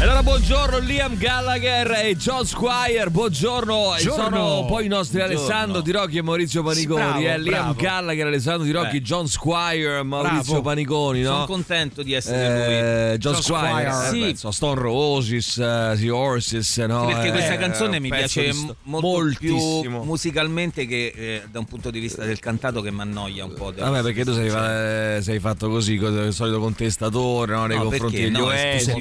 Allora 0.00 0.22
buongiorno 0.22 0.78
Liam 0.78 1.16
Gallagher 1.18 1.90
e 2.04 2.14
John 2.16 2.46
Squire, 2.46 3.10
buongiorno, 3.10 3.96
e 3.96 4.00
sono 4.00 4.64
poi 4.68 4.84
i 4.84 4.88
nostri 4.88 5.20
Alessandro 5.20 5.80
Di 5.80 5.90
Rocchi 5.90 6.18
e 6.18 6.22
Maurizio 6.22 6.62
Paniconi, 6.62 7.00
Bravo, 7.02 7.18
eh, 7.18 7.38
Liam 7.40 7.42
bravo. 7.74 7.74
Gallagher, 7.74 8.26
Alessandro 8.28 8.62
Di 8.64 8.70
Rocchi, 8.70 8.96
Eh. 8.98 9.02
John 9.02 9.26
Squire, 9.26 10.04
Maurizio 10.04 10.42
Bravo. 10.52 10.62
Paniconi, 10.62 11.22
no? 11.22 11.32
Sono 11.32 11.46
contento 11.46 12.04
di 12.04 12.12
essere 12.12 13.14
Eh, 13.14 13.18
John, 13.18 13.32
John 13.32 13.42
Squire, 13.42 13.90
Squire. 13.90 14.06
eh, 14.06 14.08
Sì. 14.10 14.20
beh, 14.32 14.36
so, 14.36 14.50
Stone 14.52 14.80
Roses, 14.80 15.58
eh, 15.58 15.94
The 15.98 16.10
Horses, 16.10 16.76
no? 16.78 17.00
Sì, 17.08 17.12
perché 17.14 17.28
Eh, 17.28 17.32
questa 17.32 17.56
canzone 17.56 17.98
mi 17.98 18.08
piace 18.08 18.52
sto- 18.52 18.76
molto 18.84 19.06
moltissimo. 19.08 19.80
più 19.80 19.90
musicalmente 20.04 20.86
che 20.86 21.12
eh, 21.16 21.42
da 21.50 21.58
un 21.58 21.64
punto 21.64 21.90
di 21.90 21.98
vista 21.98 22.24
del 22.24 22.38
cantato 22.38 22.82
che 22.82 22.92
mi 22.92 23.00
annoia 23.00 23.44
un 23.44 23.52
po'. 23.54 23.72
Vabbè, 23.76 24.02
perché 24.02 24.24
tu 24.24 24.32
sei, 24.32 24.46
eh, 24.46 25.20
sei 25.22 25.40
fatto 25.40 25.68
così, 25.68 25.94
il 25.94 26.28
solito 26.32 26.60
contestatore 26.60 27.52
no, 27.52 27.66
nei 27.66 27.76
No, 27.78 27.82
confronti 27.86 28.14
perché? 28.14 28.30
degli 28.30 28.40
No, 28.40 28.46
Oasis, 28.46 28.92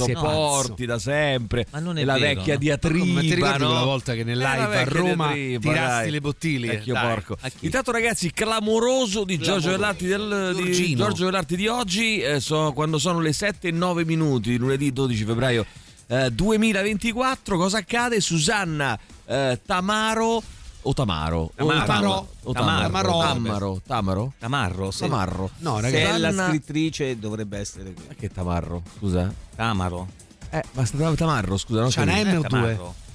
tu 0.00 0.08
sei 0.14 0.22
sopporti 0.22 0.86
da 0.86 0.98
sempre, 0.98 1.66
Ma 1.70 1.78
non 1.78 1.98
è 1.98 2.04
la 2.04 2.14
vero, 2.18 2.26
vecchia 2.40 2.52
no? 2.54 2.58
diatriba, 2.60 3.04
Ma 3.12 3.20
ti 3.20 3.34
ricordi 3.34 3.62
no? 3.62 3.66
quella 3.68 3.84
volta 3.84 4.14
che 4.14 4.24
nel 4.24 4.40
Eh, 4.40 4.44
a 4.44 4.84
Roma 4.84 5.32
diatriba, 5.32 5.60
tirasti 5.60 6.02
dai. 6.02 6.10
le 6.10 6.20
bottiglie? 6.20 6.66
Vecchio 6.68 6.94
Dai. 6.94 7.06
porco. 7.14 7.36
Intanto 7.60 7.90
ragazzi, 7.92 8.30
clamoroso 8.32 9.24
di 9.24 9.38
Giorgio 9.38 9.70
Vellarti, 9.70 10.06
del, 10.06 10.52
di 10.56 10.62
Giorgino. 10.64 11.04
Giorgio 11.04 11.24
Vellarti 11.26 11.56
di 11.56 11.66
oggi, 11.68 12.20
eh, 12.20 12.40
so- 12.40 12.72
quando 12.72 12.98
sono 12.98 13.20
le 13.20 13.32
7 13.32 13.68
e 13.68 13.70
9 13.70 14.04
minuti, 14.04 14.56
lunedì 14.56 14.92
12 14.92 15.24
febbraio 15.24 15.64
eh, 16.08 16.30
2024, 16.32 17.56
cosa 17.56 17.78
accade? 17.78 18.20
Susanna 18.20 18.98
eh, 19.26 19.60
Tamaro 19.64 20.42
o 20.82 20.94
Tamaro? 20.94 21.50
Tamaro. 21.54 21.78
O 21.78 21.84
Tamaro. 21.84 22.28
O 22.44 22.52
Tamaro. 22.52 22.82
Tamaro. 22.82 23.12
Tamaro. 23.22 23.82
Tamaro. 23.86 24.32
Tamarro. 24.38 24.90
Tamarro. 24.90 25.50
No, 25.58 25.76
Se 25.76 25.82
ragazzi. 25.82 26.04
è 26.04 26.18
la 26.18 26.46
scrittrice 26.48 27.18
dovrebbe 27.18 27.58
essere 27.58 27.92
qui. 27.92 28.04
Ma 28.08 28.14
che 28.14 28.28
Tamarro? 28.30 28.82
Scusa. 28.96 29.32
Tamaro. 29.54 30.08
Eh, 30.50 30.62
basta 30.72 31.14
Tamarro, 31.14 31.56
scusa. 31.56 31.80
Non 31.80 31.90
C'è 31.90 32.02
una 32.02 32.12
capito. 32.12 32.30
M 32.30 32.38
o 32.38 32.48
due? 32.48 33.08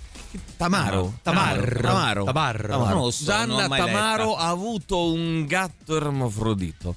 Tamarro. 0.57 1.13
Tamaro. 1.21 1.73
Tamarro. 1.81 2.23
Tamaro. 2.25 2.99
Non 2.99 3.09
Gianna 3.09 3.61
l'ho 3.61 3.67
mai 3.67 3.79
Tamaro 3.79 4.35
ha 4.35 4.47
avuto 4.47 5.11
un 5.11 5.45
gatto 5.45 5.95
ermafrodito. 5.95 6.95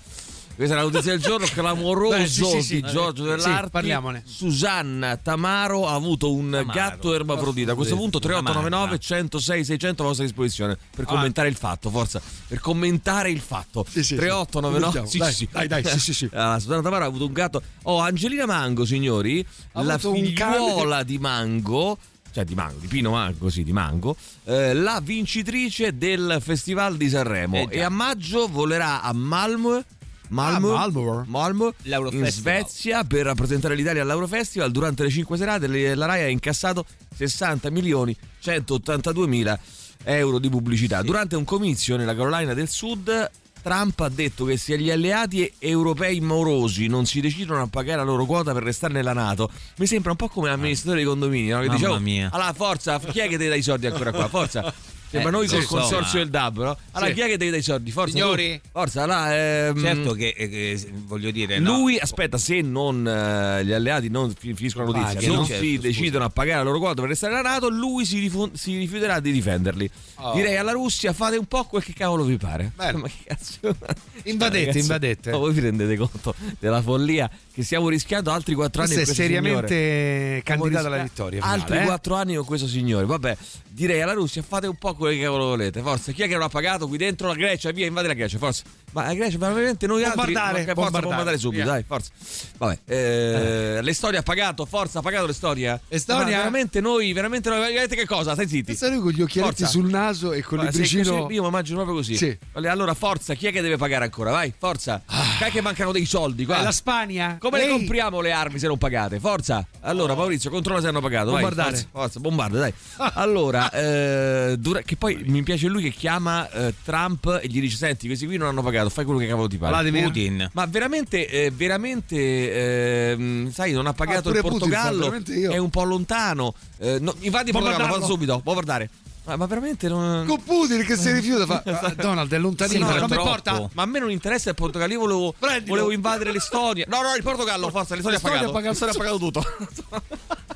Questa 0.58 0.74
è 0.74 0.78
la 0.78 0.84
notizia 0.90 1.12
del 1.12 1.20
giorno 1.20 1.46
clamoroso 1.54 2.16
Beh, 2.16 2.26
sì, 2.26 2.42
sì, 2.44 2.62
sì. 2.62 2.74
di 2.80 2.88
Giorgio 2.90 3.22
Sì, 3.22 3.28
Dell'Arti. 3.30 3.70
parliamone. 3.70 4.24
Susanna 4.26 5.16
Tamaro 5.16 5.86
ha 5.86 5.94
avuto 5.94 6.32
un 6.32 6.50
Tamaro. 6.50 6.72
gatto 6.72 7.14
ermafrodito. 7.14 7.70
A 7.70 7.74
questo 7.76 7.94
punto 7.94 8.18
3899 8.18 8.98
Tamarra. 8.98 8.98
106 8.98 9.64
600 9.64 10.02
a 10.02 10.06
vostra 10.06 10.24
disposizione 10.24 10.76
per 10.96 11.04
commentare 11.04 11.48
il 11.48 11.54
fatto, 11.54 11.90
forza, 11.90 12.20
per 12.48 12.58
commentare 12.58 13.30
il 13.30 13.38
fatto. 13.38 13.84
Sì, 13.88 14.02
sì, 14.02 14.02
sì. 14.02 14.16
3899 14.16 14.80
Cominciamo. 14.80 15.06
sì, 15.06 15.18
Dai, 15.18 15.32
sì, 15.32 15.48
dai, 15.50 15.68
dai, 15.68 15.84
sì, 15.84 16.00
sì, 16.00 16.12
sì. 16.12 16.28
Ah, 16.34 16.58
Susanna 16.58 16.82
Tamaro 16.82 17.04
ha 17.04 17.06
avuto 17.06 17.26
un 17.26 17.32
gatto. 17.32 17.62
Oh, 17.84 18.00
Angelina 18.00 18.44
Mango, 18.46 18.84
signori, 18.84 19.46
Ha 19.74 19.82
la 19.84 19.96
figliuola 19.96 21.04
di 21.04 21.18
Mango 21.18 21.98
cioè 22.30 22.44
di 22.44 22.54
Mango, 22.54 22.78
di 22.80 22.86
Pino 22.88 23.10
Mango, 23.12 23.48
sì, 23.48 23.62
di 23.64 23.72
Mango, 23.72 24.14
eh, 24.44 24.74
la 24.74 25.00
vincitrice 25.02 25.96
del 25.96 26.38
Festival 26.42 26.96
di 26.96 27.08
Sanremo 27.08 27.56
Eh 27.56 27.78
e 27.78 27.82
a 27.82 27.88
maggio 27.88 28.48
volerà 28.48 29.02
a 29.02 29.12
Malmö 29.14 29.80
Malmö, 30.28 30.74
Ah, 30.74 30.88
Malmö. 30.88 31.24
Malmö, 31.26 31.70
in. 32.10 32.26
Svezia 32.30 33.04
per 33.04 33.24
rappresentare 33.24 33.74
l'Italia 33.74 34.02
all'Eurofestival 34.02 34.70
durante 34.70 35.02
le 35.02 35.10
5 35.10 35.36
serate 35.36 35.66
la 35.94 36.06
RAI 36.06 36.22
ha 36.24 36.28
incassato 36.28 36.84
60 37.16 37.70
milioni 37.70 38.16
182 38.40 39.26
mila 39.26 39.58
euro 40.04 40.38
di 40.38 40.48
pubblicità 40.48 41.02
durante 41.02 41.34
un 41.36 41.44
comizio 41.44 41.96
nella 41.96 42.14
Carolina 42.14 42.54
del 42.54 42.68
Sud 42.68 43.30
Trump 43.60 43.98
ha 44.00 44.08
detto 44.08 44.44
che 44.44 44.56
se 44.56 44.78
gli 44.78 44.90
alleati 44.90 45.52
europei 45.58 46.20
morosi 46.20 46.86
non 46.86 47.06
si 47.06 47.20
decidono 47.20 47.60
a 47.62 47.66
pagare 47.66 47.98
la 47.98 48.04
loro 48.04 48.24
quota 48.24 48.52
per 48.52 48.62
restare 48.62 48.92
nella 48.94 49.12
Nato, 49.12 49.50
mi 49.78 49.86
sembra 49.86 50.12
un 50.12 50.16
po' 50.16 50.28
come 50.28 50.48
l'amministratore 50.48 50.98
dei 51.02 51.06
condomini, 51.08 51.48
no? 51.48 51.58
che 51.60 51.66
Mamma 51.66 51.76
dice, 51.78 51.88
"Oh, 51.90 51.98
mia." 51.98 52.28
allora 52.32 52.52
forza, 52.52 52.98
chi 53.00 53.18
è 53.18 53.28
che 53.28 53.36
ti 53.36 53.48
dà 53.48 53.56
i 53.56 53.62
soldi 53.62 53.86
ancora 53.86 54.12
qua? 54.12 54.28
Forza. 54.28 54.72
Sembra 55.10 55.30
Eh, 55.30 55.32
noi 55.32 55.46
col 55.48 55.60
sì, 55.60 55.66
consorzio 55.66 56.18
del 56.18 56.28
DAB, 56.28 56.56
no? 56.58 56.76
Allora 56.92 57.10
Sì. 57.10 57.16
chi 57.16 57.20
è 57.22 57.26
che 57.26 57.36
dà 57.50 57.56
i 57.56 57.62
soldi? 57.62 57.90
Forza, 57.90 58.12
Signori? 58.12 58.60
tu. 58.62 58.68
Forza, 58.72 59.02
allora, 59.04 59.36
ehm, 59.68 59.80
Certo 59.82 60.12
che, 60.12 60.34
eh, 60.36 60.88
voglio 61.06 61.30
dire, 61.30 61.58
no. 61.58 61.76
lui 61.76 61.98
aspetta 61.98 62.36
se 62.36 62.60
non 62.60 63.06
eh, 63.06 63.64
gli 63.64 63.72
alleati 63.72 64.08
non 64.10 64.32
fi- 64.38 64.52
finiscono 64.54 64.90
la 64.92 64.98
notizia, 64.98 65.14
Pagano. 65.20 65.34
non 65.36 65.46
Certo, 65.46 65.62
si 65.64 65.78
decidono 65.78 66.24
a 66.24 66.28
pagare 66.30 66.58
la 66.58 66.64
loro 66.64 66.78
quota 66.78 67.00
per 67.00 67.10
restare 67.10 67.34
alla 67.38 67.48
Nato, 67.48 67.68
lui 67.70 68.04
si, 68.04 68.18
rifu- 68.18 68.52
si 68.54 68.76
rifiuterà 68.76 69.18
di 69.20 69.32
difenderli. 69.32 69.90
Oh. 70.16 70.34
Direi 70.34 70.56
alla 70.56 70.72
Russia 70.72 71.12
fate 71.12 71.36
un 71.36 71.46
po' 71.46 71.64
quel 71.64 71.82
che 71.82 71.92
cavolo 71.94 72.24
vi 72.24 72.36
pare. 72.36 72.72
Bene. 72.76 72.98
Ma 72.98 73.06
che 73.08 73.24
cazzo? 73.26 73.58
Invadete, 74.24 74.58
Ragazzi, 74.66 74.78
invadete. 74.80 75.30
ma 75.30 75.36
voi 75.38 75.52
vi 75.52 75.60
rendete 75.60 75.96
conto 75.96 76.34
della 76.58 76.82
follia 76.82 77.30
che 77.52 77.62
stiamo 77.62 77.88
rischiando 77.88 78.30
altri 78.30 78.54
quattro 78.54 78.82
anni 78.82 78.92
è 78.92 78.94
questo 78.96 79.14
signore? 79.14 79.32
seriamente 79.68 80.40
Stiamo 80.42 80.62
candidata 80.62 80.86
alla 80.88 81.02
vittoria. 81.02 81.40
finale, 81.40 81.60
Altri 81.60 81.78
eh? 81.78 81.82
quattro 81.84 82.14
anni 82.14 82.34
con 82.34 82.44
questo 82.44 82.66
signore. 82.66 83.06
Vabbè, 83.06 83.36
direi 83.68 84.02
alla 84.02 84.12
Russia 84.12 84.42
fate 84.42 84.66
un 84.66 84.76
po' 84.76 84.94
quello 84.98 85.16
che 85.16 85.22
cavolo 85.22 85.46
volete. 85.46 85.80
Forza, 85.80 86.12
chi 86.12 86.22
è 86.22 86.26
che 86.26 86.34
non 86.34 86.42
ha 86.42 86.48
pagato 86.48 86.86
qui 86.86 86.98
dentro 86.98 87.28
la 87.28 87.34
Grecia? 87.34 87.70
Via, 87.70 87.86
invade 87.86 88.08
la 88.08 88.14
Grecia, 88.14 88.36
forza. 88.38 88.62
Ma 88.92 89.06
la 89.06 89.14
Grecia, 89.14 89.38
ma 89.38 89.48
veramente 89.50 89.86
noi 89.86 90.02
altri. 90.04 90.32
Bombardare, 90.32 90.52
ma 90.52 90.58
che 90.58 90.64
forza 90.64 90.74
bombardare, 90.74 91.06
bombardare 91.06 91.38
subito, 91.38 91.62
via. 91.62 91.72
dai, 91.72 91.84
forza. 91.86 92.10
Vabbè, 92.58 92.78
eh, 92.86 93.78
l'Estonia 93.82 94.20
ha 94.20 94.22
pagato, 94.22 94.64
forza, 94.66 94.98
ha 94.98 95.02
pagato 95.02 95.26
l'Estonia. 95.26 95.80
Estonia? 95.88 96.24
Ma 96.24 96.30
veramente 96.30 96.80
noi, 96.80 97.12
veramente 97.12 97.48
noi, 97.48 97.72
vedete 97.72 97.96
che 97.96 98.06
cosa? 98.06 98.32
Stai 98.34 98.48
zitti. 98.48 98.76
Lui 98.88 98.98
con 99.00 99.10
gli 99.12 99.22
occhialetti 99.22 99.62
Forza. 99.62 99.66
sul 99.66 99.88
naso 99.88 100.32
e 100.32 100.42
con 100.42 100.58
il 100.60 100.66
libricino. 100.66 101.28
Io 101.30 101.42
mi 101.42 101.48
immagino 101.48 101.76
proprio 101.76 101.96
così. 101.96 102.16
Sì. 102.16 102.36
Allora, 102.52 102.94
forza, 102.94 103.34
chi 103.34 103.46
è 103.46 103.52
che 103.52 103.60
deve 103.60 103.76
pagare 103.76 104.04
ancora? 104.04 104.30
Vai, 104.30 104.52
forza. 104.56 105.02
Che 105.38 105.50
che 105.50 105.60
mancano 105.60 105.92
dei 105.92 106.04
soldi 106.04 106.44
qua. 106.44 106.58
Eh, 106.60 106.62
la 106.62 106.72
Spagna? 106.72 107.36
Come 107.38 107.58
le 107.58 107.66
Lei? 107.66 107.72
compriamo 107.76 108.20
le 108.20 108.32
armi 108.32 108.58
se 108.58 108.66
non 108.66 108.76
pagate? 108.78 109.20
Forza! 109.20 109.64
Allora, 109.80 110.14
Maurizio, 110.14 110.50
controlla 110.50 110.80
se 110.80 110.88
hanno 110.88 111.00
pagato. 111.00 111.30
Vai, 111.30 111.42
Bombardare. 111.42 111.70
forza, 111.76 111.88
forza, 111.92 112.20
bombarda, 112.20 112.58
dai. 112.58 112.72
Allora, 113.14 113.70
eh, 113.70 114.56
dura- 114.58 114.82
che 114.88 114.96
poi 114.96 115.22
mi 115.26 115.42
piace 115.42 115.66
lui 115.68 115.82
che 115.82 115.90
chiama 115.90 116.50
eh, 116.50 116.72
Trump 116.82 117.40
e 117.42 117.46
gli 117.46 117.60
dice: 117.60 117.76
Senti, 117.76 118.06
questi 118.06 118.24
qui 118.24 118.38
non 118.38 118.48
hanno 118.48 118.62
pagato, 118.62 118.88
fai 118.88 119.04
quello 119.04 119.20
che 119.20 119.26
cavolo 119.26 119.46
ti 119.46 119.58
pare. 119.58 119.72
Vladimir. 119.72 120.04
Putin. 120.04 120.50
Ma 120.54 120.64
veramente, 120.64 121.28
eh, 121.28 121.50
veramente, 121.50 123.10
ehm, 123.10 123.52
sai, 123.52 123.72
non 123.72 123.86
ha 123.86 123.92
pagato 123.92 124.30
Ah, 124.30 124.32
il 124.32 124.40
Putin 124.40 124.58
Portogallo, 124.58 125.14
io. 125.26 125.50
è 125.52 125.58
un 125.58 125.68
po' 125.68 125.84
lontano. 125.84 126.54
Eh, 126.78 126.98
no, 127.00 127.14
invadi 127.20 127.50
il 127.50 127.56
Portogallo, 127.56 127.86
fallo 127.92 128.06
subito, 128.06 128.40
bombardare. 128.42 128.88
Ma, 129.24 129.36
ma 129.36 129.44
veramente 129.44 129.88
non. 129.90 130.24
Con 130.26 130.42
Putin 130.42 130.82
che 130.86 130.96
si 130.96 131.12
rifiuta 131.12 131.44
fa. 131.44 131.62
Ah, 131.80 131.92
Donald 131.94 132.32
è 132.32 132.38
lontanino, 132.38 132.86
Sì, 132.86 132.92
ma 132.94 132.98
non 132.98 133.08
mi 133.10 133.14
troppo. 133.14 133.28
porta. 133.28 133.68
Ma 133.74 133.82
a 133.82 133.86
me 133.86 133.98
non 133.98 134.10
interessa 134.10 134.48
il 134.48 134.54
Portogallo, 134.54 134.90
io 134.94 135.00
volevo, 135.00 135.34
Prendilo. 135.38 135.66
volevo 135.74 135.90
invadere 135.92 136.32
l'Estonia. 136.32 136.86
No, 136.88 137.02
no, 137.02 137.14
il 137.14 137.22
Portogallo, 137.22 137.68
forza, 137.68 137.94
l'Estonia 137.94 138.18
ha 138.18 138.22
L'Estonia 138.22 138.50
pagato. 138.50 138.56
ha 138.56 138.60
pagato- 138.62 138.84
L'Estonia 138.86 138.94
ha 138.94 138.96
pagato 138.96 139.18
tutto. 139.18 140.06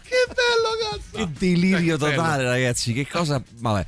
Che 0.02 0.26
bello, 0.28 0.90
cazzo! 0.90 1.16
che 1.16 1.28
delirio 1.38 1.94
Eh, 1.94 1.98
totale, 1.98 2.44
ragazzi. 2.44 2.92
Che 2.94 3.06
cosa. 3.08 3.42
Vabbè. 3.58 3.86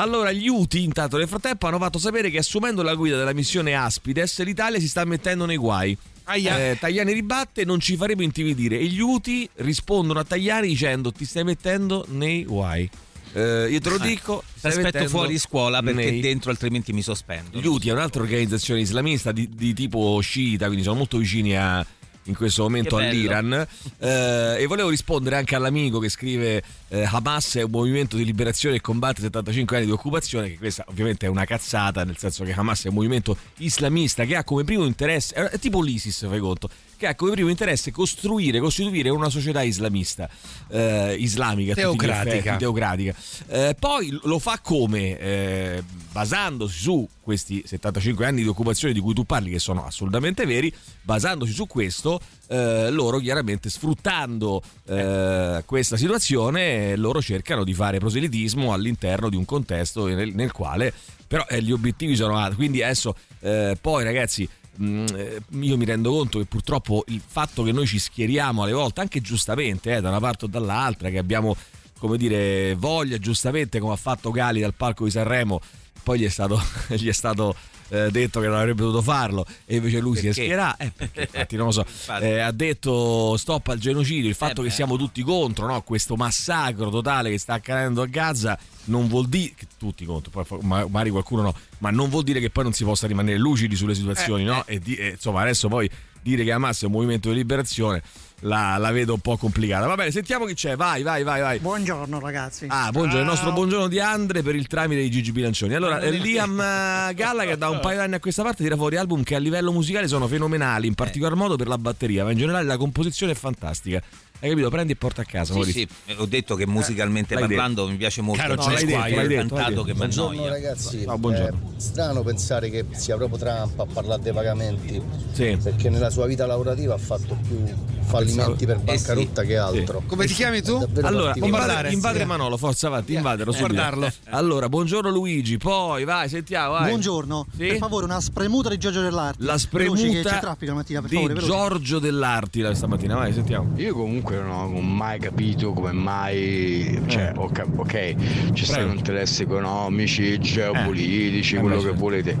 Allora, 0.00 0.32
gli 0.32 0.48
UTI, 0.48 0.82
intanto, 0.82 1.18
nel 1.18 1.28
frattempo, 1.28 1.66
hanno 1.66 1.78
fatto 1.78 1.98
sapere 1.98 2.30
che 2.30 2.38
assumendo 2.38 2.82
la 2.82 2.94
guida 2.94 3.18
della 3.18 3.34
missione 3.34 3.74
Aspides, 3.74 4.42
l'Italia 4.44 4.80
si 4.80 4.88
sta 4.88 5.04
mettendo 5.04 5.44
nei 5.44 5.58
guai. 5.58 5.96
Eh, 6.32 6.76
Tajani 6.80 7.12
ribatte, 7.12 7.66
non 7.66 7.80
ci 7.80 7.96
faremo 7.96 8.22
intimidire. 8.22 8.78
E 8.78 8.86
gli 8.86 9.00
UTI 9.00 9.48
rispondono 9.56 10.20
a 10.20 10.24
Tajani 10.24 10.68
dicendo: 10.68 11.12
Ti 11.12 11.24
stai 11.26 11.44
mettendo 11.44 12.06
nei 12.08 12.44
guai. 12.44 12.88
Eh, 13.32 13.68
io 13.70 13.78
te 13.78 13.90
lo 13.90 13.98
dico. 13.98 14.42
ti 14.54 14.58
stai 14.58 14.84
Aspetto 14.84 15.08
fuori 15.08 15.38
scuola 15.38 15.82
perché 15.82 16.10
nei- 16.10 16.20
dentro 16.20 16.50
altrimenti 16.50 16.94
mi 16.94 17.02
sospendo. 17.02 17.60
Gli 17.60 17.66
Houthi 17.66 17.90
è 17.90 17.92
un'altra 17.92 18.22
organizzazione 18.22 18.80
islamista 18.80 19.32
di, 19.32 19.50
di 19.52 19.74
tipo 19.74 20.18
sciita, 20.20 20.64
quindi 20.64 20.82
sono 20.82 20.96
molto 20.96 21.18
vicini 21.18 21.56
a, 21.56 21.84
in 22.24 22.34
questo 22.34 22.62
momento 22.62 22.96
all'Iran. 22.96 23.66
Eh, 23.98 24.56
e 24.60 24.66
volevo 24.66 24.88
rispondere 24.88 25.36
anche 25.36 25.56
all'amico 25.56 25.98
che 25.98 26.08
scrive 26.08 26.62
eh, 26.90 27.04
Hamas 27.04 27.56
è 27.56 27.62
un 27.62 27.70
movimento 27.70 28.16
di 28.16 28.24
liberazione 28.24 28.76
e 28.76 28.80
combatte 28.80 29.20
75 29.22 29.76
anni 29.76 29.86
di 29.86 29.92
occupazione, 29.92 30.48
che 30.48 30.58
questa 30.58 30.84
ovviamente 30.88 31.26
è 31.26 31.28
una 31.28 31.44
cazzata, 31.44 32.04
nel 32.04 32.18
senso 32.18 32.42
che 32.44 32.52
Hamas 32.52 32.84
è 32.84 32.88
un 32.88 32.94
movimento 32.94 33.36
islamista 33.58 34.24
che 34.24 34.34
ha 34.34 34.42
come 34.44 34.64
primo 34.64 34.84
interesse, 34.84 35.34
è 35.34 35.58
tipo 35.58 35.80
l'ISIS, 35.80 36.26
fai 36.28 36.40
conto, 36.40 36.68
che 36.96 37.06
ha 37.06 37.14
come 37.14 37.30
primo 37.30 37.48
interesse 37.48 37.92
costruire, 37.92 38.58
costituire 38.58 39.08
una 39.08 39.30
società 39.30 39.62
islamista, 39.62 40.28
eh, 40.68 41.14
islamica, 41.18 41.74
Teocratica. 41.74 42.36
effetti, 42.36 42.58
teocratica. 42.58 43.14
Eh, 43.48 43.76
poi 43.78 44.18
lo 44.24 44.38
fa 44.38 44.58
come? 44.58 45.18
Eh, 45.18 45.82
basandosi 46.10 46.78
su 46.78 47.08
questi 47.22 47.62
75 47.64 48.26
anni 48.26 48.42
di 48.42 48.48
occupazione 48.48 48.92
di 48.92 48.98
cui 48.98 49.14
tu 49.14 49.24
parli, 49.24 49.50
che 49.50 49.60
sono 49.60 49.86
assolutamente 49.86 50.44
veri, 50.44 50.74
basandosi 51.02 51.52
su 51.52 51.66
questo, 51.66 52.20
eh, 52.48 52.90
loro 52.90 53.18
chiaramente 53.18 53.70
sfruttando 53.70 54.60
eh, 54.86 55.62
questa 55.64 55.96
situazione, 55.96 56.79
loro 56.96 57.20
cercano 57.20 57.64
di 57.64 57.74
fare 57.74 57.98
proselitismo 57.98 58.72
all'interno 58.72 59.28
di 59.28 59.36
un 59.36 59.44
contesto 59.44 60.06
nel, 60.06 60.34
nel 60.34 60.52
quale 60.52 60.92
però 61.30 61.46
eh, 61.48 61.62
gli 61.62 61.70
obiettivi 61.70 62.16
sono 62.16 62.36
altri. 62.36 62.56
Quindi 62.56 62.82
adesso, 62.82 63.14
eh, 63.38 63.78
poi 63.80 64.02
ragazzi, 64.02 64.48
mh, 64.74 65.04
eh, 65.14 65.40
io 65.60 65.76
mi 65.76 65.84
rendo 65.84 66.10
conto 66.10 66.40
che 66.40 66.44
purtroppo 66.44 67.04
il 67.06 67.22
fatto 67.24 67.62
che 67.62 67.70
noi 67.70 67.86
ci 67.86 68.00
schieriamo 68.00 68.64
alle 68.64 68.72
volte, 68.72 69.00
anche 69.00 69.20
giustamente, 69.20 69.94
eh, 69.94 70.00
da 70.00 70.08
una 70.08 70.18
parte 70.18 70.46
o 70.46 70.48
dall'altra, 70.48 71.08
che 71.08 71.18
abbiamo 71.18 71.56
come 72.00 72.16
dire, 72.16 72.74
voglia 72.74 73.18
giustamente 73.18 73.78
come 73.78 73.92
ha 73.92 73.96
fatto 73.96 74.32
Gali 74.32 74.60
dal 74.60 74.74
palco 74.74 75.04
di 75.04 75.10
Sanremo, 75.12 75.60
poi 76.02 76.18
gli 76.18 76.24
è 76.24 76.28
stato, 76.28 76.60
gli 76.88 77.06
è 77.06 77.12
stato 77.12 77.54
eh, 77.90 78.10
detto 78.10 78.40
che 78.40 78.46
non 78.46 78.56
avrebbe 78.56 78.82
dovuto 78.82 79.02
farlo 79.02 79.44
e 79.66 79.76
invece 79.76 79.98
lui 80.00 80.16
si 80.16 80.22
Perché? 80.26 80.42
schierato, 80.42 80.82
eh, 80.82 80.92
perché 80.96 81.20
infatti 81.22 81.56
non 81.56 81.66
lo 81.66 81.72
so, 81.72 81.84
eh, 82.20 82.38
ha 82.38 82.52
detto 82.52 83.36
stop 83.36 83.68
al 83.68 83.78
genocidio, 83.78 84.28
il 84.28 84.34
fatto 84.34 84.62
Eh 84.62 84.64
che 84.64 84.70
siamo 84.70 84.96
tutti 84.96 85.22
contro 85.22 85.66
no? 85.66 85.82
questo 85.82 86.16
massacro 86.16 86.88
totale 86.90 87.30
che 87.30 87.38
sta 87.38 87.54
accadendo 87.54 88.02
a 88.02 88.06
Gaza 88.06 88.58
non 88.84 89.06
vuol 89.08 89.26
dire 89.28 89.52
che 89.54 89.66
tutti 89.76 90.04
contro, 90.04 90.30
poi 90.30 90.58
magari 90.62 91.10
qualcuno 91.10 91.42
no, 91.42 91.54
ma 91.78 91.90
non 91.90 92.08
vuol 92.08 92.24
dire 92.24 92.40
che 92.40 92.50
poi 92.50 92.64
non 92.64 92.72
si 92.72 92.84
possa 92.84 93.06
rimanere 93.06 93.38
lucidi 93.38 93.76
sulle 93.76 93.94
situazioni, 93.94 94.42
Eh, 94.42 94.46
no? 94.46 94.64
E, 94.66 94.78
di- 94.78 94.96
e, 94.96 95.10
insomma 95.10 95.42
adesso 95.42 95.68
poi 95.68 95.88
dire 96.22 96.44
che 96.44 96.52
Hamas 96.52 96.82
è 96.82 96.86
un 96.86 96.92
movimento 96.92 97.28
di 97.30 97.36
liberazione 97.36 98.02
la, 98.40 98.76
la 98.78 98.90
vedo 98.90 99.14
un 99.14 99.20
po' 99.20 99.36
complicata. 99.36 99.86
Va 99.86 99.94
bene, 99.94 100.10
sentiamo 100.10 100.44
chi 100.44 100.54
c'è, 100.54 100.76
vai, 100.76 101.02
vai, 101.02 101.22
vai, 101.22 101.40
vai. 101.40 101.58
Buongiorno 101.58 102.20
ragazzi. 102.20 102.66
Ah, 102.68 102.90
buongiorno, 102.90 103.20
il 103.20 103.26
nostro 103.26 103.52
buongiorno 103.52 103.88
di 103.88 104.00
Andre 104.00 104.42
per 104.42 104.54
il 104.54 104.66
tramite 104.66 105.02
di 105.02 105.10
Gigi 105.10 105.32
Bilancioni. 105.32 105.74
Allora, 105.74 105.98
Liam 105.98 106.60
eh, 106.60 107.14
Gallagher 107.14 107.56
da 107.56 107.68
un 107.68 107.80
paio 107.82 107.98
di 107.98 108.04
anni 108.04 108.14
a 108.14 108.20
questa 108.20 108.42
parte 108.42 108.62
tira 108.62 108.76
fuori 108.76 108.96
album 108.96 109.22
che 109.22 109.34
a 109.34 109.38
livello 109.38 109.72
musicale 109.72 110.08
sono 110.08 110.26
fenomenali, 110.26 110.86
in 110.86 110.94
particolar 110.94 111.34
modo 111.34 111.56
per 111.56 111.68
la 111.68 111.78
batteria, 111.78 112.24
ma 112.24 112.30
in 112.30 112.38
generale 112.38 112.64
la 112.64 112.76
composizione 112.76 113.32
è 113.32 113.36
fantastica. 113.36 114.02
Hai 114.42 114.48
capito? 114.48 114.70
Prendi 114.70 114.92
e 114.92 114.96
porta 114.96 115.20
a 115.22 115.24
casa. 115.24 115.52
Sì, 115.62 115.70
sì, 115.70 115.88
ho 116.16 116.24
detto 116.24 116.54
che 116.54 116.66
musicalmente 116.66 117.34
l'hai 117.34 117.46
parlando 117.46 117.86
mi 117.88 117.96
piace 117.96 118.22
molto 118.22 118.40
Caro 118.40 118.54
l'hai 118.54 118.80
il 118.82 118.86
detto, 118.88 118.98
l'hai 119.14 119.28
cantato 119.34 119.68
detto. 119.70 119.82
che 119.84 119.92
Buongiorno 119.94 120.48
ragazzi, 120.48 121.04
Ah, 121.06 121.18
buongiorno. 121.18 121.72
è 121.76 121.80
strano 121.80 122.22
pensare 122.22 122.70
che 122.70 122.86
sia 122.92 123.16
proprio 123.16 123.38
Trump 123.38 123.78
a 123.80 123.84
parlare 123.86 124.22
dei 124.22 124.32
pagamenti 124.32 125.02
Sì. 125.32 125.58
perché 125.62 125.90
nella 125.90 126.08
sua 126.10 126.26
vita 126.26 126.46
lavorativa 126.46 126.94
ha 126.94 126.98
fatto 126.98 127.36
più 127.46 127.62
fallimenti 128.06 128.64
per 128.66 128.78
bancarotta 128.80 129.42
che 129.42 129.56
altro. 129.58 130.02
Come 130.06 130.26
ti 130.26 130.32
chiami 130.34 130.62
tu? 130.62 130.84
Allora, 131.02 131.32
invadere, 131.36 131.92
invadere 131.92 132.24
Manolo, 132.24 132.56
forza 132.56 132.86
avanti, 132.86 133.12
invadero 133.14 133.52
subito. 133.52 133.74
guardarlo. 133.74 134.10
Allora, 134.30 134.68
buongiorno 134.70 135.10
Luigi, 135.10 135.58
poi 135.58 136.04
vai, 136.04 136.28
sentiamo, 136.30 136.72
vai. 136.72 136.88
Buongiorno, 136.88 137.46
Sì? 137.52 137.66
per 137.66 137.76
favore 137.76 138.06
una 138.06 138.20
spremuta 138.20 138.70
di 138.70 138.78
Giorgio 138.78 139.02
Dell'Arte. 139.02 139.44
La 139.44 139.58
Veloci, 139.70 140.02
che 140.04 140.08
spremuta 140.08 140.30
c'è 140.30 140.40
traffico 140.40 140.70
la 140.72 140.76
mattina, 140.78 141.00
per 141.00 141.08
di 141.10 141.14
favore, 141.16 141.34
veloci. 141.34 141.52
Giorgio 141.52 141.98
Dell'Arti 141.98 142.74
stamattina, 142.74 143.14
vai, 143.16 143.32
sentiamo. 143.34 143.72
Io 143.76 143.92
comunque 143.94 144.29
non 144.38 144.74
ho 144.74 144.80
mai 144.80 145.18
capito 145.18 145.72
come 145.72 145.92
mai, 145.92 147.00
cioè, 147.06 147.32
cap- 147.52 147.78
ok, 147.78 148.52
ci 148.52 148.64
stanno 148.64 148.92
interessi 148.92 149.42
economici, 149.42 150.38
geopolitici, 150.38 151.56
Eh, 151.56 151.60
quello 151.60 151.76
che 151.76 151.82
certo. 151.82 151.98
volete, 151.98 152.36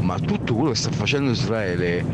ma 0.00 0.18
tutto 0.18 0.54
quello 0.54 0.70
che 0.70 0.76
sta 0.76 0.90
facendo 0.90 1.30
Israele, 1.30 2.04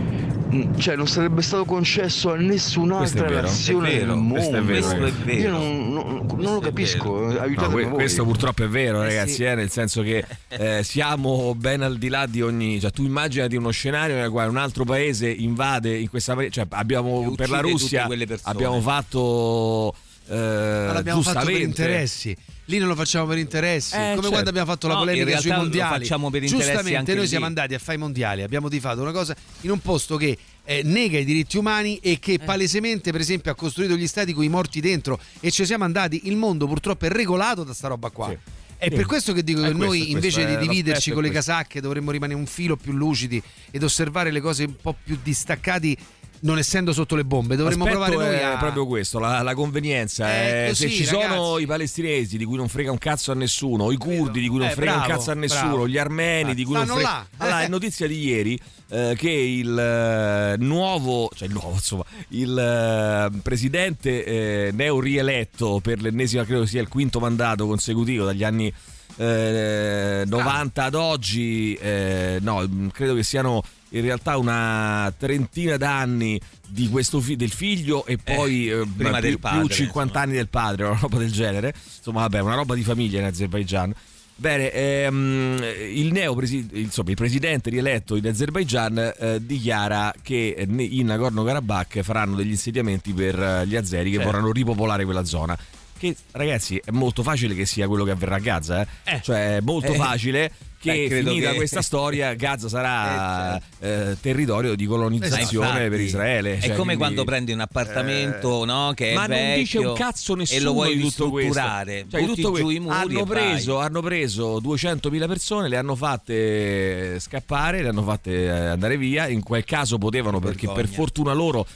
cioè, 0.79 0.97
non 0.97 1.07
sarebbe 1.07 1.43
stato 1.43 1.65
concesso 1.65 2.33
a 2.33 2.37
nessun'altra 2.37 3.27
vero. 3.29 3.41
nazione 3.43 3.91
È 3.91 3.99
vero, 3.99 4.15
del 4.15 4.27
questo 4.31 4.51
è 4.57 4.61
mondo. 4.61 4.73
vero, 4.73 4.87
Questo 4.87 5.05
è 5.07 5.11
vero. 5.25 5.41
Io 5.41 5.51
non, 5.51 5.93
non- 5.93 6.27
non 6.39 6.55
lo 6.55 6.61
capisco, 6.61 7.21
No, 7.21 7.39
aiutatemi 7.41 7.73
que- 7.75 7.85
voi. 7.85 7.93
questo 7.93 8.25
purtroppo 8.25 8.65
è 8.65 8.69
vero, 8.69 9.03
ragazzi, 9.03 9.33
sì. 9.35 9.45
eh, 9.45 9.55
nel 9.55 9.71
senso 9.71 10.03
che 10.03 10.25
eh, 10.49 10.83
siamo 10.85 11.55
ben 11.55 11.83
al 11.83 11.99
di 11.99 12.09
là 12.09 12.27
di 12.27 12.41
ogni. 12.43 12.81
Cioè, 12.81 12.91
tu 12.91 13.05
immaginati 13.05 13.57
uno 13.57 13.71
scenario 13.71 14.17
nel 14.17 14.31
quale 14.31 14.49
un 14.49 14.57
altro 14.57 14.85
paese 14.85 15.29
invade 15.29 15.97
in 15.97 16.09
questa. 16.09 16.37
Cioè, 16.51 16.67
abbiamo 16.71 17.33
per 17.37 17.51
la 17.51 17.61
Russia 17.61 18.09
abbiamo 18.43 18.81
fatto. 18.81 19.95
Eh, 20.31 20.35
Ma 20.37 20.93
l'abbiamo 20.93 21.23
fatto 21.23 21.39
per 21.45 21.47
giustamente- 21.55 21.83
interessi. 21.83 22.37
Lì 22.71 22.77
non 22.79 22.89
lo 22.89 22.95
facciamo 22.95 23.25
per 23.27 23.39
interessi. 23.39 23.95
Eh, 23.95 23.99
Come 23.99 24.13
certo. 24.15 24.29
quando 24.29 24.51
abbiamo 24.51 24.71
fatto 24.71 24.89
la 24.89 24.93
No, 24.95 24.99
polemica 25.01 25.41
sui 25.41 25.51
lo 25.51 25.57
mondiali. 25.57 26.01
facciamo 26.03 26.29
per 26.31 26.43
interessi 26.43 26.67
Giustamente, 26.67 26.99
anche 26.99 27.13
noi 27.15 27.23
lì. 27.23 27.29
siamo 27.29 27.47
andati 27.47 27.73
a 27.75 27.79
fare 27.79 27.97
i 27.97 28.01
mondiali. 28.01 28.43
Abbiamo 28.43 28.69
tifato 28.69 29.01
una 29.01 29.13
cosa 29.13 29.35
in 29.63 29.71
un 29.71 29.79
posto 29.81 30.17
che 30.19 30.37
eh, 30.65 30.83
nega 30.85 31.19
i 31.19 31.25
diritti 31.25 31.57
umani 31.57 31.97
e 32.03 32.11
Eh. 32.13 32.19
che 32.19 32.39
palesemente, 32.39 33.11
per 33.11 33.23
esempio, 33.23 33.51
ha 33.51 33.55
costruito 33.55 33.97
gli 33.97 34.07
stati 34.07 34.35
con 34.35 34.45
i 34.45 34.51
morti 34.51 34.81
dentro. 34.81 35.19
E 35.41 35.51
ci 35.51 35.65
siamo 35.65 35.85
andati. 35.85 36.23
Il 36.29 36.37
mondo 36.37 36.67
purtroppo 36.67 37.07
è 37.07 37.09
regolato 37.09 37.65
da 37.65 37.73
sta 37.73 37.89
roba 37.89 38.11
qua. 38.11 38.29
Sì. 38.29 38.37
È 38.77 38.89
Sì. 38.91 38.95
per 38.95 39.07
questo 39.07 39.33
che 39.33 39.43
dico 39.43 39.61
Eh, 39.61 39.69
che 39.69 39.71
questo, 39.73 39.87
noi 39.87 40.11
invece 40.11 40.47
è 40.47 40.57
di 40.59 40.69
dividerci 40.69 41.09
è 41.11 41.13
con 41.15 41.23
le 41.23 41.31
questo. 41.31 41.51
casacche 41.51 41.81
dovremmo 41.81 42.11
rimanere 42.11 42.39
un 42.39 42.47
filo 42.47 42.77
più 42.77 42.93
lucidi 42.93 43.43
ed 43.71 43.83
osservare 43.83 44.31
le 44.31 44.41
cose 44.43 44.65
un 44.65 44.77
po' 44.77 44.95
più 45.03 45.19
distaccati, 45.21 45.97
non 46.41 46.59
essendo 46.59 46.93
sotto 46.93 47.17
le 47.17 47.25
bombe. 47.25 47.57
Dovremmo 47.57 47.85
provare 47.85 48.15
noi 48.15 48.27
è 48.35 48.43
a. 48.43 48.57
proprio 48.57 48.87
questo, 48.87 49.19
la, 49.19 49.43
la 49.43 49.55
convenienza. 49.55 50.31
Eh, 50.33 50.65
eh, 50.65 50.69
così, 50.69 50.89
se 50.89 50.95
ci 50.95 51.05
sono 51.05 51.21
ragazzi. 51.45 51.63
i 51.63 51.67
palestinesi 51.67 52.37
di 52.39 52.45
cui 52.45 52.57
non 52.57 52.69
frega 52.69 52.91
un 52.91 52.99
cazzo 52.99 53.33
a 53.33 53.35
nessuno, 53.35 53.91
i 53.91 53.97
curdi 53.97 54.41
di 54.41 54.49
cui 54.49 54.59
non 54.59 54.69
Eh, 54.69 54.73
frega 54.73 54.93
un 54.93 54.99
bravo, 54.99 55.13
cazzo 55.13 55.31
a 55.31 55.35
nessuno, 55.35 55.69
bravo. 55.69 55.89
gli 55.89 55.99
armeni 55.99 56.51
Eh, 56.51 56.55
di 56.55 56.65
cui 56.65 56.75
non 56.75 56.87
frega. 56.87 57.03
là. 57.03 57.27
Allora, 57.39 57.63
è 57.63 57.69
notizia 57.69 58.07
di 58.07 58.25
ieri 58.25 58.61
eh, 58.91 59.15
che 59.17 59.31
il 59.31 59.79
eh, 59.79 60.57
nuovo, 60.59 61.31
cioè 61.35 61.49
il 61.49 61.55
nuovo, 61.55 61.73
insomma, 61.73 62.05
il 62.29 62.59
eh, 62.59 63.39
presidente 63.43 64.71
neo 64.73 65.01
rieletto 65.01 65.81
per 65.83 66.01
l'ennesima, 66.01 66.45
credo 66.45 66.67
sia 66.67 66.81
il 66.81 66.89
quinto 66.89 67.21
mandato 67.21 67.67
consecutivo 67.67 68.25
dagli 68.25 68.45
anni 68.45 68.73
eh, 69.17 70.23
90 70.27 70.85
ad 70.85 70.95
oggi, 70.95 71.75
eh, 71.75 72.39
no, 72.41 72.67
credo 72.93 73.15
che 73.15 73.23
siano 73.25 73.63
in 73.91 74.03
realtà 74.03 74.37
una 74.37 75.13
trentina 75.17 75.77
d'anni 75.77 76.41
di 76.69 76.89
questo 76.89 77.21
fi- 77.21 77.37
del 77.37 77.51
figlio 77.51 78.05
e 78.05 78.19
poi 78.19 78.69
eh, 78.69 78.87
prima 78.97 79.19
più, 79.19 79.29
del 79.29 79.39
padre, 79.39 79.61
più 79.67 79.69
50 79.69 80.01
insomma. 80.03 80.25
anni 80.25 80.33
del 80.35 80.49
padre, 80.49 80.85
una 80.85 80.99
roba 81.01 81.19
del 81.19 81.33
genere. 81.33 81.75
Insomma, 81.97 82.21
vabbè, 82.21 82.41
una 82.41 82.55
roba 82.55 82.75
di 82.75 82.83
famiglia 82.83 83.19
in 83.19 83.25
Azerbaijan. 83.25 83.95
Bene, 84.41 84.71
ehm, 84.71 85.65
il, 85.95 86.13
neo 86.13 86.33
presi- 86.37 86.69
insomma, 86.75 87.11
il 87.11 87.17
presidente 87.17 87.71
rieletto 87.71 88.15
in 88.15 88.25
Azerbaijan 88.29 89.13
eh, 89.19 89.39
dichiara 89.45 90.15
che 90.23 90.55
eh, 90.57 90.67
in 90.69 91.07
Nagorno-Karabakh 91.07 92.03
faranno 92.03 92.37
degli 92.37 92.51
insediamenti 92.51 93.13
per 93.13 93.37
eh, 93.37 93.67
gli 93.67 93.75
azeri 93.75 94.11
che 94.11 94.17
Certo. 94.19 94.31
vorranno 94.31 94.53
ripopolare 94.53 95.05
quella 95.05 95.25
zona. 95.25 95.59
Che 95.99 96.17
ragazzi 96.33 96.81
è 96.85 96.91
molto 96.93 97.23
facile 97.23 97.55
che 97.55 97.67
sia 97.67 97.87
quello 97.89 98.05
che 98.05 98.13
avverrà 98.13 98.37
a 98.37 98.41
Gaza, 98.41 98.83
eh? 98.83 98.87
Eh. 99.05 99.21
cioè 99.23 99.57
è 99.57 99.61
molto 99.61 99.93
Eh. 99.93 99.97
facile 99.97 100.53
che 100.81 101.09
Beh, 101.09 101.23
finita 101.25 101.51
che- 101.51 101.57
questa 101.57 101.83
storia 101.83 102.35
Gaza 102.35 102.69
sarà 102.69 103.57
Eh, 103.81 103.89
eh, 104.11 104.17
territorio 104.21 104.77
di 104.77 104.87
colonizzazione 104.87 105.67
Infatti, 105.67 105.89
per 105.89 106.01
Israele. 106.01 106.53
È 106.59 106.61
cioè, 106.61 106.69
come 106.71 106.77
quindi- 106.95 106.97
quando 106.99 107.25
prendi 107.25 107.51
un 107.53 107.59
appartamento 107.61 108.65
no, 108.65 108.93
che 108.95 109.11
è 109.11 109.15
ma 109.15 109.27
non 109.27 109.55
dice 109.57 109.79
un 109.79 109.93
cazzo 109.95 110.35
nessuno 110.37 110.61
e 110.61 110.63
lo 110.63 110.73
vuoi 110.73 110.95
ristrutturare. 110.95 112.07
Cioè, 112.09 112.21
butti 112.21 112.41
tutto 112.43 112.51
que- 112.53 112.81
hanno, 112.89 113.25
preso, 113.25 113.79
hanno 113.81 114.01
preso 114.01 114.61
200.000 114.61 115.27
persone, 115.27 115.69
le 115.69 115.77
hanno 115.79 115.97
fatte 115.97 117.19
scappare, 117.19 117.83
le 117.83 117.89
hanno 117.89 118.03
fatte 118.05 118.45
eh, 118.45 118.49
andare 118.49 118.97
via. 118.97 119.27
In 119.29 119.43
quel 119.43 119.65
caso 119.65 119.99
potevano, 119.99 120.39
perché 120.39 120.67
Vergogna. 120.67 120.87
per 120.87 120.95
fortuna 120.95 121.33
loro 121.33 121.67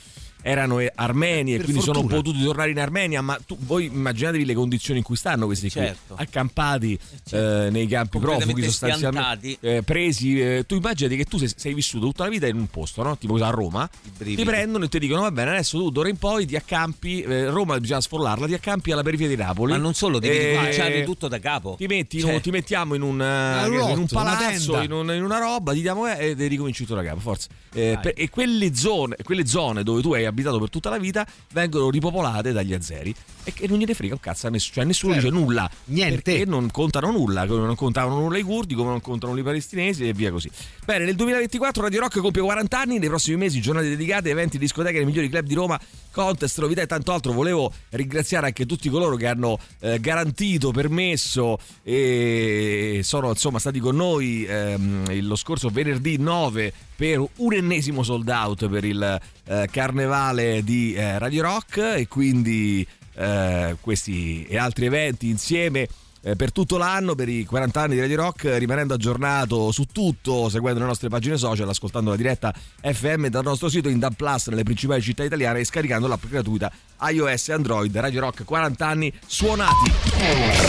erano 0.43 0.79
eh, 0.79 0.91
armeni 0.93 1.53
e 1.53 1.55
Per 1.55 1.65
quindi 1.65 1.81
sono 1.81 2.01
fortuna. 2.01 2.21
potuti 2.21 2.43
tornare 2.43 2.69
in 2.71 2.79
Armenia. 2.79 3.21
Ma 3.21 3.39
tu, 3.45 3.57
voi 3.59 3.85
immaginatevi 3.85 4.45
le 4.45 4.53
condizioni 4.53 4.99
in 4.99 5.05
cui 5.05 5.15
stanno 5.15 5.45
questi 5.47 5.69
Certo. 5.71 6.13
qui, 6.13 6.23
accampati 6.23 6.99
certo. 7.25 7.65
eh, 7.65 7.69
nei 7.71 7.87
campi 7.87 8.19
profughi, 8.19 8.63
sostanzialmente 8.63 9.57
eh, 9.61 9.81
presi. 9.83 10.39
eh, 10.39 10.65
tu 10.67 10.75
immagini 10.75 11.15
che 11.15 11.25
tu 11.25 11.37
sei, 11.37 11.49
sei 11.55 11.73
vissuto 11.73 12.05
tutta 12.05 12.23
la 12.25 12.29
vita 12.29 12.45
in 12.47 12.55
un 12.57 12.67
posto, 12.67 13.01
no? 13.03 13.17
tipo 13.17 13.35
a 13.35 13.49
Roma, 13.49 13.89
ti 14.17 14.43
prendono 14.43 14.85
e 14.85 14.89
ti 14.89 14.99
dicono: 14.99 15.21
Va 15.21 15.31
bene, 15.31 15.51
adesso 15.51 15.77
tu 15.77 15.89
d'ora 15.89 16.09
in 16.09 16.17
poi 16.17 16.45
ti 16.45 16.55
accampi. 16.55 17.21
eh, 17.21 17.49
Roma 17.49 17.79
bisogna 17.79 18.01
sfollarla, 18.01 18.45
ti 18.47 18.53
accampi 18.53 18.91
alla 18.91 19.03
periferia 19.03 19.35
di 19.35 19.41
Napoli. 19.41 19.71
Ma 19.71 19.77
non 19.77 19.93
solo, 19.93 20.19
devi 20.19 20.35
Eh, 20.37 20.49
ricominciare 20.51 21.03
tutto 21.03 21.27
da 21.27 21.39
capo. 21.39 21.75
Ti, 21.77 21.87
metti, 21.87 22.19
Cioè, 22.19 22.41
ti 22.41 22.51
mettiamo 22.51 22.93
in 22.95 23.01
un, 23.01 23.21
eh, 23.21 23.65
roulotte, 23.67 23.91
in 23.91 23.97
un 23.97 24.07
una 24.09 24.23
palazzo, 24.23 24.71
tenda. 24.73 24.83
in, 24.83 24.91
un- 24.91 25.15
in 25.15 25.23
una 25.23 25.39
roba, 25.39 25.73
ti 25.73 25.81
diamo 25.81 26.07
eh, 26.07 26.35
e 26.37 26.47
ricominci 26.47 26.83
tutto 26.83 26.95
da 26.95 27.03
capo, 27.03 27.19
forza. 27.19 27.47
Eh, 27.73 27.97
per- 28.01 28.13
e 28.15 28.29
quelle 28.29 28.75
zone, 28.75 29.15
quelle 29.23 29.45
zone 29.47 29.83
dove 29.83 30.01
tu 30.01 30.13
hai 30.13 30.25
abitato 30.33 30.59
per 30.59 30.69
tutta 30.69 30.89
la 30.89 30.97
vita 30.97 31.25
vengono 31.53 31.89
ripopolate 31.89 32.51
dagli 32.51 32.73
azeri 32.73 33.15
e 33.43 33.53
che 33.53 33.67
non 33.67 33.77
gliene 33.77 33.93
frega 33.93 34.13
un 34.13 34.19
cazzo 34.19 34.47
a 34.47 34.49
nessuno, 34.49 34.73
cioè 34.75 34.85
nessuno 34.85 35.13
Certo. 35.13 35.29
dice 35.29 35.41
nulla. 35.41 35.69
Niente. 35.85 36.21
Perché 36.21 36.45
non 36.45 36.69
contano 36.71 37.11
nulla, 37.11 37.45
come 37.45 37.65
non 37.65 37.75
contavano 37.75 38.19
nulla 38.19 38.37
i 38.37 38.43
curdi, 38.43 38.73
come 38.75 38.89
non 38.89 39.01
contano 39.01 39.37
i 39.37 39.43
palestinesi 39.43 40.07
e 40.07 40.13
via 40.13 40.31
così. 40.31 40.49
Bene, 40.85 41.05
nel 41.05 41.15
2024 41.15 41.81
Radio 41.81 41.99
Rock 42.01 42.19
compie 42.19 42.41
40 42.41 42.79
anni, 42.79 42.99
nei 42.99 43.09
prossimi 43.09 43.37
mesi 43.37 43.61
giornate 43.61 43.89
dedicate, 43.89 44.29
eventi, 44.29 44.57
discoteche 44.57 44.97
nei 44.97 45.05
migliori 45.05 45.29
club 45.29 45.45
di 45.45 45.53
Roma, 45.53 45.79
contest, 46.11 46.59
novità 46.59 46.81
e 46.81 46.87
tanto 46.87 47.11
altro. 47.11 47.31
Volevo 47.33 47.71
ringraziare 47.89 48.47
anche 48.47 48.65
tutti 48.65 48.89
coloro 48.89 49.15
che 49.15 49.27
hanno 49.27 49.59
eh, 49.79 49.99
garantito, 49.99 50.71
permesso 50.71 51.57
e 51.83 53.01
sono 53.03 53.29
insomma 53.29 53.59
stati 53.59 53.79
con 53.79 53.95
noi 53.95 54.45
ehm, 54.45 55.21
lo 55.25 55.35
scorso 55.35 55.69
venerdì 55.69 56.17
9 56.17 56.73
per 56.95 57.23
un 57.37 57.53
ennesimo 57.53 58.03
sold 58.03 58.27
out 58.29 58.67
per 58.67 58.83
il 58.85 59.19
eh, 59.45 59.67
carnevale 59.71 60.63
di 60.63 60.93
eh, 60.93 61.17
Radio 61.17 61.43
Rock 61.43 61.77
e 61.77 62.07
quindi 62.07 62.85
eh, 63.15 63.77
questi 63.79 64.45
e 64.45 64.57
altri 64.57 64.85
eventi 64.85 65.29
insieme 65.29 65.87
eh, 66.25 66.35
per 66.37 66.53
tutto 66.53 66.77
l'anno, 66.77 67.15
per 67.15 67.27
i 67.27 67.43
40 67.43 67.81
anni 67.81 67.95
di 67.95 67.99
Radio 67.99 68.15
Rock, 68.15 68.57
rimanendo 68.57 68.93
aggiornato 68.93 69.71
su 69.71 69.85
tutto, 69.91 70.47
seguendo 70.47 70.79
le 70.79 70.85
nostre 70.85 71.09
pagine 71.09 71.37
social, 71.37 71.67
ascoltando 71.67 72.11
la 72.11 72.15
diretta 72.15 72.53
FM 72.81 73.27
dal 73.27 73.43
nostro 73.43 73.67
sito 73.67 73.89
in 73.89 73.99
DAB 73.99 74.15
Plus 74.15 74.47
nelle 74.47 74.63
principali 74.63 75.01
città 75.01 75.23
italiane 75.23 75.59
e 75.59 75.65
scaricando 75.65 76.07
l'app 76.07 76.25
gratuita 76.25 76.71
iOS 77.09 77.49
e 77.49 77.53
Android 77.53 77.95
Radio 77.97 78.21
Rock 78.21 78.45
40 78.45 78.87
anni 78.87 79.13
suonati. 79.25 79.91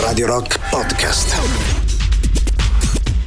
Radio 0.01 0.27
Rock 0.27 0.59
Podcast. 0.69 1.93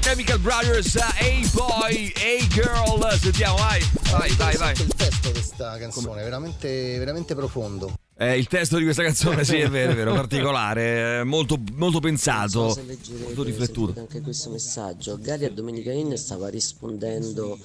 Chemical 0.01 0.39
Brothers, 0.39 0.97
hey 1.17 1.45
boy, 1.51 2.13
hey 2.15 2.47
girl, 2.47 3.17
sentiamo, 3.19 3.57
vai, 3.57 3.81
vai, 4.09 4.31
vai, 4.35 4.55
vai. 4.55 4.73
Il 4.73 4.93
testo 4.95 5.27
di 5.27 5.33
questa 5.33 5.77
canzone 5.77 6.21
è 6.21 6.23
veramente, 6.23 6.97
veramente 6.97 7.35
profondo. 7.35 7.91
Eh, 8.19 8.37
il 8.37 8.47
testo 8.47 8.77
di 8.77 8.83
questa 8.83 9.03
canzone, 9.03 9.43
sì, 9.43 9.57
è 9.57 9.69
vero, 9.69 9.91
è 9.91 9.95
vero, 9.95 10.13
particolare, 10.15 11.19
eh, 11.19 11.23
molto, 11.23 11.59
molto 11.73 11.99
pensato, 11.99 12.61
Non 12.61 12.71
so 12.71 12.81
molto 13.23 13.43
riflettuto. 13.43 13.99
anche 13.99 14.21
questo 14.21 14.49
messaggio. 14.49 15.17
Gali 15.21 15.45
a 15.45 15.51
Domenica 15.51 15.91
In 15.91 16.17
stava 16.17 16.49
rispondendo 16.49 17.57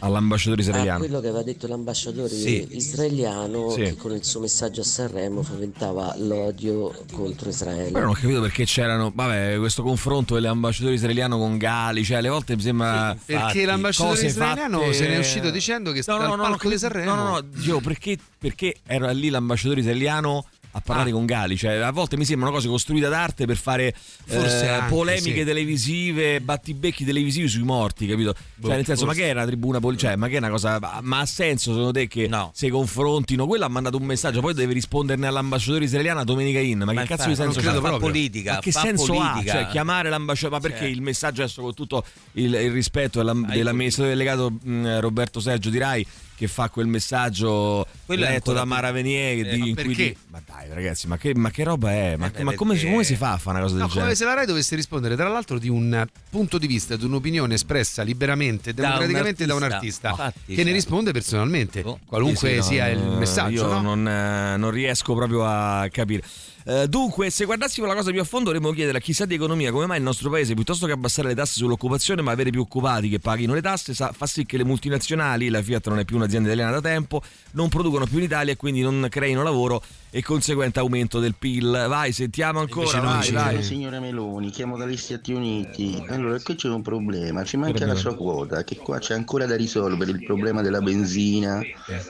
All'ambasciatore 0.00 0.62
a 0.62 0.64
israeliano. 0.64 0.98
quello 1.00 1.20
che 1.20 1.26
aveva 1.28 1.42
detto 1.42 1.66
l'ambasciatore 1.66 2.28
Sì. 2.28 2.66
israeliano 2.70 3.70
Sì. 3.70 3.80
che 3.82 3.96
con 3.96 4.12
il 4.12 4.24
suo 4.24 4.40
messaggio 4.40 4.82
a 4.82 4.84
Sanremo 4.84 5.42
fomentava 5.42 6.14
l'odio 6.18 6.94
contro 7.12 7.48
Israele. 7.48 7.90
Però 7.90 8.04
non 8.04 8.10
ho 8.10 8.18
capito 8.18 8.40
perché 8.40 8.64
c'erano, 8.64 9.10
vabbè, 9.14 9.56
questo 9.58 9.82
confronto 9.82 10.34
dell'ambasciatore 10.34 10.94
israeliano 10.94 11.38
con 11.38 11.58
Gali, 11.58 12.04
cioè 12.04 12.18
alle 12.18 12.28
volte 12.28 12.54
mi 12.54 12.62
sembra... 12.62 13.16
Perché 13.24 13.64
l'ambasciatore 13.64 14.14
cose 14.14 14.26
israeliano 14.26 14.78
fatte- 14.80 14.92
se 14.92 15.08
ne 15.08 15.14
è 15.16 15.18
uscito 15.18 15.50
dicendo 15.50 15.90
che 15.92 16.02
No, 16.06 16.16
dal 16.18 16.28
no, 16.28 16.36
no, 16.36 16.42
palco 16.42 16.64
no, 16.64 16.70
di 16.70 16.78
Sanremo. 16.78 17.14
No, 17.14 17.22
no, 17.22 17.30
no, 17.30 17.40
dicevo 17.40 17.80
perché, 17.80 18.16
perché 18.38 18.76
era 18.86 19.10
lì 19.10 19.28
l'ambasciatore 19.28 19.80
italiano 19.88 20.44
a 20.72 20.80
parlare 20.82 21.08
Ah. 21.10 21.12
con 21.14 21.24
Gali, 21.24 21.56
cioè 21.56 21.76
a 21.76 21.90
volte 21.90 22.18
mi 22.18 22.26
sembrano 22.26 22.54
cose 22.54 22.68
costruite 22.68 23.08
d'arte 23.08 23.46
per 23.46 23.56
fare 23.56 23.92
Forse 24.26 24.64
eh, 24.66 24.68
anche, 24.68 24.90
polemiche 24.94 25.38
sì. 25.38 25.44
televisive, 25.44 26.40
battibecchi 26.42 27.04
televisivi 27.06 27.48
sui 27.48 27.62
morti, 27.62 28.06
capito? 28.06 28.34
Boh, 28.56 28.66
cioè 28.68 28.76
nel 28.76 28.84
senso, 28.84 29.06
forse. 29.06 29.18
ma 29.20 29.24
che 29.26 29.32
è 29.32 29.34
una 29.34 29.46
tribuna 29.46 29.80
politica? 29.80 30.08
Cioè, 30.08 30.16
ma 30.18 30.28
che 30.28 30.34
è 30.34 30.38
una 30.38 30.50
cosa 30.50 30.78
ma- 31.00 31.18
ha 31.20 31.26
senso 31.26 31.70
secondo 31.70 31.92
te 31.92 32.06
che 32.06 32.28
si 32.52 32.68
confrontino? 32.68 33.46
Quello 33.46 33.64
ha 33.64 33.68
mandato 33.68 33.96
un 33.96 34.04
messaggio, 34.04 34.40
poi 34.40 34.52
deve 34.52 34.74
rispondere 34.74 35.26
all'ambasciatore 35.26 35.84
israeliano 35.84 36.22
Domenica 36.22 36.58
In, 36.60 36.78
ma, 36.80 36.92
Ma 36.92 37.00
che 37.02 37.08
cazzo 37.16 37.28
di 37.28 37.34
senso 37.34 37.60
credo 37.60 37.80
proprio. 37.80 37.98
politica, 38.00 38.52
Ma 38.54 38.58
che 38.60 38.70
fa 38.70 38.80
senso 38.80 39.06
politica. 39.14 39.52
ha? 39.52 39.62
Cioè 39.62 39.70
chiamare 39.70 40.10
l'ambasciatore, 40.10 40.60
ma 40.60 40.60
perché 40.60 40.84
Cioè. 40.84 40.88
il 40.94 41.00
messaggio 41.02 41.42
adesso 41.42 41.62
con 41.62 41.72
tutto 41.74 42.04
il, 42.32 42.52
il 42.54 42.70
rispetto 42.70 43.18
dell'am- 43.18 43.50
dell'amministratore 43.50 44.14
delegato 44.14 44.50
mh, 44.62 45.00
Roberto 45.00 45.40
Sergio 45.40 45.70
di 45.70 45.78
Rai 45.78 46.06
che 46.38 46.46
fa 46.46 46.70
quel 46.70 46.86
messaggio 46.86 47.84
Quello 48.06 48.22
letto 48.24 48.52
da 48.52 48.64
Mara 48.64 48.92
Venier 48.92 49.44
Eh, 49.46 49.50
di- 49.50 49.58
ma 49.58 49.66
in 49.66 49.74
cui 49.74 49.84
perché? 49.84 50.04
di- 50.04 50.16
ma 50.28 50.40
dai 50.46 50.68
ragazzi 50.72 51.08
ma 51.08 51.18
che, 51.18 51.34
ma 51.34 51.50
che 51.50 51.64
roba 51.64 51.90
è 51.90 52.16
ma, 52.16 52.28
beh, 52.30 52.42
ma 52.44 52.54
come, 52.54 52.74
perché- 52.74 52.90
come 52.90 53.04
si 53.04 53.16
fa 53.16 53.32
a 53.32 53.38
fare 53.38 53.56
una 53.56 53.64
cosa 53.66 53.74
del 53.74 53.82
No, 53.82 53.88
come 53.88 54.00
genere 54.00 54.14
se 54.16 54.24
la 54.24 54.34
RAI 54.34 54.46
dovesse 54.46 54.76
rispondere 54.76 55.16
tra 55.16 55.28
l'altro 55.28 55.58
di 55.58 55.68
un 55.68 56.06
punto 56.30 56.58
di 56.58 56.66
vista, 56.68 56.94
di 56.96 57.04
un'opinione 57.04 57.54
espressa 57.54 58.02
liberamente, 58.02 58.72
Da 58.72 58.82
un 58.82 58.88
democraticamente 58.90 59.46
da 59.46 59.54
un 59.56 59.62
artista. 59.64 60.08
artista 60.10 60.24
Infatti, 60.28 60.54
che 60.54 60.60
ne 60.62 60.64
cioè. 60.64 60.72
risponde 60.72 61.12
personalmente, 61.12 61.84
qualunque 62.06 62.50
Sì, 62.50 62.56
no, 62.56 62.62
sia 62.62 62.88
il 62.88 63.00
messaggio. 63.02 63.50
io 63.66 63.66
no? 63.66 63.80
non, 63.80 64.08
eh, 64.08 64.56
non 64.56 64.70
riesco 64.70 65.14
proprio 65.14 65.44
a 65.44 65.88
capire 65.90 66.22
Eh, 66.64 66.86
dunque, 66.86 67.30
se 67.30 67.44
guardassimo 67.44 67.86
la 67.86 67.94
cosa 67.94 68.10
più 68.10 68.20
a 68.20 68.24
fondo, 68.24 68.50
dovremmo 68.50 68.72
chiedere 68.72 68.98
a 68.98 69.00
chissà 69.00 69.24
di 69.24 69.34
economia 69.34 69.70
come 69.72 69.86
mai 69.86 69.98
il 69.98 70.02
nostro 70.02 70.28
paese, 70.28 70.54
piuttosto 70.54 70.86
che 70.86 70.92
abbassare 70.92 71.28
le 71.28 71.34
tasse 71.34 71.54
sull'occupazione, 71.54 72.20
ma 72.20 72.30
avere 72.32 72.50
più 72.50 72.60
occupati 72.60 73.08
che 73.08 73.18
paghino 73.18 73.54
le 73.54 73.62
tasse, 73.62 73.94
sa- 73.94 74.12
fa 74.12 74.26
sì 74.26 74.44
che 74.44 74.56
le 74.56 74.64
multinazionali, 74.64 75.48
la 75.48 75.62
Fiat 75.62 75.88
non 75.88 75.98
è 75.98 76.04
più 76.04 76.16
un'azienda 76.16 76.48
italiana 76.48 76.72
da 76.72 76.80
tempo, 76.80 77.22
non 77.52 77.68
producono 77.68 78.04
più 78.06 78.18
in 78.18 78.24
Italia 78.24 78.52
e 78.52 78.56
quindi 78.56 78.82
non 78.82 79.06
creino 79.08 79.42
lavoro 79.42 79.82
e 80.10 80.22
conseguente 80.22 80.78
aumento 80.78 81.20
del 81.20 81.34
PIL. 81.38 81.86
Vai, 81.88 82.12
sentiamo 82.12 82.60
ancora. 82.60 83.00
Vai, 83.00 83.30
vai. 83.30 83.62
Signora 83.62 84.00
Meloni, 84.00 84.50
chiamo 84.50 84.76
dagli 84.76 84.96
Stati 84.96 85.32
Uniti. 85.32 86.02
Allora, 86.08 86.38
qui 86.40 86.54
c'è 86.54 86.68
un 86.68 86.82
problema, 86.82 87.44
ci 87.44 87.56
manca 87.56 87.86
la 87.86 87.94
sua 87.94 88.14
quota, 88.14 88.64
che 88.64 88.76
qua 88.76 88.98
c'è 88.98 89.14
ancora 89.14 89.46
da 89.46 89.56
risolvere 89.56 90.10
il 90.10 90.24
problema 90.24 90.62
della 90.62 90.80
benzina, 90.80 91.62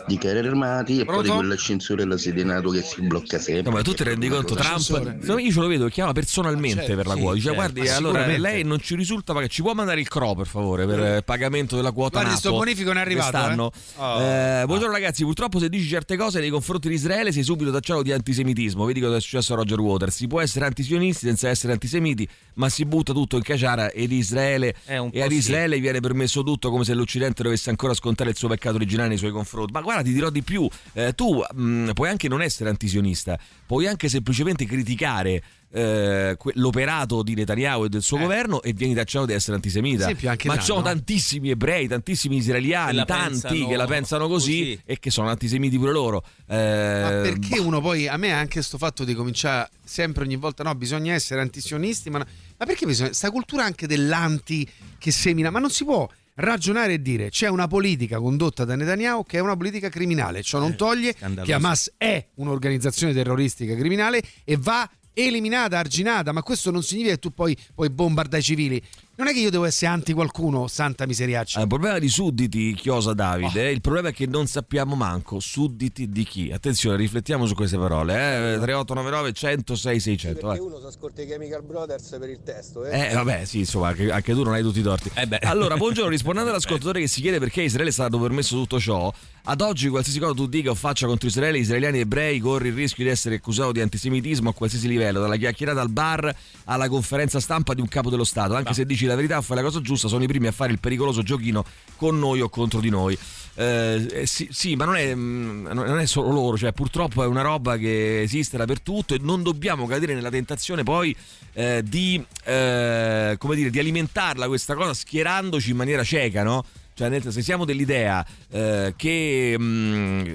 di 0.07 0.17
carri 0.19 0.47
armati 0.47 1.01
e 1.01 1.05
poi 1.05 1.17
di 1.19 1.23
Pronto? 1.23 1.35
quell'ascensore 1.35 2.03
alla 2.03 2.17
sede 2.17 2.45
NATO 2.45 2.71
che 2.71 2.83
si 2.83 3.03
blocca 3.03 3.39
sempre. 3.39 3.71
No, 3.71 3.77
ma 3.77 3.83
tu 3.83 3.95
ti 3.95 4.05
rendi 4.05 4.29
conto, 4.29 4.38
Trump, 4.45 5.23
no, 5.23 5.39
io 5.39 5.53
ce 5.53 5.61
lo 5.61 5.67
vedo 5.67 5.85
che 5.87 5.91
chiama 5.91 6.13
personalmente 6.13 6.81
certo, 6.81 6.97
per 6.97 7.07
la 7.07 7.15
sì, 7.15 7.21
quota. 7.21 7.35
Dice, 7.35 7.47
certo. 7.47 7.61
guardi, 7.61 7.81
Ma 7.81 7.97
allora 7.97 8.27
lei 8.27 8.65
non 8.65 8.81
ci 8.81 8.95
risulta, 8.95 9.33
ma 9.33 9.41
che 9.41 9.49
ci 9.49 9.63
può 9.63 9.75
mandare 9.75 10.01
il 10.01 10.09
CRO 10.09 10.35
per 10.35 10.47
favore 10.47 10.87
per 10.87 11.01
eh, 11.01 11.23
pagamento 11.23 11.77
della 11.77 11.93
quota 11.93 12.21
Guardi, 12.21 12.39
sto 12.39 12.53
bonifico 12.53 12.93
non 12.93 12.99
è 12.99 13.01
arrivato, 13.01 13.37
eh. 13.37 13.71
Oh. 13.97 14.21
Eh, 14.21 14.63
buongiorno 14.67 14.93
ragazzi, 14.93 15.25
purtroppo 15.25 15.59
se 15.59 15.69
dici 15.69 15.89
certe 15.89 16.17
cose 16.17 16.41
nei 16.41 16.51
confronti 16.51 16.89
di 16.89 16.95
Israele 16.95 17.33
sei 17.33 17.43
subito 17.43 17.71
tacciato 17.73 18.03
di 18.03 18.13
antisemitismo. 18.13 18.85
Vedi 18.85 19.01
cosa 19.01 19.17
è 19.17 19.21
successo 19.21 19.55
a 19.55 19.57
Roger 19.57 19.81
Waters. 19.81 20.15
Si 20.15 20.27
può 20.27 20.41
essere 20.41 20.67
antisionisti 20.67 21.27
senza 21.27 21.49
essere 21.49 21.73
antisemiti, 21.73 22.29
ma 22.55 22.69
si 22.69 22.85
butta 22.85 23.13
tutto 23.13 23.37
in 23.37 23.43
caciara 23.43 23.91
ed 23.91 24.13
Israele 24.13 24.75
e 24.87 24.97
ad 25.23 25.31
sì. 25.31 25.37
Israele 25.37 25.81
viene 25.81 26.01
permesso 26.01 26.43
tutto 26.43 26.71
come 26.71 26.85
se 26.85 26.95
l'Occidente 26.95 27.43
dovesse 27.43 27.71
ancora 27.71 27.95
scontare 27.95 28.31
il 28.31 28.37
suo 28.37 28.49
peccato 28.49 28.77
originale 28.77 29.09
nei 29.09 29.19
suoi 29.19 29.33
confronti. 29.33 29.73
Ma 29.73 29.81
guarda, 29.81 30.03
ti 30.03 30.13
dirò 30.13 30.31
di 30.31 30.43
più, 30.43 30.69
tu 31.15 31.45
mh, 31.53 31.93
puoi 31.93 32.09
anche 32.09 32.29
non 32.29 32.43
essere 32.43 32.71
antisionista, 32.71 33.39
puoi 33.67 33.87
anche 33.87 34.09
semplicemente 34.09 34.28
criticare 34.33 35.43
eh, 35.71 36.35
que- 36.39 36.53
l'operato 36.57 37.23
di 37.23 37.35
Netanyahu 37.35 37.85
e 37.85 37.89
del 37.89 38.03
suo 38.03 38.19
governo 38.19 38.63
e 38.63 38.73
vieni 38.73 38.95
tacciato 38.95 39.27
di 39.27 39.33
essere 39.35 39.57
antisemita. 39.57 40.05
Esempio 40.05 40.35
Ma 40.45 40.59
ci 40.59 40.65
sono 40.65 40.81
no? 40.81 40.87
tantissimi 40.87 41.51
ebrei, 41.51 41.87
tantissimi 41.89 42.37
israeliani, 42.37 43.05
tanti 43.05 43.13
pensano 43.13 43.69
che 43.69 43.77
la 43.77 43.87
pensano 43.87 44.29
così, 44.29 44.59
così. 44.59 44.81
e 44.85 44.99
che 44.99 45.11
sono 45.11 45.29
antisemiti 45.29 45.77
pure 45.77 45.93
loro. 45.93 46.25
Eh, 46.47 47.01
Ma 47.03 47.09
perché 47.23 47.59
uno 47.59 47.81
poi, 47.81 48.09
a 48.09 48.17
me 48.17 48.33
anche 48.33 48.63
sto 48.63 48.79
fatto 48.79 49.05
di 49.05 49.15
cominciare 49.15 49.69
sempre 49.85 50.25
ogni 50.25 50.37
volta, 50.37 50.63
no, 50.63 50.75
bisogna 50.75 51.13
essere 51.13 51.41
antisionisti, 51.41 52.09
ma, 52.11 52.19
no- 52.19 52.27
ma 52.57 52.65
perché 52.67 52.87
bisogna, 52.87 53.13
sta 53.13 53.31
cultura 53.31 53.65
anche 53.65 53.87
dell'anti 53.87 54.67
che 54.99 55.11
semina, 55.11 55.51
ma 55.51 55.59
non 55.59 55.71
si 55.71 55.85
può 55.85 56.09
ragionare 56.39 56.95
e 56.95 57.03
dire 57.03 57.31
c'è 57.31 57.49
una 57.49 57.67
politica 57.67 58.19
condotta 58.19 58.65
da 58.65 58.77
Netanyahu 58.77 59.25
che 59.25 59.39
è 59.39 59.41
una 59.41 59.57
politica 59.57 59.89
criminale, 59.89 60.43
ciò 60.43 60.59
non 60.59 60.77
toglie 60.77 61.15
scandaloso. 61.17 61.47
che 61.47 61.53
Hamas 61.53 61.93
è 61.97 62.27
un'organizzazione 62.35 63.13
terroristica 63.13 63.75
criminale 63.75 64.23
e 64.45 64.57
va 64.57 64.89
eliminata, 65.13 65.79
arginata, 65.79 66.33
ma 66.33 66.43
questo 66.43 66.71
non 66.71 66.83
significa 66.83 67.15
che 67.15 67.21
tu 67.21 67.33
poi 67.33 67.57
puoi 67.75 67.91
bombardare 67.91 68.39
i 68.39 68.45
civili. 68.45 68.83
Non 69.19 69.27
è 69.27 69.33
che 69.33 69.41
io 69.41 69.51
devo 69.51 69.65
essere 69.65 69.91
anti 69.91 70.13
qualcuno, 70.13 70.69
santa 70.69 71.05
miseriaccia. 71.05 71.59
Ah, 71.59 71.63
Il 71.63 71.69
problema 71.69 71.99
di 71.99 72.09
sudditi, 72.09 72.73
chiosa 72.75 73.11
Oh. 73.11 73.15
Davide, 73.15 73.69
il 73.69 73.81
problema 73.81 74.11
è 74.11 74.13
che 74.13 74.27
non 74.27 74.47
sappiamo 74.47 74.95
manco 74.95 75.41
sudditi 75.41 76.09
di 76.09 76.23
chi. 76.23 76.53
Attenzione, 76.53 76.97
riflettiamo 76.97 77.45
su 77.45 77.55
queste 77.55 77.77
parole. 77.77 78.13
Eh? 78.15 78.59
3899 78.61 79.33
106 79.33 80.01
600. 80.01 80.47
vai. 80.47 80.59
uno 80.61 80.79
si 80.79 80.87
ascolta 80.87 81.23
i 81.23 81.27
Chemical 81.27 81.65
Brothers 81.65 82.17
per 82.21 82.29
il 82.29 82.43
testo, 82.45 82.85
eh? 82.85 83.09
Eh 83.09 83.15
vabbè 83.15 83.45
sì 83.45 83.59
insomma 83.59 83.89
anche, 83.89 84.09
anche 84.09 84.33
tu 84.33 84.45
non 84.45 84.53
hai 84.53 84.63
tutti 84.63 84.79
i 84.79 84.83
torti 84.83 85.11
Allora 85.41 85.77
buongiorno 85.77 86.11
rispondendo 86.11 86.51
all'ascoltatore 86.51 87.01
che 87.01 87.09
si 87.09 87.21
chiede 87.21 87.41
perché 87.41 87.63
Israele 87.63 87.89
è 87.89 87.93
stato 87.93 88.19
permesso 88.21 88.55
tutto 88.55 88.79
ciò 88.79 89.13
Ad 89.45 89.61
oggi 89.61 89.89
qualsiasi 89.89 90.21
cosa 90.21 90.35
tu 90.35 90.47
dica 90.47 90.71
o 90.71 90.75
faccia 90.75 91.07
contro 91.07 91.27
Israele 91.27 91.59
Israeliani 91.59 91.99
e 91.99 92.01
ebrei 92.03 92.39
corri 92.39 92.69
il 92.69 92.75
rischio 92.75 93.03
di 93.05 93.11
essere 93.11 93.37
accusato 93.37 93.73
di 93.73 93.81
antisemitismo 93.81 94.51
a 94.51 94.55
qualsiasi 94.55 94.87
livello 94.87 95.21
Dalla 95.21 95.37
chiacchierata 95.37 95.81
al 95.81 95.91
bar 95.91 96.33
alla 96.65 96.89
conferenza 96.89 97.41
stampa 97.41 97.75
di 97.75 97.81
un 97.81 97.89
capo 97.89 98.11
dello 98.11 98.25
Stato 98.25 98.55
Anche 98.55 98.75
se 98.75 98.85
dici 98.85 99.07
la 99.09 99.17
verità 99.17 99.41
fai 99.41 99.57
la 99.57 99.63
cosa 99.63 99.81
giusta 99.81 100.09
sono 100.09 100.23
i 100.23 100.27
primi 100.27 100.47
a 100.47 100.53
fare 100.53 100.73
il 100.73 100.79
pericoloso 100.79 101.23
giochino 101.23 101.65
con 101.97 102.19
noi 102.19 102.41
o 102.41 102.49
contro 102.49 102.81
di 102.81 102.91
noi 102.91 103.19
eh, 103.59 104.07
eh, 104.13 104.27
sì, 104.27 104.47
sì, 104.53 104.77
ma 104.77 104.85
non 104.85 104.95
è, 104.95 105.13
mm, 105.13 105.67
non 105.67 105.99
è 105.99 106.07
solo 106.07 106.31
loro, 106.31 106.57
cioè 106.57 106.73
purtroppo 106.73 107.25
è 107.25 107.27
una 107.27 107.43
roba 107.43 107.77
che 107.77 108.23
esiste 108.23 108.57
dappertutto 108.57 109.15
e 109.15 109.19
non 109.21 109.43
dobbiamo 109.43 109.85
cadere 109.87 110.15
nella 110.15 110.31
tentazione 110.31 110.85
poi 110.85 111.15
eh, 111.55 111.83
di, 111.85 112.25
eh, 112.45 113.37
dire, 113.37 113.71
di 113.71 113.79
alimentarla 113.81 114.47
questa 114.47 114.77
cosa 114.77 114.95
schierandoci 114.95 115.71
in 115.71 115.77
maniera 115.77 116.05
cieca, 116.05 116.45
no? 116.45 116.65
Cioè, 116.95 117.21
se 117.21 117.43
siamo 117.43 117.65
dell'idea 117.65 118.25
eh, 118.49 118.95
che, 118.97 119.57
mm, 119.59 120.27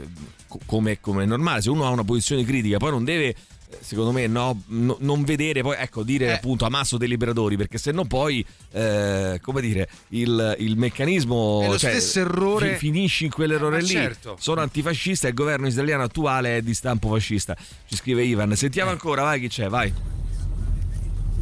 co- 0.50 0.60
come, 0.66 1.00
come 1.00 1.24
è 1.24 1.26
normale, 1.26 1.62
se 1.62 1.70
uno 1.70 1.86
ha 1.86 1.92
una 1.92 2.04
posizione 2.04 2.44
critica, 2.44 2.78
poi 2.78 2.92
non 2.92 3.06
deve 3.06 3.34
secondo 3.82 4.12
me 4.12 4.28
no, 4.28 4.64
no- 4.68 4.98
non 5.00 5.24
vedere 5.24 5.62
poi 5.62 5.76
ecco 5.78 6.04
dire 6.04 6.28
Eh. 6.28 6.32
appunto 6.34 6.66
amasso 6.66 6.98
dei 6.98 7.08
liberatori 7.08 7.58
perché 7.58 7.78
se 7.78 7.92
no 7.92 8.06
poi 8.06 8.46
eh, 8.72 9.40
come 9.42 9.62
dire 9.62 9.90
il, 10.10 10.56
il 10.60 10.78
meccanismo 10.78 11.62
È 11.64 11.68
lo 11.68 11.78
cioè, 11.78 11.92
stesso 11.92 12.20
errore- 12.20 12.74
fi- 12.74 12.78
finisci 12.88 13.26
in 13.26 13.32
quell'errore 13.32 13.78
Ma 13.78 13.82
lì 13.82 13.88
certo. 13.90 14.36
sono 14.40 14.62
antifascista 14.62 15.28
e 15.28 15.30
il 15.32 15.36
governo 15.36 15.68
israeliano 15.68 16.04
attuale 16.04 16.58
è 16.58 16.62
di 16.62 16.74
stampo 16.74 17.10
fascista 17.10 17.56
ci 17.88 17.96
scrive 17.96 18.24
Ivan 18.24 18.56
sentiamo 18.56 18.90
Eh. 18.90 18.94
ancora 18.94 19.24
vai 19.24 19.40
chi 19.40 19.48
c'è 19.50 19.68
vai 19.68 19.92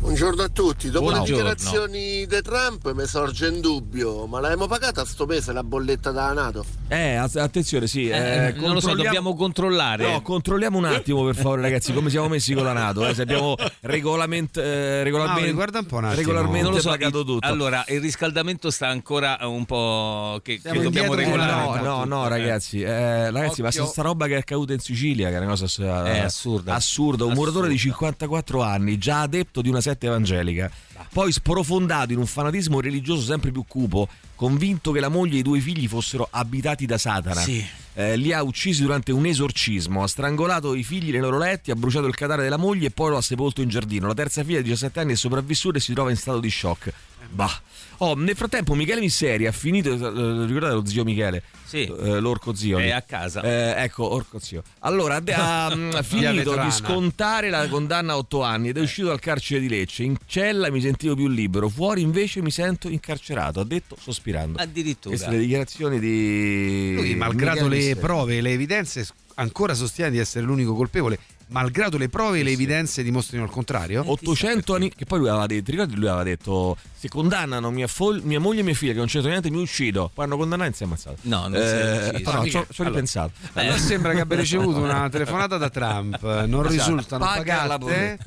Buongiorno 0.02 0.42
a 0.42 0.50
tutti, 0.50 0.90
dopo 0.90 1.12
Buongiorno. 1.12 1.44
le 1.48 1.54
dichiarazioni 1.54 2.26
di 2.26 2.42
Trump 2.42 2.92
mi 2.94 3.06
sorge 3.06 3.48
in 3.50 3.62
dubbio, 3.62 4.26
ma 4.26 4.40
l'abbiamo 4.40 4.66
pagata 4.66 5.06
sto 5.06 5.28
mese 5.28 5.54
la 5.54 5.64
bolletta 5.64 6.10
da 6.10 6.34
Nato? 6.34 6.66
eh 6.88 7.16
att- 7.16 7.36
attenzione 7.38 7.86
sì 7.88 8.10
Eh, 8.10 8.48
eh, 8.48 8.52
non 8.54 8.74
lo 8.74 8.80
so, 8.82 8.88
controlliamo- 8.88 9.04
dobbiamo 9.04 9.36
controllare. 9.36 10.12
No, 10.12 10.22
controlliamo 10.24 10.78
un 10.80 10.86
attimo 10.86 11.24
per 11.24 11.36
favore 11.36 11.62
ragazzi 11.62 11.94
come 11.94 12.10
siamo 12.10 12.28
messi 12.30 12.54
con 12.56 12.64
la 12.64 12.74
Nato 12.74 13.08
eh, 13.08 13.14
se 13.14 13.22
abbiamo 13.22 13.56
regolament, 13.82 14.58
eh, 14.58 15.04
regolarmente, 15.04 15.42
Mauri, 15.42 15.54
guarda 15.56 15.80
un 15.80 15.86
po' 15.86 15.98
un 15.98 16.04
attimo. 16.06 16.20
regolarmente 16.20 16.62
Non 16.64 16.74
lo 16.74 16.80
so, 16.82 16.90
pagato 16.90 17.24
tutto 17.24 17.48
Allora, 17.48 17.86
il 17.90 18.02
riscaldamento 18.02 18.72
sta 18.72 18.88
ancora 18.88 19.38
un 19.44 19.66
po' 19.66 20.40
che, 20.44 20.60
che 20.60 20.82
dobbiamo 20.82 21.14
regolare. 21.14 21.80
No, 21.82 22.04
no, 22.04 22.04
no, 22.06 22.28
ragazzi, 22.28 22.82
eh, 22.82 23.30
ragazzi, 23.30 23.62
ma 23.62 23.68
Occhio. 23.68 23.86
sta 23.86 24.02
roba 24.02 24.26
che 24.26 24.34
è 24.34 24.38
accaduta 24.40 24.74
in 24.74 24.80
Sicilia, 24.80 25.30
che 25.30 25.36
è 25.36 25.38
una 25.38 25.48
cosa 25.48 25.66
ass- 25.66 25.80
È 25.80 26.20
assurda. 26.20 26.74
assurda. 26.74 27.24
Un 27.26 27.34
muratore 27.34 27.70
di 27.70 27.78
54 27.78 28.64
anni, 28.64 28.98
già 28.98 29.22
adepto 29.22 29.62
di 29.62 29.70
una 29.70 29.80
setta 29.92 30.08
evangelica, 30.08 30.72
poi 31.12 31.32
sprofondato 31.32 32.12
in 32.12 32.20
un 32.20 32.26
fanatismo 32.26 32.80
religioso 32.80 33.22
sempre 33.22 33.52
più 33.52 33.66
cupo, 33.68 34.08
convinto 34.36 34.92
che 34.92 35.00
la 35.00 35.10
moglie 35.10 35.36
e 35.36 35.40
i 35.40 35.44
due 35.44 35.60
figli 35.60 35.88
fossero 35.88 36.28
abitati 36.30 36.86
da 36.86 36.98
Satana. 36.98 37.42
Sì. 37.42 37.66
eh, 37.94 38.16
li 38.16 38.32
ha 38.34 38.42
uccisi 38.42 38.82
durante 38.82 39.12
un 39.12 39.26
esorcismo, 39.26 40.04
ha 40.04 40.08
strangolato 40.08 40.74
i 40.74 40.84
figli 40.84 41.12
nei 41.12 41.20
loro 41.20 41.38
letti, 41.38 41.72
ha 41.72 41.76
bruciato 41.76 42.08
il 42.08 42.16
cadavere 42.16 42.44
della 42.44 42.58
moglie 42.58 42.88
e 42.88 42.92
poi 42.92 43.10
lo 43.10 43.18
ha 43.18 43.22
sepolto 43.22 43.62
in 43.62 43.70
giardino. 43.70 44.08
La 44.08 44.14
terza 44.14 44.44
figlia 44.44 44.58
di 44.58 44.70
17 44.70 45.00
anni 45.00 45.14
è 45.14 45.16
sopravvissuta 45.16 45.78
e 45.78 45.82
si 45.82 45.94
trova 45.94 46.10
in 46.10 46.16
stato 46.16 46.40
di 46.40 46.50
shock. 46.50 46.94
Bah. 47.30 47.62
Oh, 48.04 48.16
nel 48.16 48.36
frattempo 48.36 48.74
Michele 48.74 49.00
Misseri 49.00 49.46
ha 49.46 49.52
finito, 49.52 49.92
eh, 49.92 50.46
ricordate 50.48 50.74
lo 50.74 50.86
zio 50.88 51.04
Michele? 51.04 51.44
Sì. 51.64 51.84
Eh, 51.84 52.20
l'orco 52.20 52.56
zio. 52.56 52.80
È 52.80 52.90
a 52.90 53.04
casa. 53.04 53.44
Eh, 53.44 53.84
ecco, 53.84 54.12
orco 54.12 54.40
zio. 54.40 54.64
Allora, 54.80 55.18
ha, 55.24 55.66
ha, 55.66 55.70
mm, 55.76 55.92
finito 56.02 56.60
di 56.60 56.72
scontare 56.72 57.52
la 57.52 57.68
condanna 57.68 58.14
a 58.14 58.18
otto 58.18 58.42
anni 58.42 58.70
ed 58.70 58.78
è 58.78 58.82
uscito 58.82 59.10
dal 59.10 59.20
carcere 59.20 59.60
di 59.60 59.70
Lecce. 59.70 60.02
In 60.02 60.16
cella 60.26 60.72
mi 60.72 60.82
sentivo 60.82 61.14
più 61.14 61.28
libero, 61.28 61.70
fuori 61.70 62.02
invece 62.02 62.42
mi 62.42 62.50
sento 62.50 62.90
incarcerato, 62.90 63.60
ha 63.60 63.66
detto 63.66 63.96
sospirando. 64.00 64.58
Addirittura. 64.58 65.16
Queste 65.16 65.32
le 65.32 65.38
dichiarazioni 65.38 66.00
di... 66.00 66.94
Lui, 66.96 67.16
malgrado 67.16 67.68
Michele 67.68 67.70
le 67.70 67.76
Misseri. 67.76 68.00
prove 68.00 68.38
e 68.38 68.42
le 68.42 68.52
evidenze, 68.52 69.08
ancora 69.36 69.76
sostiene 69.76 70.10
di 70.10 70.18
essere 70.18 70.44
l'unico 70.44 70.74
colpevole. 70.74 71.20
Malgrado 71.52 71.98
le 71.98 72.08
prove 72.08 72.40
e 72.40 72.44
le 72.44 72.52
evidenze 72.52 73.04
dimostrino 73.04 73.44
il 73.44 73.50
contrario? 73.50 74.04
800 74.06 74.74
anni 74.76 74.90
che 74.94 75.06
poi 75.06 75.20
lui 75.20 75.28
aveva 75.28 75.46
detto, 75.48 75.70
ricordi 75.72 75.96
lui 75.96 76.08
aveva 76.08 76.24
detto 76.24 76.78
se 76.98 77.10
condannano 77.10 77.72
mia, 77.72 77.88
fo- 77.88 78.18
mia 78.24 78.40
moglie 78.40 78.62
e 78.62 78.64
mia 78.64 78.74
figlia 78.74 78.94
che 78.94 79.00
non 79.00 79.08
c'entra 79.08 79.30
niente 79.32 79.50
mi 79.50 79.62
uccido, 79.62 80.10
poi 80.14 80.24
hanno 80.26 80.38
condannato 80.38 80.70
e 80.72 80.74
si 80.74 80.84
è 80.84 80.86
ammazzato. 80.86 81.18
No, 81.24 81.48
non 81.48 81.54
si 81.54 81.58
è 81.58 82.22
no, 82.24 82.46
ci 82.48 82.56
ho- 82.58 82.66
ho 82.78 82.84
ripensato. 82.84 83.32
A 83.54 83.64
me 83.64 83.78
sembra 83.80 84.14
che 84.14 84.22
abbia 84.22 84.38
ricevuto 84.38 84.80
una 84.80 85.10
telefonata 85.10 85.58
da 85.58 85.70
Trump. 85.70 86.46
Non 86.46 86.66
risultano 86.68 87.26
Paga 87.26 87.68
pagate. 87.68 88.18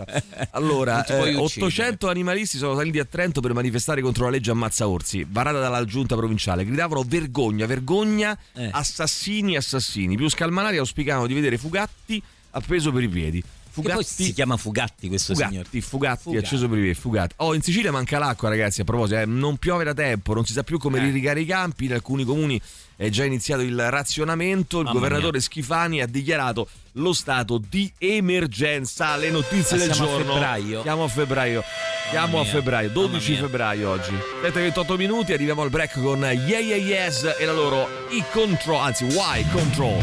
Allora, 0.50 1.04
eh, 1.06 1.34
uccidere. 1.34 1.66
800 1.66 2.08
animalisti 2.10 2.58
sono 2.58 2.76
saliti 2.76 2.98
a 2.98 3.06
Trento 3.06 3.40
per 3.40 3.54
manifestare 3.54 4.02
contro 4.02 4.24
la 4.24 4.30
legge 4.30 4.50
ammazza 4.50 4.86
orsi, 4.86 5.26
varata 5.26 5.60
dalla 5.60 5.84
giunta 5.86 6.14
provinciale. 6.14 6.64
Gridavano 6.66 7.02
vergogna, 7.06 7.64
vergogna, 7.64 8.36
Eh. 8.52 8.68
assassini, 8.70 9.56
assassini. 9.56 10.16
Più 10.16 10.28
scalmanati 10.28 10.76
auspicavano 10.76 11.26
di 11.26 11.32
vedere 11.34 11.56
Fugatti 11.56 12.22
appeso 12.54 12.90
per 12.92 13.02
i 13.02 13.08
piedi. 13.08 13.42
Fugatti 13.74 14.04
si 14.04 14.32
chiama 14.32 14.56
Fugatti 14.56 15.08
questo 15.08 15.34
signore. 15.34 15.56
Fugatti, 15.56 15.80
Fugatti, 15.80 16.22
Fugatti. 16.22 16.44
acceso 16.44 16.68
per 16.68 16.78
i 16.78 16.82
piedi, 16.82 16.94
Fugatti. 16.98 17.34
Oh, 17.38 17.54
in 17.54 17.60
Sicilia 17.62 17.90
manca 17.90 18.18
l'acqua, 18.18 18.48
ragazzi. 18.48 18.80
A 18.80 18.84
proposito, 18.84 19.18
eh, 19.18 19.26
non 19.26 19.56
piove 19.56 19.82
da 19.82 19.92
tempo, 19.92 20.32
non 20.32 20.44
si 20.44 20.52
sa 20.52 20.62
più 20.62 20.78
come 20.78 21.00
Eh. 21.00 21.06
irrigare 21.08 21.40
i 21.40 21.44
campi. 21.44 21.86
In 21.86 21.94
alcuni 21.94 22.24
comuni 22.24 22.60
è 22.96 23.08
già 23.08 23.24
iniziato 23.24 23.62
il 23.62 23.90
razionamento. 23.90 24.78
Il 24.78 24.84
Mamma 24.84 24.96
governatore 24.98 25.32
mia. 25.32 25.40
Schifani 25.40 26.00
ha 26.00 26.06
dichiarato 26.06 26.68
lo 26.92 27.12
stato 27.12 27.58
di 27.58 27.90
emergenza. 27.98 29.16
Le 29.16 29.30
notizie 29.30 29.76
del 29.76 29.88
Passiamo 29.88 30.10
a 30.10 30.16
giorno. 30.16 30.32
febbraio? 30.32 30.82
Siamo 30.82 31.04
a 31.04 31.08
febbraio. 31.08 31.64
Siamo 32.10 32.40
a 32.40 32.44
febbraio, 32.44 32.90
12 32.90 33.12
Mamma 33.12 33.28
mia. 33.28 33.40
febbraio 33.48 33.90
oggi. 33.90 34.18
7-28 34.42 34.96
minuti, 34.96 35.32
arriviamo 35.32 35.62
al 35.62 35.70
break 35.70 36.00
con 36.00 36.20
Yeah 36.20 36.58
Yeah 36.60 36.76
Yes 36.76 37.34
e 37.38 37.44
la 37.44 37.52
loro 37.52 37.88
E-Control, 38.10 38.80
anzi 38.80 39.04
Y 39.06 39.44
Control. 39.50 40.02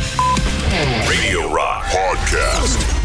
Radio 1.08 1.54
Rock 1.54 1.92
Podcast. 1.92 3.01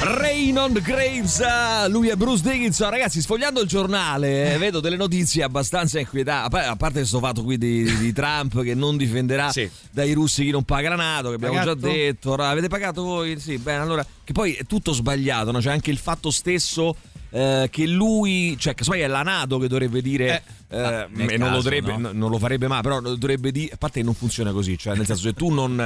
Raymond 0.00 0.80
Graves, 0.80 1.40
ah, 1.40 1.88
lui 1.88 2.08
è 2.08 2.14
Bruce 2.14 2.42
Dickinson. 2.48 2.88
Ragazzi, 2.88 3.20
sfogliando 3.20 3.60
il 3.60 3.66
giornale, 3.66 4.54
eh, 4.54 4.58
vedo 4.58 4.78
delle 4.78 4.96
notizie 4.96 5.42
abbastanza 5.42 5.98
inquietanti. 5.98 6.46
A 6.46 6.48
pa- 6.48 6.70
A 6.70 6.76
parte 6.76 6.98
questo 7.00 7.18
fatto 7.18 7.42
qui 7.42 7.58
di, 7.58 7.82
di- 7.98 8.12
Trump 8.12 8.62
che 8.62 8.74
non 8.74 8.96
difenderà 8.96 9.50
Sì. 9.50 9.68
dai 9.90 10.12
russi 10.12 10.44
chi 10.44 10.50
non 10.50 10.62
paga 10.62 10.90
la 10.90 10.94
Nato, 10.96 11.30
che 11.30 11.34
abbiamo 11.34 11.54
Pagato? 11.56 11.80
già 11.80 11.88
detto. 11.88 12.34
Avete 12.34 12.68
pagato 12.68 13.02
voi? 13.02 13.40
Sì, 13.40 13.58
bene, 13.58 13.82
allora. 13.82 14.06
Che 14.22 14.32
poi 14.32 14.52
è 14.54 14.64
tutto 14.66 14.92
sbagliato, 14.92 15.50
no? 15.50 15.58
C'è 15.58 15.70
anche 15.72 15.90
il 15.90 15.98
fatto 15.98 16.30
stesso. 16.30 16.94
eh, 17.30 17.68
che 17.70 17.86
lui, 17.86 18.56
cioè, 18.58 18.74
che 18.74 18.84
poi 18.84 19.00
è 19.00 19.06
la 19.06 19.20
Nato 19.22 19.58
che 19.58 19.68
dovrebbe 19.68 20.00
dire, 20.00 20.36
eh, 20.36 20.42
ah, 20.70 21.06
nel 21.10 21.30
e 21.30 21.36
non, 21.38 22.00
no? 22.00 22.10
non 22.12 22.30
lo 22.30 22.38
farebbe 22.38 22.66
mai, 22.68 22.82
però 22.82 23.00
dovrebbe 23.00 23.50
dire, 23.50 23.72
a 23.74 23.76
parte 23.76 24.00
che 24.00 24.04
non 24.04 24.14
funziona 24.14 24.52
così, 24.52 24.76
cioè 24.76 24.94
nel 24.96 25.06
senso 25.06 25.22
se 25.22 25.32
tu 25.32 25.50
non, 25.50 25.78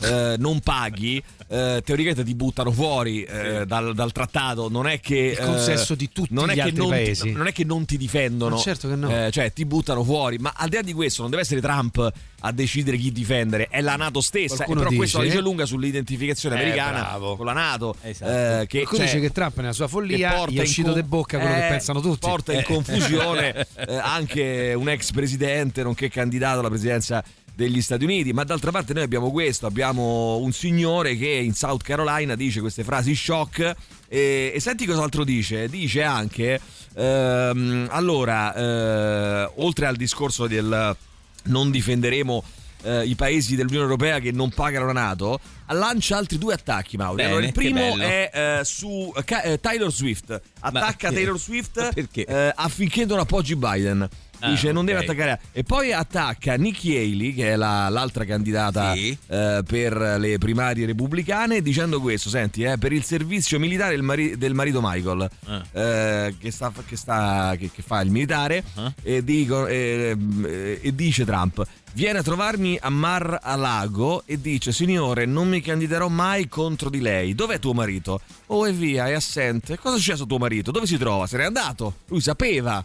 eh, 0.00 0.36
non 0.38 0.60
paghi, 0.60 1.22
eh, 1.48 1.82
teoricamente 1.84 2.24
ti 2.24 2.34
buttano 2.34 2.70
fuori 2.70 3.22
eh, 3.24 3.64
dal, 3.66 3.94
dal 3.94 4.12
trattato, 4.12 4.68
non 4.68 4.86
è 4.86 5.00
che... 5.00 5.36
Il 5.38 5.44
consesso 5.44 5.94
eh, 5.94 5.96
di 5.96 6.10
tutti 6.12 6.32
non 6.32 6.50
è 6.50 6.52
gli 6.52 6.56
che 6.56 6.62
altri 6.62 6.76
non, 6.78 6.88
paesi. 6.88 7.32
Non 7.32 7.46
è 7.46 7.52
che 7.52 7.64
non 7.64 7.84
ti 7.84 7.96
difendono, 7.96 8.56
Ma 8.56 8.60
certo 8.60 8.88
che 8.88 8.94
no. 8.94 9.26
eh, 9.26 9.30
cioè 9.30 9.52
ti 9.52 9.64
buttano 9.64 10.04
fuori, 10.04 10.38
ma 10.38 10.52
al 10.56 10.68
di 10.68 10.76
là 10.76 10.82
di 10.82 10.92
questo 10.92 11.22
non 11.22 11.30
deve 11.30 11.42
essere 11.42 11.60
Trump 11.60 12.12
a 12.40 12.52
decidere 12.52 12.96
chi 12.96 13.10
difendere, 13.10 13.66
è 13.68 13.80
la 13.80 13.96
Nato 13.96 14.20
stessa, 14.20 14.56
Qualcuno 14.56 14.82
però 14.82 14.94
questo 14.94 15.18
la 15.18 15.24
dice- 15.24 15.36
dice 15.36 15.48
lunga 15.48 15.66
sull'identificazione 15.66 16.54
Eh, 16.54 16.58
americana 16.60 17.00
bravo. 17.00 17.36
con 17.36 17.46
la 17.46 17.52
Nato, 17.52 17.96
Esatto. 18.00 18.60
eh, 18.60 18.66
che, 18.68 18.84
cioè, 18.88 19.00
dice 19.00 19.20
che 19.20 19.32
Trump 19.32 19.56
nella 19.56 19.72
sua 19.72 19.88
follia 19.88 20.30
porta 20.34 20.60
è 20.60 20.62
uscito 20.62 20.88
con- 20.92 20.96
de 20.96 21.02
bocca 21.04 21.38
quello 21.38 21.54
che 21.54 21.66
eh, 21.66 21.68
pensano 21.70 22.00
tutti. 22.00 22.18
Porta 22.20 22.52
in 22.52 22.62
confusione 22.62 23.66
eh, 23.74 23.96
anche 24.28 24.74
un 24.74 24.88
ex 24.90 25.10
presidente, 25.10 25.82
nonché 25.82 26.10
candidato 26.10 26.58
alla 26.58 26.68
presidenza 26.68 27.24
degli 27.54 27.80
Stati 27.80 28.04
Uniti, 28.04 28.32
ma 28.32 28.44
d'altra 28.44 28.70
parte 28.70 28.92
noi 28.92 29.02
abbiamo 29.02 29.30
questo, 29.30 29.66
abbiamo 29.66 30.36
un 30.36 30.52
signore 30.52 31.16
che 31.16 31.28
in 31.28 31.54
South 31.54 31.82
Carolina 31.82 32.36
dice 32.36 32.60
queste 32.60 32.84
frasi 32.84 33.16
shock 33.16 33.74
e, 34.06 34.52
e 34.54 34.60
senti 34.60 34.86
cos'altro 34.86 35.24
dice, 35.24 35.68
dice 35.68 36.02
anche, 36.04 36.60
ehm, 36.94 37.88
allora, 37.90 38.54
eh, 38.54 39.50
oltre 39.56 39.86
al 39.86 39.96
discorso 39.96 40.46
del 40.46 40.96
non 41.44 41.70
difenderemo 41.70 42.44
eh, 42.82 43.04
i 43.04 43.14
paesi 43.14 43.56
dell'Unione 43.56 43.84
Europea 43.84 44.18
che 44.18 44.32
non 44.32 44.50
pagano 44.50 44.86
la 44.86 44.92
Nato, 44.92 45.40
lancia 45.68 46.16
altri 46.16 46.38
due 46.38 46.54
attacchi, 46.54 46.96
Mauri. 46.96 47.16
Bene, 47.16 47.28
allora, 47.30 47.46
il 47.46 47.52
primo 47.52 47.96
è 47.98 48.30
eh, 48.32 48.64
su 48.64 49.12
Ca- 49.24 49.42
eh, 49.42 49.60
Taylor 49.60 49.92
Swift. 49.92 50.40
Attacca 50.60 51.10
Taylor 51.10 51.38
Swift 51.38 51.92
eh, 52.14 52.52
affinché 52.54 53.04
non 53.04 53.18
appoggi 53.18 53.56
Biden. 53.56 54.08
Ah, 54.40 54.50
Dice 54.50 54.70
non 54.72 54.84
deve 54.84 55.00
attaccare. 55.00 55.40
E 55.52 55.64
poi 55.64 55.92
attacca 55.92 56.54
Nikki 56.54 56.96
Haley, 56.96 57.34
che 57.34 57.52
è 57.52 57.56
la- 57.56 57.88
l'altra 57.88 58.24
candidata 58.24 58.94
Sì. 58.94 59.16
eh, 59.26 59.62
per 59.66 59.96
le 60.18 60.38
primarie 60.38 60.86
repubblicane, 60.86 61.60
dicendo 61.60 62.00
questo: 62.00 62.28
Senti, 62.28 62.62
eh, 62.62 62.78
per 62.78 62.92
il 62.92 63.02
servizio 63.04 63.58
militare 63.58 63.94
del, 63.94 64.02
mari- 64.02 64.36
del 64.38 64.54
marito 64.54 64.80
Michael, 64.82 65.28
Ah. 65.46 65.64
eh, 65.72 66.34
che, 66.38 66.50
sta, 66.50 66.72
che, 66.86 66.96
sta- 66.96 67.54
che- 67.58 67.70
che 67.72 67.82
fa 67.82 68.00
il 68.00 68.10
militare, 68.10 68.62
Ah. 68.74 68.92
e, 69.02 69.24
dico- 69.24 69.66
eh, 69.66 70.16
eh, 70.44 70.78
e 70.82 70.94
dice 70.94 71.24
Trump. 71.24 71.66
Viene 71.94 72.18
a 72.18 72.22
trovarmi 72.22 72.78
a 72.80 72.90
Mar 72.90 73.40
a 73.42 73.56
Lago 73.56 74.22
e 74.26 74.40
dice: 74.40 74.70
Signore, 74.72 75.24
non 75.26 75.48
mi 75.48 75.60
candiderò 75.60 76.06
mai 76.08 76.46
contro 76.46 76.90
di 76.90 77.00
lei. 77.00 77.34
Dov'è 77.34 77.58
tuo 77.58 77.72
marito? 77.72 78.20
Oh, 78.48 78.68
e 78.68 78.72
via, 78.72 79.08
è 79.08 79.14
assente. 79.14 79.78
Cosa 79.78 79.96
è 79.96 79.98
successo 79.98 80.22
a 80.24 80.26
tuo 80.26 80.38
marito? 80.38 80.70
Dove 80.70 80.86
si 80.86 80.96
trova? 80.96 81.26
Se 81.26 81.36
n'è 81.38 81.44
andato. 81.44 81.94
Lui 82.08 82.20
sapeva. 82.20 82.84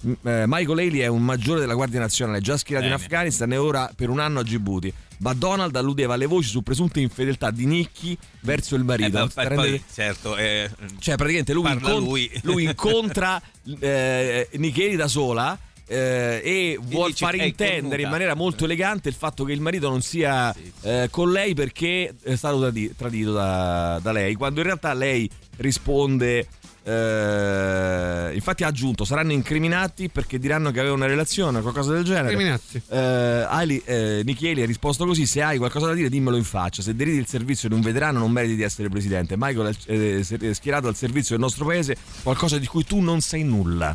M- 0.00 0.12
eh, 0.28 0.44
Michael 0.46 0.78
Haley 0.78 0.98
è 1.00 1.06
un 1.06 1.22
maggiore 1.24 1.60
della 1.60 1.74
Guardia 1.74 2.00
Nazionale, 2.00 2.40
già 2.40 2.56
schierato 2.56 2.86
in 2.86 2.92
Bene. 2.92 3.04
Afghanistan 3.04 3.52
e 3.52 3.56
ora 3.56 3.90
per 3.94 4.08
un 4.10 4.20
anno 4.20 4.40
a 4.40 4.42
Djibouti. 4.42 4.92
Ma 5.18 5.32
Donald 5.32 5.74
alludeva 5.76 6.12
alle 6.14 6.26
voci 6.26 6.48
su 6.48 6.62
presunte 6.62 7.00
infedeltà 7.00 7.50
di 7.50 7.64
Nicky 7.64 8.16
verso 8.40 8.74
il 8.74 8.82
Eh, 8.82 8.84
marito. 8.84 9.18
ma- 9.18 9.26
Per 9.42 9.54
poi, 9.54 9.82
certo, 9.92 10.36
eh, 10.36 10.70
cioè, 10.98 11.14
praticamente 11.16 11.54
lui, 11.54 11.70
incont- 11.72 11.98
lui. 12.06 12.30
lui 12.42 12.64
incontra 12.64 13.40
eh, 13.80 14.48
Nicky 14.52 14.82
Haley 14.84 14.96
da 14.96 15.08
sola. 15.08 15.58
eh, 15.88 16.40
e 16.44 16.78
vuol 16.82 17.10
dice, 17.12 17.24
fare 17.24 17.38
"È 17.38 17.44
intendere 17.44 17.80
cornuta". 17.82 18.02
in 18.02 18.08
maniera 18.10 18.34
molto 18.34 18.64
elegante 18.64 19.08
il 19.08 19.14
fatto 19.14 19.44
che 19.44 19.52
il 19.52 19.60
marito 19.60 19.88
non 19.88 20.02
sia 20.02 20.52
eh, 20.82 21.06
con 21.12 21.30
lei 21.30 21.54
perché 21.54 22.12
è 22.24 22.34
stato 22.34 22.58
tradi- 22.58 22.92
tradito 22.96 23.30
da, 23.32 24.00
da 24.02 24.10
lei, 24.10 24.34
quando 24.34 24.58
in 24.60 24.66
realtà 24.66 24.92
lei 24.94 25.30
risponde. 25.58 26.46
Eh, 26.88 28.32
infatti 28.34 28.62
ha 28.62 28.68
aggiunto 28.68 29.04
saranno 29.04 29.32
incriminati 29.32 30.08
perché 30.08 30.38
diranno 30.38 30.70
che 30.70 30.78
aveva 30.78 30.94
una 30.94 31.06
relazione 31.06 31.58
o 31.58 31.62
qualcosa 31.62 31.92
del 31.92 32.04
genere 32.04 32.30
Incriminati. 32.30 32.80
eh, 32.88 33.44
Ali, 33.48 33.82
eh, 33.84 34.24
Haley 34.24 34.62
ha 34.62 34.66
risposto 34.66 35.04
così: 35.04 35.26
Se 35.26 35.42
hai 35.42 35.58
qualcosa 35.58 35.86
da 35.86 35.94
dire, 35.94 36.08
dimmelo 36.08 36.36
in 36.36 36.44
faccia. 36.44 36.82
Se 36.82 36.94
deridi 36.94 37.16
il 37.16 37.26
servizio 37.26 37.68
di 37.68 37.74
un 37.74 37.80
veterano, 37.80 38.20
non 38.20 38.30
meriti 38.30 38.54
di 38.54 38.62
essere 38.62 38.88
presidente. 38.88 39.34
Michael 39.36 39.76
eh, 39.86 40.20
è 40.20 40.52
schierato 40.52 40.86
al 40.86 40.94
servizio 40.94 41.34
del 41.34 41.40
nostro 41.44 41.64
paese, 41.64 41.96
qualcosa 42.22 42.58
di 42.58 42.66
cui 42.66 42.84
tu 42.84 43.00
non 43.00 43.20
sai 43.20 43.42
nulla. 43.42 43.94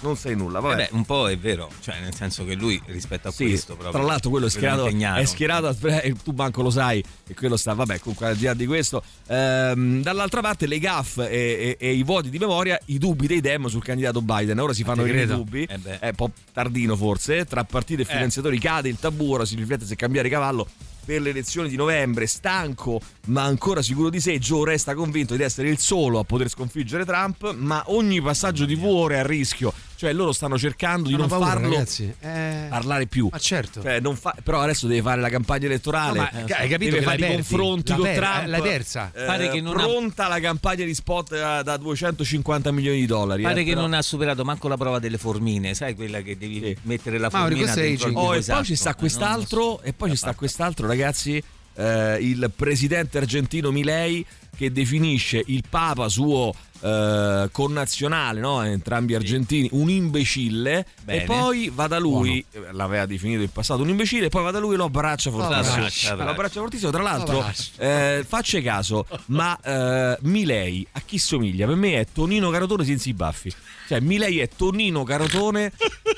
Non 0.00 0.16
sai 0.16 0.34
nulla, 0.34 0.60
vabbè. 0.60 0.76
Vabbè, 0.76 0.88
un 0.92 1.04
po' 1.04 1.28
è 1.28 1.36
vero, 1.36 1.70
cioè 1.80 2.00
nel 2.00 2.14
senso 2.14 2.44
che 2.44 2.54
lui 2.54 2.80
rispetto 2.86 3.28
a 3.28 3.30
Sì, 3.30 3.48
questo 3.48 3.74
proprio 3.74 3.90
tra 3.92 4.02
l'altro 4.02 4.30
quello 4.30 4.46
è 4.46 4.50
schierato, 4.50 4.86
è 4.86 5.24
schierato 5.24 5.76
tu 6.24 6.32
manco 6.32 6.62
lo 6.62 6.70
sai 6.70 7.02
e 7.26 7.34
quello 7.34 7.56
sta, 7.56 7.74
vabbè 7.74 7.98
comunque 7.98 8.28
al 8.28 8.36
di 8.36 8.44
là 8.44 8.54
di 8.54 8.66
questo. 8.66 9.02
Ehm, 9.28 10.02
dall'altra 10.02 10.40
parte 10.40 10.66
le 10.66 10.78
gaff 10.78 11.18
e, 11.18 11.26
e- 11.28 11.76
e 11.78 11.92
i 11.92 12.02
voti 12.02 12.30
di 12.30 12.38
memoria 12.38 12.78
i 12.86 12.98
dubbi 12.98 13.26
dei 13.26 13.40
Dem 13.40 13.66
sul 13.66 13.82
candidato 13.82 14.22
Biden. 14.22 14.58
Ora 14.58 14.72
si 14.72 14.84
fanno 14.84 15.04
i 15.06 15.26
dubbi. 15.26 15.64
Eh 15.64 15.78
beh. 15.78 15.98
è 15.98 16.08
un 16.08 16.14
po' 16.14 16.30
tardino 16.52 16.96
forse. 16.96 17.44
Tra 17.44 17.64
partiti 17.64 18.02
e 18.02 18.04
finanziatori 18.04 18.58
cade 18.58 18.88
il 18.88 18.98
tabù 18.98 19.32
ora 19.32 19.44
si 19.44 19.54
riflette 19.54 19.84
se 19.84 19.96
cambiare 19.96 20.28
cavallo 20.28 20.66
per 21.04 21.20
le 21.22 21.30
elezioni 21.30 21.68
di 21.68 21.76
novembre, 21.76 22.26
stanco 22.26 23.00
ma 23.26 23.42
ancora 23.42 23.82
sicuro 23.82 24.10
di 24.10 24.20
sé, 24.20 24.38
Joe 24.38 24.64
resta 24.70 24.94
convinto 24.94 25.34
di 25.34 25.42
essere 25.42 25.68
il 25.68 25.78
solo 25.78 26.18
a 26.18 26.24
poter 26.24 26.48
sconfiggere 26.48 27.04
Trump, 27.04 27.54
ma 27.54 27.82
ogni 27.86 28.20
passaggio 28.20 28.64
di 28.64 28.78
ora 28.80 29.16
è 29.16 29.18
a 29.18 29.26
rischio. 29.26 29.72
Cioè 30.00 30.14
loro 30.14 30.32
stanno 30.32 30.56
cercando 30.56 31.10
di 31.10 31.14
non 31.14 31.28
paura, 31.28 31.46
farlo 31.50 31.68
ragazzi. 31.68 32.10
Eh, 32.20 32.66
parlare 32.70 33.04
più. 33.06 33.28
Ma 33.30 33.36
certo. 33.38 33.82
Cioè, 33.82 34.00
non 34.00 34.16
fa- 34.16 34.34
però 34.42 34.62
adesso 34.62 34.86
deve 34.86 35.02
fare 35.02 35.20
la 35.20 35.28
campagna 35.28 35.66
elettorale. 35.66 36.18
No, 36.18 36.28
ma 36.32 36.44
Eh, 36.46 36.52
hai 36.54 36.68
capito 36.70 36.90
deve 36.92 36.98
che 37.00 37.02
fare 37.04 37.26
i 37.26 37.34
confronti 37.34 37.90
La 37.90 37.96
con 37.96 38.04
per- 38.06 38.16
Trump. 38.16 38.46
la 38.46 38.60
terza. 38.62 39.12
Eh, 39.14 39.24
Pare 39.26 39.50
che 39.50 39.60
non 39.60 39.76
ha- 39.78 39.82
pronta 39.82 40.26
la 40.28 40.40
campagna 40.40 40.86
di 40.86 40.94
spot 40.94 41.36
da, 41.36 41.62
da 41.62 41.76
250 41.76 42.72
milioni 42.72 43.00
di 43.00 43.04
dollari. 43.06 43.42
Pare 43.42 43.60
eh, 43.60 43.64
che 43.64 43.70
però- 43.72 43.82
non 43.82 43.92
ha 43.92 44.00
superato 44.00 44.42
manco 44.42 44.68
la 44.68 44.78
prova 44.78 44.98
delle 44.98 45.18
formine, 45.18 45.74
sai 45.74 45.94
quella 45.94 46.22
che 46.22 46.38
devi 46.38 46.74
mettere 46.84 47.18
la 47.18 47.28
Mauri, 47.30 47.56
formina 47.56 47.72
aging. 47.72 48.16
Oh, 48.16 48.34
e 48.34 48.40
poi 48.42 48.64
ci 48.64 48.76
sta 48.76 48.92
Eh, 48.92 48.94
quest'altro, 48.94 49.82
e 49.82 49.92
poi 49.92 50.08
ci 50.08 50.16
sta 50.16 50.34
quest'altro, 50.34 50.86
ragazzi. 50.86 51.42
eh, 51.74 52.16
il 52.20 52.50
presidente 52.56 53.18
argentino 53.18 53.70
Milei 53.70 54.24
che 54.56 54.72
definisce 54.72 55.42
il 55.46 55.64
Papa 55.68 56.08
suo 56.08 56.52
eh, 56.80 57.48
connazionale, 57.52 58.40
no? 58.40 58.62
entrambi 58.62 59.14
argentini, 59.14 59.68
un 59.72 59.90
imbecille 59.90 60.86
Bene. 61.02 61.22
e 61.22 61.24
poi 61.26 61.70
va 61.72 61.86
da 61.86 61.98
lui, 61.98 62.44
eh, 62.50 62.72
l'aveva 62.72 63.06
definito 63.06 63.42
in 63.42 63.50
passato 63.50 63.82
un 63.82 63.88
imbecille, 63.90 64.26
e 64.26 64.28
poi 64.28 64.42
va 64.42 64.50
da 64.50 64.58
lui 64.58 64.74
e 64.74 64.76
lo 64.76 64.84
abbraccia 64.84 65.30
fortissimo. 65.30 66.16
Lo 66.16 66.30
abbraccia 66.30 66.60
fortissimo. 66.60 66.90
Tra 66.90 67.02
l'altro, 67.02 67.44
eh, 67.76 68.24
faccia 68.26 68.60
caso, 68.62 69.06
ma 69.26 69.58
eh, 69.60 70.18
Milei 70.22 70.86
a 70.92 71.02
chi 71.04 71.18
somiglia? 71.18 71.66
Per 71.66 71.76
me 71.76 72.00
è 72.00 72.06
Tonino 72.12 72.50
Carotone 72.50 72.84
senza 72.84 73.08
i 73.08 73.14
baffi. 73.14 73.52
Cioè, 73.86 74.00
Milei 74.00 74.38
è 74.38 74.48
Tonino 74.48 75.02
Carotone, 75.02 75.72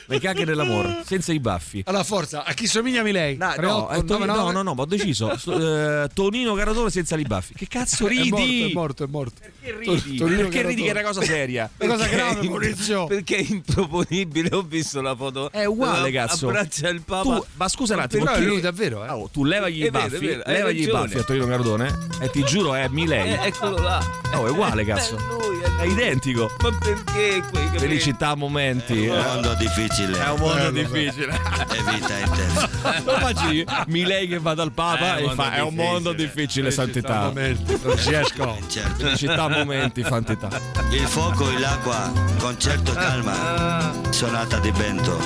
le 0.06 0.20
caghe 0.20 0.44
dell'amore, 0.44 1.02
senza 1.06 1.32
i 1.32 1.40
baffi. 1.40 1.82
Allora, 1.86 2.04
forza, 2.04 2.44
a 2.44 2.52
chi 2.52 2.66
somiglia 2.66 3.02
lei? 3.02 3.36
No, 3.36 3.54
no, 3.58 3.88
no, 4.02 4.50
no, 4.50 4.62
no, 4.62 4.74
ma 4.74 4.82
ho 4.82 4.86
deciso. 4.86 5.36
So- 5.38 6.02
eh, 6.02 6.08
Tonino 6.12 6.54
Caratore 6.54 6.90
senza 6.90 7.16
i 7.16 7.22
baffi. 7.22 7.54
Che 7.54 7.66
cazzo 7.66 8.06
ridi? 8.06 8.21
È 8.28 8.72
morto, 8.72 9.04
è 9.04 9.06
morto. 9.08 9.40
Perché 9.40 9.78
ridi? 9.78 10.16
Tonino 10.16 10.36
Perché 10.42 10.62
ridi 10.66 10.82
che 10.82 10.88
è 10.88 10.90
una 10.92 11.02
cosa 11.02 11.22
seria? 11.22 11.70
Una 11.78 11.92
cosa 11.94 12.06
grave, 12.08 12.48
Maurizio. 12.48 13.06
Perché 13.06 13.36
è 13.36 13.44
improponibile, 13.48 14.48
ho 14.54 14.62
visto 14.62 15.00
la 15.00 15.14
foto. 15.16 15.50
È 15.50 15.64
uguale, 15.64 16.08
Eh, 16.08 16.12
cazzo. 16.12 16.48
Abbraccia 16.48 16.88
il 16.88 17.02
Papa. 17.02 17.22
Tu, 17.22 17.44
ma 17.54 17.68
scusa 17.68 17.94
un 17.94 18.00
attimo, 18.00 18.24
Però 18.24 18.36
è 18.36 18.40
lui 18.40 18.60
davvero, 18.60 19.04
eh. 19.04 19.08
Oh, 19.10 19.28
tu 19.32 19.44
levagli 19.44 19.78
i 19.80 19.82
È 19.82 19.86
è 19.86 19.90
baffi, 19.90 20.18
vero, 20.26 20.42
levagli 20.46 20.82
i 20.82 20.86
baffi 20.90 21.18
a 21.18 21.22
Tonino 21.22 21.46
Caratone 21.46 21.98
e 22.20 22.30
ti 22.30 22.42
giuro 22.44 22.74
è 22.74 22.88
Milei. 22.88 23.32
Eh, 23.32 23.46
eccolo 23.46 23.78
là. 23.78 24.00
Oh, 24.34 24.46
è 24.46 24.50
uguale, 24.50 24.84
cazzo. 24.84 25.16
È 25.16 25.20
lui, 25.20 25.60
è 25.60 25.80
È 25.82 25.86
identico. 25.86 26.50
Ma 26.60 26.76
perché 26.78 27.42
quei? 27.50 27.68
Felicità 27.76 28.28
a 28.28 28.34
momenti. 28.34 29.06
Un 29.06 29.16
mondo 29.22 29.54
difficile. 29.54 30.22
È 30.22 30.30
un 30.30 30.38
mondo 30.38 30.70
difficile. 30.70 31.34
E 31.34 31.82
vita 31.92 32.18
intensa. 32.18 32.71
Lo 33.04 33.16
immagini? 33.16 33.64
Milei 33.86 34.26
che 34.26 34.38
va 34.38 34.54
dal 34.54 34.72
Papa 34.72 35.16
Eh, 35.18 35.24
e 35.24 35.30
fa 35.34 35.52
è 35.54 35.60
un 35.60 35.74
mondo 35.74 36.12
difficile, 36.12 36.70
santità. 36.70 37.30
Non 37.32 37.34
riesco. 37.34 38.58
Certo. 38.68 38.96
Felicità 38.96 39.48
momenti, 39.48 40.02
santità. 40.02 40.48
Il 40.90 41.06
fuoco 41.06 41.50
e 41.50 41.58
l'acqua, 41.58 42.12
concerto 42.38 42.92
calma. 42.92 43.92
Sonata 44.10 44.58
di 44.58 44.72
Bento. 44.72 45.18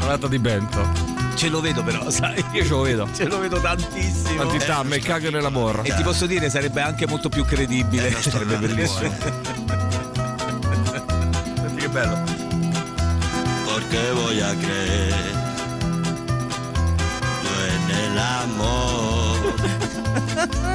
Sonata 0.00 0.26
di 0.26 0.38
Bento. 0.38 1.08
Ce 1.36 1.48
lo 1.48 1.60
vedo 1.60 1.82
però, 1.82 2.10
sai. 2.10 2.44
Io 2.52 2.64
ce 2.64 2.68
lo 2.68 2.80
vedo. 2.82 3.08
Ce 3.14 3.24
lo 3.24 3.38
vedo 3.38 3.58
tantissimo. 3.60 4.42
Santità, 4.42 4.78
a 4.78 4.82
me 4.82 4.98
caga 4.98 5.30
nell'amore. 5.30 5.82
E 5.82 5.94
ti 5.94 6.02
posso 6.02 6.26
dire, 6.26 6.50
sarebbe 6.50 6.82
anche 6.82 7.06
molto 7.06 7.28
più 7.28 7.44
credibile. 7.44 8.10
Sarebbe 8.20 8.56
bellissimo. 8.56 9.10
Senti 11.56 11.80
che 11.80 11.88
bello. 11.88 12.38
Creer. 13.90 14.10
Yo 14.32 14.46
en 14.46 15.49
el 17.90 18.18
amor. 18.18 19.54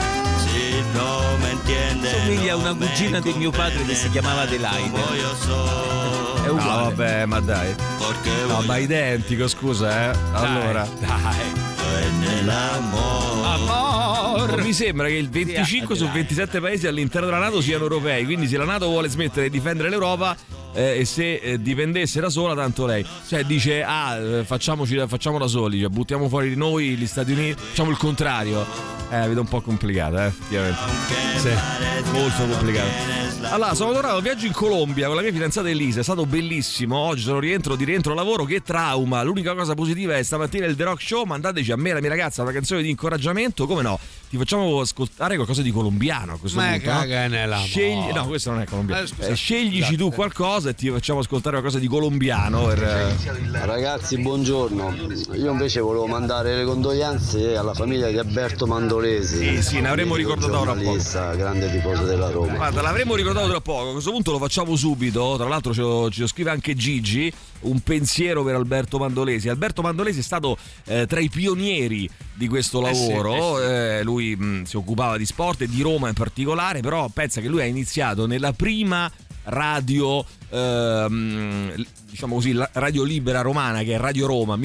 Si 0.46 0.82
no 0.94 1.38
me 1.40 1.50
entiende. 1.52 2.10
Somiglia 2.10 2.54
a 2.54 2.56
no 2.58 2.62
una 2.72 2.74
cugina 2.76 3.20
di 3.20 3.34
mio 3.34 3.52
padre 3.52 3.84
che 3.86 3.96
si 3.96 4.10
chiamava 4.10 4.42
Adelaide. 4.42 4.98
È 4.98 6.48
No, 6.48 6.52
uguale. 6.52 6.84
vabbè, 6.96 7.26
ma 7.26 7.40
dai. 7.40 7.76
No, 8.48 8.62
ma 8.62 8.78
identico, 8.78 9.48
scusa, 9.48 10.12
eh. 10.12 10.18
Allora. 10.34 10.88
Dai. 11.00 11.64
el 12.40 12.50
amor. 12.50 13.46
Amor. 13.46 14.62
Mi 14.62 14.74
sembra 14.74 15.08
che 15.08 15.14
il 15.16 15.30
25 15.30 15.96
su 15.96 16.08
27 16.10 16.60
paesi 16.60 16.88
all'interno 16.88 17.28
della 17.28 17.40
Nato 17.40 17.62
siano 17.62 17.84
europei, 17.84 18.26
quindi 18.26 18.48
se 18.48 18.58
la 18.58 18.66
Nato 18.66 18.88
vuole 18.88 19.10
smettere 19.10 19.50
di 19.50 19.58
difendere 19.58 19.90
l'Europa 19.90 20.36
eh, 20.76 21.00
e 21.00 21.06
se 21.06 21.36
eh, 21.36 21.62
dipendesse 21.62 22.20
da 22.20 22.30
sola, 22.30 22.54
tanto 22.54 22.86
lei. 22.86 23.06
Cioè 23.28 23.44
dice, 23.44 23.84
ah, 23.84 24.16
eh, 24.18 24.44
facciamoci, 24.44 25.02
facciamo 25.08 25.40
da 25.40 25.48
soli, 25.48 25.80
cioè, 25.80 25.90
buttiamo 25.90 26.28
fuori 26.30 26.56
noi 26.56 26.96
gli 26.96 27.08
Stati 27.08 27.32
Uniti, 27.32 27.62
facciamo 27.62 27.90
il 27.90 27.98
contrario. 27.98 28.66
Eh, 29.10 29.28
vedo 29.28 29.42
un 29.42 29.48
po' 29.48 29.62
complicata, 29.62 30.26
eh, 30.26 30.28
effettivamente. 30.28 30.80
Sì, 31.38 31.50
molto 32.12 32.48
complicata. 32.48 33.24
Allora, 33.52 33.76
sono 33.76 33.92
tornato 33.94 34.16
a 34.16 34.22
viaggio 34.22 34.48
in 34.48 34.52
Colombia 34.54 35.06
con 35.06 35.16
la 35.16 35.22
mia 35.22 35.32
fidanzata 35.32 35.70
Elisa, 35.70 36.00
è 36.00 36.04
stato 36.04 36.26
bellissimo. 36.26 36.98
Oggi 36.98 37.22
sono 37.22 37.38
rientro 37.40 37.76
di 37.76 37.84
rientro 37.84 38.12
al 38.12 38.18
lavoro, 38.18 38.44
che 38.44 38.64
trauma. 38.64 39.22
L'unica 39.22 39.54
cosa 39.54 39.76
positiva 39.76 40.16
è 40.18 40.24
stamattina 40.24 40.66
il 40.66 40.76
The 40.76 40.84
Rock 40.84 41.02
Show. 41.02 41.26
Mandateci 41.26 41.72
a 41.72 41.76
me 41.76 41.92
e 41.92 41.94
la 41.94 42.00
mia 42.00 42.10
ragazza 42.10 42.42
una 42.42 42.52
canzone 42.52 42.82
di 42.82 42.90
incoraggiamento. 42.90 43.68
Come 43.68 43.84
no? 43.84 44.00
Ti 44.30 44.38
facciamo 44.38 44.80
ascoltare 44.80 45.36
qualcosa 45.36 45.62
di 45.62 45.70
colombiano 45.72 46.34
a 46.34 46.38
questo 46.40 46.60
Ma 46.60 46.72
punto. 46.72 46.90
no? 46.92 46.98
caga 47.00 47.28
nell'amore. 47.28 47.68
Scegli, 47.68 48.12
no, 48.12 48.26
questo 48.26 48.50
non 48.52 48.62
è 48.62 48.66
colombiano. 48.66 49.04
Eh, 49.04 49.08
scusa. 49.08 49.28
Eh, 49.28 49.36
sceglici 49.36 49.78
Scusate. 49.78 49.96
tu 49.98 50.12
qualcosa 50.12 50.70
e 50.70 50.76
ti 50.76 50.90
facciamo 50.90 51.20
ascoltare 51.20 51.56
qualcosa 51.58 51.80
di 51.80 51.88
colombiano. 51.88 52.64
Per, 52.66 52.84
eh, 52.84 53.66
Ragazzi, 53.66 54.18
buongiorno. 54.18 54.96
Io 55.34 55.52
invece 55.52 55.82
volevo 55.82 56.08
mandare 56.08 56.56
le 56.58 56.64
condoglianze 56.66 57.56
alla 57.56 57.76
famiglia 57.76 58.10
di 58.10 58.18
Alberto 58.18 58.66
Mandolesi. 58.96 59.38
Sì, 59.38 59.62
sì, 59.62 59.82
ne 59.82 59.90
avremmo 59.90 60.16
ricordato 60.16 60.60
ora 60.60 60.74
poco. 60.74 60.98
grande 61.36 61.72
tifoso 61.72 62.04
della 62.04 62.30
Roma. 62.30 62.54
Guarda, 62.56 62.82
l'avremmo 62.82 63.16
ricordato 63.16 63.48
tra 63.50 63.62
poco. 63.62 63.90
A 63.90 63.92
questo 63.94 64.12
punto 64.12 64.32
lo 64.32 64.40
facciamo 64.40 64.76
subito. 64.76 65.36
Tra 65.38 65.48
l'altro, 65.48 65.74
ce 65.74 65.82
lo, 65.82 66.10
ce 66.10 66.22
lo 66.22 66.28
scrive 66.28 66.50
anche 66.52 66.76
Gigi. 66.76 67.32
Un 67.62 67.80
pensiero 67.82 68.44
per 68.44 68.56
Alberto 68.56 68.98
Mandolesi. 68.98 69.50
Alberto 69.50 69.82
Mandolesi 69.82 70.20
è 70.20 70.24
stato 70.24 70.58
eh, 70.86 71.06
tra 71.08 71.20
i 71.20 71.30
pionieri 71.30 72.10
di 72.34 72.48
questo 72.48 72.86
Eh 72.88 72.94
sì, 72.94 73.08
lavoro. 73.10 73.62
Eh, 73.62 74.04
lui 74.04 74.36
mh, 74.36 74.64
si 74.64 74.78
occupava 74.78 75.18
di 75.18 75.26
sport 75.26 75.62
e 75.62 75.68
di 75.68 75.82
Roma 75.82 76.08
in 76.08 76.14
particolare. 76.14 76.82
Però 76.82 77.08
pensa 77.10 77.42
che 77.42 77.48
lui 77.48 77.62
ha 77.62 77.66
iniziato 77.66 78.26
nella 78.26 78.54
prima 78.54 79.12
radio. 79.46 80.26
ehm, 80.50 81.86
diciamo 82.10 82.36
così, 82.36 82.54
la 82.54 82.70
radio 82.74 83.04
libera 83.04 83.42
romana 83.42 83.84
che 83.84 83.94
è 83.94 83.98
Radio 83.98 84.26
Roma 84.26 84.56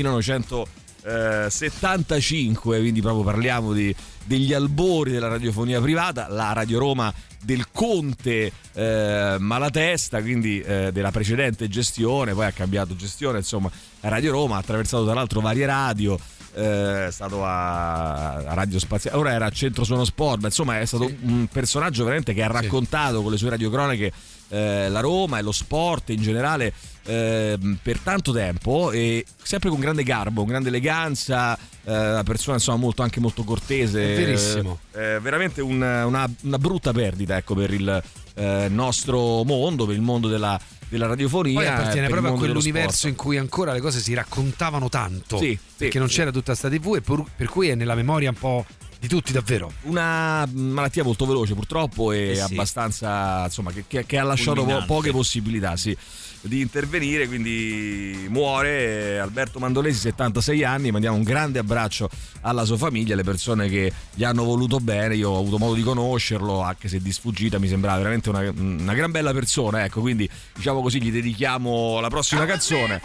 1975, 1.03 2.79
quindi 2.79 3.01
proprio 3.01 3.25
parliamo 3.25 3.73
di, 3.73 3.95
degli 4.25 4.53
albori 4.53 5.11
della 5.13 5.29
radiofonia 5.29 5.81
privata, 5.81 6.29
la 6.29 6.53
Radio 6.53 6.79
Roma 6.79 7.13
del 7.43 7.71
Conte 7.73 8.53
eh, 8.75 9.37
Malatesta, 9.39 10.21
quindi 10.21 10.61
eh, 10.61 10.91
della 10.93 11.11
precedente 11.11 11.69
gestione, 11.69 12.35
poi 12.35 12.47
ha 12.47 12.53
cambiato 12.53 12.95
gestione, 12.97 13.39
insomma, 13.39 13.71
Radio 14.01 14.33
Roma 14.33 14.57
ha 14.57 14.59
attraversato 14.59 15.05
tra 15.05 15.15
l'altro 15.15 15.41
varie 15.41 15.67
radio. 15.67 16.19
eh, 16.55 17.07
È 17.07 17.11
stato 17.11 17.45
a, 17.45 18.35
a 18.35 18.55
Radio 18.55 18.79
Spaziale, 18.79 19.17
ora 19.17 19.33
era 19.33 19.47
a 19.47 19.51
Centro 19.51 19.85
Suono 19.85 20.05
Sport, 20.05 20.41
ma 20.41 20.49
insomma 20.49 20.81
è 20.81 20.85
stato 20.85 21.11
un 21.23 21.47
personaggio 21.51 22.05
veramente 22.05 22.35
che 22.35 22.43
ha 22.43 22.49
raccontato 22.49 23.23
con 23.23 23.31
le 23.31 23.39
sue 23.39 23.51
radiocronache 23.51 24.13
eh, 24.49 24.89
la 24.89 25.01
Roma 25.01 25.39
e 25.39 25.43
lo 25.43 25.53
sport 25.53 26.11
in 26.11 26.21
generale 26.21 26.73
ehm, 27.11 27.79
per 27.83 27.99
tanto 27.99 28.33
tempo 28.33 28.91
e 28.93 29.25
sempre 29.43 29.69
con 29.71 29.81
grande 29.81 30.03
garbo, 30.03 30.41
con 30.41 30.49
grande 30.51 30.69
eleganza, 30.69 31.57
eh, 31.85 31.93
una 32.11 32.23
persona 32.23 32.57
insomma 32.57 32.79
molto, 32.79 33.03
anche 33.03 33.21
molto 33.21 33.43
cortese. 33.45 34.15
È 34.15 34.17
verissimo. 34.17 34.79
Eh, 34.93 35.19
veramente 35.21 35.61
un- 35.61 35.81
una, 35.83 36.31
una 36.43 36.59
brutta 36.59 36.93
perdita 36.93 37.37
ecco, 37.37 37.55
per 37.55 37.73
il 37.73 38.03
eh, 38.35 38.67
nostro 38.71 39.43
mondo, 39.45 39.87
per 39.87 39.95
il 39.97 40.01
mondo 40.03 40.29
della, 40.29 40.59
della 40.89 41.07
radiofonia. 41.07 41.55
Poi 41.55 41.67
appartiene 41.67 42.09
proprio 42.09 42.35
a 42.35 42.37
quell'universo 42.37 43.09
in 43.09 43.17
cui 43.17 43.37
ancora 43.37 43.73
le 43.73 43.81
cose 43.81 44.01
si 44.01 44.15
raccontavano 44.15 44.89
tanto. 44.89 45.37
Sì, 45.39 45.49
sì, 45.51 45.59
perché 45.77 45.99
non 45.99 46.09
sì. 46.09 46.17
c'era 46.17 46.31
tutta 46.31 46.55
sta 46.55 46.69
TV 46.69 46.95
e 46.97 47.01
per, 47.01 47.25
per 47.37 47.49
cui 47.49 47.69
è 47.69 47.75
nella 47.75 47.95
memoria 47.95 48.31
un 48.31 48.37
po' 48.37 48.65
di 48.99 49.09
tutti 49.09 49.33
davvero. 49.33 49.73
Una 49.83 50.47
malattia 50.53 51.03
molto 51.03 51.25
veloce 51.25 51.55
purtroppo 51.55 52.13
e 52.13 52.31
Eh 52.33 52.35
sì. 52.35 52.41
abbastanza 52.53 53.45
insomma 53.45 53.73
che, 53.73 53.85
che- 53.87 54.05
che 54.05 54.19
ha 54.19 54.23
lasciato 54.25 54.63
po- 54.65 54.85
poche 54.85 55.11
possibilità 55.11 55.75
sì, 55.77 55.97
di 56.43 56.61
intervenire 56.61 57.27
quindi 57.27 58.27
muore 58.31 59.19
Alberto 59.19 59.59
Mandolesi 59.59 59.99
76 60.01 60.65
anni 60.65 60.91
mandiamo 60.91 61.17
un 61.17 61.23
grande 61.23 61.59
abbraccio 61.59 62.09
alla 62.43 62.65
sua 62.65 62.77
famiglia 62.77 63.13
alle 63.15 63.25
persone 63.25 63.69
che 63.69 63.93
gli 64.15 64.25
hanno 64.25 64.45
voluto 64.45 64.79
bene 64.79 65.17
io 65.17 65.31
ho 65.31 65.39
avuto 65.39 65.59
modo 65.59 65.75
di 65.75 65.83
conoscerlo 65.83 66.61
anche 66.61 66.89
se 66.89 67.01
di 67.01 67.13
sfuggita 67.13 67.59
mi 67.59 67.69
sembrava 67.69 67.99
veramente 67.99 68.31
una, 68.31 68.51
una 68.57 68.95
gran 68.95 69.11
bella 69.11 69.33
persona 69.33 69.85
ecco 69.85 70.01
quindi 70.01 70.29
diciamo 70.55 70.81
così 70.81 71.03
gli 71.03 71.13
dedichiamo 71.13 72.01
la 72.01 72.09
prossima 72.09 72.47
canzone 72.47 73.01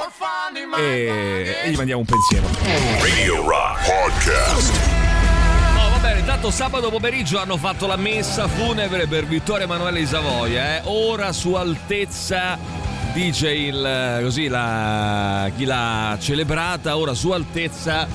e, 0.78 1.58
e 1.64 1.72
gli 1.72 1.76
mandiamo 1.76 2.02
un 2.02 2.08
pensiero 2.08 2.48
Radio 3.02 3.48
Rock 3.48 3.86
Podcast. 3.86 4.74
No, 5.74 5.90
va 5.90 5.98
bene, 6.02 6.20
intanto 6.20 6.50
sabato 6.52 6.90
pomeriggio 6.90 7.40
hanno 7.40 7.58
fatto 7.58 7.88
la 7.88 7.98
messa 7.98 8.48
funebre 8.48 9.08
per 9.08 9.26
Vittorio 9.26 9.66
Emanuele 9.66 10.00
di 10.00 10.06
Savoia, 10.06 10.78
eh. 10.78 10.82
Ora 10.86 11.32
su 11.32 11.54
altezza 11.54 12.58
dice 13.16 13.50
il 13.54 14.20
così 14.24 14.48
la, 14.50 15.50
chi 15.56 15.64
l'ha 15.64 16.18
celebrata, 16.20 16.98
ora 16.98 17.14
su 17.14 17.32
altezza 17.32 18.08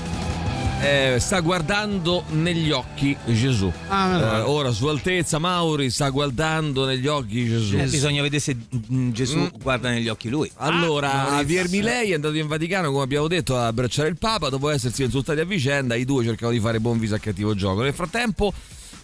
eh, 0.79 1.17
sta 1.19 1.39
guardando 1.41 2.23
negli 2.29 2.69
occhi 2.71 3.15
Gesù. 3.25 3.71
Ah, 3.87 4.17
no. 4.17 4.35
Eh, 4.35 4.39
ora, 4.41 4.71
Sua 4.71 4.89
Altezza 4.91 5.37
Mauri 5.37 5.89
sta 5.91 6.09
guardando 6.09 6.85
negli 6.85 7.05
occhi 7.05 7.45
Gesù. 7.47 7.77
Eh, 7.77 7.85
bisogna 7.85 8.21
vedere 8.23 8.41
se 8.41 8.55
mm, 8.91 9.11
Gesù 9.11 9.37
Mm. 9.37 9.47
guarda 9.61 9.89
negli 9.89 10.07
occhi 10.07 10.29
lui. 10.29 10.49
Allora, 10.55 11.27
Ah, 11.27 11.37
Javier 11.37 11.69
Milei 11.69 12.11
è 12.11 12.13
andato 12.15 12.35
in 12.35 12.47
Vaticano, 12.47 12.89
come 12.91 13.03
abbiamo 13.03 13.27
detto, 13.27 13.55
a 13.57 13.67
abbracciare 13.67 14.07
il 14.09 14.17
Papa. 14.17 14.49
Dopo 14.49 14.69
essersi 14.69 15.03
insultati 15.03 15.39
a 15.39 15.45
vicenda, 15.45 15.93
i 15.95 16.03
due 16.05 16.23
cercano 16.23 16.51
di 16.51 16.59
fare 16.59 16.79
buon 16.79 16.97
viso 16.97 17.13
a 17.13 17.19
cattivo 17.19 17.53
gioco. 17.53 17.83
Nel 17.83 17.93
frattempo, 17.93 18.51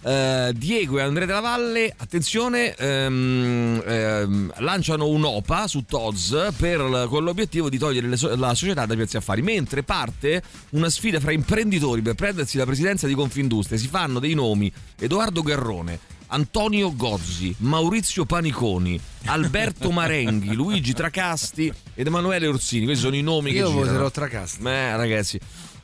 eh, 0.07 0.53
Diego 0.55 0.99
e 0.99 1.01
Andrea 1.01 1.25
della 1.25 1.41
Valle, 1.41 1.93
attenzione, 1.97 2.73
ehm, 2.75 3.83
ehm, 3.85 4.53
lanciano 4.59 5.07
un'OPA 5.07 5.67
su 5.67 5.83
Toz 5.83 6.53
per, 6.55 7.07
con 7.09 7.25
l'obiettivo 7.25 7.69
di 7.69 7.77
togliere 7.77 8.15
so- 8.15 8.33
la 8.37 8.53
società 8.53 8.85
dai 8.85 8.95
piazzi 8.95 9.17
affari. 9.17 9.41
Mentre 9.41 9.83
parte 9.83 10.41
una 10.71 10.89
sfida 10.89 11.19
fra 11.19 11.31
imprenditori 11.31 12.01
per 12.01 12.15
prendersi 12.15 12.57
la 12.57 12.65
presidenza 12.65 13.05
di 13.05 13.15
Confindustria. 13.15 13.77
Si 13.77 13.87
fanno 13.87 14.19
dei 14.19 14.33
nomi: 14.33 14.71
Edoardo 14.97 15.41
Garrone. 15.41 16.15
Antonio 16.29 16.93
Gozzi, 16.93 17.55
Maurizio 17.59 18.25
Paniconi, 18.25 18.99
Alberto 19.27 19.91
Marenghi, 19.91 20.51
Luigi 20.55 20.91
Tracasti 20.91 21.71
ed 21.93 22.05
Emanuele 22.05 22.47
Orsini. 22.47 22.83
Questi 22.83 23.03
sono 23.03 23.15
i 23.15 23.21
nomi 23.21 23.51
che 23.51 23.59
Io 23.59 23.71
voterò 23.71 24.11
Tracasti. 24.11 24.61
Eh, 24.63 24.97
ragazzi. 24.97 25.39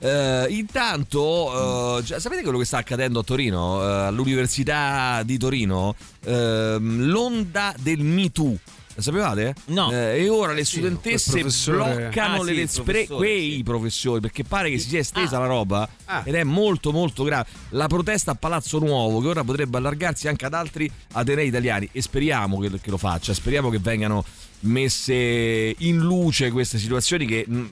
Eh, 0.05 0.47
intanto, 0.49 1.99
eh, 1.99 2.19
sapete 2.19 2.41
quello 2.43 2.57
che 2.57 2.65
sta 2.65 2.77
accadendo 2.79 3.19
a 3.19 3.23
Torino? 3.23 3.81
Eh, 3.81 3.85
all'Università 4.07 5.23
di 5.23 5.37
Torino? 5.37 5.95
Ehm, 6.25 7.05
l'onda 7.05 7.73
del 7.79 7.99
Me 8.01 8.29
Too. 8.29 8.57
Lo 8.95 9.01
sapevate? 9.01 9.55
No. 9.67 9.91
Eh, 9.93 10.23
e 10.23 10.29
ora 10.29 10.51
le 10.51 10.65
studentesse 10.65 11.31
professore- 11.39 11.95
bloccano 12.09 12.41
Ah, 12.41 12.43
le 12.43 12.67
sì, 12.67 12.81
professore, 12.81 13.07
Quei 13.07 13.51
sì. 13.55 13.63
professori, 13.63 14.19
perché 14.19 14.43
pare 14.43 14.69
che 14.69 14.77
si 14.77 14.89
sia 14.89 14.99
estesa 14.99 15.37
Ah. 15.37 15.39
la 15.39 15.45
roba 15.47 15.89
Ah. 16.05 16.21
ed 16.25 16.35
è 16.35 16.43
molto 16.43 16.91
molto 16.91 17.23
grave. 17.23 17.47
La 17.69 17.87
protesta 17.87 18.31
a 18.31 18.35
Palazzo 18.35 18.79
Nuovo, 18.79 19.21
che 19.21 19.27
ora 19.29 19.43
potrebbe 19.45 19.77
allargarsi 19.77 20.27
anche 20.27 20.45
ad 20.45 20.53
altri 20.53 20.91
atenei 21.13 21.47
italiani, 21.47 21.87
e 21.93 22.01
speriamo 22.01 22.59
che, 22.59 22.69
che 22.81 22.89
lo 22.89 22.97
faccia, 22.97 23.33
speriamo 23.33 23.69
che 23.69 23.79
vengano 23.79 24.23
messe 24.59 25.73
in 25.77 25.97
luce 25.97 26.51
queste 26.51 26.77
situazioni 26.77 27.25
che 27.25 27.45
mh, 27.47 27.65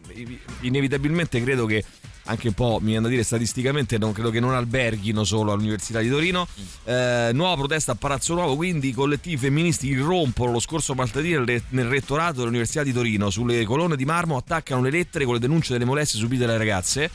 inevitabilmente 0.62 1.42
credo 1.44 1.66
che 1.66 1.84
anche 2.32 2.48
un 2.48 2.54
po' 2.54 2.80
mi 2.80 2.88
viene 2.88 3.02
da 3.02 3.10
dire 3.10 3.24
statisticamente 3.24 3.98
non 3.98 4.14
credo 4.14 4.30
che 4.30 4.40
non 4.40 4.54
alberghino 4.54 5.24
solo 5.24 5.52
all'Università 5.52 6.00
di 6.00 6.10
Torino. 6.10 6.48
Eh, 6.86 7.32
nuova 7.34 7.56
protesta 7.56 7.92
a 7.92 7.96
Palazzo 7.96 8.34
Nuovo 8.34 8.56
quindi 8.56 8.90
i 8.90 8.94
collettivi 8.94 9.38
femministi 9.38 9.88
irrompono 9.88 10.54
lo 10.54 10.60
scorso 10.60 10.96
martedì 10.96 11.32
nel, 11.32 11.86
rettorato 11.88 12.40
dell'Università 12.40 12.84
di 12.84 12.94
Torino. 12.94 13.30
Sulle 13.30 13.64
colonne 13.66 13.96
di 13.96 14.06
marmo 14.06 14.38
attaccano 14.38 14.82
le 14.82 14.90
lettere 14.90 15.26
con 15.26 15.34
le 15.36 15.40
denunce 15.40 15.74
delle 15.74 15.86
molestie 15.86 16.20
subite 16.20 16.46
dalle 16.46 16.58
ragazze. 16.58 17.10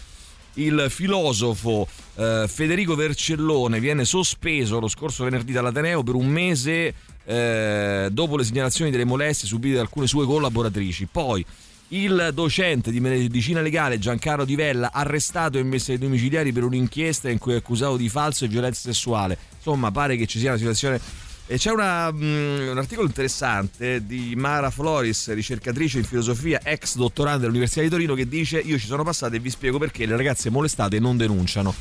Il 0.55 0.87
filosofo 0.88 1.87
eh, 2.14 2.46
Federico 2.48 2.94
Vercellone 2.94 3.79
viene 3.81 4.05
sospeso 4.05 4.81
lo 4.81 4.88
scorso 4.88 5.24
venerdì 5.24 5.52
dall'Ateneo 5.52 6.02
per 6.02 6.14
un 6.14 6.26
mese 6.29 6.94
eh, 7.24 8.09
dopo 8.11 8.37
le 8.37 8.44
segnalazioni 8.44 8.90
delle 8.90 9.05
molestie 9.05 9.48
subite 9.48 9.74
da 9.76 9.81
alcune 9.83 10.07
sue 10.07 10.24
collaboratrici. 10.24 11.09
Poi 11.11 11.44
il 11.88 12.31
docente 12.35 12.90
di 12.90 12.99
medicina 13.01 13.61
legale 13.61 13.99
Giancarlo 13.99 14.44
Di 14.44 14.57
Vella 14.57 14.90
arrestato 14.92 15.59
e 15.59 15.62
messo 15.62 15.92
ai 15.92 15.99
domiciliari 15.99 16.53
per 16.53 16.64
un'inchiesta 16.64 17.29
in 17.31 17.38
cui 17.38 17.53
è 17.53 17.57
accusato 17.57 17.96
di 17.96 18.09
falso 18.09 18.44
e 18.44 18.49
violenza 18.49 18.81
sessuale. 18.83 19.38
Insomma, 19.57 19.90
pare 19.92 20.16
che 20.16 20.27
ci 20.27 20.38
sia 20.38 20.49
una 20.51 20.59
situazione 20.59 21.01
e 21.49 21.59
c'è 21.59 21.70
una, 21.70 22.11
mm, 22.11 22.68
un 22.70 22.79
articolo 22.79 23.07
interessante 23.07 24.05
di 24.05 24.35
Mara 24.37 24.70
Floris, 24.70 25.33
ricercatrice 25.33 25.99
in 25.99 26.05
filosofia, 26.05 26.61
ex 26.64 26.96
dottorante 26.96 27.42
dell'Università 27.42 27.83
di 27.83 27.88
Torino, 27.88 28.14
che 28.14 28.27
dice: 28.27 28.59
Io 28.59 28.79
ci 28.79 28.87
sono 28.87 29.05
passato 29.05 29.37
e 29.37 29.38
vi 29.38 29.51
spiego 29.51 29.79
perché 29.79 30.07
le 30.07 30.16
ragazze 30.16 30.51
molestate 30.51 30.99
non 30.99 31.16
denunciano. 31.16 31.72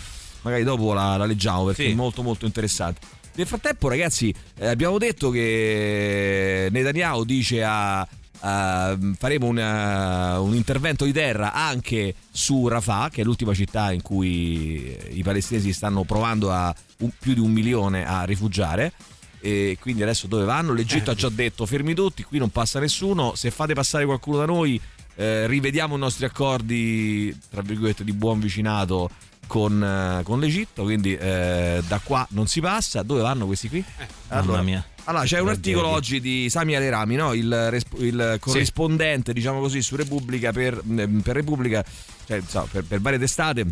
Magari 0.44 0.64
dopo 0.64 0.94
la, 0.94 1.18
la 1.18 1.26
leggiamo 1.26 1.66
perché 1.66 1.86
Sì. 1.86 1.92
è 1.92 1.96
molto 1.96 2.22
molto 2.22 2.46
interessante. 2.46 3.02
Nel 3.34 3.48
frattempo, 3.48 3.88
ragazzi, 3.90 4.32
eh, 4.60 4.68
abbiamo 4.68 5.00
detto 5.00 5.32
che 5.32 6.68
Netanyahu 6.72 7.24
dice 7.26 7.64
a. 7.64 8.08
a- 8.40 8.98
faremo 9.18 9.48
una- 9.48 10.40
un 10.40 10.54
intervento 10.56 11.06
di 11.06 11.12
terra 11.12 11.54
anche 11.54 12.16
su 12.32 12.68
Rafah, 12.68 13.10
che 13.12 13.22
è 13.22 13.24
l'ultima 13.24 13.54
città 13.54 13.92
in 13.92 14.02
cui 14.02 14.96
i 15.12 15.24
palestinesi 15.24 15.74
stanno 15.74 16.04
provando 16.04 16.52
a 16.52 16.74
un- 17.00 17.12
più 17.20 17.34
di 17.34 17.40
un 17.40 17.52
milione 17.52 18.06
a 18.06 18.24
rifugiare 18.24 18.94
e 19.40 19.78
quindi 19.80 20.02
adesso 20.04 20.28
dove 20.28 20.44
vanno? 20.46 20.74
L'Egitto 20.74 21.12
ha 21.12 21.16
già 21.16 21.30
detto 21.30 21.66
fermi 21.66 21.94
tutti, 21.94 22.24
qui 22.24 22.40
non 22.40 22.50
passa 22.50 22.80
nessuno, 22.80 23.34
se 23.36 23.52
fate 23.52 23.74
passare 23.74 24.06
qualcuno 24.06 24.38
da 24.38 24.46
noi 24.46 24.80
eh, 25.18 25.48
rivediamo 25.48 25.96
i 25.96 26.00
nostri 26.00 26.26
accordi 26.26 27.34
tra 27.50 27.62
virgolette 27.62 28.04
di 28.04 28.12
buon 28.12 28.40
vicinato 28.42 29.10
con, 29.48 29.84
eh, 29.84 30.24
con 30.24 30.40
l'Egitto, 30.40 30.84
quindi 30.84 31.16
eh, 31.16 31.82
da 31.88 32.00
qua 32.04 32.26
non 32.32 32.48
si 32.48 32.62
passa, 32.62 33.04
dove 33.04 33.22
vanno 33.22 33.46
questi 33.46 33.70
qui? 33.70 33.84
Mamma 34.30 34.62
mia. 34.62 34.86
Allora, 35.08 35.24
c'è 35.24 35.40
un 35.40 35.50
articolo 35.50 35.88
oggi 35.88 36.20
di 36.20 36.50
Sami 36.50 36.76
Alerami, 36.76 37.16
no? 37.16 37.34
il, 37.34 37.70
resp- 37.70 38.00
il 38.00 38.38
corrispondente, 38.40 39.34
diciamo 39.34 39.60
così, 39.60 39.82
su 39.84 39.96
Repubblica 39.96 40.52
per, 40.52 40.82
mm, 40.84 41.20
per 41.20 41.36
Repubblica, 41.36 41.86
cioè, 42.26 42.38
insomma, 42.38 42.66
per, 42.72 42.84
per 42.86 43.02
varie 43.02 43.20
testate, 43.20 43.68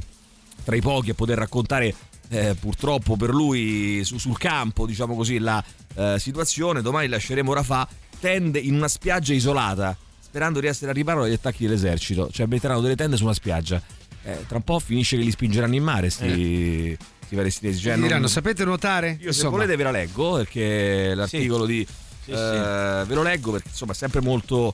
tra 0.63 0.75
i 0.75 0.81
pochi 0.81 1.09
a 1.09 1.13
poter 1.15 1.39
raccontare 1.39 1.93
eh, 2.29 2.55
purtroppo 2.59 3.15
per 3.15 3.29
lui 3.29 4.03
su- 4.03 4.19
sul 4.19 4.38
campo, 4.38 4.86
diciamo 4.86 5.15
così, 5.15 5.39
la 5.39 5.63
eh, 5.95 6.17
situazione. 6.19 6.83
Domani 6.83 7.07
lasceremo 7.07 7.51
Rafah, 7.51 7.88
tende 8.19 8.59
in 8.59 8.75
una 8.75 8.88
spiaggia 8.88 9.33
isolata, 9.33 9.97
sperando 10.19 10.59
di 10.59 10.67
essere 10.67 10.91
al 10.91 10.95
riparo 10.95 11.23
dagli 11.23 11.33
attacchi 11.33 11.65
dell'esercito, 11.65 12.29
cioè 12.31 12.45
metteranno 12.45 12.81
delle 12.81 12.95
tende 12.95 13.17
su 13.17 13.23
una 13.23 13.33
spiaggia. 13.33 13.81
Eh, 14.25 14.45
tra 14.47 14.57
un 14.57 14.63
po' 14.63 14.79
finisce 14.79 15.17
che 15.17 15.23
li 15.23 15.31
spingeranno 15.31 15.75
in 15.75 15.83
mare 15.83 16.09
sti, 16.09 16.97
sti 17.25 17.36
palestinesi. 17.36 17.79
Cioè, 17.79 17.93
non- 17.93 18.03
diranno, 18.07 18.27
sapete 18.27 18.63
nuotare? 18.63 19.17
io 19.19 19.31
se 19.33 19.47
volete 19.47 19.75
ve 19.75 19.83
la 19.83 19.91
leggo 19.91 20.36
perché 20.38 21.13
l'articolo 21.13 21.65
di 21.65 21.86
Sì, 22.23 22.31
eh, 22.31 22.36
sì. 22.36 23.07
ve 23.09 23.15
lo 23.15 23.21
leggo 23.21 23.51
perché 23.51 23.67
insomma 23.69 23.91
è 23.91 23.95
sempre 23.95 24.21
molto 24.21 24.73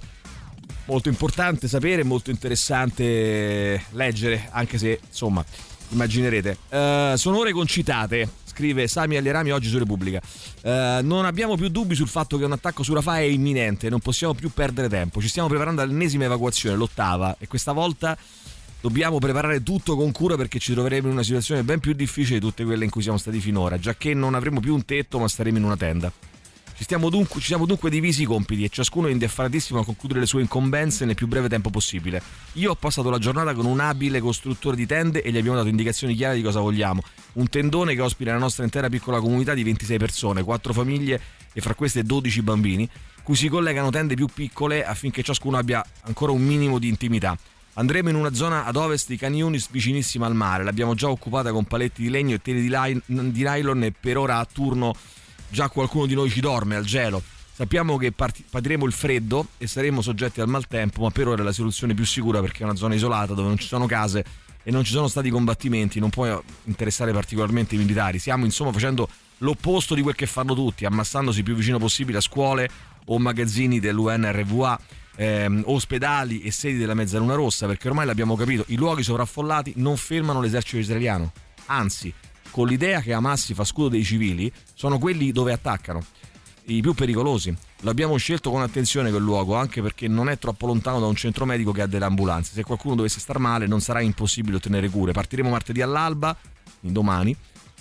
molto 0.86 1.10
importante 1.10 1.68
sapere, 1.68 2.04
molto 2.04 2.32
interessante 2.32 3.84
leggere, 3.92 4.48
anche 4.52 4.78
se 4.78 5.00
insomma 5.08 5.44
immaginerete. 5.90 6.58
Eh, 6.70 7.14
sono 7.16 7.38
ore 7.40 7.52
concitate, 7.52 8.28
scrive 8.46 8.88
Sami 8.88 9.18
Allierami 9.18 9.52
oggi 9.52 9.70
su 9.70 9.78
Repubblica. 9.78 10.20
Eh, 10.62 11.00
non 11.04 11.26
abbiamo 11.26 11.56
più 11.56 11.70
dubbi 11.70 11.96
sul 11.96 12.08
fatto 12.08 12.38
che 12.38 12.46
un 12.46 12.52
attacco 12.52 12.84
su 12.84 12.94
Rafah 12.94 13.18
è 13.18 13.22
imminente, 13.24 13.90
non 13.90 14.00
possiamo 14.00 14.34
più 14.34 14.52
perdere 14.52 14.90
tempo. 14.90 15.22
Ci 15.22 15.28
stiamo 15.28 15.48
preparando 15.48 15.82
all'ennesima 15.82 16.26
evacuazione, 16.26 16.76
l'ottava, 16.76 17.36
e 17.40 17.48
questa 17.48 17.72
volta 17.72 18.18
dobbiamo 18.82 19.20
preparare 19.20 19.62
tutto 19.62 19.96
con 19.96 20.12
cura 20.12 20.36
perché 20.36 20.60
ci 20.60 20.74
troveremo 20.74 21.08
in 21.08 21.14
una 21.14 21.24
situazione 21.24 21.64
ben 21.64 21.80
più 21.80 21.94
difficile 21.94 22.40
di 22.40 22.46
tutte 22.46 22.64
quelle 22.64 22.86
in 22.86 22.90
cui 22.90 23.02
siamo 23.02 23.18
stati 23.18 23.40
finora, 23.40 23.78
già 23.78 23.96
che 23.96 24.14
non 24.14 24.36
avremo 24.36 24.60
più 24.60 24.74
un 24.74 24.86
tetto 24.86 25.20
ma 25.20 25.28
staremo 25.28 25.58
in 25.58 25.64
una 25.64 25.78
tenda. 25.78 26.12
Ci, 26.82 26.86
dunque, 26.98 27.42
ci 27.42 27.48
siamo 27.48 27.66
dunque 27.66 27.90
divisi 27.90 28.22
i 28.22 28.26
compiti 28.26 28.64
e 28.64 28.70
ciascuno 28.70 29.08
è 29.08 29.12
indifferatissimo 29.12 29.82
a 29.82 29.84
concludere 29.84 30.22
le 30.22 30.26
sue 30.26 30.40
incombenze 30.40 31.04
nel 31.04 31.14
più 31.14 31.28
breve 31.28 31.50
tempo 31.50 31.70
possibile. 31.70 32.22
Io 32.54 32.72
ho 32.72 32.76
passato 32.76 33.10
la 33.10 33.18
giornata 33.18 33.54
con 33.54 33.66
un 33.66 33.82
abile 33.82 34.22
costruttore 34.22 34.78
di 34.78 34.86
tende 34.86 35.22
e 35.22 35.30
gli 35.30 35.38
abbiamo 35.38 35.58
dato 35.58 35.68
indicazioni 35.68 36.16
chiare 36.16 36.36
di 36.36 36.42
cosa 36.42 36.62
vogliamo. 36.62 37.04
Un 37.34 37.50
tendone 37.50 37.96
che 37.96 38.02
ospita 38.02 38.32
la 38.32 38.38
nostra 38.38 38.64
intera 38.64 38.88
piccola 38.88 39.20
comunità 39.20 39.54
di 39.54 39.64
26 39.64 39.98
persone, 39.98 40.42
4 40.42 40.72
famiglie 40.72 41.22
e 41.52 41.60
fra 41.60 41.74
queste 41.74 42.04
12 42.04 42.42
bambini, 42.44 42.90
cui 43.24 43.36
si 43.36 43.50
collegano 43.50 43.90
tende 43.90 44.16
più 44.16 44.28
piccole 44.34 44.86
affinché 44.86 45.22
ciascuno 45.22 45.58
abbia 45.58 45.86
ancora 46.04 46.32
un 46.32 46.42
minimo 46.42 46.80
di 46.80 46.88
intimità. 46.88 47.38
Andremo 47.80 48.10
in 48.10 48.16
una 48.16 48.34
zona 48.34 48.66
ad 48.66 48.76
ovest 48.76 49.08
di 49.08 49.16
Canyunis 49.16 49.70
vicinissima 49.72 50.26
al 50.26 50.36
mare, 50.36 50.66
l'abbiamo 50.66 50.96
già 50.96 51.10
occupata 51.10 51.54
con 51.54 51.64
paletti 51.64 52.02
di 52.02 52.10
legno 52.10 52.36
e 52.36 52.42
tele 52.42 52.60
di, 52.60 52.68
nylon 53.08 53.84
e 53.84 53.94
per 53.98 54.18
ora 54.18 54.40
a 54.40 54.46
turno 54.46 54.94
già 55.48 55.70
qualcuno 55.70 56.06
di 56.06 56.14
noi 56.14 56.30
ci 56.30 56.42
dorme 56.42 56.76
al 56.76 56.84
gelo. 56.84 57.24
Sappiamo 57.54 57.96
che 57.96 58.12
patiremo 58.12 58.86
il 58.86 58.92
freddo 58.92 59.48
e 59.58 59.66
saremo 59.66 60.02
soggetti 60.02 60.42
al 60.42 60.50
maltempo, 60.50 61.04
ma 61.04 61.10
per 61.10 61.30
ora 61.30 61.42
è 61.42 61.46
la 61.46 61.54
soluzione 61.54 61.94
più 61.94 62.06
sicura 62.06 62.42
perché 62.42 62.64
è 62.64 62.66
una 62.66 62.76
zona 62.76 62.96
isolata 62.96 63.34
dove 63.34 63.48
non 63.48 63.58
ci 63.58 63.68
sono 63.68 63.86
case 63.86 64.26
e 64.62 64.72
non 64.72 64.84
ci 64.84 64.92
sono 64.92 65.08
stati 65.08 65.30
combattimenti, 65.30 66.02
non 66.02 66.10
può 66.10 66.44
interessare 66.66 67.14
particolarmente 67.14 67.76
i 67.76 67.78
militari. 67.78 68.20
Stiamo 68.20 68.44
insomma 68.44 68.74
facendo 68.74 69.08
l'opposto 69.38 69.96
di 69.96 70.02
quel 70.02 70.16
che 70.16 70.26
fanno 70.26 70.54
tutti, 70.54 70.84
ammassandosi 70.84 71.44
più 71.44 71.56
vicino 71.56 71.80
possibile 71.80 72.18
a 72.18 72.22
scuole 72.22 72.70
o 73.06 73.18
magazzini 73.20 73.80
dell'UNRWA, 73.80 74.80
ehm, 75.20 75.64
ospedali 75.66 76.42
e 76.42 76.52
sedi 76.52 76.78
della 76.78 76.94
Mezzaluna 76.94 77.36
Rossa, 77.36 77.68
perché 77.68 77.90
ormai 77.90 78.06
l'abbiamo 78.06 78.38
capito, 78.38 78.64
i 78.68 78.76
luoghi 78.76 79.04
sovraffollati 79.04 79.74
non 79.76 79.98
fermano 79.98 80.40
l'esercito 80.40 80.78
israeliano, 80.78 81.34
anzi, 81.66 82.14
con 82.52 82.68
l'idea 82.68 83.02
che 83.02 83.12
Hamas 83.12 83.54
fa 83.54 83.66
scudo 83.66 83.90
dei 83.90 84.04
civili, 84.04 84.52
sono 84.74 84.98
quelli 84.98 85.32
dove 85.34 85.52
attaccano, 85.52 86.04
i 86.66 86.82
più 86.82 86.94
pericolosi. 86.94 87.54
Lo 87.82 87.90
abbiamo 87.90 88.16
scelto 88.18 88.50
con 88.50 88.62
attenzione 88.62 89.10
quel 89.10 89.22
luogo, 89.22 89.56
anche 89.56 89.82
perché 89.82 90.08
non 90.08 90.30
è 90.30 90.38
troppo 90.38 90.68
lontano 90.68 91.00
da 91.00 91.08
un 91.08 91.16
centro 91.16 91.46
medico 91.46 91.72
che 91.72 91.82
ha 91.82 91.88
delle 91.88 92.06
ambulanze. 92.06 92.54
Se 92.54 92.64
qualcuno 92.64 92.96
dovesse 92.96 93.20
star 93.20 93.40
male 93.40 93.68
non 93.68 93.82
sarà 93.82 94.02
impossibile 94.02 94.58
ottenere 94.58 94.90
cure. 94.90 95.12
Partiremo 95.12 95.50
martedì 95.50 95.82
all'alba, 95.82 96.36
domani, 96.80 97.36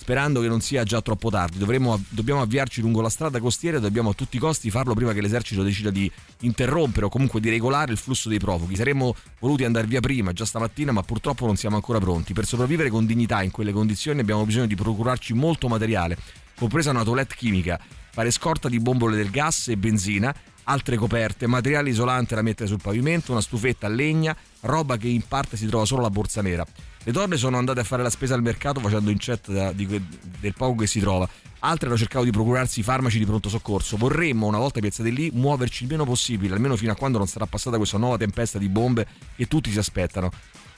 sperando 0.08 0.40
che 0.40 0.48
non 0.48 0.62
sia 0.62 0.84
già 0.84 1.02
troppo 1.02 1.28
tardi. 1.28 1.58
Dovremo, 1.58 2.02
dobbiamo 2.08 2.40
avviarci 2.40 2.80
lungo 2.80 3.02
la 3.02 3.10
strada 3.10 3.40
costiera 3.40 3.76
e 3.76 3.80
dobbiamo 3.80 4.08
a 4.08 4.12
tutti 4.14 4.36
i 4.36 4.40
costi 4.40 4.70
farlo 4.70 4.94
prima 4.94 5.12
che 5.12 5.20
l'esercito 5.20 5.62
decida 5.62 5.90
di 5.90 6.10
interrompere 6.40 7.04
o 7.04 7.08
comunque 7.10 7.40
di 7.40 7.50
regolare 7.50 7.92
il 7.92 7.98
flusso 7.98 8.30
dei 8.30 8.38
profughi. 8.38 8.74
Saremmo 8.74 9.14
voluti 9.38 9.64
andare 9.64 9.86
via 9.86 10.00
prima, 10.00 10.32
già 10.32 10.46
stamattina, 10.46 10.92
ma 10.92 11.02
purtroppo 11.02 11.44
non 11.44 11.56
siamo 11.56 11.76
ancora 11.76 11.98
pronti. 11.98 12.32
Per 12.32 12.46
sopravvivere 12.46 12.88
con 12.88 13.04
dignità 13.04 13.42
in 13.42 13.50
quelle 13.50 13.70
condizioni 13.70 14.20
abbiamo 14.20 14.46
bisogno 14.46 14.64
di 14.64 14.76
procurarci 14.76 15.34
molto 15.34 15.68
materiale, 15.68 16.16
compresa 16.56 16.88
una 16.88 17.04
toilette 17.04 17.34
chimica, 17.36 17.78
fare 18.10 18.30
scorta 18.30 18.70
di 18.70 18.80
bombole 18.80 19.14
del 19.14 19.28
gas 19.28 19.68
e 19.68 19.76
benzina, 19.76 20.34
altre 20.64 20.96
coperte, 20.96 21.46
materiale 21.46 21.90
isolante 21.90 22.34
da 22.34 22.40
mettere 22.40 22.66
sul 22.66 22.80
pavimento, 22.80 23.32
una 23.32 23.42
stufetta 23.42 23.88
a 23.88 23.90
legna, 23.90 24.34
roba 24.60 24.96
che 24.96 25.08
in 25.08 25.22
parte 25.28 25.58
si 25.58 25.66
trova 25.66 25.84
solo 25.84 26.00
alla 26.00 26.10
borsa 26.10 26.40
nera. 26.40 26.64
Le 27.08 27.14
donne 27.14 27.38
sono 27.38 27.56
andate 27.56 27.80
a 27.80 27.84
fare 27.84 28.02
la 28.02 28.10
spesa 28.10 28.34
al 28.34 28.42
mercato 28.42 28.80
facendo 28.80 29.08
incetta 29.08 29.72
que- 29.72 30.02
del 30.40 30.52
poco 30.52 30.82
che 30.82 30.86
si 30.86 31.00
trova. 31.00 31.26
Altre 31.60 31.88
hanno 31.88 31.96
cercato 31.96 32.22
di 32.22 32.30
procurarsi 32.30 32.82
farmaci 32.82 33.16
di 33.16 33.24
pronto 33.24 33.48
soccorso. 33.48 33.96
Vorremmo, 33.96 34.44
una 34.44 34.58
volta 34.58 34.78
piazzati 34.78 35.10
lì, 35.10 35.30
muoverci 35.32 35.84
il 35.84 35.88
meno 35.88 36.04
possibile, 36.04 36.52
almeno 36.52 36.76
fino 36.76 36.92
a 36.92 36.96
quando 36.96 37.16
non 37.16 37.26
sarà 37.26 37.46
passata 37.46 37.78
questa 37.78 37.96
nuova 37.96 38.18
tempesta 38.18 38.58
di 38.58 38.68
bombe 38.68 39.06
che 39.34 39.46
tutti 39.46 39.70
si 39.70 39.78
aspettano. 39.78 40.30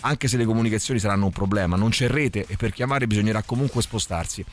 Anche 0.02 0.28
se 0.28 0.36
le 0.36 0.44
comunicazioni 0.44 1.00
saranno 1.00 1.24
un 1.24 1.32
problema, 1.32 1.74
non 1.74 1.90
c'è 1.90 2.06
rete 2.06 2.46
e 2.46 2.54
per 2.54 2.72
chiamare 2.72 3.08
bisognerà 3.08 3.42
comunque 3.42 3.82
spostarsi. 3.82 4.44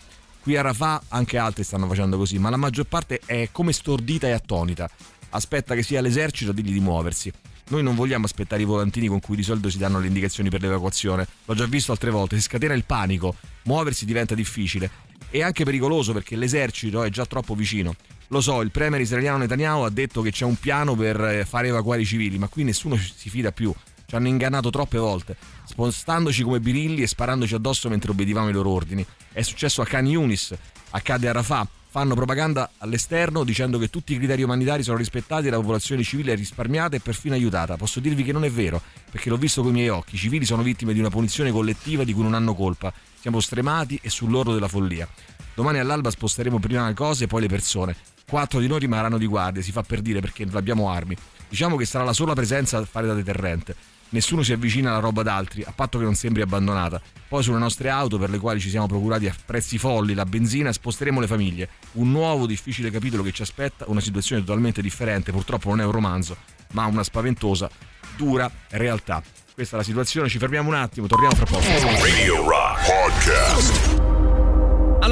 Qui 0.41 0.57
a 0.57 0.63
Rafah 0.63 1.03
anche 1.09 1.37
altri 1.37 1.63
stanno 1.63 1.85
facendo 1.85 2.17
così, 2.17 2.39
ma 2.39 2.49
la 2.49 2.57
maggior 2.57 2.85
parte 2.85 3.21
è 3.23 3.49
come 3.51 3.71
stordita 3.71 4.25
e 4.25 4.31
attonita. 4.31 4.89
Aspetta 5.29 5.75
che 5.75 5.83
sia 5.83 6.01
l'esercito 6.01 6.49
a 6.49 6.53
dirgli 6.55 6.73
di 6.73 6.79
muoversi. 6.79 7.31
Noi 7.69 7.83
non 7.83 7.95
vogliamo 7.95 8.25
aspettare 8.25 8.61
i 8.61 8.65
volantini 8.65 9.07
con 9.07 9.19
cui 9.19 9.35
di 9.35 9.43
solito 9.43 9.69
si 9.69 9.77
danno 9.77 9.99
le 9.99 10.07
indicazioni 10.07 10.49
per 10.49 10.61
l'evacuazione. 10.61 11.27
L'ho 11.45 11.53
già 11.53 11.65
visto 11.65 11.91
altre 11.91 12.11
volte, 12.11 12.37
si 12.37 12.43
scatena 12.43 12.73
il 12.73 12.85
panico, 12.85 13.35
muoversi 13.63 14.05
diventa 14.05 14.35
difficile 14.35 14.89
e 15.29 15.43
anche 15.43 15.65
pericoloso 15.65 16.13
perché 16.13 16.37
l'esercito 16.37 17.03
è 17.03 17.09
già 17.09 17.25
troppo 17.25 17.55
vicino. 17.55 17.95
Lo 18.29 18.39
so, 18.39 18.61
il 18.61 18.71
premier 18.71 19.01
israeliano 19.01 19.37
Netanyahu 19.37 19.83
ha 19.83 19.89
detto 19.89 20.21
che 20.21 20.31
c'è 20.31 20.45
un 20.45 20.55
piano 20.55 20.95
per 20.95 21.19
eh, 21.19 21.45
fare 21.45 21.67
evacuare 21.67 22.01
i 22.01 22.05
civili, 22.05 22.37
ma 22.37 22.47
qui 22.47 22.63
nessuno 22.63 22.97
si 22.97 23.29
fida 23.29 23.51
più. 23.51 23.73
Ci 24.05 24.15
hanno 24.15 24.27
ingannato 24.29 24.69
troppe 24.69 24.97
volte, 24.97 25.35
spostandoci 25.65 26.43
come 26.43 26.61
birilli 26.61 27.01
e 27.01 27.07
sparandoci 27.07 27.55
addosso 27.55 27.89
mentre 27.89 28.11
obbedivamo 28.11 28.47
ai 28.47 28.53
loro 28.53 28.69
ordini. 28.69 29.05
È 29.31 29.41
successo 29.41 29.81
a 29.81 29.85
Khan 29.85 30.07
Yunis, 30.07 30.53
accade 30.91 31.27
a 31.27 31.33
Rafah, 31.33 31.67
fanno 31.97 32.13
propaganda 32.13 32.69
all'esterno 32.77 33.43
dicendo 33.43 33.79
che 33.79 33.89
tutti 33.89 34.13
i 34.13 34.17
criteri 34.17 34.43
umanitari 34.43 34.83
sono 34.83 34.97
rispettati 34.97 35.47
e 35.47 35.49
la 35.49 35.55
popolazione 35.55 36.03
civile 36.03 36.33
è 36.33 36.35
risparmiata 36.35 36.95
e 36.95 36.99
perfino 36.99 37.33
aiutata. 37.33 37.75
Posso 37.75 37.99
dirvi 37.99 38.23
che 38.23 38.31
non 38.31 38.45
è 38.45 38.51
vero, 38.51 38.79
perché 39.09 39.31
l'ho 39.31 39.35
visto 39.35 39.63
con 39.63 39.71
i 39.71 39.73
miei 39.73 39.89
occhi. 39.89 40.13
I 40.13 40.19
civili 40.19 40.45
sono 40.45 40.61
vittime 40.61 40.93
di 40.93 40.99
una 40.99 41.09
punizione 41.09 41.49
collettiva 41.49 42.03
di 42.03 42.13
cui 42.13 42.21
non 42.21 42.35
hanno 42.35 42.53
colpa. 42.53 42.93
Siamo 43.19 43.39
stremati 43.39 43.97
e 43.99 44.11
sull'orlo 44.11 44.53
della 44.53 44.67
follia. 44.67 45.07
Domani 45.55 45.79
all'alba 45.79 46.11
sposteremo 46.11 46.59
prima 46.59 46.85
le 46.85 46.93
cose 46.93 47.23
e 47.23 47.27
poi 47.27 47.41
le 47.41 47.47
persone. 47.47 47.95
Quattro 48.29 48.59
di 48.59 48.67
noi 48.67 48.77
rimarranno 48.77 49.17
di 49.17 49.25
guardia, 49.25 49.63
si 49.63 49.71
fa 49.71 49.81
per 49.81 50.01
dire 50.01 50.19
perché 50.19 50.45
non 50.45 50.55
abbiamo 50.55 50.91
armi. 50.91 51.17
Diciamo 51.49 51.77
che 51.77 51.85
sarà 51.85 52.03
la 52.03 52.13
sola 52.13 52.33
presenza 52.33 52.77
a 52.77 52.85
fare 52.85 53.07
da 53.07 53.15
deterrente. 53.15 53.75
Nessuno 54.09 54.41
si 54.41 54.53
avvicina 54.53 54.91
alla 54.91 54.99
roba 54.99 55.21
d'altri, 55.21 55.63
a 55.63 55.73
patto 55.75 55.97
che 55.97 56.05
non 56.05 56.15
sembri 56.15 56.41
abbandonata. 56.41 57.01
Poi 57.27 57.43
sulle 57.43 57.57
nostre 57.57 57.89
auto, 57.89 58.17
per 58.17 58.29
le 58.29 58.39
quali 58.39 58.59
ci 58.59 58.69
siamo 58.69 58.87
procurati 58.87 59.27
a 59.27 59.35
prezzi 59.45 59.77
folli 59.77 60.13
la 60.13 60.23
benzina, 60.23 60.71
sposteremo 60.71 61.19
le 61.19 61.27
famiglie. 61.27 61.69
Un 61.93 62.11
nuovo 62.11 62.45
difficile 62.45 62.89
capitolo 62.89 63.21
che 63.23 63.31
ci 63.31 63.41
aspetta, 63.41 63.85
una 63.87 63.99
situazione 63.99 64.41
totalmente 64.43 64.81
differente, 64.81 65.31
purtroppo 65.31 65.69
non 65.69 65.81
è 65.81 65.85
un 65.85 65.91
romanzo, 65.91 66.37
ma 66.71 66.85
una 66.85 67.03
spaventosa, 67.03 67.69
dura 68.15 68.49
realtà. 68.69 69.21
Questa 69.53 69.75
è 69.75 69.79
la 69.79 69.85
situazione, 69.85 70.29
ci 70.29 70.37
fermiamo 70.37 70.69
un 70.69 70.75
attimo, 70.75 71.07
torniamo 71.07 71.35
fra 71.35 71.45
poco. 71.45 71.65
Radio 72.01 72.47
Rock 72.47 72.85
Podcast. 72.85 74.16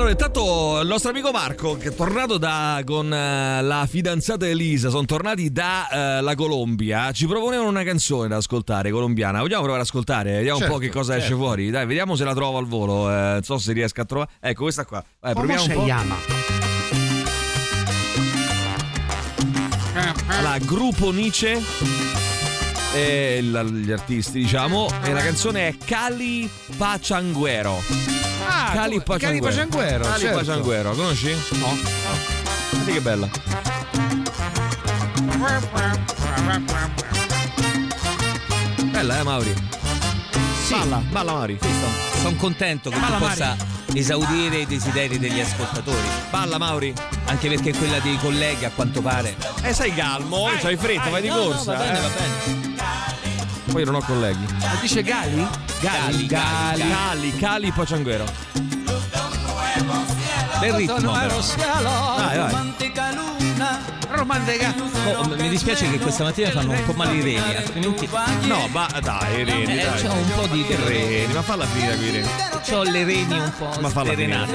Allora, 0.05 0.19
intanto 0.23 0.79
il 0.81 0.87
nostro 0.87 1.09
amico 1.09 1.31
Marco, 1.31 1.77
che 1.77 1.87
è 1.87 1.95
tornato 1.95 2.37
da, 2.37 2.79
con 2.85 3.11
eh, 3.11 3.63
la 3.63 3.87
fidanzata 3.89 4.45
Elisa, 4.45 4.91
sono 4.91 5.05
tornati 5.05 5.51
dalla 5.51 6.35
Colombia, 6.35 7.11
ci 7.11 7.25
proponevano 7.25 7.69
una 7.69 7.81
canzone 7.81 8.27
da 8.27 8.35
ascoltare, 8.35 8.91
colombiana. 8.91 9.39
Vogliamo 9.39 9.63
provare 9.63 9.81
ad 9.81 9.87
ascoltare? 9.87 10.33
Vediamo 10.33 10.59
Certo, 10.59 10.73
un 10.73 10.79
po' 10.79 10.85
che 10.85 10.91
cosa 10.91 11.15
esce 11.15 11.29
certo. 11.29 11.41
fuori. 11.41 11.71
Dai, 11.71 11.87
vediamo 11.87 12.15
se 12.15 12.23
la 12.23 12.35
trovo 12.35 12.59
al 12.59 12.67
volo. 12.67 13.09
eh, 13.09 13.13
non 13.31 13.41
so 13.41 13.57
se 13.57 13.73
riesco 13.73 14.01
a 14.01 14.05
trovare. 14.05 14.29
Ecco, 14.41 14.61
questa 14.61 14.85
qua. 14.85 15.03
Vai, 15.21 15.33
proviamo 15.33 15.63
un 15.63 15.73
po'. 15.73 15.83
chiama? 15.85 16.15
Allora, 20.27 20.57
gruppo 20.59 21.11
Nietzsche. 21.11 21.59
E 22.93 23.39
gli 23.41 23.91
artisti, 23.91 24.39
diciamo. 24.41 24.87
E 25.01 25.13
la 25.13 25.21
canzone 25.21 25.67
è 25.67 25.75
Cali 25.83 26.47
Pachanguero. 26.77 28.14
Ah, 28.47 28.71
Cali 28.73 29.01
come- 29.03 29.19
Cali 29.19 29.39
Pachanguero. 29.39 29.43
Pachanguero, 29.49 30.03
Cali 30.05 30.19
certo. 30.21 30.37
Pachanguero, 30.37 30.91
conosci? 30.93 31.35
No. 31.51 31.77
Guardi 32.71 32.91
che 32.93 33.01
bella. 33.01 33.29
Bella, 38.91 39.19
eh, 39.19 39.23
Mauri? 39.23 39.53
Balla, 40.69 40.97
balla, 40.97 41.31
Mauri. 41.33 41.59
Sono 42.21 42.35
contento 42.37 42.89
che 42.89 42.97
Balla, 42.99 43.17
tu 43.17 43.23
possa 43.25 43.55
esaudire 43.93 44.57
i 44.59 44.65
desideri 44.65 45.19
degli 45.19 45.39
ascoltatori. 45.39 46.07
Balla, 46.29 46.57
Mauri. 46.57 46.93
Anche 47.25 47.49
perché 47.49 47.73
quella 47.73 47.99
dei 47.99 48.17
colleghi, 48.17 48.65
a 48.65 48.71
quanto 48.73 49.01
pare. 49.01 49.35
Eh, 49.63 49.73
sei 49.73 49.93
calmo, 49.93 50.49
c'hai 50.59 50.77
fretta, 50.77 51.09
vai 51.09 51.21
di 51.21 51.27
no, 51.27 51.35
no, 51.35 51.43
corsa. 51.45 51.73
va 51.73 51.77
bene, 51.77 51.97
eh. 51.97 52.01
va 52.01 52.07
bene. 52.07 52.73
Poi 53.75 53.83
non 53.83 53.95
ho 53.95 54.01
colleghi. 54.05 54.45
Ma 54.61 54.77
dice 54.79 55.03
Gali? 55.03 55.45
Gali, 55.81 56.27
Cali, 56.27 56.87
Cali, 56.87 57.31
Cali 57.35 57.71
Pachanguero. 57.73 58.74
Bel 60.59 60.73
ritmo. 60.73 61.11
però. 61.11 61.41
Vai. 62.15 62.53
Romantica. 64.15 64.73
Oh, 65.17 65.27
mi 65.35 65.49
dispiace 65.49 65.89
che 65.89 65.97
questa 65.99 66.23
mattina 66.23 66.49
fanno 66.49 66.71
un 66.71 66.83
po' 66.85 66.93
male 66.93 67.13
i 67.15 67.21
reni, 67.21 67.55
altrimenti. 67.55 68.07
No, 68.43 68.67
ma 68.71 68.87
dai, 69.01 69.43
Reni, 69.43 69.77
Eh, 69.79 69.83
dai. 69.85 70.05
un 70.05 70.31
po' 70.35 70.47
di 70.47 70.65
reni, 70.85 71.33
ma 71.33 71.41
falla 71.41 71.65
finita 71.65 71.95
qui. 71.95 72.73
Ho 72.73 72.83
le 72.83 73.03
reni 73.03 73.33
un 73.37 73.51
po' 73.57 73.69
Ma 73.81 73.89
finita. 73.89 74.45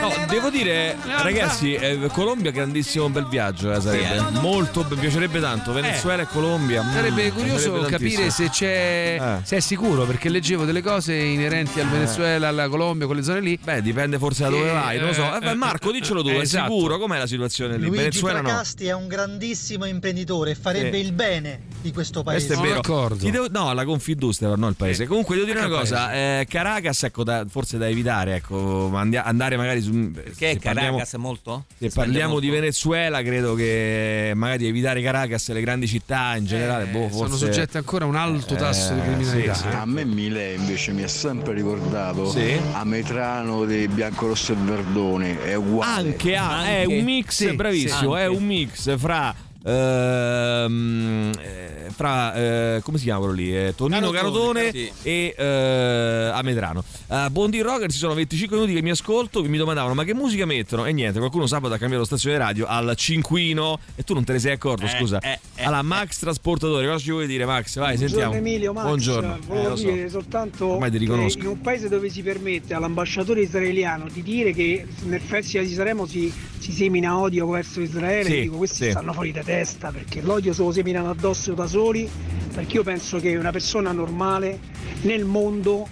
No, 0.00 0.12
devo 0.28 0.50
dire, 0.50 0.96
ragazzi, 1.22 1.74
eh, 1.74 2.08
Colombia 2.12 2.50
grandissimo 2.52 3.08
bel 3.08 3.26
viaggio, 3.26 3.72
eh, 3.72 3.80
sarebbe. 3.80 4.18
Sì, 4.32 4.38
Molto, 4.40 4.86
mi 4.88 4.96
piacerebbe 4.96 5.40
tanto. 5.40 5.72
Venezuela 5.72 6.22
e 6.22 6.26
Colombia. 6.26 6.82
mm, 6.82 6.92
Sarebbe 6.92 7.32
curioso 7.32 7.58
sarebbe 7.70 7.90
capire 7.90 8.30
se 8.30 8.50
c'è 8.50 9.16
Eh. 9.20 9.40
se 9.42 9.56
è 9.56 9.60
sicuro, 9.60 10.04
perché 10.04 10.28
leggevo 10.28 10.64
delle 10.64 10.82
cose 10.82 11.14
inerenti 11.14 11.80
al 11.80 11.88
Venezuela, 11.88 12.48
alla 12.48 12.68
Colombia, 12.68 13.06
quelle 13.06 13.22
zone 13.22 13.40
lì. 13.40 13.58
Beh, 13.62 13.82
dipende 13.82 14.18
forse 14.18 14.44
da 14.44 14.50
dove 14.50 14.68
Eh, 14.68 14.72
vai, 14.72 14.98
non 14.98 15.08
lo 15.08 15.12
so. 15.14 15.22
Eh, 15.34 15.47
eh, 15.47 15.47
Marco, 15.54 15.90
diccelo 15.92 16.22
tu, 16.22 16.28
eh, 16.28 16.36
è 16.36 16.40
esatto. 16.40 16.72
sicuro? 16.72 16.98
Com'è 16.98 17.18
la 17.18 17.26
situazione 17.26 17.76
lì? 17.76 17.84
Luigi 17.86 17.96
Venezuela 17.98 18.40
no. 18.40 18.48
Fracasti 18.48 18.86
è 18.86 18.92
un 18.94 19.06
grandissimo 19.08 19.84
imprenditore 19.86 20.50
e 20.52 20.54
farebbe 20.54 20.98
Sì. 20.98 21.04
il 21.06 21.12
bene 21.12 21.60
di 21.80 21.92
questo 21.92 22.22
paese. 22.22 22.46
Questo 22.46 22.62
è 22.64 22.66
vero. 22.66 22.80
d'accordo. 22.80 23.30
Devo- 23.30 23.46
no, 23.50 23.72
la 23.72 23.84
Confindustria, 23.84 24.54
no 24.54 24.68
il 24.68 24.74
paese. 24.76 25.06
Comunque 25.06 25.34
devo 25.34 25.46
dire 25.46 25.58
Anche 25.60 25.70
una 25.70 25.80
cosa, 25.80 26.12
eh, 26.12 26.46
Caracas, 26.48 27.02
ecco, 27.04 27.24
da- 27.24 27.44
forse 27.48 27.78
da 27.78 27.88
evitare, 27.88 28.36
ecco, 28.36 28.90
andare 28.94 29.56
magari 29.56 29.80
su 29.80 30.10
Che 30.12 30.50
è 30.50 30.52
se 30.54 30.58
parliamo- 30.60 30.96
Caracas 30.98 31.14
molto? 31.14 31.64
Se 31.78 31.88
parliamo 31.90 32.10
spende 32.38 32.40
di 32.40 32.46
molto? 32.46 32.60
Venezuela, 32.60 33.22
credo 33.22 33.54
che 33.54 34.32
magari 34.34 34.66
evitare 34.66 35.02
Caracas 35.02 35.48
e 35.48 35.52
le 35.54 35.60
grandi 35.60 35.86
città 35.86 36.36
in 36.36 36.46
generale, 36.46 36.86
boh, 36.86 37.06
Eh, 37.06 37.10
sono 37.12 37.28
forse 37.28 37.46
soggette 37.46 37.78
ancora 37.78 38.04
a 38.04 38.08
un 38.08 38.16
alto 38.16 38.54
tasso 38.54 38.92
di 38.94 39.00
Eh, 39.00 39.02
criminalità. 39.04 39.54
sì, 39.54 39.60
sì. 39.62 39.68
eh. 39.68 39.74
A 39.74 39.84
me 39.86 40.04
Mile 40.04 40.54
invece 40.54 40.92
mi 40.92 41.02
ha 41.02 41.08
sempre 41.08 41.52
ricordato 41.54 42.30
Sì. 42.30 42.58
a 42.72 42.84
Metrano 42.84 43.64
di 43.64 43.86
Bianco 43.88 44.26
Rosso 44.28 44.52
e 44.52 44.56
Verdone, 44.56 45.37
è 45.44 45.54
uguale. 45.54 46.08
Anche, 46.08 46.36
ah, 46.36 46.64
è 46.66 46.80
Anche. 46.82 46.94
un 46.96 47.04
mix, 47.04 47.46
Sì, 47.46 47.54
bravissimo, 47.54 48.14
sì, 48.14 48.20
è 48.20 48.26
un 48.26 48.44
mix 48.44 48.96
fra 48.98 49.34
ehm, 49.64 51.32
eh, 51.40 51.77
fra 51.90 52.34
eh, 52.34 52.80
come 52.82 52.98
si 52.98 53.04
chiama 53.04 53.20
quello 53.20 53.34
lì? 53.34 53.56
Eh, 53.56 53.74
Tonino 53.76 54.10
Carotone 54.10 54.70
sì. 54.70 54.90
e 55.02 55.34
eh, 55.36 56.30
Amedrano. 56.32 56.84
Uh, 57.06 57.28
Bondi 57.30 57.60
Rocker 57.60 57.90
ci 57.90 57.98
sono 57.98 58.14
25 58.14 58.56
minuti 58.56 58.74
che 58.74 58.82
mi 58.82 58.90
ascolto, 58.90 59.40
che 59.42 59.48
mi 59.48 59.56
domandavano 59.58 59.94
ma 59.94 60.04
che 60.04 60.14
musica 60.14 60.44
mettono? 60.46 60.84
E 60.84 60.92
niente, 60.92 61.18
qualcuno 61.18 61.46
sabato 61.46 61.74
ha 61.74 61.78
cambiato 61.78 62.04
stazione 62.04 62.36
radio 62.38 62.66
al 62.66 62.94
cinquino 62.96 63.78
e 63.96 64.02
tu 64.04 64.14
non 64.14 64.24
te 64.24 64.32
ne 64.32 64.38
sei 64.38 64.52
accorto, 64.52 64.84
Eh, 64.84 64.88
scusa. 64.88 65.18
eh, 65.20 65.38
eh, 65.56 65.64
allora, 65.64 65.82
Max 65.82 66.18
Trasportatore, 66.18 66.86
cosa 66.86 66.98
ci 66.98 67.10
vuoi 67.10 67.26
dire 67.26 67.44
Max? 67.46 67.78
Vai, 67.78 67.96
sentiamo. 67.96 68.34
Emilio, 68.34 68.72
Max, 68.72 68.84
Buongiorno. 68.84 69.34
Eh, 69.36 69.38
volevo 69.46 69.68
lo 69.70 69.76
so. 69.76 69.90
dire 69.90 70.08
soltanto 70.08 70.66
Ormai 70.66 70.90
ti 70.90 70.98
che 70.98 71.04
riconosco. 71.04 71.38
in 71.38 71.46
un 71.46 71.60
paese 71.60 71.88
dove 71.88 72.08
si 72.10 72.22
permette 72.22 72.74
all'ambasciatore 72.74 73.40
israeliano 73.42 74.06
di 74.12 74.22
dire 74.22 74.52
che 74.52 74.86
nel 75.04 75.20
Festival 75.20 75.66
di 75.66 75.74
Sanremo 75.74 76.06
si, 76.06 76.32
si 76.58 76.72
semina 76.72 77.18
odio 77.18 77.46
verso 77.48 77.80
Israele, 77.80 78.28
Sì, 78.28 78.40
dico 78.42 78.56
questi 78.58 78.84
sì. 78.84 78.90
stanno 78.90 79.12
fuori 79.12 79.32
di 79.32 79.40
testa 79.44 79.90
perché 79.90 80.20
l'odio 80.20 80.52
se 80.52 80.62
lo 80.62 80.72
seminano 80.72 81.10
addosso 81.10 81.52
da 81.54 81.66
soli, 81.78 82.10
perché 82.52 82.74
io 82.76 82.82
penso 82.82 83.20
che 83.20 83.36
una 83.36 83.52
persona 83.52 83.92
normale 83.92 84.58
nel 85.02 85.24
mondo 85.24 85.86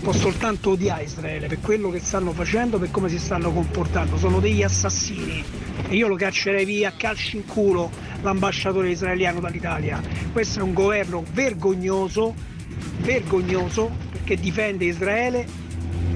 può 0.00 0.10
soltanto 0.12 0.70
odiare 0.70 1.02
Israele 1.02 1.48
per 1.48 1.60
quello 1.60 1.90
che 1.90 2.00
stanno 2.00 2.32
facendo, 2.32 2.78
per 2.78 2.90
come 2.90 3.10
si 3.10 3.18
stanno 3.18 3.52
comportando, 3.52 4.16
sono 4.16 4.40
degli 4.40 4.62
assassini 4.62 5.44
e 5.90 5.94
io 5.94 6.08
lo 6.08 6.16
caccerei 6.16 6.64
via 6.64 6.88
a 6.88 6.92
calci 6.96 7.36
in 7.36 7.44
culo 7.44 7.90
l'ambasciatore 8.22 8.88
israeliano 8.88 9.38
dall'Italia. 9.38 10.00
Questo 10.32 10.60
è 10.60 10.62
un 10.62 10.72
governo 10.72 11.22
vergognoso, 11.34 12.34
vergognoso 13.00 13.90
perché 14.12 14.36
difende 14.36 14.86
Israele 14.86 15.46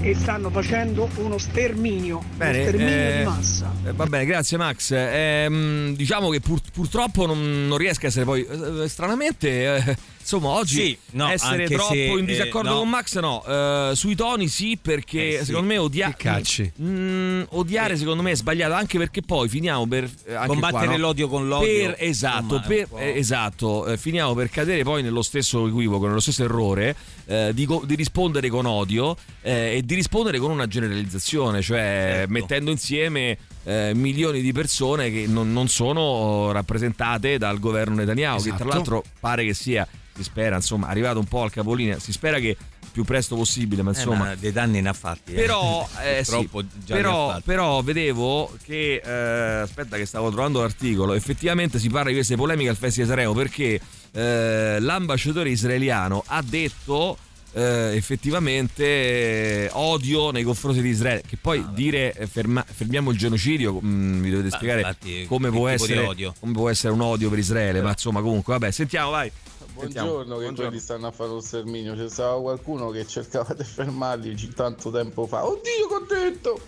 e 0.01 0.15
stanno 0.15 0.51
facendo 0.51 1.09
uno 1.17 1.39
sterminio, 1.39 2.23
Bene, 2.37 2.59
uno 2.59 2.69
sterminio 2.69 2.95
eh, 2.95 3.17
di 3.19 3.25
massa. 3.25 3.73
eh, 3.87 3.93
va 3.93 4.07
bene, 4.07 4.25
grazie 4.27 4.57
Max. 4.57 4.91
Ehm, 4.93 5.95
diciamo 5.97 6.29
che 6.31 6.41
pur- 6.41 6.71
purtroppo 6.73 7.27
non, 7.27 7.67
non 7.67 7.79
riesco 7.79 8.07
a 8.07 8.09
essere 8.09 8.25
poi 8.25 8.45
eh, 8.47 8.89
stranamente. 8.89 9.97
Eh, 10.27 10.37
insomma, 10.37 10.49
oggi 10.49 10.75
Sì, 10.75 10.99
no, 11.13 11.29
essere 11.29 11.67
troppo 11.69 11.93
se, 11.93 11.99
in 11.99 12.19
eh, 12.19 12.25
disaccordo 12.25 12.71
no. 12.71 12.79
con 12.81 12.89
Max, 12.89 13.19
no. 13.21 13.45
Eh, 13.47 13.93
sui 13.95 14.15
toni 14.17 14.49
sì, 14.49 14.77
perché 14.81 15.35
Eh, 15.35 15.39
sì. 15.39 15.45
secondo 15.47 15.69
me 15.69 15.79
odia- 15.79 16.09
Che 16.09 16.23
calci. 16.25 16.73
Mm, 16.83 17.43
odiare 17.51 17.97
secondo 17.97 18.23
me 18.23 18.33
è 18.33 18.37
sbagliato, 18.37 18.75
anche 18.75 18.99
perché 18.99 19.23
poi 19.23 19.49
finiamo 19.49 19.87
per 19.87 20.05
eh, 20.27 20.35
Combattere 20.47 20.87
qua, 20.87 20.97
l'odio 20.97 21.29
con 21.29 21.47
l'odio, 21.47 21.67
Per- 21.91 21.97
esatto, 21.99 22.63
per- 22.67 22.89
eh, 22.97 23.17
esatto, 23.19 23.87
eh, 23.87 23.97
finiamo 23.97 24.35
per 24.35 24.51
cadere 24.51 24.83
poi 24.83 25.03
nello 25.03 25.23
stesso 25.23 25.67
equivoco, 25.67 26.07
nello 26.07 26.21
stesso 26.21 26.43
errore 26.45 26.95
eh, 27.27 27.53
di, 27.55 27.67
di 27.85 27.95
rispondere 27.95 28.49
con 28.49 28.67
odio 28.67 29.17
eh, 29.43 29.77
e 29.77 29.83
di 29.85 29.95
rispondere 29.95 30.39
con 30.39 30.51
una 30.51 30.67
generalizzazione, 30.67 31.63
cioè 31.63 31.75
Certo. 32.17 32.33
mettendo 32.33 32.71
insieme 32.71 33.39
eh, 33.69 33.93
milioni 33.95 34.41
di 34.41 34.53
persone 34.53 35.11
che 35.11 35.27
non, 35.27 35.53
non 35.53 35.67
sono 35.69 36.53
rappresentate 36.53 37.37
dal 37.37 37.59
governo 37.59 37.97
Netanyahu, 37.97 38.37
che 38.39 38.43
tra 38.51 38.55
Esatto. 38.55 38.69
l'altro 38.71 39.05
pare 39.19 39.45
che 39.45 39.55
sia, 39.55 39.87
si 40.15 40.23
spera, 40.23 40.55
insomma, 40.55 40.87
arrivato 40.87 41.19
un 41.19 41.25
po' 41.27 41.43
al 41.43 41.51
capolinea, 41.51 41.99
si 41.99 42.13
spera 42.13 42.39
che 42.39 42.57
più 42.93 43.03
presto 43.05 43.35
possibile, 43.37 43.83
ma 43.83 43.91
Eh, 43.91 43.95
insomma... 43.95 44.17
ma 44.25 44.35
dei 44.37 44.53
danni 44.53 44.81
ne 44.81 44.89
ha 44.89 44.93
fatti. 44.93 45.33
eh. 45.33 45.35
Però, 45.35 45.87
eh, 46.03 46.23
sì, 46.25 46.49
però, 46.87 47.31
fatti. 47.31 47.43
però 47.45 47.83
vedevo 47.83 48.57
che 48.65 49.03
eh, 49.05 49.61
aspetta 49.63 49.97
che 49.97 50.07
stavo 50.07 50.31
trovando 50.31 50.61
l'articolo 50.61 51.13
effettivamente 51.13 51.79
si 51.79 51.91
parla 51.91 52.09
di 52.09 52.15
queste 52.15 52.37
polemiche 52.37 52.71
al 52.71 52.77
Festival 52.77 53.09
di 53.09 53.15
Sanremo 53.15 53.35
perché 53.35 53.81
eh, 54.13 54.77
l'ambasciatore 54.81 55.51
israeliano 55.51 56.23
ha 56.27 56.41
detto 56.41 57.19
eh, 57.57 57.97
effettivamente 57.97 58.85
eh, 58.85 59.71
odio 59.73 60.31
nei 60.31 60.43
confronti 60.43 60.83
di 60.83 60.91
Israele 60.91 61.23
che 61.27 61.39
poi 61.41 61.65
dire 61.73 62.13
eh, 62.13 62.27
ferma- 62.27 62.65
fermiamo 62.69 63.11
il 63.11 63.17
genocidio 63.19 63.81
mm, 63.83 64.19
mi 64.21 64.31
dovete 64.31 64.49
Ah, 64.49 64.57
spiegare 64.57 64.81
infatti, 64.81 65.25
come 65.27 65.51
può, 65.51 65.67
essere, 65.69 66.01
odio? 66.01 66.35
come 66.39 66.53
può 66.53 66.69
essere 66.69 66.93
un 66.93 67.01
odio 67.01 67.31
per 67.31 67.39
Israele 67.39 67.81
ma 67.81 67.91
insomma 67.91 68.21
comunque 68.21 68.53
vabbè 68.55 68.71
sentiamo 68.71 69.11
vai 69.11 69.31
Sentiamo. 69.79 70.11
Buongiorno, 70.25 70.39
che 70.39 70.55
quelli 70.55 70.79
stanno 70.81 71.07
a 71.09 71.11
fare 71.11 71.29
lo 71.29 71.41
sterminio. 71.43 71.95
C'è 71.95 72.09
stato 72.09 72.41
qualcuno 72.41 72.89
che 72.89 73.07
cercava 73.07 73.53
di 73.53 73.63
fermarli 73.63 74.35
tanto 74.55 74.91
tempo 74.91 75.27
fa. 75.27 75.45
Oddio, 75.45 75.87
che 75.87 75.95
ho 75.95 76.07
detto! 76.09 76.61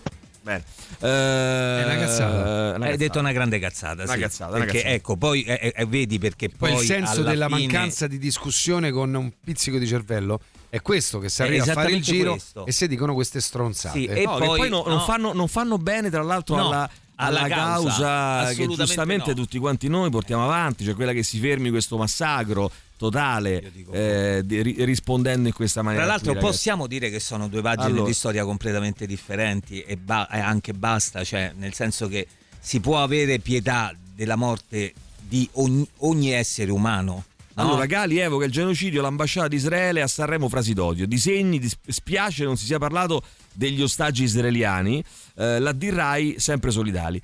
Bene. 0.43 0.63
è 0.99 1.83
una 1.85 1.97
cazzata. 1.97 2.75
Hai 2.85 2.97
detto 2.97 3.17
una 3.17 3.31
grande 3.31 3.57
cazzata, 3.57 4.03
Una 4.03 4.13
sì. 4.13 4.19
cazzata, 4.19 4.51
una 4.55 4.59
perché 4.59 4.77
cazzata. 4.77 4.93
ecco, 4.93 5.17
poi 5.17 5.41
eh, 5.41 5.73
eh, 5.75 5.85
vedi 5.87 6.19
perché 6.19 6.49
Poi 6.49 6.71
poi 6.73 6.79
il 6.81 6.85
senso 6.85 7.21
alla 7.21 7.29
della 7.31 7.47
fine- 7.47 7.59
mancanza 7.61 8.05
di 8.05 8.19
discussione 8.19 8.91
con 8.91 9.11
un 9.11 9.31
pizzico 9.43 9.79
di 9.79 9.87
cervello 9.87 10.39
è 10.69 10.81
questo 10.81 11.19
che 11.19 11.29
si 11.29 11.41
arriva 11.41 11.63
a 11.63 11.73
fare 11.73 11.91
il 11.91 12.01
giro 12.01 12.31
questo. 12.31 12.65
e 12.65 12.71
si 12.71 12.87
dicono 12.87 13.13
queste 13.13 13.41
stronzate. 13.41 13.97
Sì, 13.99 14.05
e 14.05 14.23
No, 14.23 14.37
poi- 14.37 14.47
poi 14.57 14.69
no- 14.69 14.83
non, 14.85 14.97
no. 14.97 15.03
fanno, 15.03 15.33
non 15.33 15.47
fanno 15.47 15.77
bene, 15.77 16.09
tra 16.09 16.21
l'altro, 16.23 16.57
alla, 16.57 16.89
alla 17.15 17.47
causa. 17.47 17.97
causa, 18.45 18.53
che 18.53 18.67
giustamente 18.67 19.29
no. 19.29 19.35
tutti 19.35 19.57
quanti 19.57 19.87
noi 19.87 20.09
portiamo 20.09 20.43
avanti, 20.43 20.83
cioè 20.85 20.93
quella 20.95 21.11
che 21.13 21.23
si 21.23 21.39
fermi 21.39 21.69
questo 21.69 21.97
massacro 21.97 22.71
totale 22.97 23.71
eh, 23.91 24.41
di- 24.43 24.61
ri- 24.61 24.83
rispondendo 24.83 25.47
in 25.47 25.53
questa 25.53 25.81
maniera. 25.81 26.03
Tra 26.05 26.13
l'altro 26.13 26.33
qui, 26.33 26.41
possiamo 26.41 26.85
dire 26.85 27.09
che 27.09 27.19
sono 27.21 27.47
due 27.47 27.61
pagine 27.61 27.87
Allora. 27.87 28.05
di 28.07 28.13
storia 28.13 28.43
completamente 28.43 29.05
differenti 29.07 29.81
e, 29.81 29.95
ba- 29.97 30.27
e 30.29 30.39
anche 30.39 30.73
basta, 30.73 31.23
cioè 31.23 31.53
nel 31.57 31.73
senso 31.73 32.07
che 32.09 32.27
si 32.59 32.79
può 32.81 33.01
avere 33.01 33.39
pietà 33.39 33.93
della 34.13 34.35
morte 34.35 34.93
di 35.17 35.47
ogni, 35.53 35.87
ogni 35.99 36.31
essere 36.31 36.71
umano. 36.71 37.23
Allora, 37.59 37.85
Gali 37.85 38.17
evoca 38.17 38.45
il 38.45 38.51
genocidio, 38.51 39.01
l'ambasciata 39.01 39.47
di 39.47 39.55
Israele 39.55 40.01
a 40.01 40.07
Sanremo 40.07 40.47
frasi 40.49 40.73
d'odio. 40.73 41.05
Disegni, 41.05 41.59
dis- 41.59 41.77
spiace 41.87 42.43
non 42.43 42.57
si 42.57 42.65
sia 42.65 42.77
parlato 42.77 43.21
degli 43.53 43.81
ostaggi 43.81 44.23
israeliani. 44.23 45.03
Eh, 45.35 45.59
la 45.59 45.71
D-Rai 45.71 46.35
sempre 46.37 46.71
solidali. 46.71 47.21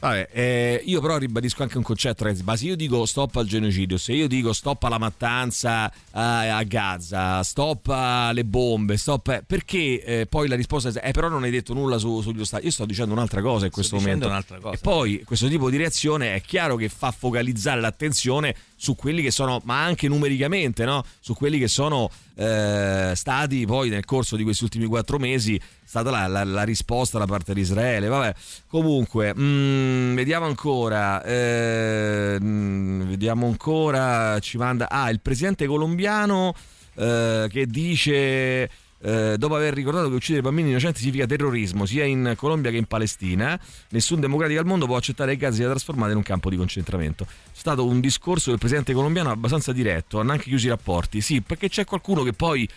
Vabbè, 0.00 0.30
eh, 0.32 0.82
io 0.86 0.98
però 1.02 1.18
ribadisco 1.18 1.62
anche 1.62 1.76
un 1.76 1.82
concetto, 1.82 2.24
ragazzi. 2.24 2.42
Ma 2.42 2.56
se 2.56 2.64
io 2.64 2.74
dico 2.74 3.04
stop 3.04 3.36
al 3.36 3.44
genocidio, 3.44 3.98
se 3.98 4.14
io 4.14 4.28
dico 4.28 4.54
stop 4.54 4.82
alla 4.84 4.96
mattanza 4.96 5.92
a, 6.12 6.56
a 6.56 6.62
Gaza, 6.62 7.42
stop 7.42 7.88
alle 7.88 8.44
bombe, 8.46 8.96
stop. 8.96 9.28
eh, 9.28 9.42
perché 9.46 10.02
eh, 10.02 10.26
poi 10.26 10.48
la 10.48 10.56
risposta 10.56 10.88
è: 10.88 11.08
eh, 11.08 11.12
però 11.12 11.28
non 11.28 11.42
hai 11.42 11.50
detto 11.50 11.74
nulla 11.74 11.98
su- 11.98 12.22
sugli 12.22 12.40
ostaggi. 12.40 12.64
Io 12.64 12.70
sto 12.70 12.86
dicendo 12.86 13.12
un'altra 13.12 13.42
cosa 13.42 13.66
in 13.66 13.72
questo 13.72 13.96
momento. 13.96 14.26
un'altra 14.26 14.58
cosa. 14.58 14.74
E 14.74 14.78
poi 14.78 15.22
questo 15.22 15.48
tipo 15.48 15.68
di 15.68 15.76
reazione 15.76 16.34
è 16.34 16.40
chiaro 16.40 16.76
che 16.76 16.88
fa 16.88 17.10
focalizzare 17.10 17.78
l'attenzione 17.82 18.54
su 18.82 18.96
quelli 18.96 19.20
che 19.20 19.30
sono, 19.30 19.60
ma 19.64 19.84
anche 19.84 20.08
numericamente, 20.08 20.86
no? 20.86 21.04
su 21.20 21.34
quelli 21.34 21.58
che 21.58 21.68
sono 21.68 22.08
eh, 22.34 23.12
stati 23.14 23.66
poi 23.66 23.90
nel 23.90 24.06
corso 24.06 24.36
di 24.36 24.42
questi 24.42 24.64
ultimi 24.64 24.86
quattro 24.86 25.18
mesi 25.18 25.60
stata 25.84 26.08
la, 26.10 26.26
la- 26.26 26.44
la 26.44 26.62
risposta 26.62 27.18
da 27.18 27.26
parte 27.26 27.52
di 27.52 27.60
Israele. 27.60 28.06
Vabbè, 28.08 28.34
comunque, 28.68 29.34
mm, 29.36 30.14
vediamo 30.14 30.46
ancora. 30.46 31.22
eh, 31.22 32.38
mm, 32.40 33.02
vediamo 33.02 33.46
ancora. 33.48 34.38
Ci 34.38 34.56
manda. 34.56 34.88
Ah, 34.88 35.10
il 35.10 35.20
presidente 35.20 35.66
colombiano 35.66 36.54
eh, 36.94 37.48
che 37.50 37.66
dice. 37.66 38.70
Eh, 39.02 39.36
dopo 39.38 39.54
aver 39.54 39.72
ricordato 39.72 40.08
che 40.08 40.14
uccidere 40.14 40.42
bambini 40.42 40.70
innocenti 40.70 40.98
significa 41.00 41.26
terrorismo 41.26 41.86
sia 41.86 42.04
in 42.04 42.34
Colombia 42.36 42.70
che 42.70 42.76
in 42.76 42.86
Palestina, 42.86 43.58
nessun 43.90 44.20
democratico 44.20 44.60
al 44.60 44.66
mondo 44.66 44.86
può 44.86 44.96
accettare 44.96 45.32
che 45.32 45.38
Gaza 45.38 45.56
sia 45.56 45.68
trasformata 45.68 46.10
in 46.10 46.18
un 46.18 46.22
campo 46.22 46.50
di 46.50 46.56
concentramento. 46.56 47.24
C'è 47.24 47.30
stato 47.52 47.86
un 47.86 48.00
discorso 48.00 48.50
del 48.50 48.58
presidente 48.58 48.92
colombiano 48.92 49.30
abbastanza 49.30 49.72
diretto, 49.72 50.20
hanno 50.20 50.32
anche 50.32 50.44
chiuso 50.44 50.66
i 50.66 50.70
rapporti. 50.70 51.20
Sì, 51.20 51.40
perché 51.40 51.68
c'è 51.68 51.84
qualcuno 51.84 52.22
che 52.22 52.32
poi 52.32 52.68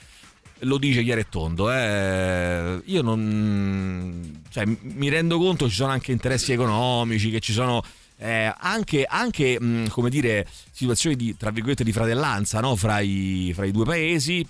lo 0.59 0.77
dice 0.77 1.03
chiaro 1.03 1.19
e 1.19 1.25
tondo. 1.29 1.71
eh. 1.71 2.81
Io 2.85 3.01
non. 3.01 4.41
Cioè, 4.49 4.63
mi 4.65 5.09
rendo 5.09 5.37
conto 5.37 5.65
che 5.65 5.71
ci 5.71 5.75
sono 5.77 5.91
anche 5.91 6.13
interessi 6.13 6.53
economici, 6.53 7.29
che 7.31 7.41
ci 7.41 7.51
sono. 7.51 7.83
eh, 8.17 8.53
anche, 8.57 9.03
anche, 9.03 9.59
mh, 9.59 9.89
come 9.89 10.09
dire, 10.09 10.47
situazioni 10.71 11.17
di, 11.17 11.35
di 11.35 11.91
fratellanza 11.91 12.61
no? 12.61 12.75
fra, 12.77 12.99
i, 12.99 13.51
fra 13.53 13.65
i 13.65 13.71
due 13.71 13.83
paesi, 13.83 14.47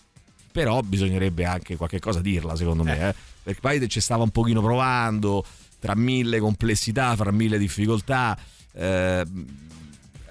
però 0.54 0.80
bisognerebbe 0.82 1.44
anche 1.44 1.76
qualche 1.76 2.00
cosa 2.00 2.22
dirla, 2.22 2.56
secondo 2.56 2.84
me. 2.84 3.10
eh. 3.10 3.16
Perché 3.44 3.60
Biden 3.68 3.90
ci 3.90 4.00
stava 4.00 4.24
un 4.24 4.30
pochino 4.30 4.62
provando, 4.62 5.44
tra 5.80 5.96
mille 5.96 6.40
complessità, 6.40 7.14
fra 7.18 7.32
mille 7.32 7.58
difficoltà. 7.58 8.38
Eh, 8.72 9.26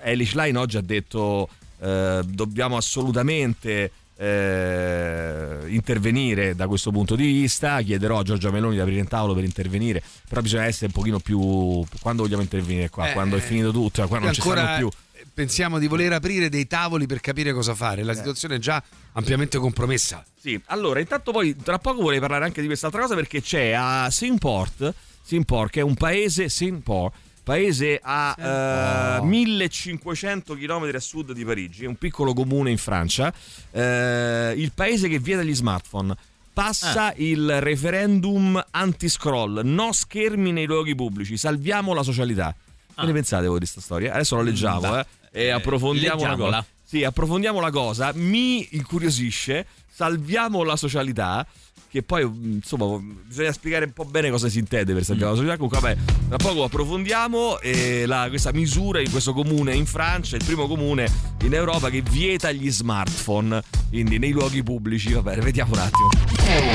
Elish 0.04 0.34
Line 0.34 0.56
oggi 0.58 0.76
ha 0.78 0.80
detto 0.80 1.48
eh, 1.80 2.22
dobbiamo 2.24 2.76
assolutamente 2.76 3.90
eh, 4.16 5.58
intervenire 5.68 6.54
da 6.54 6.66
questo 6.66 6.90
punto 6.90 7.14
di 7.16 7.24
vista 7.24 7.80
chiederò 7.82 8.18
a 8.18 8.22
Giorgia 8.22 8.50
Meloni 8.50 8.74
di 8.74 8.80
aprire 8.80 9.00
in 9.00 9.08
tavolo 9.08 9.34
per 9.34 9.44
intervenire 9.44 10.02
però 10.28 10.40
bisogna 10.40 10.64
essere 10.64 10.86
un 10.86 10.92
pochino 10.92 11.18
più 11.18 11.84
quando 12.00 12.22
vogliamo 12.22 12.42
intervenire 12.42 12.88
qua 12.90 13.10
Eh, 13.10 13.12
quando 13.12 13.36
è 13.36 13.40
finito 13.40 13.70
tutto 13.72 14.00
cioè, 14.00 14.08
qua 14.08 14.18
non 14.18 14.32
ci 14.32 14.40
ancora 14.40 14.62
stanno 14.62 14.78
più 14.78 14.90
pensiamo 15.34 15.78
di 15.78 15.86
voler 15.86 16.12
aprire 16.12 16.48
dei 16.48 16.66
tavoli 16.66 17.06
per 17.06 17.20
capire 17.20 17.52
cosa 17.52 17.74
fare. 17.74 18.02
La 18.02 18.14
situazione 18.14 18.56
è 18.56 18.58
già 18.58 18.82
ampiamente 19.12 19.58
compromessa. 19.58 20.24
Sì, 20.38 20.60
allora 20.66 21.00
intanto 21.00 21.32
poi 21.32 21.56
tra 21.56 21.78
poco 21.78 22.02
vorrei 22.02 22.20
parlare 22.20 22.44
anche 22.44 22.60
di 22.60 22.66
quest'altra 22.66 23.00
cosa 23.00 23.14
perché 23.14 23.40
c'è 23.40 23.72
a 23.72 24.10
Saint-Port, 24.10 24.92
Saint-Port 25.22 25.70
che 25.70 25.80
è 25.80 25.82
un 25.82 25.94
paese, 25.94 26.48
Saint-Port, 26.48 27.14
paese 27.42 28.00
a 28.02 29.18
eh, 29.18 29.24
1500 29.24 30.54
km 30.54 30.90
a 30.94 31.00
sud 31.00 31.32
di 31.32 31.44
Parigi, 31.44 31.84
è 31.84 31.86
un 31.86 31.96
piccolo 31.96 32.32
comune 32.32 32.70
in 32.70 32.78
Francia, 32.78 33.32
eh, 33.70 34.54
il 34.56 34.72
paese 34.74 35.08
che 35.08 35.18
vieta 35.18 35.42
gli 35.42 35.54
smartphone. 35.54 36.14
Passa 36.54 37.14
il 37.16 37.62
referendum 37.62 38.62
anti-scroll, 38.72 39.62
no 39.64 39.90
schermi 39.92 40.52
nei 40.52 40.66
luoghi 40.66 40.94
pubblici, 40.94 41.38
salviamo 41.38 41.94
la 41.94 42.02
socialità. 42.02 42.54
Che 42.94 43.06
ne 43.06 43.12
pensate 43.12 43.46
voi 43.46 43.58
di 43.58 43.64
questa 43.64 43.80
storia? 43.80 44.12
Adesso 44.12 44.36
lo 44.36 44.42
leggiamo 44.42 44.80
Beh, 44.80 45.00
eh, 45.00 45.06
e 45.32 45.50
approfondiamo 45.50 46.20
una 46.20 46.30
leggiamola. 46.30 46.56
cosa. 46.58 46.66
Sì, 46.84 47.04
approfondiamo 47.04 47.60
la 47.60 47.70
cosa. 47.70 48.12
Mi 48.14 48.68
incuriosisce, 48.72 49.66
salviamo 49.90 50.62
la 50.62 50.76
socialità. 50.76 51.46
Che 51.92 52.02
poi, 52.02 52.22
insomma, 52.22 52.98
bisogna 53.26 53.52
spiegare 53.52 53.84
un 53.84 53.92
po' 53.92 54.06
bene 54.06 54.30
cosa 54.30 54.48
si 54.48 54.58
intende 54.58 54.94
per 54.94 55.04
salvare 55.04 55.32
la 55.32 55.36
società. 55.36 55.56
Comunque, 55.56 55.78
vabbè, 55.78 55.96
tra 56.28 56.36
poco 56.38 56.64
approfondiamo 56.64 57.60
eh, 57.60 58.06
la- 58.06 58.28
questa 58.30 58.50
misura 58.50 59.00
in 59.00 59.10
questo 59.10 59.34
comune 59.34 59.74
in 59.74 59.84
Francia, 59.84 60.36
il 60.36 60.42
primo 60.44 60.66
comune 60.66 61.06
in 61.42 61.52
Europa 61.52 61.90
che 61.90 62.00
vieta 62.00 62.50
gli 62.50 62.70
smartphone, 62.70 63.62
quindi 63.90 64.18
nei 64.18 64.30
luoghi 64.30 64.62
pubblici. 64.62 65.12
Va 65.12 65.20
bene, 65.20 65.42
vediamo 65.42 65.74
un 65.74 65.80
attimo. 65.80 66.08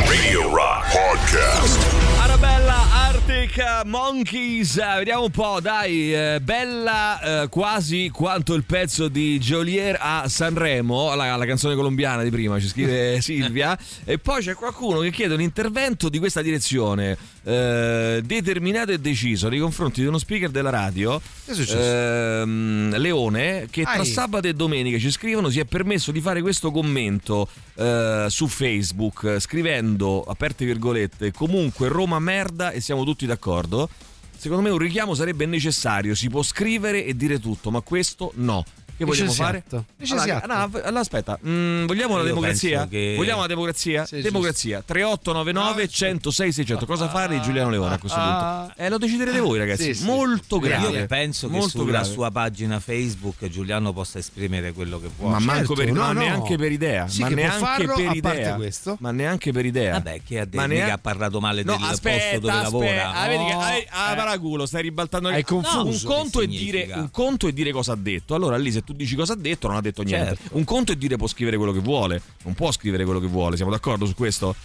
Radio 0.06 0.54
Rock 0.54 0.92
Podcast. 0.92 1.96
Arabella 2.20 2.76
Arctic 3.08 3.82
Monkeys, 3.86 4.76
vediamo 4.98 5.24
un 5.24 5.32
po', 5.32 5.60
dai, 5.62 6.14
eh, 6.14 6.40
bella 6.42 7.44
eh, 7.44 7.48
quasi 7.50 8.10
quanto 8.14 8.54
il 8.54 8.64
pezzo 8.66 9.08
di 9.08 9.40
Jolier 9.40 9.98
a 10.00 10.28
Sanremo, 10.28 11.14
la, 11.16 11.36
la 11.36 11.46
canzone 11.46 11.76
colombiana 11.76 12.24
di 12.24 12.30
prima, 12.30 12.60
ci 12.60 12.68
scrive 12.68 13.20
Silvia, 13.22 13.78
e 14.04 14.18
poi 14.20 14.42
c'è 14.42 14.54
qualcuno 14.56 15.00
che 15.00 15.07
chiede 15.12 15.34
un 15.34 15.42
intervento 15.42 16.10
di 16.10 16.20
questa 16.20 16.42
direzione, 16.42 17.18
eh, 17.44 18.22
determinato 18.24 18.92
e 18.92 19.00
deciso 19.00 19.50
nei 19.50 19.60
confronti 19.60 20.02
di 20.02 20.08
uno 20.08 20.18
speaker 20.18 20.50
della 20.50 20.70
radio, 20.70 21.22
Che 21.46 22.42
ehm, 22.42 22.98
Leone, 22.98 23.68
che 23.70 23.84
tra 23.84 24.00
Ai. 24.00 24.06
sabato 24.06 24.48
e 24.48 24.54
domenica 24.54 24.98
ci 24.98 25.12
scrivono 25.12 25.50
si 25.50 25.60
è 25.60 25.66
permesso 25.66 26.12
di 26.12 26.22
fare 26.22 26.42
questo 26.42 26.72
commento 26.72 27.48
eh, 27.76 28.28
su 28.30 28.48
Facebook 28.48 29.38
scrivendo, 29.40 30.24
aperte 30.24 30.66
virgolette, 30.66 31.32
comunque 31.32 31.88
Roma 31.88 32.20
merda 32.20 32.72
e 32.72 32.82
siamo 32.82 33.04
tutti 33.04 33.26
d'accordo. 33.26 33.90
Secondo 34.38 34.64
me 34.64 34.70
un 34.70 34.78
richiamo 34.78 35.16
sarebbe 35.16 35.48
necessario, 35.48 36.14
si 36.14 36.30
può 36.30 36.44
scrivere 36.44 37.04
e 37.04 37.16
dire 37.16 37.40
tutto, 37.40 37.72
ma 37.72 37.82
questo 37.82 38.32
no. 38.36 38.64
Che 38.98 39.06
vogliamo 39.06 39.32
fare? 39.32 39.64
Allora, 40.10 40.44
no, 40.48 40.70
allora, 40.84 41.00
aspetta, 41.00 41.38
mm, 41.46 41.86
vogliamo 41.86 42.16
la 42.16 42.22
Io 42.24 42.28
democrazia? 42.30 42.88
che- 42.88 43.14
Vogliamo 43.16 43.42
la 43.42 43.48
democrazia? 43.48 44.06
Sì, 44.06 44.22
democrazia. 44.22 44.82
3899 44.84 45.88
106 45.88 46.52
600. 46.52 46.86
Cosa 46.86 47.08
fare 47.10 47.36
di 47.36 47.42
Giuliano 47.42 47.70
Leone 47.70 47.94
a 47.96 48.00
questo 48.00 48.18
punto? 48.20 48.74
Eh, 48.76 48.90
lo 48.90 48.98
deciderete 48.98 49.40
voi, 49.40 49.60
ragazzi. 49.60 49.84
Sì, 49.84 49.94
sì. 49.94 50.06
Molto 50.06 50.58
grave. 50.60 51.00
Io 51.02 51.06
penso 51.06 51.48
che 51.48 51.54
Molto 51.54 51.70
sulla 51.70 51.92
grave. 51.92 52.06
sua 52.12 52.32
pagina 52.32 52.80
Facebook 52.80 53.48
Giuliano 53.48 53.94
possa 53.94 54.18
esprimere 54.18 54.72
quello 54.74 55.00
che 55.00 55.10
vuole. 55.16 55.34
Ma 55.34 55.40
manco 55.40 55.74
per, 55.76 55.86
Certo, 55.86 56.00
no, 56.00 56.08
no, 56.08 56.14
no. 56.14 56.20
neanche 56.20 56.58
per 56.58 56.72
idea. 56.72 57.08
Sì 57.08 57.22
ma 57.22 57.28
che 57.28 57.36
neanche 57.36 57.86
per 57.86 58.16
idea. 58.16 58.56
questo. 58.56 58.98
Ma 59.00 59.12
neanche 59.12 59.52
per 59.52 59.66
idea. 59.66 59.92
Vabbè, 59.94 60.22
che 60.26 60.40
ha 60.40 60.46
detto 60.46 60.66
neanche- 60.66 60.92
ha 60.92 60.98
parlato 60.98 61.40
male 61.40 61.62
No, 61.64 61.76
del 61.78 61.86
aspetta, 61.86 62.40
posto 62.40 62.40
dove 62.40 62.62
lavora. 62.62 63.12
Ah, 63.14 63.28
che 63.28 63.36
hai, 63.52 63.88
ah, 63.90 64.14
paraculo, 64.16 64.66
stai 64.66 64.82
ribaltando 64.82 65.28
Hai 65.30 65.44
confuso. 65.44 65.78
No, 65.84 65.90
un 65.90 66.02
conto, 66.04 66.40
Che 66.40 66.46
è 66.46 66.48
dire, 66.48 66.62
significa? 66.80 67.00
un 67.00 67.12
conto 67.12 67.48
è 67.48 67.52
dire 67.52 67.72
cosa 67.72 67.92
ha 67.94 67.98
detto. 67.98 68.34
Allora 68.34 68.58
lì 68.58 68.72
se 68.72 68.84
tu 68.88 68.94
dici 68.94 69.16
cosa 69.16 69.34
ha 69.34 69.36
detto 69.36 69.68
non 69.68 69.76
ha 69.76 69.82
detto 69.82 70.02
niente. 70.02 70.38
Certo. 70.38 70.58
Un 70.58 70.64
conto 70.64 70.94
è 70.94 70.96
dire 70.96 71.18
può 71.18 71.28
scrivere 71.28 71.58
quello 71.58 71.74
che 71.74 71.80
vuole. 71.80 72.22
Non 72.44 72.54
può 72.54 72.72
scrivere 72.72 73.04
quello 73.04 73.20
che 73.20 73.28
vuole. 73.28 73.58
Siamo 73.58 73.70
d'accordo 73.72 74.06
su 74.06 74.16
questo? 74.16 74.56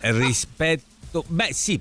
Rispetto, 0.00 1.24
beh, 1.26 1.48
sì. 1.52 1.80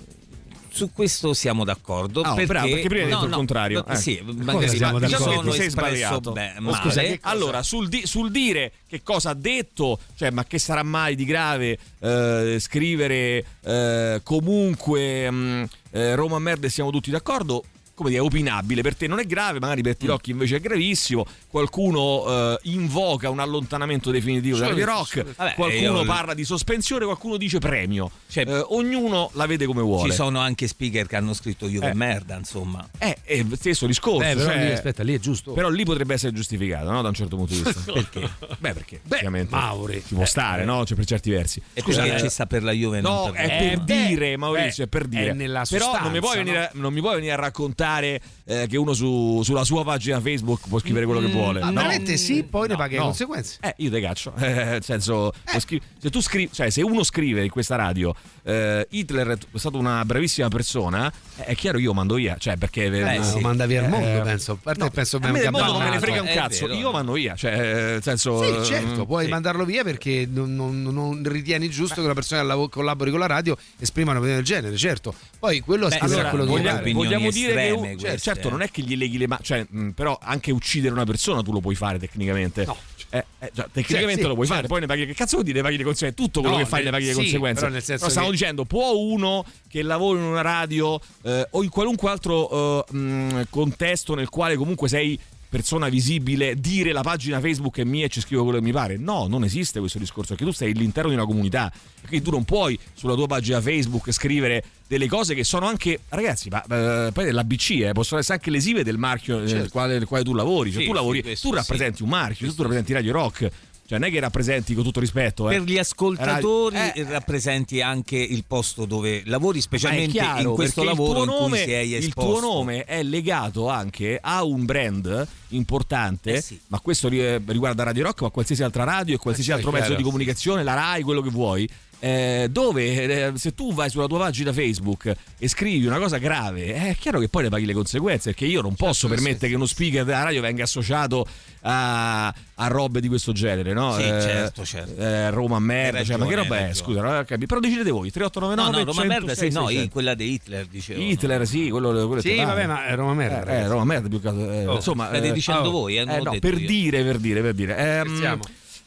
Su 0.73 0.89
questo 0.93 1.33
siamo 1.33 1.65
d'accordo. 1.65 2.21
Ah, 2.21 2.29
perché, 2.33 2.45
bravo, 2.45 2.69
perché 2.69 2.87
prima 2.87 3.03
hai 3.03 3.09
detto 3.11 3.25
il 3.25 3.31
contrario. 3.31 3.83
no, 3.85 3.93
Eh. 3.93 3.97
Sì, 3.97 4.21
magari 4.23 4.69
mi 4.71 4.77
d'accordo? 4.77 5.07
sono 5.17 5.51
Ti 5.51 5.57
sei 5.57 5.69
sbagliato. 5.69 6.31
beh, 6.31 6.53
Oh, 6.63 6.73
scusa, 6.75 7.01
che- 7.01 7.19
allora, 7.23 7.61
sul, 7.61 7.89
di- 7.89 8.05
sul 8.05 8.31
dire 8.31 8.71
che 8.87 9.03
cosa 9.03 9.31
ha 9.31 9.33
detto, 9.33 9.99
cioè, 10.15 10.29
ma 10.29 10.45
che 10.45 10.59
sarà 10.59 10.81
mai 10.83 11.15
di 11.15 11.25
grave 11.25 11.77
eh, 11.99 12.55
scrivere 12.61 13.43
eh, 13.65 14.21
comunque 14.23 15.29
mh, 15.29 15.67
eh, 15.91 16.15
Roma 16.15 16.39
merda 16.39 16.67
e 16.67 16.69
siamo 16.69 16.89
tutti 16.89 17.11
d'accordo? 17.11 17.65
Come 18.01 18.09
dire, 18.13 18.21
è 18.23 18.25
opinabile, 18.25 18.81
per 18.81 18.95
te 18.95 19.05
non 19.05 19.19
è 19.19 19.25
grave, 19.25 19.59
magari 19.59 19.83
per 19.83 19.95
Tirocchi 19.95 20.31
invece 20.31 20.55
è 20.55 20.59
gravissimo. 20.59 21.23
Qualcuno 21.47 22.25
eh, 22.27 22.59
invoca 22.63 23.29
un 23.29 23.37
allontanamento 23.39 24.09
definitivo 24.09 24.57
da 24.57 24.69
Radio 24.69 24.85
Rock, 24.85 25.35
Vabbè, 25.35 25.53
qualcuno 25.53 25.99
io- 25.99 26.05
parla 26.05 26.33
di 26.33 26.43
sospensione, 26.43 27.05
qualcuno 27.05 27.37
dice 27.37 27.59
premio. 27.59 28.09
Cioè, 28.27 28.47
Eh, 28.47 28.65
ognuno 28.69 29.29
la 29.33 29.45
vede 29.45 29.65
come 29.67 29.81
vuole. 29.83 30.09
Ci 30.09 30.15
sono 30.15 30.39
anche 30.39 30.67
speaker 30.67 31.05
che 31.05 31.15
hanno 31.15 31.33
scritto 31.35 31.67
io 31.67 31.79
Eh. 31.81 31.89
che 31.89 31.93
merda, 31.93 32.35
insomma. 32.37 32.87
Eh, 32.97 33.17
è 33.23 33.43
lo 33.43 33.55
stesso 33.55 33.85
discorso. 33.85 34.27
Eh, 34.27 34.33
però 34.35 34.51
cioè- 34.51 34.65
lì, 34.65 34.71
aspetta, 34.71 35.03
lì 35.03 35.13
è 35.13 35.19
giusto. 35.19 35.51
però 35.53 35.69
lì 35.69 35.85
potrebbe 35.85 36.15
essere 36.15 36.33
giustificato, 36.33 36.89
no? 36.89 37.03
Da 37.03 37.09
un 37.09 37.13
certo 37.13 37.35
punto 37.35 37.53
di 37.53 37.61
vista. 37.61 37.91
perché? 37.93 38.29
Beh, 38.57 38.73
perché 38.73 39.01
ovviamente 39.05 39.53
Mauri. 39.53 40.03
ci 40.07 40.15
può 40.15 40.25
stare, 40.25 40.65
no? 40.65 40.83
Cioè, 40.85 40.95
per 40.95 41.05
certi 41.05 41.29
versi. 41.29 41.61
E 41.73 41.81
Scusa, 41.81 42.01
perché 42.01 42.15
eh, 42.17 42.19
ci 42.21 42.29
sta 42.29 42.47
per 42.47 42.63
la 42.63 42.71
Juve 42.71 42.99
No, 43.01 43.31
è 43.31 43.47
per 43.47 43.61
Eh, 43.73 43.77
beh, 43.77 44.07
dire, 44.07 44.37
Maurizio, 44.37 44.83
eh, 44.83 44.85
è 44.87 44.89
per 44.89 45.05
dire. 45.05 45.29
è 45.29 45.33
nella 45.33 45.63
Però 45.69 45.91
non 45.99 46.11
mi 46.11 46.19
puoi 46.19 46.35
sostanza, 46.37 46.43
venire, 46.43 46.71
non 46.73 46.93
mi 46.93 46.99
puoi 47.01 47.15
venire 47.15 47.33
a 47.33 47.35
raccontare 47.35 47.89
eh, 47.99 48.67
che 48.67 48.77
uno 48.77 48.93
su- 48.93 49.41
sulla 49.43 49.63
sua 49.63 49.83
pagina 49.83 50.19
Facebook 50.19 50.67
può 50.67 50.79
scrivere 50.79 51.05
quello 51.05 51.21
che 51.21 51.27
vuole. 51.27 51.59
Ah, 51.61 51.65
no? 51.67 51.73
veramente 51.73 52.17
sì, 52.17 52.43
poi 52.43 52.67
ne 52.67 52.75
paghi 52.75 52.93
le 52.93 52.99
no. 52.99 53.05
conseguenze. 53.05 53.57
Eh, 53.61 53.73
io 53.77 53.89
te 53.91 54.01
caccio. 54.01 54.33
Eh, 54.37 54.53
nel 54.65 54.83
senso, 54.83 55.31
puoi 55.43 55.59
scri- 55.61 55.81
se 55.99 56.09
tu 56.09 56.21
scrivi, 56.21 56.49
cioè, 56.51 56.69
se 56.69 56.81
uno 56.81 57.03
scrive 57.03 57.43
in 57.43 57.49
questa 57.49 57.75
radio 57.75 58.13
eh, 58.43 58.87
Hitler 58.89 59.37
è 59.37 59.57
stato 59.57 59.77
una 59.77 60.03
bravissima 60.05 60.47
persona, 60.47 61.11
eh, 61.37 61.43
è 61.45 61.55
chiaro 61.55 61.77
io 61.79 61.93
mando 61.93 62.15
via. 62.15 62.35
Cioè, 62.37 62.57
perché 62.57 62.85
Eh, 62.85 63.15
eh, 63.15 63.17
lo 63.17 63.39
manda 63.39 63.65
via 63.65 63.83
al 63.83 63.89
mondo, 63.89 64.07
eh, 64.07 64.21
penso. 64.21 64.53
A 64.53 64.57
parte 64.61 64.79
no, 64.79 64.85
che 64.87 64.91
penso 64.95 65.17
a 65.17 65.19
me 65.19 65.27
abbiamo 65.29 65.57
del 65.57 65.65
mondo 65.65 65.79
non 65.79 65.87
me 65.89 65.93
ne 65.95 65.99
frega 66.01 66.21
un 66.21 66.27
È 66.27 66.33
cazzo. 66.33 66.67
vero. 66.67 66.79
Io 66.79 66.91
mando 66.91 67.11
via. 67.13 67.35
Cioè, 67.35 67.51
eh, 67.53 67.73
nel 67.91 68.03
senso. 68.03 68.43
Sì, 68.63 68.65
certo, 68.65 69.05
puoi 69.05 69.25
sì. 69.25 69.29
mandarlo 69.29 69.65
via 69.65 69.83
perché 69.83 70.27
non, 70.31 70.55
non- 70.55 70.81
non 70.81 71.21
ritieni 71.25 71.69
giusto 71.69 71.95
che 71.95 72.01
una 72.01 72.13
persona 72.13 72.41
che 72.55 72.69
collabori 72.69 73.11
con 73.11 73.19
la 73.19 73.27
radio 73.27 73.57
esprima 73.79 74.11
una 74.11 74.19
opinione 74.19 74.41
del 74.41 74.49
genere, 74.51 74.75
certo. 74.77 75.13
Poi 75.39 75.59
quello 75.61 75.87
Beh, 75.87 75.95
scriverà 75.97 76.13
Allora, 76.13 76.29
quello 76.29 76.43
che 76.45 76.49
voglia- 76.49 76.63
vuole. 76.71 76.79
opinioni 76.81 77.07
vogliamo 77.07 77.31
dire 77.31 77.53
che 77.53 77.69
cioè, 77.77 77.95
queste, 77.95 78.17
certo 78.19 78.47
eh. 78.47 78.51
non 78.51 78.61
è 78.61 78.69
che 78.71 78.81
gli 78.81 78.95
leghi 78.95 79.17
le 79.17 79.27
mani, 79.27 79.43
cioè, 79.43 79.65
mh, 79.67 79.89
però 79.89 80.17
anche 80.21 80.51
uccidere 80.51 80.93
una 80.93 81.05
persona 81.05 81.41
tu 81.41 81.51
lo 81.51 81.59
puoi 81.59 81.75
fare 81.75 81.99
tecnicamente. 81.99 82.65
No. 82.65 82.77
Eh, 83.13 83.25
eh, 83.39 83.51
cioè, 83.53 83.65
tecnicamente 83.71 84.13
Sì, 84.15 84.21
sì, 84.21 84.27
lo 84.27 84.35
puoi 84.35 84.45
fare, 84.47 84.59
certo. 84.61 84.73
poi 84.73 84.81
ne 84.81 84.87
paghi 84.87 85.05
che 85.05 85.13
cazzo 85.13 85.31
vuol 85.35 85.43
dire 85.45 85.61
paghi 85.61 85.75
le 85.77 85.83
conseguenze? 85.83 86.21
Tutto 86.23 86.39
quello 86.39 86.55
No, 86.55 86.61
che 86.63 86.69
fai 86.69 86.83
ne 86.85 86.91
paghi 86.91 87.05
le 87.07 87.11
sì, 87.11 87.17
conseguenze. 87.17 87.59
però 87.65 87.71
senso 87.83 88.09
stiamo 88.09 88.27
che- 88.27 88.33
dicendo, 88.33 88.63
può 88.65 88.91
uno 88.95 89.45
che 89.67 89.81
lavora 89.81 90.19
in 90.19 90.25
una 90.25 90.41
radio 90.41 90.97
eh, 91.23 91.45
o 91.51 91.61
in 91.63 91.69
qualunque 91.69 92.09
altro 92.09 92.85
eh, 92.87 92.93
mh, 92.95 93.41
contesto 93.49 94.15
nel 94.15 94.29
quale 94.29 94.55
comunque 94.55 94.87
sei 94.87 95.19
persona 95.51 95.89
visibile 95.89 96.55
dire 96.55 96.93
la 96.93 97.01
pagina 97.01 97.41
Facebook 97.41 97.77
è 97.79 97.83
mia 97.83 98.05
e 98.05 98.07
ci 98.09 98.21
scrivo 98.21 98.43
quello 98.43 98.59
che 98.59 98.63
mi 98.63 98.71
pare. 98.71 98.95
No, 98.95 99.27
non 99.27 99.43
esiste 99.43 99.81
questo 99.81 99.99
discorso, 99.99 100.29
perché 100.29 100.45
tu 100.45 100.51
sei 100.55 100.71
all'interno 100.71 101.09
di 101.09 101.15
una 101.17 101.25
comunità. 101.25 101.69
Quindi 102.07 102.25
tu 102.25 102.31
non 102.31 102.45
puoi 102.45 102.79
sulla 102.93 103.15
tua 103.15 103.27
pagina 103.27 103.59
Facebook 103.59 104.13
scrivere 104.13 104.63
delle 104.87 105.07
cose 105.07 105.35
che 105.35 105.43
sono 105.43 105.67
anche, 105.67 105.99
ragazzi, 106.07 106.47
ma 106.47 106.63
eh, 106.63 107.11
poi 107.11 107.31
l'ABC 107.31 107.69
eh, 107.81 107.91
possono 107.91 108.21
essere 108.21 108.35
anche 108.35 108.49
lesive 108.49 108.83
del 108.83 108.97
marchio 108.97 109.39
nel, 109.39 109.47
Certo. 109.49 109.69
quale, 109.71 109.97
nel 109.97 110.07
quale 110.07 110.23
tu 110.23 110.33
lavori. 110.33 110.71
Cioè, 110.71 110.83
Sì, 110.83 110.87
tu 110.87 110.93
lavori, 110.93 111.17
sì, 111.17 111.23
questo 111.23 111.49
tu 111.49 111.55
rappresenti 111.55 112.01
un 112.01 112.09
marchio, 112.09 112.47
tu 112.53 112.61
rappresenti 112.61 112.93
Radio 112.93 113.11
Rock. 113.11 113.51
Cioè, 113.91 113.99
non 113.99 114.07
è 114.07 114.11
che 114.13 114.21
rappresenti 114.21 114.73
con 114.73 114.85
tutto 114.85 115.01
rispetto. 115.01 115.49
eh. 115.49 115.57
Per 115.57 115.63
gli 115.67 115.77
ascoltatori 115.77 116.77
Eh, 116.95 117.03
rappresenti 117.09 117.81
anche 117.81 118.15
il 118.15 118.45
posto 118.47 118.85
dove 118.85 119.21
lavori, 119.25 119.59
specialmente 119.59 120.11
chiaro, 120.13 120.49
in 120.51 120.55
questo 120.55 120.79
il 120.79 120.87
lavoro 120.87 121.11
tuo 121.11 121.23
in 121.23 121.29
cui 121.29 121.39
nome- 121.41 121.57
sei 121.65 121.89
Il 121.89 121.95
esposto. 121.95 122.31
tuo 122.31 122.39
nome 122.39 122.85
è 122.85 123.03
legato 123.03 123.67
anche 123.67 124.17
a 124.21 124.43
un 124.45 124.63
brand 124.63 125.27
importante, 125.49 126.35
Eh 126.35 126.41
sì. 126.41 126.57
ma 126.67 126.79
questo 126.79 127.09
ri- 127.09 127.37
riguarda 127.47 127.83
Radio 127.83 128.03
Rock, 128.03 128.21
ma 128.21 128.29
qualsiasi 128.29 128.63
altra 128.63 128.85
radio 128.85 129.15
e 129.15 129.17
qualsiasi 129.17 129.49
Eh, 129.49 129.53
altro 129.55 129.71
mezzo 129.71 129.93
di 129.93 130.03
comunicazione, 130.03 130.63
la 130.63 130.73
RAI, 130.73 131.01
quello 131.03 131.19
che 131.21 131.29
vuoi. 131.29 131.69
Eh, 132.03 132.47
dove 132.49 133.27
eh, 133.27 133.31
se 133.35 133.53
tu 133.53 133.73
vai 133.73 133.89
sulla 133.91 134.07
tua 134.07 134.17
pagina 134.17 134.51
Facebook 134.51 135.13
e 135.37 135.47
scrivi 135.47 135.85
una 135.85 135.99
cosa 135.99 136.17
grave, 136.17 136.73
è 136.73 136.95
chiaro 136.99 137.19
che 137.19 137.29
poi 137.29 137.43
ne 137.43 137.49
paghi 137.49 137.65
le 137.65 137.73
conseguenze. 137.73 138.31
Perché 138.31 138.45
io 138.45 138.61
non 138.61 138.73
posso 138.75 139.07
Certo, 139.07 139.15
permettere 139.15 139.49
che 139.49 139.55
uno 139.55 139.65
speaker 139.67 140.03
della 140.03 140.23
radio 140.23 140.41
venga 140.41 140.63
associato 140.63 141.25
a, 141.61 142.27
a 142.27 142.67
robe 142.67 143.01
di 143.01 143.07
questo 143.07 143.31
genere, 143.33 143.73
no? 143.73 143.93
Sì, 143.93 144.01
Eh, 144.01 144.07
certo, 144.21 144.65
certo. 144.65 144.99
eh, 144.99 145.29
Roma 145.29 145.59
merda, 145.59 145.99
Hai 145.99 146.05
cioè, 146.05 146.17
ma 146.17 146.25
che 146.25 146.35
ragione, 146.35 146.49
roba 146.49 146.55
è? 146.55 146.67
ragione. 146.67 146.85
Scusa, 146.85 147.01
non 147.01 147.25
però 147.47 147.59
decidete 147.59 147.91
voi: 147.91 148.05
No, 148.05 148.29
3899 148.29 148.83
no, 148.83 148.91
Roma 148.91 149.03
merda, 149.05 149.33
sì, 149.33 149.39
106 149.51 149.51
no, 149.61 149.67
600. 149.67 149.91
quella 149.91 150.13
di 150.15 150.31
Hitler 150.33 150.65
dicevo. 150.65 151.01
Hitler, 151.01 151.47
sì, 151.47 151.69
quello, 151.69 152.07
quello 152.07 152.21
Sì, 152.21 152.35
vabbè, 152.35 152.65
ma 152.65 152.95
Roma 152.95 153.13
merda. 153.13 153.45
Eh, 153.45 153.59
eh. 153.61 153.67
Roma 153.67 153.83
merda 153.85 154.07
più 154.07 154.19
che 154.19 154.27
altro, 154.27 154.51
eh, 154.51 154.65
Oh, 154.65 154.75
insomma, 154.75 155.07
state 155.07 155.27
eh, 155.27 155.33
dicendo 155.33 155.67
oh, 155.69 155.71
voi, 155.71 155.97
eh, 155.97 156.01
eh, 156.01 156.19
no, 156.21 156.37
per 156.39 156.59
io. 156.59 156.67
dire, 156.67 157.03
per 157.03 157.17
dire, 157.19 157.41
per 157.41 157.53
dire. 157.53 157.77
Ehm. 157.77 158.39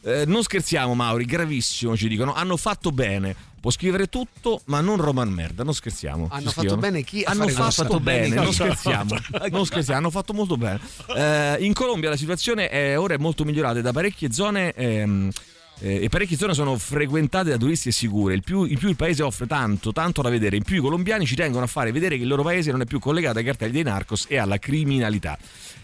Eh, 0.05 0.23
non 0.27 0.43
scherziamo, 0.43 0.93
Mauri, 0.93 1.25
gravissimo, 1.25 1.97
ci 1.97 2.07
dicono. 2.07 2.33
Hanno 2.33 2.57
fatto 2.57 2.91
bene. 2.91 3.35
Può 3.59 3.71
scrivere 3.71 4.07
tutto, 4.07 4.61
ma 4.65 4.79
non 4.79 4.97
Roman 4.97 5.29
merda, 5.29 5.63
non 5.63 5.73
scherziamo. 5.73 6.27
Hanno 6.29 6.51
fatto 6.51 6.77
bene 6.77 7.01
chi 7.01 7.23
Hanno 7.23 7.47
fatto, 7.47 7.63
questo? 7.63 7.99
bene, 7.99 8.29
Bene, 8.29 8.43
non 8.43 8.53
scherziamo. 8.53 9.17
non 9.49 9.65
scherziamo, 9.65 9.99
hanno 9.99 10.11
fatto 10.11 10.33
molto 10.33 10.55
bene. 10.55 10.79
Eh, 11.15 11.57
in 11.61 11.73
Colombia 11.73 12.09
la 12.09 12.17
situazione 12.17 12.69
è 12.69 12.99
ora 12.99 13.15
è 13.15 13.17
molto 13.17 13.43
migliorata 13.43 13.81
da 13.81 13.91
parecchie 13.91 14.31
zone 14.31 14.71
ehm, 14.73 15.31
eh, 15.79 16.03
e 16.03 16.09
parecchie 16.09 16.37
zone 16.37 16.53
sono 16.53 16.77
frequentate 16.77 17.49
da 17.49 17.57
turisti 17.57 17.89
e 17.89 17.91
sicure. 17.91 18.35
Il 18.35 18.43
più, 18.43 18.65
in 18.65 18.77
più 18.77 18.87
il 18.89 18.95
paese 18.95 19.23
offre 19.23 19.47
tanto, 19.47 19.91
tanto 19.91 20.21
da 20.21 20.29
vedere. 20.29 20.57
In 20.57 20.63
più 20.63 20.77
i 20.77 20.81
colombiani 20.81 21.25
ci 21.25 21.35
tengono 21.35 21.63
a 21.63 21.67
fare 21.67 21.91
vedere 21.91 22.17
che 22.17 22.21
il 22.21 22.27
loro 22.27 22.43
paese 22.43 22.69
non 22.69 22.81
è 22.81 22.85
più 22.85 22.99
collegato 22.99 23.39
ai 23.39 23.43
cartelli 23.43 23.71
dei 23.71 23.83
narcos 23.83 24.25
e 24.29 24.37
alla 24.37 24.59
criminalità. 24.59 25.37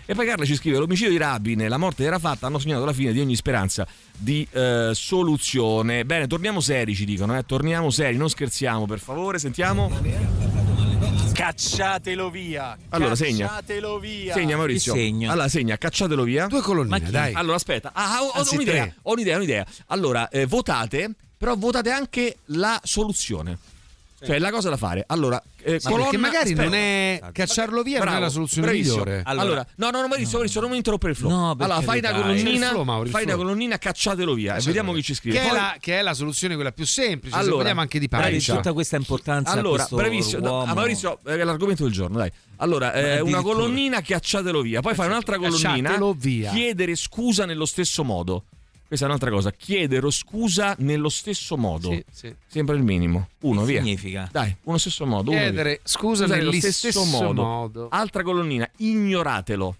E 0.06 0.14
poi 0.14 0.26
Carla 0.26 0.46
ci 0.46 0.56
scrive: 0.56 0.78
L'omicidio 0.78 1.12
di 1.12 1.18
Rabin 1.18 1.62
e 1.62 1.68
la 1.68 1.78
morte 1.78 2.04
era 2.04 2.20
fatta 2.20 2.48
hanno 2.48 2.60
segnato 2.60 2.84
la 2.86 2.94
fine 2.94 3.14
di 3.14 3.20
ogni 3.20 3.36
speranza 3.36 3.88
di 4.18 4.48
eh, 4.52 4.92
soluzione. 4.94 6.06
Bene, 6.06 6.28
torniamo 6.28 6.60
seri, 6.60 6.96
ci 6.96 7.06
dicono, 7.06 7.38
eh? 7.38 7.44
torniamo 7.46 7.90
seri, 7.90 8.18
non 8.18 8.30
scherziamo, 8.30 8.86
per 8.86 9.00
favore, 9.00 9.40
sentiamo. 9.40 9.90
Cacciatelo 11.34 12.30
via. 12.30 12.78
Allora, 12.90 13.16
segna. 13.16 13.48
Cacciatelo 13.48 14.00
via. 14.00 14.34
Segna 14.34 14.58
Maurizio. 14.58 14.94
Che 14.94 15.00
segno? 15.00 15.32
Allora, 15.32 15.48
segna, 15.48 15.78
cacciatelo 15.78 16.24
via. 16.24 16.48
Due 16.48 16.62
colonnine, 16.62 17.10
dai. 17.10 17.34
Allora, 17.34 17.56
aspetta. 17.56 17.92
Ah, 17.94 18.22
ho, 18.22 18.28
ho 18.28 18.32
Anzi, 18.40 18.56
un'idea, 18.56 18.84
tre. 18.84 18.96
ho 19.02 19.12
un'idea, 19.14 19.36
ho 19.36 19.38
un'idea. 19.38 19.66
Allora, 19.88 20.30
eh, 20.30 20.46
votate, 20.46 21.10
però 21.38 21.56
votate 21.56 21.90
anche 21.90 22.38
la 22.46 22.80
soluzione. 22.84 23.58
Cioè, 24.24 24.40
la 24.40 24.52
cosa 24.52 24.70
da 24.70 24.78
fare. 24.78 25.04
Allora, 25.08 25.42
eh, 25.64 25.74
Ma 25.74 25.80
colonna- 25.90 26.02
perché 26.04 26.18
magari 26.18 26.44
aspetta. 26.52 26.64
non 26.64 26.74
è 26.74 27.22
cacciarlo 27.32 27.82
via, 27.82 27.98
non 27.98 28.08
è 28.08 28.10
Bravo, 28.12 28.24
la 28.26 28.30
soluzione 28.30 28.68
bravissimo. 28.68 28.98
migliore. 28.98 29.22
Allora, 29.26 29.66
no, 29.76 29.90
no, 29.90 30.02
no, 30.02 30.08
Maurizio, 30.08 30.34
Maurizio, 30.38 30.62
non 30.62 30.70
mi 30.70 30.78
interrompere 30.78 31.12
il 31.14 31.18
flow. 31.18 31.30
No, 31.32 31.56
allora, 31.58 31.82
fai 31.82 32.00
una 32.00 32.12
colonnina, 32.14 32.68
flow, 32.70 33.06
fai 33.08 33.24
una 33.24 33.36
colonnina, 33.36 33.78
cacciatelo 33.78 34.34
via 34.34 34.56
e 34.58 34.62
vediamo 34.62 34.94
chi 34.94 35.02
ci 35.04 35.14
scrive. 35.16 35.38
Che, 35.38 35.44
è 35.44 35.48
Poi- 35.48 35.58
la, 35.58 35.76
che 35.80 36.00
è 36.00 36.02
la 36.02 36.14
soluzione 36.14 36.56
quella 36.56 36.72
più 36.72 36.86
semplice, 36.86 37.34
se 37.36 37.42
Allora, 37.42 37.64
vogliamo 37.64 37.82
anche 37.82 38.00
di 38.00 38.08
pancia. 38.08 38.56
tutta 38.56 38.74
questa 38.74 38.96
importanza 38.98 39.52
Allora, 39.54 39.88
bravissimo. 39.90 40.46
No, 40.46 40.62
a 40.64 40.74
Maurizio, 40.74 41.20
è 41.24 41.36
l'argomento 41.44 41.84
del 41.84 41.92
giorno, 41.92 42.18
dai. 42.18 42.32
Allora, 42.58 42.94
eh, 42.94 43.20
una 43.22 43.42
colonnina, 43.42 44.02
cacciatelo 44.02 44.62
via. 44.62 44.82
Poi 44.82 44.94
fai 44.94 45.08
un'altra 45.08 45.38
colonnina, 45.38 45.72
Cacciatelo 45.90 46.14
via. 46.18 46.52
chiedere 46.52 46.96
scusa 46.96 47.46
nello 47.46 47.66
stesso 47.66 48.04
modo. 48.04 48.46
Questa 48.92 49.08
è 49.08 49.10
un'altra 49.10 49.32
cosa, 49.32 49.52
chiedere 49.54 50.12
scusa 50.12 50.76
nello 50.80 51.08
stesso 51.08 51.56
modo. 51.56 51.92
Sì, 51.92 52.04
sì. 52.12 52.36
Sempre 52.46 52.76
il 52.76 52.84
minimo. 52.84 53.30
Uno, 53.44 53.62
Che 53.62 53.68
via. 53.68 53.82
significa? 53.82 54.28
Dai, 54.30 54.54
uno 54.64 54.78
stesso 54.78 55.06
modo. 55.06 55.32
Chiedere 55.32 55.70
via. 55.70 55.80
scusa 55.84 56.26
nello 56.26 56.50
nello 56.50 56.52
stesso, 56.52 56.92
stesso 56.92 57.06
modo. 57.06 57.42
modo. 57.42 57.88
Altra 57.90 58.22
colonnina, 58.22 58.70
ignoratelo. 58.76 59.76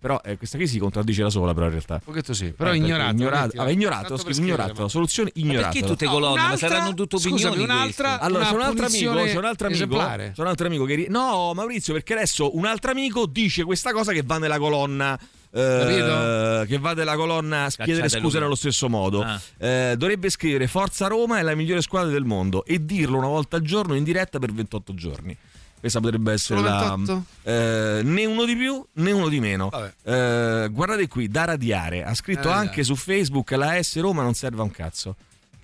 Però 0.00 0.18
eh, 0.24 0.38
questa 0.38 0.56
qui 0.56 0.66
si 0.66 0.78
contraddice 0.78 1.22
da 1.22 1.28
sola, 1.28 1.52
però 1.52 1.66
in 1.66 1.72
realtà. 1.72 1.94
Un 1.94 2.00
pochetto 2.04 2.32
sì, 2.32 2.52
però 2.52 2.72
Eh, 2.72 2.76
ignorato. 2.76 3.14
ignorato- 3.14 3.56
vabbè, 3.56 3.70
ignorato, 3.70 4.16
scrivi 4.16 4.38
ignorato. 4.40 4.68
scrivere, 4.70 4.88
Soluzione 4.88 5.32
Ma 5.34 5.42
ignorato. 5.42 5.72
perché 5.72 5.86
tutte 5.86 6.06
colonne? 6.06 6.40
Ma 6.48 6.56
saranno 6.56 6.94
tutte 6.94 7.16
opinioni 7.16 7.42
scusami, 7.42 7.62
un'altra-. 7.64 8.18
Allora, 8.20 8.44
c'è 8.46 8.54
un 8.54 8.60
altro 8.62 8.86
amico, 8.86 9.12
c'è 9.14 9.36
un 9.36 9.44
altro 9.44 9.66
amico, 9.66 9.82
esemplare. 9.84 10.32
c'è 10.34 10.40
un 10.40 10.46
altro 10.46 10.66
amico 10.66 10.84
che 10.86 10.94
ri- 10.94 11.06
No, 11.10 11.52
Maurizio, 11.54 11.92
perché 11.92 12.14
adesso 12.14 12.56
un 12.56 12.64
altro 12.64 12.90
amico 12.92 13.26
dice 13.26 13.62
questa 13.64 13.92
cosa 13.92 14.12
che 14.12 14.22
va 14.22 14.38
nella 14.38 14.58
colonna 14.58 15.18
eh, 15.54 16.66
che 16.66 16.78
va 16.78 16.92
nella 16.94 17.14
colonna 17.16 17.68
chiedere 17.68 18.02
Cacciatelo 18.02 18.20
scusa 18.20 18.30
via. 18.30 18.40
nello 18.40 18.54
stesso 18.54 18.88
modo. 18.88 19.22
Ah. 19.22 19.40
Eh, 19.58 19.94
dovrebbe 19.96 20.28
scrivere 20.30 20.66
Forza 20.66 21.06
Roma 21.06 21.38
è 21.38 21.42
la 21.42 21.54
migliore 21.54 21.80
squadra 21.80 22.10
del 22.10 22.24
mondo 22.24 22.64
e 22.64 22.84
dirlo 22.84 23.18
una 23.18 23.28
volta 23.28 23.56
al 23.56 23.62
giorno 23.62 23.94
in 23.94 24.04
diretta 24.04 24.38
per 24.38 24.52
28 24.52 24.94
giorni. 24.94 25.36
Questa 25.78 26.00
potrebbe 26.00 26.32
essere 26.32 26.62
la 26.62 26.94
28? 26.96 27.24
eh, 27.42 28.00
né 28.02 28.24
uno 28.24 28.46
di 28.46 28.56
più 28.56 28.82
né 28.94 29.12
uno 29.12 29.28
di 29.28 29.38
meno. 29.38 29.70
Eh, 30.02 30.68
guardate 30.72 31.08
qui, 31.08 31.28
da 31.28 31.44
radiare. 31.44 32.04
Ha 32.04 32.14
scritto 32.14 32.48
anche 32.50 32.82
su 32.82 32.96
Facebook 32.96 33.50
la 33.50 33.80
S 33.82 34.00
Roma 34.00 34.22
non 34.22 34.32
serve 34.32 34.60
a 34.60 34.64
un 34.64 34.70
cazzo. 34.70 35.14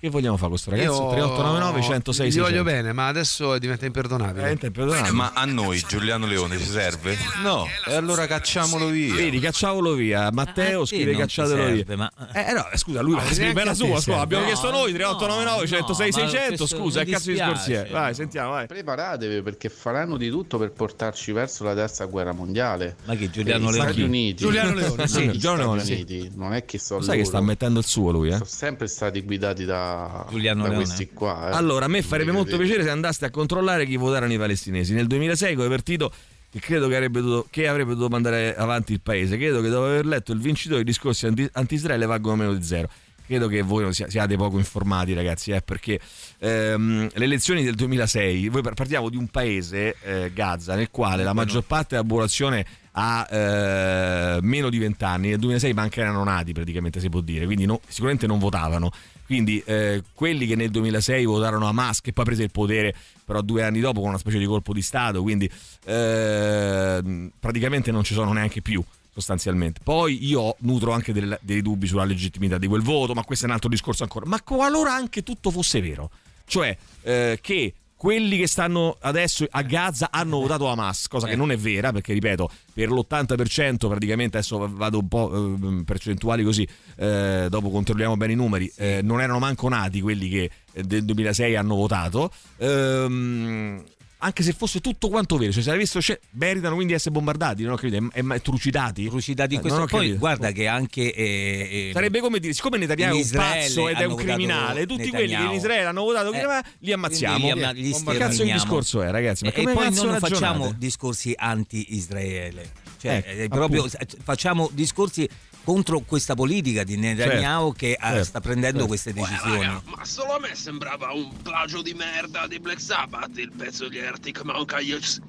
Che 0.01 0.09
vogliamo 0.09 0.35
fare 0.35 0.49
con 0.49 0.57
questo 0.59 0.71
ragazzo? 0.71 1.03
Io 1.03 1.09
3899 1.11 1.81
106 1.83 2.25
Gli 2.27 2.31
600. 2.31 2.49
voglio 2.49 2.63
bene, 2.63 2.91
ma 2.91 3.05
adesso 3.07 3.59
diventa 3.59 3.85
imperdonabile. 3.85 4.33
Veramente 4.33 4.65
imperdonabile. 4.65 5.11
Ma 5.11 5.31
a 5.35 5.45
noi 5.45 5.79
Giuliano 5.87 6.25
Leone 6.25 6.57
ci 6.57 6.65
serve? 6.65 7.15
No, 7.43 7.67
e 7.87 7.93
allora 7.93 8.25
cacciamolo 8.25 8.87
via. 8.87 9.13
Vedi, 9.13 9.39
cacciamolo 9.39 9.93
via. 9.93 10.31
Matteo 10.31 10.81
te 10.81 10.87
scrive 10.87 11.11
non 11.11 11.21
cacciatelo 11.21 11.65
ti 11.65 11.71
via. 11.71 11.77
serve, 11.85 11.95
ma- 11.97 12.11
Eh, 12.33 12.51
no, 12.51 12.67
scusa, 12.73 13.01
lui 13.01 13.11
va 13.13 13.17
a 13.19 13.21
neanche 13.21 13.41
scrivere 13.43 13.65
la 13.65 13.73
sua. 13.75 13.85
Scusa, 13.89 13.99
serve. 14.01 14.21
abbiamo 14.21 14.43
No, 14.43 14.49
chiesto 14.49 14.71
noi 14.71 14.91
no, 14.91 14.97
3899 14.97 15.67
106 15.67 16.09
no, 16.09 16.17
ma 16.23 16.29
600. 16.29 16.47
questo 16.57 16.77
Scusa, 16.77 17.03
che 17.03 17.11
cazzo 17.11 17.25
di 17.29 17.33
discorsi 17.33 17.73
è? 17.73 17.87
Vai, 17.91 18.13
sentiamo, 18.15 18.49
vai. 18.49 18.65
Preparatevi 18.65 19.41
perché 19.43 19.69
faranno 19.69 20.17
di 20.17 20.29
tutto 20.31 20.57
per 20.57 20.71
portarci 20.71 21.31
verso 21.31 21.63
la 21.63 21.75
terza 21.75 22.05
guerra 22.05 22.31
mondiale. 22.33 22.95
Ma 23.05 23.13
che 23.15 23.29
Giuliano 23.29 23.69
gli 23.69 23.73
Leone? 23.73 23.85
Stati 23.91 24.01
Uniti. 24.01 24.43
Giuliano 24.43 24.73
Leone, 24.81 25.07
sì. 25.07 25.31
Giuliano 25.37 25.75
Leone, 25.75 26.29
non 26.33 26.53
è 26.53 26.65
che 26.65 26.79
sono 26.79 27.01
Sai 27.01 27.17
che 27.19 27.25
sta 27.25 27.39
mettendo 27.39 27.77
il 27.77 27.85
suo 27.85 28.09
lui, 28.09 28.29
eh? 28.29 28.31
sono 28.33 28.45
sempre 28.45 28.87
stati 28.87 29.21
guidati 29.21 29.63
da, 29.63 29.89
Giuliano 30.29 30.63
da 30.63 30.69
Leone. 30.69 30.83
questi 30.83 31.09
qua. 31.13 31.49
eh. 31.49 31.55
Allora, 31.55 31.85
a 31.85 31.87
me 31.87 32.01
farebbe 32.01 32.31
molto 32.31 32.57
piacere 32.57 32.83
se 32.83 32.89
andaste 32.89 33.25
a 33.25 33.29
controllare 33.29 33.85
chi 33.85 33.97
votarono 33.97 34.31
i 34.33 34.37
palestinesi. 34.37 34.93
Nel 34.93 35.07
2006 35.07 35.55
come 35.55 35.67
partito 35.69 36.11
che 36.49 36.59
credo 36.59 36.87
che 36.89 36.95
avrebbe, 36.95 37.21
dovuto, 37.21 37.47
che 37.49 37.67
avrebbe 37.67 37.91
dovuto 37.91 38.09
mandare 38.09 38.55
avanti 38.55 38.91
il 38.93 38.99
paese. 39.01 39.37
Credo 39.37 39.61
che 39.61 39.69
dopo 39.69 39.85
aver 39.85 40.05
letto 40.05 40.33
il 40.33 40.39
vincitore 40.39 40.81
i 40.81 40.83
discorsi 40.83 41.25
anti- 41.25 41.49
anti-Israele 41.53 42.05
valgono 42.05 42.35
meno 42.35 42.53
di 42.53 42.63
zero. 42.63 42.89
Credo 43.31 43.47
che 43.47 43.61
voi 43.61 43.83
non 43.83 43.93
siate 43.93 44.35
poco 44.35 44.57
informati, 44.57 45.13
ragazzi, 45.13 45.51
eh, 45.51 45.61
perché 45.61 45.97
ehm, 46.39 47.11
le 47.13 47.23
elezioni 47.23 47.63
del 47.63 47.75
2006, 47.75 48.49
voi 48.49 48.61
par- 48.61 48.73
partiamo 48.73 49.09
di 49.09 49.15
un 49.15 49.29
paese, 49.29 49.95
eh, 50.03 50.33
Gaza, 50.33 50.75
nel 50.75 50.91
quale 50.91 51.23
la 51.23 51.31
maggior 51.31 51.63
parte 51.63 51.95
della 51.95 52.05
popolazione 52.05 52.65
ha 52.91 53.25
eh, 53.31 54.39
meno 54.41 54.69
di 54.69 54.77
20 54.79 55.03
anni, 55.05 55.29
nel 55.29 55.39
2006 55.39 55.71
manca 55.71 56.01
erano 56.01 56.25
nati 56.25 56.51
praticamente, 56.51 56.99
si 56.99 57.07
può 57.07 57.21
dire, 57.21 57.45
quindi 57.45 57.65
no- 57.65 57.79
sicuramente 57.87 58.27
non 58.27 58.37
votavano. 58.37 58.91
Quindi 59.25 59.63
eh, 59.65 60.03
quelli 60.13 60.45
che 60.45 60.57
nel 60.57 60.69
2006 60.69 61.23
votarono 61.23 61.69
Hamas, 61.69 62.01
che 62.01 62.11
poi 62.11 62.25
prese 62.25 62.43
il 62.43 62.51
potere 62.51 62.93
però 63.23 63.39
due 63.39 63.63
anni 63.63 63.79
dopo 63.79 64.01
con 64.01 64.09
una 64.09 64.17
specie 64.17 64.39
di 64.39 64.45
colpo 64.45 64.73
di 64.73 64.81
Stato, 64.81 65.21
quindi 65.21 65.49
eh, 65.85 67.31
praticamente 67.39 67.91
non 67.91 68.03
ci 68.03 68.13
sono 68.13 68.33
neanche 68.33 68.61
più 68.61 68.83
sostanzialmente. 69.13 69.81
Poi 69.83 70.25
io 70.25 70.55
nutro 70.59 70.91
anche 70.91 71.13
del- 71.13 71.37
dei 71.41 71.61
dubbi 71.61 71.87
sulla 71.87 72.05
legittimità 72.05 72.57
di 72.57 72.67
quel 72.67 72.81
voto, 72.81 73.13
ma 73.13 73.23
questo 73.23 73.45
è 73.45 73.47
un 73.47 73.53
altro 73.53 73.69
discorso 73.69 74.03
ancora. 74.03 74.25
Ma 74.25 74.41
qualora 74.41 74.93
anche 74.93 75.23
tutto 75.23 75.51
fosse 75.51 75.81
vero, 75.81 76.09
cioè 76.45 76.75
eh, 77.03 77.39
che 77.41 77.73
quelli 78.01 78.35
che 78.39 78.47
stanno 78.47 78.97
adesso 79.01 79.45
a 79.47 79.61
Gaza 79.61 80.09
hanno 80.09 80.39
votato 80.39 80.67
Hamas, 80.67 81.07
cosa 81.07 81.27
che 81.27 81.35
non 81.35 81.51
è 81.51 81.55
vera, 81.57 81.91
perché 81.91 82.13
ripeto, 82.13 82.49
per 82.73 82.89
l'80% 82.89 83.87
praticamente, 83.87 84.37
adesso 84.37 84.67
vado 84.73 84.97
un 84.97 85.07
po' 85.07 85.55
eh, 85.55 85.83
percentuali 85.83 86.43
così, 86.43 86.67
eh, 86.95 87.45
dopo 87.47 87.69
controlliamo 87.69 88.17
bene 88.17 88.33
i 88.33 88.35
numeri, 88.35 88.71
eh, 88.75 89.01
non 89.03 89.21
erano 89.21 89.37
manco 89.37 89.67
nati 89.69 90.01
quelli 90.01 90.29
che 90.29 90.49
eh, 90.73 90.81
del 90.81 91.05
2006 91.05 91.55
hanno 91.55 91.75
votato. 91.75 92.31
Ehm, 92.57 93.83
anche 94.23 94.43
se 94.43 94.53
fosse 94.53 94.79
tutto 94.81 95.09
quanto 95.09 95.35
vero, 95.37 95.51
cioè 95.51 95.63
se 95.63 95.75
visto, 95.77 95.99
cioè, 96.01 96.19
meritano 96.31 96.75
quindi 96.75 96.93
di 96.93 96.97
essere 96.97 97.11
bombardati, 97.11 97.63
non 97.63 97.73
ho 97.73 97.75
capito, 97.75 97.95
è- 97.95 98.19
trucidati? 98.41 99.07
Trucidati 99.07 99.53
in 99.55 99.59
Eh, 99.59 99.61
questo. 99.63 99.85
Poi 99.85 99.99
capito. 100.05 100.17
guarda 100.19 100.51
che 100.51 100.67
anche. 100.67 101.13
eh, 101.13 101.87
eh, 101.89 101.91
Sarebbe 101.93 102.19
come 102.19 102.39
dire, 102.39 102.53
siccome 102.53 102.77
Netanyahu 102.77 103.17
è 103.17 103.21
un 103.21 103.29
pazzo 103.31 103.89
ed 103.89 103.97
è 103.97 104.05
un 104.05 104.15
criminale, 104.15 104.85
tutti 104.85 105.09
quelli 105.09 105.11
che 105.11 105.23
in 105.23 105.29
Netanyahu. 105.29 105.55
Israele 105.55 105.85
hanno 105.85 106.03
votato 106.03 106.31
Eh, 106.31 106.61
li 106.79 106.91
ammazziamo. 106.91 107.37
li 107.45 107.49
amma- 107.51 107.71
li 107.71 107.89
ma 107.89 107.95
cazzo 108.13 108.33
sterminiamo. 108.33 108.61
discorso 108.61 109.01
è, 109.01 109.09
ragazzi? 109.11 109.43
Ma 109.43 109.49
e 109.49 109.53
come 109.53 109.73
poi 109.73 109.93
non 109.93 110.17
facciamo 110.19 110.73
discorsi 110.77 111.33
anti-Israele. 111.35 112.71
Cioè, 113.01 113.23
Ecco, 113.25 113.41
è 113.41 113.47
proprio, 113.47 113.87
facciamo 114.23 114.69
discorsi 114.73 115.27
contro 115.63 116.01
questa 116.01 116.35
politica 116.35 116.83
di 116.83 116.97
Netanyahu 116.97 117.73
Certo, 117.73 117.77
che 117.77 117.91
eh, 117.91 117.97
certo, 117.99 118.23
sta 118.23 118.39
prendendo 118.41 118.85
certo. 118.85 118.87
queste 118.87 119.13
decisioni. 119.13 119.81
Ma 119.85 120.05
solo 120.05 120.35
a 120.35 120.39
me 120.39 120.53
sembrava 120.53 121.11
un 121.11 121.31
plagio 121.41 121.81
di 121.81 121.93
merda 121.95 122.45
di 122.45 122.59
Black 122.59 122.79
Sabbath 122.79 123.37
il 123.37 123.51
pezzo 123.51 123.89
di 123.89 123.99
Arctic 123.99 124.43
Monkeys. 124.43 125.19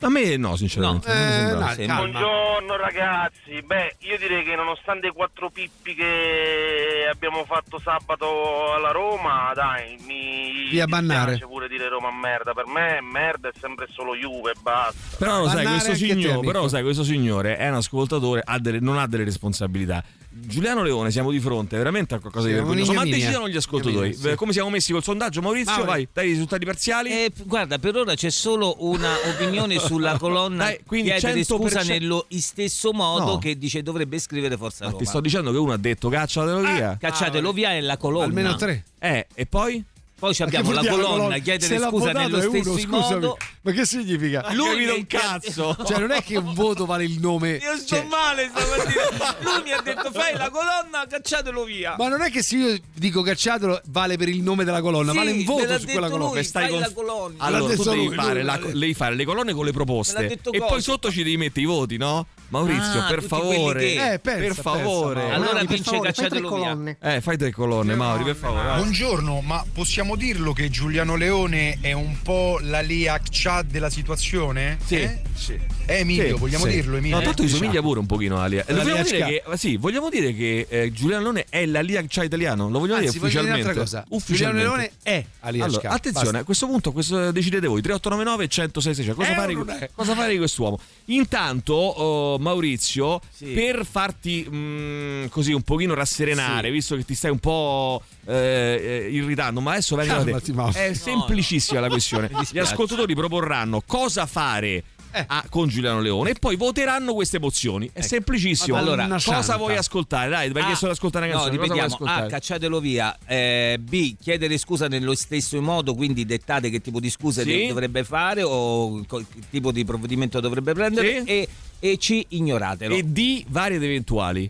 A 0.00 0.08
me 0.08 0.36
no, 0.36 0.54
sinceramente. 0.56 1.08
No, 1.08 1.70
eh, 1.72 1.86
calma. 1.86 1.96
Buongiorno 2.08 2.76
ragazzi, 2.76 3.60
beh 3.64 3.96
io 4.00 4.16
direi 4.18 4.44
che 4.44 4.54
nonostante 4.54 5.08
i 5.08 5.12
quattro 5.12 5.50
pippi 5.50 5.94
che 5.94 7.08
abbiamo 7.10 7.44
fatto 7.44 7.80
sabato 7.82 8.72
alla 8.74 8.92
Roma, 8.92 9.50
dai, 9.54 9.96
mi 10.06 10.68
Via 10.70 10.86
bannare. 10.86 11.32
dispiace 11.32 11.52
pure 11.52 11.68
dire 11.68 11.88
Roma 11.88 12.10
merda, 12.12 12.52
per 12.52 12.66
me 12.66 13.00
merda 13.00 13.48
è 13.48 13.52
sempre 13.58 13.86
solo 13.90 14.14
Juve 14.14 14.52
e 14.52 14.54
basta. 14.62 15.16
Però 15.18 15.40
lo 15.40 15.48
sai, 15.48 15.66
anche 15.66 15.96
te, 15.96 16.40
però 16.44 16.68
sai, 16.68 16.82
questo 16.82 17.02
signore 17.02 17.56
è 17.56 17.68
un 17.68 17.74
ascoltatore, 17.76 18.42
ha 18.44 18.58
delle- 18.60 18.80
non 18.80 18.98
ha 18.98 19.06
delle 19.08 19.24
responsabilità. 19.24 20.02
Giuliano 20.38 20.82
Leone, 20.82 21.10
siamo 21.10 21.30
di 21.30 21.40
fronte 21.40 21.76
veramente 21.76 22.14
a 22.14 22.18
qualcosa 22.20 22.46
di 22.46 22.52
vergognoso. 22.54 22.92
Ma 22.92 23.04
decidono 23.04 23.48
gli 23.48 23.56
ascoltatori. 23.56 24.12
Sì. 24.14 24.34
Come 24.34 24.52
siamo 24.52 24.68
messi 24.70 24.92
col 24.92 25.02
sondaggio, 25.02 25.40
Maurizio? 25.40 25.72
Mauri. 25.72 25.86
Vai, 25.86 26.08
dai 26.12 26.26
i 26.26 26.30
risultati 26.32 26.64
parziali. 26.64 27.10
Eh, 27.10 27.32
guarda, 27.44 27.78
per 27.78 27.96
ora 27.96 28.14
c'è 28.14 28.30
solo 28.30 28.76
una 28.80 29.12
opinione 29.32 29.78
sulla 29.78 30.18
colonna 30.18 30.64
Dai, 30.64 30.80
quindi 30.86 31.10
chiedere 31.10 31.40
100%. 31.40 31.44
scusa 31.44 31.82
nello 31.82 32.26
stesso 32.28 32.92
modo 32.92 33.24
No. 33.32 33.38
che 33.38 33.56
dice 33.56 33.82
dovrebbe 33.82 34.18
scrivere 34.18 34.56
Forza 34.56 34.84
Ma 34.84 34.90
Roma. 34.90 35.02
ti 35.02 35.08
sto 35.08 35.20
dicendo 35.20 35.50
che 35.50 35.58
uno 35.58 35.72
ha 35.72 35.78
detto 35.78 36.08
cacciatelo 36.08 36.60
via. 36.60 36.96
Cacciatelo 37.00 37.52
via 37.52 37.70
è 37.72 37.80
la 37.80 37.96
colonna. 37.96 38.24
Almeno 38.26 38.54
tre. 38.56 38.84
Eh, 38.98 39.26
e 39.34 39.46
poi? 39.46 39.82
Poi 40.18 40.32
ci 40.34 40.42
abbiamo 40.42 40.72
la 40.72 40.80
dire 40.80 40.94
colonna, 40.94 41.36
chiedere 41.38 41.78
scusa 41.78 42.12
nello 42.12 42.38
è 42.38 42.46
uno, 42.46 42.62
stesso 42.62 42.78
scusami. 42.78 42.88
modo. 43.20 43.36
Ma 43.60 43.70
che 43.72 43.84
significa? 43.84 44.46
Lui 44.54 44.76
mi- 44.86 44.88
un 44.90 45.06
cazzo. 45.06 45.76
Cioè, 45.86 45.98
non 45.98 46.10
è 46.10 46.22
che 46.22 46.38
un 46.38 46.54
voto 46.54 46.86
vale 46.86 47.04
il 47.04 47.20
nome. 47.20 47.56
Io 47.56 47.76
sto 47.76 47.96
cioè, 47.96 48.04
male 48.04 48.50
stamattina. 48.54 49.36
Lui 49.40 49.62
mi 49.64 49.72
ha 49.72 49.80
detto 49.82 50.10
fai 50.12 50.34
la 50.34 50.48
colonna, 50.48 51.04
cacciatelo 51.06 51.64
via. 51.64 51.96
ma 51.98 52.08
non 52.08 52.22
è 52.22 52.30
che 52.30 52.42
se 52.42 52.56
io 52.56 52.78
dico 52.94 53.20
cacciatelo 53.20 53.82
vale 53.88 54.16
per 54.16 54.28
il 54.30 54.40
nome 54.42 54.64
della 54.64 54.80
colonna, 54.80 55.10
Sì, 55.12 55.18
vale 55.18 55.30
un 55.32 55.44
voto 55.44 55.78
su 55.78 55.84
quella 55.84 56.08
colonna. 56.08 56.32
lui, 56.32 56.44
Stai 56.44 56.62
fai 56.62 56.70
con- 56.72 56.80
la 56.80 56.90
colonna. 56.94 57.34
Allora, 57.44 57.74
tu 57.74 57.82
devi 57.82 58.06
lui, 58.06 58.14
fare, 58.14 58.32
lui, 58.34 58.42
la- 58.44 58.56
lui. 58.58 58.72
devi 58.78 58.94
fare 58.94 59.14
le 59.16 59.24
colonne 59.26 59.52
con 59.52 59.64
le 59.66 59.72
proposte. 59.72 60.26
E 60.26 60.38
cosa? 60.42 60.64
poi 60.66 60.80
sotto 60.80 61.10
ci 61.10 61.22
devi 61.24 61.36
mettere 61.36 61.60
i 61.60 61.66
voti, 61.66 61.98
no? 61.98 62.26
Maurizio, 62.48 63.00
Ah, 63.00 63.06
per 63.06 63.22
favore. 63.22 63.80
che- 63.80 64.12
Eh, 64.12 64.18
pensa, 64.20 64.20
per 64.20 64.38
pensa, 64.38 64.62
favore. 64.62 65.20
Mauro. 65.20 65.34
Allora 65.34 65.52
Mauri, 65.54 65.66
vince 65.66 65.98
cacciatelo 66.00 66.48
via. 66.48 66.48
colonne. 66.48 66.96
Eh, 67.02 67.20
fai 67.20 67.36
tre 67.36 67.50
colonne, 67.52 67.94
Mauri, 67.96 68.24
per 68.24 68.36
favore. 68.36 68.76
Buongiorno, 68.76 69.40
ma 69.40 69.62
possiamo 69.74 70.05
dirlo 70.14 70.52
che 70.52 70.68
Giuliano 70.70 71.16
Leone 71.16 71.78
è 71.80 71.92
un 71.92 72.20
po' 72.22 72.58
la 72.62 72.80
Lia 72.80 73.20
Chad 73.28 73.68
della 73.70 73.90
situazione? 73.90 74.78
Sì, 74.84 74.96
Eh? 75.00 75.22
sì. 75.34 75.58
Eh, 75.86 75.98
Emilio, 76.00 76.34
Sì, 76.34 76.40
vogliamo 76.40 76.64
sì. 76.64 76.70
dirlo, 76.70 76.96
Emilio? 76.96 77.16
No, 77.16 77.22
tanto 77.22 77.42
gli 77.42 77.46
Diciamo. 77.46 77.62
somiglia 77.64 77.80
pure 77.82 78.00
un 78.00 78.06
pochino 78.06 78.38
a 78.40 78.46
Lia. 78.46 78.64
Vogliamo, 78.66 78.92
Lia 78.92 79.02
dire 79.02 79.24
che, 79.24 79.42
sì, 79.56 79.76
vogliamo 79.76 80.08
dire 80.10 80.34
che 80.34 80.66
eh, 80.68 80.92
Giuliano 80.92 81.22
Leone 81.22 81.46
è 81.48 81.64
la 81.66 81.80
Lia 81.80 82.04
Chai 82.06 82.26
italiano? 82.26 82.68
Lo 82.68 82.78
vogliamo 82.80 82.98
Anzi, 83.00 83.18
dire 83.18 83.28
dire 83.30 83.40
ufficialmente? 83.40 83.60
un'altra 83.62 83.82
cosa. 83.82 83.98
Giuliano 84.02 84.16
Ufficialmente. 84.16 84.68
Leone 84.68 84.90
è 85.02 85.24
Ali 85.40 85.60
Allora, 85.60 85.88
attenzione, 85.90 86.24
Basta. 86.24 86.38
a 86.38 86.44
questo 86.44 86.66
punto 86.66 86.92
questo 86.92 87.30
decidete 87.30 87.66
voi 87.66 87.80
3899 87.82 88.48
106 88.48 88.94
600. 88.94 89.20
Cosa, 89.20 89.34
fare, 89.34 89.90
cosa 89.94 90.26
di 90.26 90.36
quest'uomo? 90.38 90.78
Intanto, 91.06 91.74
oh, 91.74 92.38
Maurizio, 92.38 93.20
Sì. 93.32 93.46
per 93.46 93.86
farti 93.88 94.46
mm, 94.48 95.26
così 95.26 95.52
un 95.52 95.62
pochino 95.62 95.94
rasserenare, 95.94 96.70
visto 96.70 96.96
che 96.96 97.04
ti 97.04 97.14
stai 97.14 97.30
un 97.30 97.38
po' 97.38 98.02
eh, 98.26 99.04
eh, 99.04 99.08
irritando, 99.10 99.60
ma 99.60 99.72
adesso 99.72 99.94
vengono 99.96 100.24
da 100.24 100.40
te. 100.40 100.88
È 100.88 100.92
semplicissima 100.94 101.80
la 101.80 101.88
questione. 101.88 102.28
Gli 102.50 102.58
ascoltatori 102.58 103.14
proporranno 103.14 103.82
cosa 103.86 104.26
fare. 104.26 104.82
A- 105.26 105.44
con 105.48 105.68
Giuliano 105.68 106.00
Leone 106.00 106.30
e 106.30 106.34
poi 106.34 106.56
voteranno 106.56 107.14
queste 107.14 107.38
mozioni. 107.38 107.88
È 107.92 108.00
semplicissimo. 108.00 108.76
Madonna 108.76 109.04
Allora, 109.04 109.14
cosa 109.14 109.42
santa. 109.42 109.56
vuoi 109.56 109.76
ascoltare? 109.76 110.28
Dai, 110.30 110.50
perché 110.50 110.72
A, 110.72 110.74
sono 110.76 110.92
ascoltare 110.92 111.26
una 111.26 111.34
No, 111.36 111.40
canzone. 111.44 111.66
vuoi 111.66 111.78
ripetiamo. 111.78 112.10
A. 112.10 112.26
Cacciatelo 112.26 112.80
via. 112.80 113.16
Eh, 113.26 113.78
B. 113.80 114.16
Chiedere 114.20 114.58
scusa 114.58 114.88
nello 114.88 115.14
stesso 115.14 115.60
modo, 115.62 115.94
quindi 115.94 116.24
dettate 116.24 116.70
che 116.70 116.80
tipo 116.80 117.00
di 117.00 117.10
scuse 117.10 117.42
Sì. 117.44 117.66
dovrebbe 117.68 118.04
fare 118.04 118.42
o 118.42 119.00
che 119.06 119.24
tipo 119.50 119.72
di 119.72 119.84
provvedimento 119.84 120.40
dovrebbe 120.40 120.72
prendere. 120.74 121.22
Sì. 121.24 121.24
E, 121.30 121.48
e 121.78 121.96
C. 121.98 122.24
Ignoratelo. 122.28 122.94
E 122.94 123.02
D. 123.02 123.44
Varie 123.48 123.76
ed 123.76 123.82
eventuali. 123.82 124.48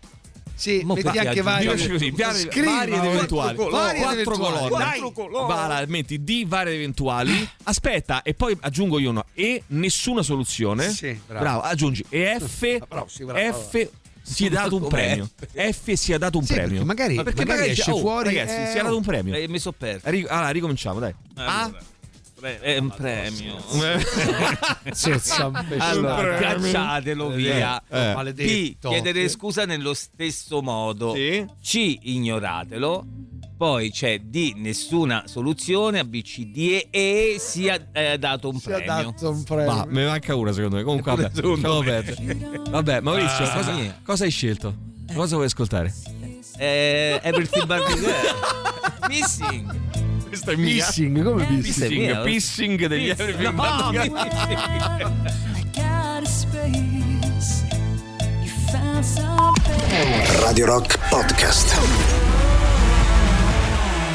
Sì, 0.56 0.80
Mo 0.84 0.94
metti 0.94 1.18
anche 1.18 1.42
vari. 1.42 1.64
Io 1.66 1.72
così, 1.72 2.10
varie, 2.10 2.48
varie 2.64 2.96
ed 2.96 3.04
eventuali. 3.04 3.54
Quattro 3.56 3.64
colonne. 3.64 3.98
Quattro 3.98 4.00
Varie 4.00 4.20
ed 4.20 4.26
colonne. 4.26 4.56
eventuali. 4.58 5.00
Dai. 5.30 5.46
Va 5.46 5.66
là, 5.66 5.84
metti 5.86 6.24
D 6.24 6.46
varie 6.46 6.72
ed 6.72 6.78
eventuali. 6.78 7.48
Aspetta, 7.64 8.22
e 8.22 8.32
poi 8.34 8.56
aggiungo 8.60 8.98
io 8.98 9.10
uno. 9.10 9.24
E 9.34 9.62
nessuna 9.68 10.22
soluzione. 10.22 10.90
Sì, 10.90 11.18
bravo. 11.26 11.60
aggiungi. 11.60 12.04
E 12.08 12.38
F. 12.40 12.78
Bravo, 12.88 13.06
sì, 13.08 13.24
bravo, 13.24 13.52
F. 13.52 13.88
Si 14.22 14.46
è 14.46 14.48
dato 14.48 14.74
un 14.76 14.88
premio. 14.88 15.30
F 15.52 15.92
si 15.92 16.12
è 16.12 16.18
dato 16.18 16.38
un 16.38 16.44
Sì, 16.44 16.54
premio. 16.54 16.70
perché 16.70 16.84
magari- 16.84 17.14
Ma 17.14 17.22
perché 17.22 17.38
magari 17.44 17.58
magari 17.60 17.78
esce 17.78 17.90
oh, 17.92 17.98
fuori, 17.98 18.34
Ragazzi, 18.34 18.60
eh, 18.60 18.70
si 18.72 18.78
è 18.78 18.82
dato 18.82 18.96
un 18.96 19.02
premio. 19.04 19.34
Eh, 19.34 19.46
mi 19.46 19.58
so 19.60 19.70
perso. 19.70 20.08
Allora, 20.08 20.48
ricominciamo, 20.50 20.98
dai. 20.98 21.14
A. 21.36 21.70
È 22.60 22.78
un 22.78 22.90
premio. 22.90 23.56
Allora, 25.78 26.36
cacciatelo 26.36 27.30
via. 27.30 27.82
Eh. 27.88 28.10
B. 28.10 28.14
Maledetto. 28.14 28.88
Chiedere 28.90 29.28
scusa 29.28 29.64
nello 29.64 29.94
stesso 29.94 30.62
modo. 30.62 31.14
Sì. 31.14 31.44
C. 31.62 31.98
Ignoratelo. 32.02 33.04
Poi 33.56 33.90
c'è 33.90 34.18
D. 34.20 34.52
Nessuna 34.56 35.24
soluzione. 35.26 35.98
A 36.00 36.04
B, 36.04 36.20
C, 36.22 36.44
D 36.46 36.58
e 36.90 37.34
E. 37.34 37.36
Si 37.38 37.66
è 37.66 37.86
eh, 37.92 38.18
dato 38.18 38.50
un 38.50 38.58
Si 38.60 38.68
è 38.70 38.74
premio. 38.82 39.10
dato 39.12 39.30
un 39.30 39.42
premio. 39.44 39.74
Ma 39.74 39.84
me 39.88 40.00
ne 40.02 40.06
manca 40.08 40.34
una 40.34 40.52
secondo 40.52 40.76
me. 40.76 40.82
Comunque, 40.82 41.14
vabbè, 41.16 41.30
perdere. 41.82 42.60
Vabbè, 42.68 43.00
Maurizio, 43.00 43.44
Ah, 43.44 43.50
cosa, 43.54 44.00
cosa 44.04 44.24
hai 44.24 44.30
scelto? 44.30 44.74
Cosa 45.14 45.34
vuoi 45.36 45.46
ascoltare? 45.46 45.92
Eh, 46.58 47.18
Everything 47.22 47.64
But 47.64 47.86
The 47.86 47.94
Girl. 47.98 49.08
Missing. 49.08 49.84
Questa 50.46 50.52
è 50.52 50.64
Pissing, 50.64 51.24
come 51.24 51.44
pissing? 51.44 51.90
Mia. 51.98 52.20
Pissing, 52.20 52.76
pissing 52.78 52.86
degli 52.86 53.08
Pissing. 53.08 53.28
Everything 53.28 53.54
No. 59.16 59.52
Radio 60.40 60.66
Rock 60.66 60.98
Podcast. 61.08 61.76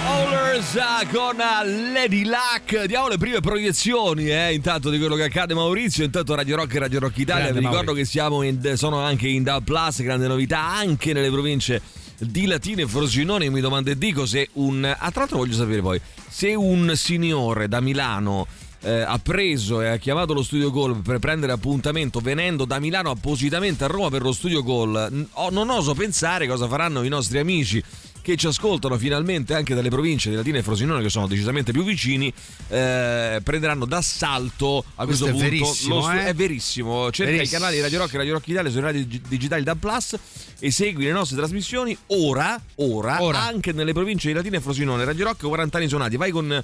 Bowlers 0.06 0.76
ah, 0.78 1.06
con 1.12 1.42
ah, 1.42 1.64
Lady 1.66 2.24
Luck. 2.24 2.86
Diamo 2.86 3.10
le 3.10 3.18
prime 3.18 3.42
proiezioni, 3.42 4.30
eh, 4.30 4.54
intanto 4.54 4.90
di 4.90 5.00
quello 5.00 5.16
che 5.16 5.24
accade 5.24 5.54
Maurizio, 5.54 6.06
intanto 6.06 6.34
Radio 6.34 6.56
Rock 6.56 6.76
e 6.76 6.80
Radio 6.80 7.00
Rock 7.02 7.18
Italia. 7.18 7.44
Grande 7.44 7.60
Vi 7.60 7.66
ricordo 7.66 7.86
Mauri. 7.88 8.02
che 8.04 8.08
siamo 8.08 8.42
in- 8.44 8.78
sono 8.78 9.00
anche 9.00 9.28
in 9.28 9.44
DAB 9.44 9.64
Plus, 9.66 10.02
grande 10.02 10.28
novità 10.28 10.62
anche 10.66 11.12
nelle 11.12 11.30
province 11.30 12.00
di 12.22 12.46
Latina 12.46 12.82
e 12.84 12.88
Frosinone. 12.88 13.50
Mi 13.50 13.62
domando 13.62 13.90
e 13.90 13.98
dico 13.98 14.26
se 14.26 14.50
un 14.54 14.84
ah, 14.84 15.12
tra 15.12 15.22
l'altro 15.22 15.38
voglio 15.38 15.56
sapere 15.56 15.82
poi 15.82 16.00
se 16.28 16.54
un 16.54 16.94
signore 16.96 17.68
da 17.68 17.82
Milano 17.82 18.48
eh, 18.84 19.02
ha 19.02 19.20
preso 19.20 19.82
e 19.82 19.88
ha 19.88 19.98
chiamato 19.98 20.34
lo 20.34 20.44
studio 20.44 20.72
Gol 20.72 21.02
per 21.02 21.20
prendere 21.20 21.52
appuntamento 21.52 22.20
venendo 22.20 22.66
da 22.66 22.80
Milano 22.80 23.12
appositamente 23.12 23.84
a 23.84 23.88
Roma 23.88 24.10
per 24.10 24.22
lo 24.22 24.34
studio 24.34 24.64
Gol. 24.64 25.28
Ho- 25.34 25.50
non 25.50 25.70
oso 25.70 25.94
pensare 25.94 26.48
cosa 26.48 26.68
faranno 26.68 27.04
i 27.04 27.10
nostri 27.10 27.40
amici 27.40 27.84
che 28.22 28.36
ci 28.38 28.48
ascoltano 28.48 28.98
finalmente 28.98 29.54
anche 29.56 29.74
dalle 29.76 29.90
province 29.90 30.30
di 30.30 30.36
Latina 30.36 30.60
e 30.60 30.64
Frosinone 30.64 31.02
che 31.02 31.10
sono 31.10 31.28
decisamente 31.28 31.72
più 31.72 31.84
vicini 31.84 32.32
eh, 32.70 33.40
prenderanno 33.44 33.86
d'assalto 33.86 34.84
a 34.96 35.06
questo, 35.06 35.26
Questo 35.26 35.26
è 35.26 35.30
punto 35.32 35.44
verissimo, 35.50 35.96
lo 35.96 36.02
stu- 36.02 36.14
eh? 36.14 36.26
è 36.26 36.34
verissimo 36.34 37.12
cerca 37.12 37.32
Verissimo. 37.32 37.58
i 37.58 37.60
canali 37.60 37.76
di 37.78 37.82
Radio 37.82 37.98
Rock 38.00 38.14
e 38.14 38.18
Radio 38.18 38.34
Rock 38.34 38.48
Italia 38.48 38.72
sui 38.72 38.82
radio 38.82 39.06
dig- 39.06 39.28
digitali 39.28 39.64
da 39.64 39.76
Plus 39.76 40.16
e 40.60 40.70
segui 40.72 41.06
le 41.06 41.12
nostre 41.12 41.38
trasmissioni 41.38 41.98
ora, 42.08 42.62
ora, 42.76 43.22
Ora. 43.24 43.40
anche 43.42 43.72
nelle 43.72 43.94
province 43.94 44.28
di 44.28 44.34
Latina 44.34 44.58
e 44.58 44.62
Frosinone 44.62 45.04
Radio 45.04 45.26
Rock 45.26 45.42
40 45.48 45.78
anni 45.78 45.88
suonati 45.88 46.18
vai 46.18 46.30
con 46.32 46.52
eh, 46.52 46.62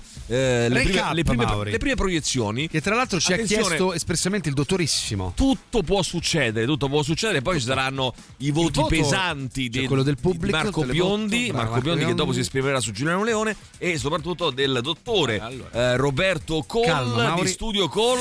le, 0.70 0.82
prime, 0.84 1.14
le, 1.14 1.24
prime, 1.24 1.64
le 1.72 1.78
prime 1.78 1.96
proiezioni 1.96 2.68
Che 2.68 2.82
tra 2.82 2.96
l'altro 2.96 3.20
ci 3.20 3.32
ha 3.32 3.36
Attenzione. 3.36 3.64
chiesto 3.66 3.94
espressamente 3.94 4.50
il 4.50 4.56
dottorissimo. 4.56 5.34
tutto 5.36 5.82
può 5.82 6.02
succedere, 6.04 6.66
tutto 6.66 6.88
può 6.90 7.02
succedere, 7.02 7.42
poi 7.42 7.60
ci 7.60 7.66
saranno 7.66 8.14
i 8.38 8.52
voti 8.52 8.80
voto- 8.80 8.88
pesanti 8.88 9.70
cioè 9.72 9.82
di, 9.82 9.88
quello 9.88 10.04
del 10.04 10.16
di 10.16 10.22
pubblico, 10.22 10.56
Marco 10.58 10.82
il 10.82 10.88
televoto, 10.90 11.16
Biondi, 11.48 11.52
bravo, 11.52 11.58
Marco 11.58 11.72
Marco 11.72 11.82
Biondi 11.82 12.00
che 12.00 12.06
Biondi. 12.06 12.16
dopo 12.22 12.32
si 12.34 12.40
esprimerà 12.40 12.80
su 12.80 12.92
Giuliano 12.92 13.24
Leone 13.24 13.56
e 13.78 13.98
soprattutto 13.98 14.50
del 14.52 14.80
dottore 14.82 15.40
Allora. 15.40 15.70
eh, 15.72 15.96
Roberto 15.98 16.64
Col 16.68 16.86
Calma, 16.86 17.34
di. 17.40 17.48
Studio 17.48 17.88
Col 17.88 18.20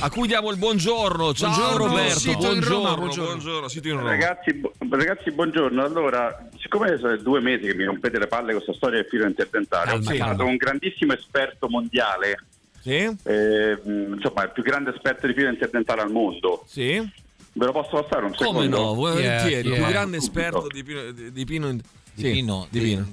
a 0.00 0.10
cui 0.10 0.28
diamo 0.28 0.50
il 0.50 0.58
buongiorno. 0.58 1.34
Ciao 1.34 1.50
Buongiorno, 1.50 1.86
Roberto, 1.88 2.18
sito 2.20 2.38
buongiorno, 2.38 2.68
Roma, 2.68 2.94
buongiorno, 2.94 3.30
buongiorno. 3.32 3.68
sito 3.68 3.88
in 3.88 3.96
Roma. 3.96 4.10
Ragazzi, 4.10 4.52
bu- 4.54 4.72
ragazzi, 4.90 5.30
buongiorno. 5.32 5.82
Allora, 5.84 6.48
siccome 6.60 6.96
sono 6.98 7.16
due 7.16 7.40
mesi 7.40 7.66
che 7.66 7.74
mi 7.74 7.84
rompete 7.84 8.16
le 8.18 8.28
palle 8.28 8.52
con 8.52 8.62
questa 8.62 8.74
storia 8.74 9.00
del 9.00 9.08
filo 9.10 9.26
interdentale, 9.26 9.90
Calma, 9.90 10.08
ho 10.08 10.12
chiamato 10.14 10.36
calma. 10.36 10.50
un 10.52 10.56
grandissimo 10.56 11.12
esperto 11.14 11.68
mondiale, 11.68 12.44
Sì? 12.80 12.92
eh, 13.24 13.78
insomma, 13.84 14.44
il 14.44 14.50
più 14.54 14.62
grande 14.62 14.90
esperto 14.94 15.26
di 15.26 15.32
filo 15.32 15.48
interdentale 15.48 16.00
al 16.02 16.12
mondo. 16.12 16.62
Sì? 16.68 17.26
Ve 17.54 17.64
lo 17.64 17.72
posso 17.72 18.00
passare 18.00 18.24
un 18.26 18.34
Come 18.36 18.50
secondo? 18.68 18.76
no, 18.78 18.94
volentieri, 18.94 19.48
Yeah, 19.48 19.58
il 19.58 19.64
più 19.64 19.72
yeah. 19.80 19.88
grande 19.88 20.16
esperto 20.18 20.66
di 20.72 20.84
Pino 20.84 21.10
di, 21.10 21.32
di 21.32 21.44
Pino 21.44 21.68
in- 21.70 21.80
Di 22.18 22.24
sì, 22.24 22.30
Pino. 22.32 22.66
di 22.68 22.80
Pino. 22.80 23.06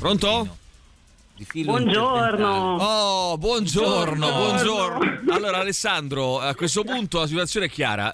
Pronto? 0.00 0.56
Buongiorno. 1.54 2.76
Oh, 2.76 3.38
buongiorno, 3.38 4.26
Buongiorno. 4.30 4.98
buongiorno. 4.98 5.32
Allora, 5.32 5.58
Alessandro, 5.58 6.40
a 6.40 6.52
questo 6.56 6.82
punto 6.82 7.20
la 7.20 7.26
situazione 7.28 7.66
è 7.66 7.68
chiara. 7.68 8.12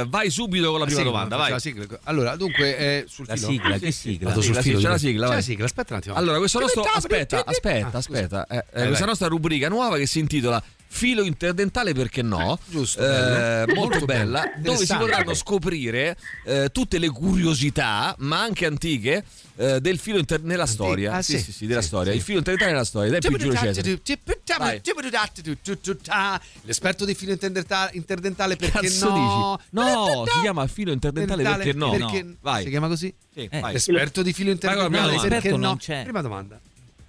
Eh, 0.00 0.04
vai 0.08 0.30
subito 0.30 0.70
con 0.70 0.78
la 0.78 0.84
prima 0.86 1.00
Sì, 1.00 1.04
domanda, 1.04 1.36
vai. 1.36 1.50
la 1.50 1.58
sigla. 1.58 1.84
Allora, 2.04 2.36
dunque, 2.36 2.76
eh, 2.76 3.04
sul 3.06 3.26
La 3.28 3.36
filo. 3.36 3.48
sigla, 3.50 3.74
Sì, 3.74 3.80
che 3.80 3.92
sì. 3.92 4.00
sigla? 4.12 4.28
Vado 4.30 4.40
sul 4.40 4.48
Sigla, 4.54 4.62
filo, 4.62 4.80
c'è 4.80 4.88
la 4.88 4.98
sigla, 4.98 5.20
C'è 5.22 5.26
vai. 5.28 5.36
la 5.36 5.42
sigla, 5.42 5.64
aspetta 5.66 5.92
un 5.92 5.98
attimo. 6.00 6.14
Allora, 6.14 6.38
questo 6.38 6.58
nostro 6.58 6.82
aspetta, 6.82 7.44
aspetta, 7.44 7.98
aspetta. 7.98 8.46
Eh, 8.46 8.86
questa 8.86 9.04
nostra 9.06 9.28
rubrica 9.28 9.68
nuova 9.68 9.96
che 9.98 10.06
si 10.06 10.18
intitola 10.20 10.62
Filo 10.92 11.22
interdentale 11.22 11.94
perché 11.94 12.20
no? 12.20 12.58
giusto, 12.66 13.00
Eh, 13.00 13.64
molto, 13.74 14.04
bella, 14.06 14.42
dove 14.56 14.84
si 14.84 14.86
potranno 14.96 15.34
scoprire 15.34 16.16
eh, 16.44 16.68
tutte 16.72 16.98
le 16.98 17.08
curiosità, 17.08 18.12
ma 18.18 18.40
anche 18.40 18.66
antiche, 18.66 19.24
eh, 19.56 19.80
del 19.80 19.98
filo 20.00 20.18
inter- 20.18 20.42
nella 20.42 20.66
storia. 20.66 21.14
Ah, 21.14 21.22
sì, 21.22 21.38
sì, 21.38 21.44
sì, 21.44 21.52
sì, 21.52 21.66
della 21.66 21.80
storia. 21.80 22.12
Il 22.12 22.20
filo 22.20 22.38
interdentale 22.38 22.72
nella 22.72 22.84
storia, 22.84 23.10
del 23.12 23.20
Giulio 23.38 23.52
Cesare. 23.72 23.82
Vai. 24.64 24.80
L'esperto 26.64 27.04
di 27.04 27.14
filo 27.14 27.32
interdentale, 27.32 27.90
interdentale 27.94 28.56
perché 28.56 28.80
Cazzo 28.80 29.08
no? 29.10 29.56
dici? 29.58 29.68
No, 29.70 30.24
si 30.26 30.40
chiama 30.40 30.66
filo 30.66 30.90
interdentale 30.92 31.42
perché 31.62 31.72
no? 31.78 31.90
Perché- 31.90 32.22
No, 32.24 32.34
vai. 32.40 32.64
Si 32.64 32.68
chiama 32.68 32.88
così? 32.88 33.14
Sì, 33.32 33.48
Eh. 33.50 33.60
L'esperto 33.72 34.22
di 34.22 34.32
filo 34.32 34.50
interdentale 34.50 34.88
perché 35.28 35.50
no? 35.56 35.76
Prima 36.02 36.20
domanda. 36.20 36.58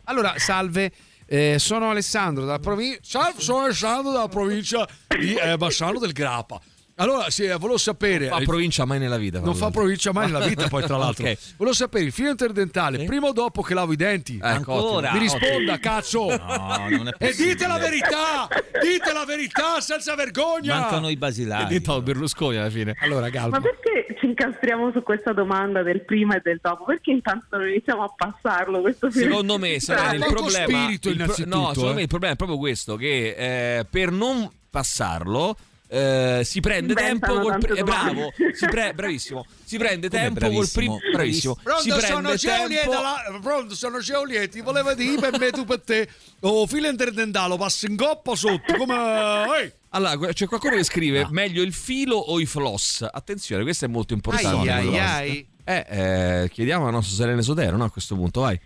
Allora, 0.03 0.35
salve. 0.37 0.91
Eh, 1.31 1.59
sono 1.59 1.89
Alessandro 1.89 2.43
dalla 2.43 2.59
provincia. 2.59 2.99
Salve, 3.03 3.39
sono 3.39 3.63
Alessandro 3.63 4.11
dalla 4.11 4.27
provincia 4.27 4.85
di 5.07 5.33
eh, 5.33 5.55
Bassano 5.55 5.97
del 5.97 6.11
Grappa. 6.11 6.59
Allora, 6.95 7.29
sì, 7.29 7.43
eh, 7.45 7.55
volevo 7.57 7.77
sapere. 7.77 8.27
Fa 8.27 8.39
provincia 8.39 8.85
mai 8.85 8.99
nella 8.99 9.17
vita. 9.17 9.39
Non 9.39 9.55
fa 9.55 9.71
provincia 9.71 10.11
mai 10.11 10.27
nella 10.31 10.45
vita, 10.45 10.67
poi 10.67 10.83
tra 10.83 10.97
l'altro. 10.97 11.27
Ok. 11.27 11.37
Volevo 11.57 11.75
sapere 11.75 12.03
il 12.05 12.11
filo 12.11 12.29
interdentale, 12.29 12.99
Sì. 12.99 13.05
prima 13.05 13.27
o 13.27 13.31
dopo 13.33 13.61
che 13.61 13.73
lavo 13.73 13.91
i 13.93 13.95
denti? 13.95 14.35
Ecco, 14.41 14.45
Ancora? 14.75 15.11
Mi 15.13 15.19
risponda, 15.19 15.77
cazzo! 15.79 16.27
No, 16.35 16.87
non 16.89 17.07
è 17.07 17.11
E 17.17 17.27
possibile. 17.27 17.53
dite 17.53 17.67
la 17.67 17.77
verità! 17.77 18.47
Dite 18.81 19.13
la 19.13 19.25
verità 19.25 19.79
senza 19.81 20.15
vergogna! 20.15 20.79
Mancano 20.79 21.09
i 21.09 21.15
basilari. 21.17 21.73
detto 21.73 21.93
a 21.95 22.01
Berlusconi 22.01 22.57
alla 22.57 22.69
fine. 22.69 22.95
Allora, 22.99 23.29
Galma. 23.29 23.57
Ma 23.57 23.61
perché 23.61 24.15
ci 24.19 24.25
incastriamo 24.27 24.91
su 24.91 25.01
questa 25.01 25.33
domanda 25.33 25.81
del 25.83 26.03
prima 26.05 26.35
e 26.35 26.41
del 26.43 26.59
dopo? 26.61 26.83
Perché 26.85 27.11
intanto 27.11 27.57
non 27.57 27.67
iniziamo 27.67 28.03
a 28.03 28.13
passarlo 28.15 28.81
questo 28.81 29.09
film? 29.09 29.23
Secondo 29.29 29.57
me, 29.57 29.79
Serena, 29.79 30.13
il 30.13 30.25
problema 30.31 30.65
spirito, 30.83 31.09
il 31.09 31.15
pro- 31.17 31.33
no, 31.45 31.67
secondo 31.73 31.91
eh. 31.91 31.93
me 31.95 32.01
il 32.01 32.07
problema 32.07 32.33
è 32.33 32.37
proprio 32.37 32.57
questo 32.57 32.95
che 32.95 33.77
eh, 33.79 33.85
per 33.89 34.11
non 34.11 34.49
passarlo 34.69 35.55
eh, 35.93 36.41
si 36.45 36.61
prende 36.61 36.93
Inventano 36.93 37.33
tempo 37.33 37.49
col 37.49 37.59
pri- 37.59 37.77
eh, 37.79 37.83
bravo, 37.83 38.31
si 38.53 38.65
pre- 38.65 38.93
bravissimo. 38.93 39.45
Si 39.65 39.77
prende 39.77 40.07
Come 40.07 40.21
tempo 40.21 40.39
bravissimo? 40.39 40.61
col 40.63 40.71
primo 40.71 40.97
bravissimo. 41.11 41.55
si 41.55 41.61
Pronto, 41.63 41.99
sono 41.99 42.21
prende 42.21 42.37
Geolieti, 42.37 42.73
tempo 42.75 42.91
dalla- 42.91 43.39
pronto, 43.41 43.75
sono 43.75 43.99
Geolieti, 43.99 44.61
voleva 44.61 44.93
dire 44.93 45.19
per 45.19 45.37
me, 45.37 45.51
tu 45.51 45.65
per 45.65 45.81
te, 45.81 46.07
oh, 46.39 46.65
filo 46.65 46.87
interdentale, 46.87 47.57
passa 47.57 47.87
in 47.87 47.97
coppa 47.97 48.35
sotto, 48.35 48.73
come... 48.77 48.95
Ehi! 48.95 49.71
Allora, 49.89 50.31
c'è 50.31 50.47
qualcuno 50.47 50.77
che 50.77 50.83
scrive 50.85 51.27
meglio 51.31 51.61
il 51.61 51.73
filo 51.73 52.15
o 52.15 52.39
i 52.39 52.45
floss? 52.45 53.05
Attenzione, 53.11 53.63
questo 53.63 53.83
è 53.83 53.87
molto 53.89 54.13
importante. 54.13 54.69
Ai, 54.71 54.87
ai, 54.87 54.99
ai. 54.99 55.47
Eh, 55.65 55.85
eh, 55.89 56.49
chiediamo 56.49 56.83
alla 56.83 56.91
nostra 56.91 57.15
Selene 57.17 57.41
Sodero, 57.41 57.75
no, 57.75 57.83
a 57.83 57.91
questo 57.91 58.15
punto, 58.15 58.39
vai. 58.39 58.57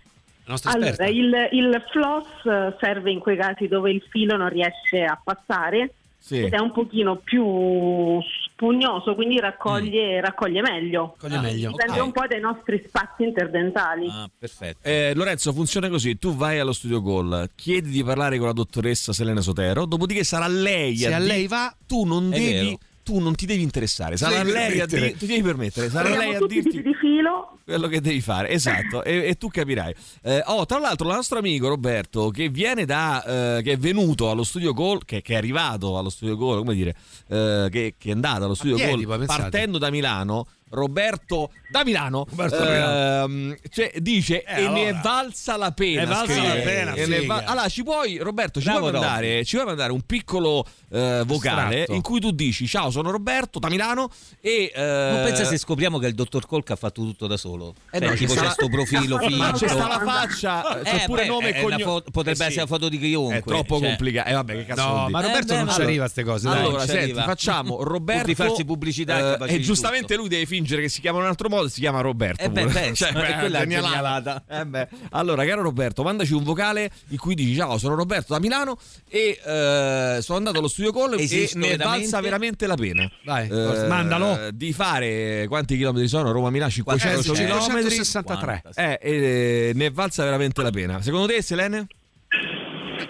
Allora, 0.62 1.08
il, 1.08 1.48
il 1.50 1.82
floss 1.90 2.78
serve 2.78 3.10
in 3.10 3.18
quei 3.18 3.36
casi 3.36 3.66
dove 3.66 3.90
il 3.90 4.00
filo 4.10 4.36
non 4.36 4.48
riesce 4.48 5.02
a 5.02 5.20
passare 5.20 5.92
Sì. 6.26 6.40
ed 6.42 6.52
è 6.54 6.58
un 6.58 6.72
pochino 6.72 7.18
più 7.22 8.20
spugnoso, 8.50 9.14
quindi 9.14 9.38
raccoglie, 9.38 10.20
raccoglie 10.20 10.60
meglio. 10.60 11.14
Raccoglie 11.20 11.40
meglio. 11.40 11.70
Dipende 11.70 12.00
Ok. 12.00 12.04
un 12.06 12.10
po' 12.12 12.26
dai 12.26 12.40
nostri 12.40 12.82
spazi 12.84 13.22
interdentali. 13.22 14.08
Ah, 14.10 14.28
perfetto. 14.36 14.80
Eh, 14.88 15.12
Lorenzo, 15.14 15.52
funziona 15.52 15.88
così: 15.88 16.18
tu 16.18 16.34
vai 16.34 16.58
allo 16.58 16.72
studio 16.72 17.00
Gol, 17.00 17.50
chiedi 17.54 17.90
di 17.90 18.02
parlare 18.02 18.38
con 18.38 18.48
la 18.48 18.52
dottoressa 18.52 19.12
Selena 19.12 19.40
Sotero, 19.40 19.84
dopodiché 19.86 20.24
sarà 20.24 20.48
lei 20.48 20.96
Se 20.96 21.14
a 21.14 21.20
di- 21.20 21.26
lei 21.26 21.46
va, 21.46 21.72
tu 21.86 22.02
non 22.04 22.32
È 22.32 22.38
devi. 22.38 22.52
vero. 22.64 22.78
Tu 23.06 23.20
non 23.20 23.36
ti 23.36 23.46
devi 23.46 23.62
interessare, 23.62 24.16
sarà 24.16 24.38
Devi 24.38 24.50
lei 24.50 24.80
a 24.80 24.86
dire, 24.86 25.16
ti 25.16 25.26
devi 25.26 25.40
permettere, 25.40 25.88
sarà 25.88 26.08
Abbiamo 26.08 26.28
lei 26.32 26.42
a 26.42 26.44
dirti 26.44 26.82
di 26.82 26.92
filo. 26.94 27.56
quello 27.64 27.86
che 27.86 28.00
devi 28.00 28.20
fare, 28.20 28.48
esatto, 28.48 29.04
e, 29.04 29.28
e 29.28 29.34
tu 29.36 29.46
capirai. 29.46 29.94
Eh, 30.24 30.42
oh, 30.46 30.66
tra 30.66 30.80
l'altro, 30.80 31.08
il 31.08 31.14
nostro 31.14 31.38
amico 31.38 31.68
Roberto, 31.68 32.30
che 32.30 32.48
viene 32.48 32.84
da, 32.84 33.58
eh, 33.58 33.62
che 33.62 33.72
è 33.74 33.78
venuto 33.78 34.28
allo 34.28 34.42
studio 34.42 34.72
Gol, 34.72 35.04
che, 35.04 35.22
che 35.22 35.34
è 35.34 35.36
arrivato 35.36 35.96
allo 35.96 36.10
studio 36.10 36.34
Gol, 36.34 36.58
come 36.58 36.74
dire, 36.74 36.96
eh, 37.28 37.68
che, 37.70 37.94
che 37.96 38.08
è 38.08 38.12
andato 38.12 38.42
allo 38.44 38.54
studio 38.54 38.76
Gol 38.76 39.24
partendo 39.24 39.78
da 39.78 39.88
Milano. 39.88 40.44
Roberto 40.70 41.52
da 41.70 41.84
Milano, 41.84 42.26
Roberto 42.28 42.56
ehm, 42.64 43.56
cioè, 43.70 43.92
dice 43.98 44.42
Eh, 44.42 44.64
e 44.64 44.68
ne 44.68 44.80
è 44.82 44.86
allora. 44.88 45.00
valsa 45.02 45.56
la 45.56 45.70
pena. 45.72 46.02
È 46.02 46.06
valsa 46.06 46.32
scrive. 46.32 46.48
la 46.48 46.54
pena, 46.62 46.92
E 46.94 47.06
ne 47.06 47.20
figa. 47.20 47.34
va- 47.34 47.44
allora, 47.46 47.68
ci 47.68 47.82
puoi, 47.84 48.18
Roberto, 48.18 48.60
ci 48.60 48.68
puoi, 48.68 48.80
mandare, 48.92 49.44
ci 49.44 49.54
puoi 49.54 49.66
mandare 49.68 49.92
un 49.92 50.00
piccolo 50.02 50.64
eh, 50.90 51.22
vocale 51.24 51.70
Estratto. 51.80 51.92
in 51.94 52.02
cui 52.02 52.20
tu 52.20 52.30
dici: 52.32 52.66
Ciao, 52.66 52.90
sono 52.90 53.10
Roberto 53.10 53.58
da 53.60 53.68
Milano. 53.68 54.10
E 54.40 54.72
eh, 54.74 55.08
Non 55.12 55.22
pensa 55.24 55.44
se 55.44 55.56
scopriamo 55.56 55.98
che 55.98 56.08
il 56.08 56.14
dottor 56.14 56.46
Colca 56.46 56.72
ha 56.72 56.76
fatto 56.76 57.02
tutto 57.02 57.26
da 57.28 57.36
solo? 57.36 57.74
Eh 57.90 57.98
Cioè, 58.00 58.08
no, 58.08 58.14
tipo 58.14 58.32
c'è 58.34 58.38
sta- 58.40 58.50
sto 58.50 58.68
profilo 58.68 59.16
Ma 59.22 59.26
finto. 59.26 59.52
c'è 59.58 59.68
sta 59.68 59.86
la 59.88 60.00
faccia, 60.04 60.80
c'è 60.82 61.02
Eh, 61.02 61.04
pure 61.06 61.22
beh, 61.22 61.28
nome 61.28 61.48
e 61.48 61.52
è 61.52 61.62
una 61.62 61.76
cognome. 61.76 62.00
fo- 62.02 62.10
potrebbe 62.10 62.30
Eh 62.32 62.34
sì. 62.42 62.42
essere 62.42 62.60
la 62.62 62.66
foto 62.66 62.88
di 62.88 62.98
chiunque. 62.98 63.36
È 63.38 63.42
troppo 63.42 63.78
cioè. 63.78 63.88
complicato. 63.88 64.28
Eh 64.28 64.32
vabbè, 64.32 64.52
che 64.54 64.64
cazzo 64.66 64.82
No, 64.86 65.08
ma 65.10 65.20
Roberto 65.20 65.52
Eh, 65.54 65.56
non 65.58 65.70
ci 65.72 65.80
arriva 65.80 66.04
a 66.04 66.10
queste 66.10 66.24
cose. 66.24 66.48
Allora, 66.48 66.86
senti, 66.86 67.12
facciamo 67.14 67.82
Roberto. 67.84 68.26
Di 68.26 68.34
farsi 68.34 68.64
pubblicità 68.64 69.38
eh, 69.46 69.54
e 69.54 69.60
giustamente 69.60 70.16
lui 70.16 70.28
deve 70.28 70.46
fingere 70.56 70.82
che 70.82 70.88
si 70.88 71.00
chiama 71.00 71.18
in 71.18 71.24
un 71.24 71.30
altro 71.30 71.48
modo, 71.48 71.68
si 71.68 71.80
chiama 71.80 72.00
Roberto. 72.00 72.42
Eh 72.42 72.50
beh, 72.50 72.66
penso, 72.66 73.06
e 73.06 73.12
beh, 73.12 73.36
quella 73.40 73.58
è 73.58 73.66
genialata. 73.66 74.44
Eh 74.48 74.64
beh. 74.66 74.88
Allora, 75.10 75.44
caro 75.44 75.62
Roberto, 75.62 76.02
mandaci 76.02 76.32
un 76.32 76.42
vocale 76.44 76.90
in 77.08 77.18
cui 77.18 77.34
dici: 77.34 77.54
Ciao, 77.54 77.78
sono 77.78 77.94
Roberto 77.94 78.32
da 78.32 78.40
Milano 78.40 78.76
e 79.08 79.38
eh, 79.44 80.18
sono 80.22 80.38
andato 80.38 80.58
allo 80.58 80.68
studio 80.68 80.92
Call 80.92 81.18
e 81.18 81.22
Esisto 81.22 81.58
ne 81.58 81.66
è 81.66 81.76
veramente? 81.76 82.00
valsa 82.00 82.20
veramente 82.20 82.66
la 82.66 82.74
pena. 82.76 83.10
Vai, 83.24 83.48
Eh, 83.48 83.86
mandalo. 83.86 84.50
Di 84.52 84.72
fare 84.72 85.44
quanti 85.48 85.76
chilometri 85.76 86.08
sono? 86.08 86.32
Roma-Milano 86.32 86.70
500 86.70 87.32
400 87.32 87.58
chilometri. 87.58 87.90
563. 87.90 88.62
Eh, 88.74 88.98
eh, 89.02 89.72
ne 89.74 89.86
è 89.86 89.90
valsa 89.92 90.24
veramente 90.24 90.62
la 90.62 90.70
pena. 90.70 91.02
Secondo 91.02 91.26
te, 91.26 91.42
Selene? 91.42 91.86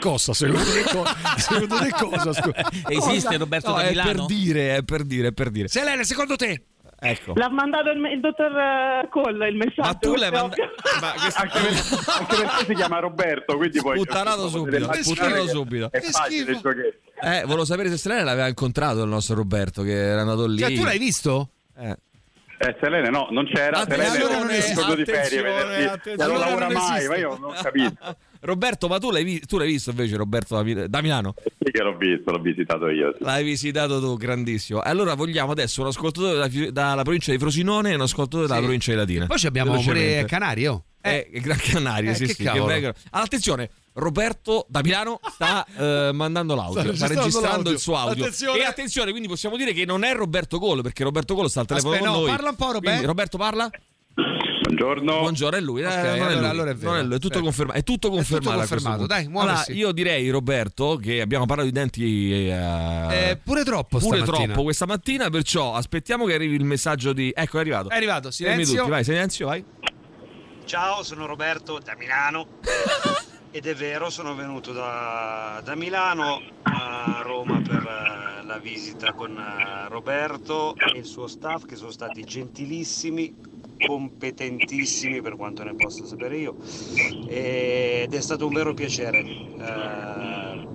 Cosa? 0.00 0.32
Secondo 0.34 0.64
te, 0.64 0.82
co- 0.82 1.04
secondo 1.38 1.78
te 1.78 1.90
cosa? 1.90 2.54
Esiste 2.88 3.36
Roberto 3.36 3.70
No, 3.70 3.76
da 3.76 3.82
è 3.84 3.88
Milano? 3.90 4.12
per 4.12 4.26
dire, 4.26 4.76
è 4.76 4.82
per 4.82 5.04
dire, 5.04 5.28
è 5.28 5.32
per 5.32 5.50
dire. 5.50 5.68
Selene, 5.68 6.04
secondo 6.04 6.36
te? 6.36 6.62
Ecco. 7.10 7.32
L'ha 7.34 7.48
mandato 7.50 7.90
il, 7.90 8.04
il 8.12 8.20
dottor 8.20 8.56
eh, 8.56 9.08
Coll 9.10 9.42
il 9.48 9.56
messaggio. 9.56 9.82
Ma 9.82 9.94
tu 9.94 10.14
l'hai 10.14 10.28
è 10.28 10.32
mandato. 10.32 10.62
Ma 11.00 11.12
questo- 11.18 11.40
Anche, 11.40 11.58
per- 11.60 12.14
anche 12.18 12.36
perché 12.36 12.64
si 12.66 12.74
chiama 12.74 12.98
Roberto, 12.98 13.56
quindi 13.56 13.80
poi... 13.80 13.98
Sputtanato 14.00 14.48
subito, 14.48 14.92
sputtanato 14.92 15.46
subito. 15.48 15.88
È 15.90 16.00
facile 16.00 16.50
il 16.52 16.58
giochetto. 16.60 16.98
Eh, 17.22 17.42
volevo 17.42 17.64
sapere 17.64 17.88
se 17.90 17.96
Selene 17.96 18.24
l'aveva 18.24 18.48
incontrato 18.48 19.02
il 19.02 19.08
nostro 19.08 19.34
Roberto 19.36 19.82
che 19.82 19.92
era 19.92 20.20
andato 20.20 20.46
lì. 20.46 20.58
Cioè, 20.58 20.74
tu 20.74 20.84
l'hai 20.84 20.98
visto? 20.98 21.50
Eh. 21.78 21.96
Eh, 22.58 22.76
Selene 22.80 23.10
no, 23.10 23.28
non 23.30 23.46
c'era. 23.46 23.82
Selene 23.82 24.06
Attenzione, 24.06 24.38
non 24.38 24.50
è 24.50 24.56
il 24.56 24.74
giorno 24.74 24.94
di 24.94 25.04
ferie, 25.04 25.42
venerdì. 25.42 26.10
E 26.10 26.14
non 26.16 26.20
Allora 26.26 26.38
lavora 26.46 26.66
non 26.68 26.72
mai, 26.74 27.06
ma 27.08 27.16
io 27.16 27.36
non 27.38 27.50
ho 27.50 27.54
capito. 27.62 28.16
Roberto, 28.46 28.88
ma 28.88 28.98
tu 28.98 29.10
l'hai, 29.10 29.40
tu 29.40 29.58
l'hai 29.58 29.68
visto 29.68 29.90
invece 29.90 30.16
Roberto 30.16 30.54
da, 30.56 30.62
Mil- 30.62 30.86
da 30.88 31.02
Milano? 31.02 31.34
Sì 31.36 31.70
che 31.70 31.82
l'ho 31.82 31.96
visto, 31.96 32.30
l'ho 32.30 32.40
visitato 32.40 32.88
io. 32.88 33.14
sì. 33.18 33.24
L'hai 33.24 33.44
visitato 33.44 34.00
tu, 34.00 34.16
grandissimo. 34.16 34.80
Allora 34.80 35.14
vogliamo 35.14 35.52
adesso 35.52 35.80
un 35.82 35.88
ascoltatore 35.88 36.38
da 36.38 36.48
Fi- 36.48 36.72
dalla 36.72 37.02
provincia 37.02 37.30
di 37.32 37.38
Frosinone 37.38 37.90
e 37.90 37.94
un 37.94 38.00
ascoltatore 38.02 38.46
dalla 38.46 38.60
provincia 38.60 38.92
di 38.92 38.96
Latina. 38.96 39.26
Poi 39.26 39.38
ci 39.38 39.46
abbiamo 39.46 39.72
pure 39.72 39.82
Velocemente. 39.84 40.26
Canari, 40.26 40.66
oh. 40.66 40.84
Eh, 41.06 41.28
Gran 41.34 41.58
Canaria, 41.58 42.10
Eh, 42.10 42.14
sì, 42.16 42.26
che 42.26 42.32
sì, 42.34 42.42
che. 42.42 42.94
Ah, 43.10 43.20
attenzione, 43.20 43.70
Roberto 43.92 44.66
da 44.68 44.80
Milano 44.82 45.20
sta 45.30 45.64
eh, 45.78 46.10
mandando 46.12 46.56
l'audio, 46.56 46.80
Sta 46.82 46.94
sta, 46.94 47.06
registrando 47.06 47.22
registrando 47.22 47.52
l'audio. 47.56 47.72
il 47.72 47.78
suo 47.78 47.96
audio. 47.96 48.22
Attenzione. 48.24 48.58
E 48.58 48.64
attenzione, 48.64 49.10
quindi 49.12 49.28
possiamo 49.28 49.56
dire 49.56 49.72
che 49.72 49.84
non 49.84 50.02
è 50.02 50.12
Roberto 50.14 50.58
Golo, 50.58 50.82
perché 50.82 51.04
Roberto 51.04 51.34
Golo 51.36 51.46
sta 51.46 51.60
al 51.60 51.66
telefono 51.66 51.92
Aspetta, 51.92 52.10
con 52.10 52.20
no, 52.20 52.26
noi. 52.26 52.34
parla 52.36 52.50
un 52.50 52.56
po', 52.56 52.64
Roberto. 52.66 52.88
Quindi, 52.88 53.06
Roberto 53.06 53.38
parla? 53.38 53.70
Buongiorno. 54.66 55.18
Buongiorno, 55.20 55.56
è 55.56 55.60
lui. 55.60 55.82
eh, 55.82 55.86
Ok, 55.86 55.94
non, 55.94 56.04
è 56.04 56.08
allora- 56.18 56.34
lui 56.40 56.48
allora 56.48 56.70
è 56.70 56.74
vero. 56.74 56.90
non 56.90 56.98
è 56.98 57.02
lui, 57.04 57.14
è 57.14 57.18
tutto 57.18 57.28
Certo. 57.34 57.42
confermato. 57.44 57.78
È 57.78 57.82
tutto 57.84 58.10
confermato. 58.10 58.50
a 58.50 58.56
questo 58.56 58.74
confermato, 58.74 59.06
dai. 59.06 59.24
Allora, 59.32 59.64
io 59.68 59.92
direi, 59.92 60.28
Roberto, 60.30 60.96
che 60.96 61.20
abbiamo 61.20 61.46
parlato 61.46 61.68
di 61.68 61.74
denti 61.74 62.48
eh, 62.48 63.30
Eh, 63.30 63.36
pure 63.42 63.62
troppo 63.64 63.98
pure 63.98 64.18
stamattina. 64.18 64.46
troppo 64.46 64.62
questa 64.64 64.86
mattina, 64.86 65.30
perciò 65.30 65.74
aspettiamo 65.74 66.24
che 66.26 66.34
arrivi 66.34 66.56
il 66.56 66.64
messaggio 66.64 67.12
di. 67.12 67.32
Ecco, 67.34 67.58
è 67.58 67.60
arrivato. 67.60 67.90
È 67.90 67.94
arrivato, 67.96 68.30
silenzio. 68.32 68.78
tutti, 68.78 68.90
vai, 68.90 69.04
silenzio, 69.04 69.46
vai. 69.46 69.64
Ciao, 70.64 71.02
sono 71.04 71.26
Roberto 71.26 71.78
da 71.78 71.94
Milano. 71.96 72.46
Ed 73.52 73.66
è 73.66 73.74
vero, 73.74 74.10
sono 74.10 74.34
venuto 74.34 74.72
da, 74.72 75.62
da 75.64 75.74
Milano 75.76 76.42
a 76.64 77.20
Roma 77.22 77.62
per 77.62 77.76
eh, 78.42 78.44
la 78.44 78.58
visita 78.58 79.12
con 79.14 79.30
eh, 79.38 79.88
Roberto 79.88 80.74
e 80.76 80.98
il 80.98 81.06
suo 81.06 81.26
staff 81.26 81.64
che 81.64 81.74
sono 81.74 81.90
stati 81.90 82.22
gentilissimi, 82.22 83.34
competentissimi 83.84 85.20
per 85.20 85.36
quanto 85.36 85.62
ne 85.64 85.74
posso 85.74 86.04
sapere 86.06 86.38
io 86.38 86.56
ed 87.28 88.12
è 88.14 88.20
stato 88.20 88.46
un 88.46 88.52
vero 88.54 88.72
piacere. 88.74 89.18
Eh, 89.20 90.66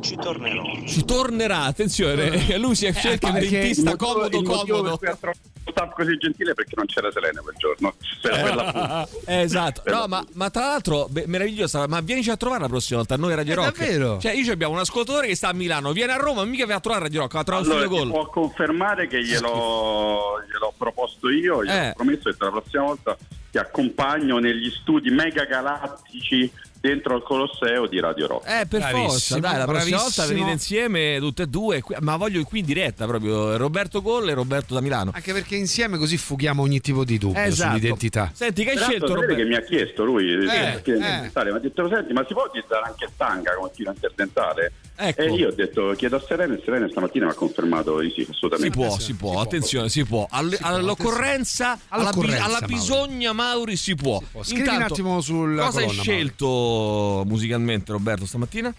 ci 0.00 0.16
tornerò. 0.16 0.62
Ci 0.84 1.04
tornerà, 1.04 1.62
attenzione, 1.64 2.58
lui 2.58 2.74
si 2.74 2.86
è 2.86 2.92
scelto 2.92 3.26
un 3.28 3.32
perché 3.34 3.48
dentista 3.50 3.90
Il 3.90 3.96
motivo- 4.00 4.42
comodo, 4.42 4.98
comodo. 4.98 4.98
Staff 5.74 5.92
così 5.94 6.16
gentile 6.16 6.52
è 6.52 6.54
perché 6.54 6.74
non 6.76 6.86
c'era 6.86 7.10
Selene 7.10 7.40
quel 7.40 7.54
giorno. 7.58 7.94
Per. 8.22 9.06
Eh, 9.26 9.40
esatto, 9.42 9.82
Per 9.82 9.92
no, 9.92 10.06
ma, 10.06 10.24
ma 10.34 10.50
tra 10.50 10.66
l'altro, 10.66 11.06
beh, 11.10 11.24
meravigliosa. 11.26 11.86
Ma 11.88 12.00
vienici 12.00 12.30
a 12.30 12.36
trovare 12.36 12.62
la 12.62 12.68
prossima 12.68 12.98
volta 12.98 13.16
noi 13.16 13.32
a 13.32 13.36
Radio 13.36 13.52
È 13.52 13.56
Rock. 13.56 13.78
davvero? 13.78 14.18
Cioè, 14.20 14.32
io 14.32 14.52
abbiamo 14.52 14.72
un 14.74 14.78
ascoltatore 14.80 15.26
che 15.26 15.34
sta 15.36 15.48
a 15.48 15.52
Milano, 15.52 15.92
viene 15.92 16.12
a 16.12 16.16
Roma, 16.16 16.44
mica 16.44 16.64
va 16.66 16.74
a 16.76 16.80
trovare 16.80 17.02
Radio 17.04 17.20
Rock, 17.20 17.32
va 17.34 17.40
a 17.40 17.44
trovare 17.44 17.66
Allora, 17.66 17.86
un 17.86 17.90
gol. 17.90 18.08
può 18.10 18.26
confermare 18.28 19.06
che 19.08 19.22
gliel'ho, 19.22 20.40
gliel'ho 20.48 20.72
proposto 20.76 21.28
io, 21.30 21.64
gliel'ho 21.64 21.88
Eh. 21.88 21.92
promesso 21.94 22.30
che 22.30 22.36
la 22.38 22.50
prossima 22.50 22.82
volta 22.84 23.16
ti 23.50 23.58
accompagno 23.58 24.38
negli 24.38 24.70
studi 24.70 25.10
mega 25.10 25.44
galattici 25.44 26.50
dentro 26.84 27.14
al 27.14 27.22
Colosseo 27.22 27.86
di 27.86 27.98
Radio 27.98 28.26
Rock. 28.26 28.46
Eh, 28.46 28.66
per 28.66 28.80
Bravissimo, 28.80 29.08
forza, 29.08 29.38
dai, 29.38 29.56
la 29.56 29.64
prossima 29.64 29.96
volta 29.96 30.26
venite 30.26 30.50
insieme 30.50 31.16
tutte 31.18 31.44
e 31.44 31.46
due, 31.46 31.82
ma 32.00 32.16
voglio 32.16 32.44
qui 32.44 32.58
in 32.58 32.66
diretta 32.66 33.06
proprio 33.06 33.56
Roberto 33.56 34.02
Gol 34.02 34.28
e 34.28 34.34
Roberto 34.34 34.74
da 34.74 34.82
Milano. 34.82 35.10
Anche 35.14 35.32
perché 35.32 35.56
insieme 35.56 35.96
così 35.96 36.18
fughiamo 36.18 36.60
ogni 36.60 36.82
tipo 36.82 37.04
di 37.04 37.16
dubbio 37.16 37.40
Esatto. 37.40 37.70
sull'identità. 37.70 38.30
Senti, 38.34 38.64
che 38.64 38.70
hai 38.70 38.74
Peraltro, 38.76 38.98
scelto 38.98 39.14
Roberto? 39.14 39.34
che 39.34 39.44
mi 39.44 39.54
ha 39.54 39.62
chiesto 39.62 40.04
lui, 40.04 40.30
eh, 40.30 40.34
eh. 40.34 40.72
interdentale, 40.76 41.50
mi 41.52 41.56
ha 41.56 41.60
detto 41.60 41.88
senti 41.88 42.12
ma 42.12 42.24
si 42.26 42.34
può 42.34 42.44
utilizzare 42.44 42.84
anche 42.84 43.08
tanga 43.16 43.54
come 43.54 43.70
filo 43.72 43.90
interdentale? 43.90 44.72
Ecco. 44.96 45.20
E 45.22 45.32
io 45.32 45.48
ho 45.48 45.52
detto 45.52 45.92
chiedo 45.96 46.16
a 46.16 46.24
Serena 46.26 46.54
e 46.54 46.62
Serena 46.64 46.88
stamattina 46.88 47.24
mi 47.26 47.32
ha 47.32 47.34
confermato 47.34 47.98
di 47.98 48.10
sì, 48.10 48.22
Si 48.24 48.30
assolutamente. 48.30 48.76
può, 48.76 48.98
si 48.98 49.14
può, 49.14 49.40
attenzione, 49.40 49.88
si 49.88 50.04
può. 50.04 50.26
All- 50.30 50.56
all'occorrenza, 50.60 51.78
alla, 51.88 52.12
bi- 52.12 52.32
alla 52.32 52.58
Mauri. 52.60 52.66
bisogna, 52.66 53.32
Mauri, 53.32 53.76
si 53.76 53.94
può. 53.96 54.22
Scrivi 54.42 54.68
un 54.68 54.82
attimo 54.82 55.20
sulla 55.20 55.64
Cosa 55.64 55.78
hai 55.80 55.86
colonna, 55.86 56.02
scelto 56.02 57.24
musicalmente, 57.26 57.90
Roberto, 57.92 58.24
stamattina? 58.26 58.72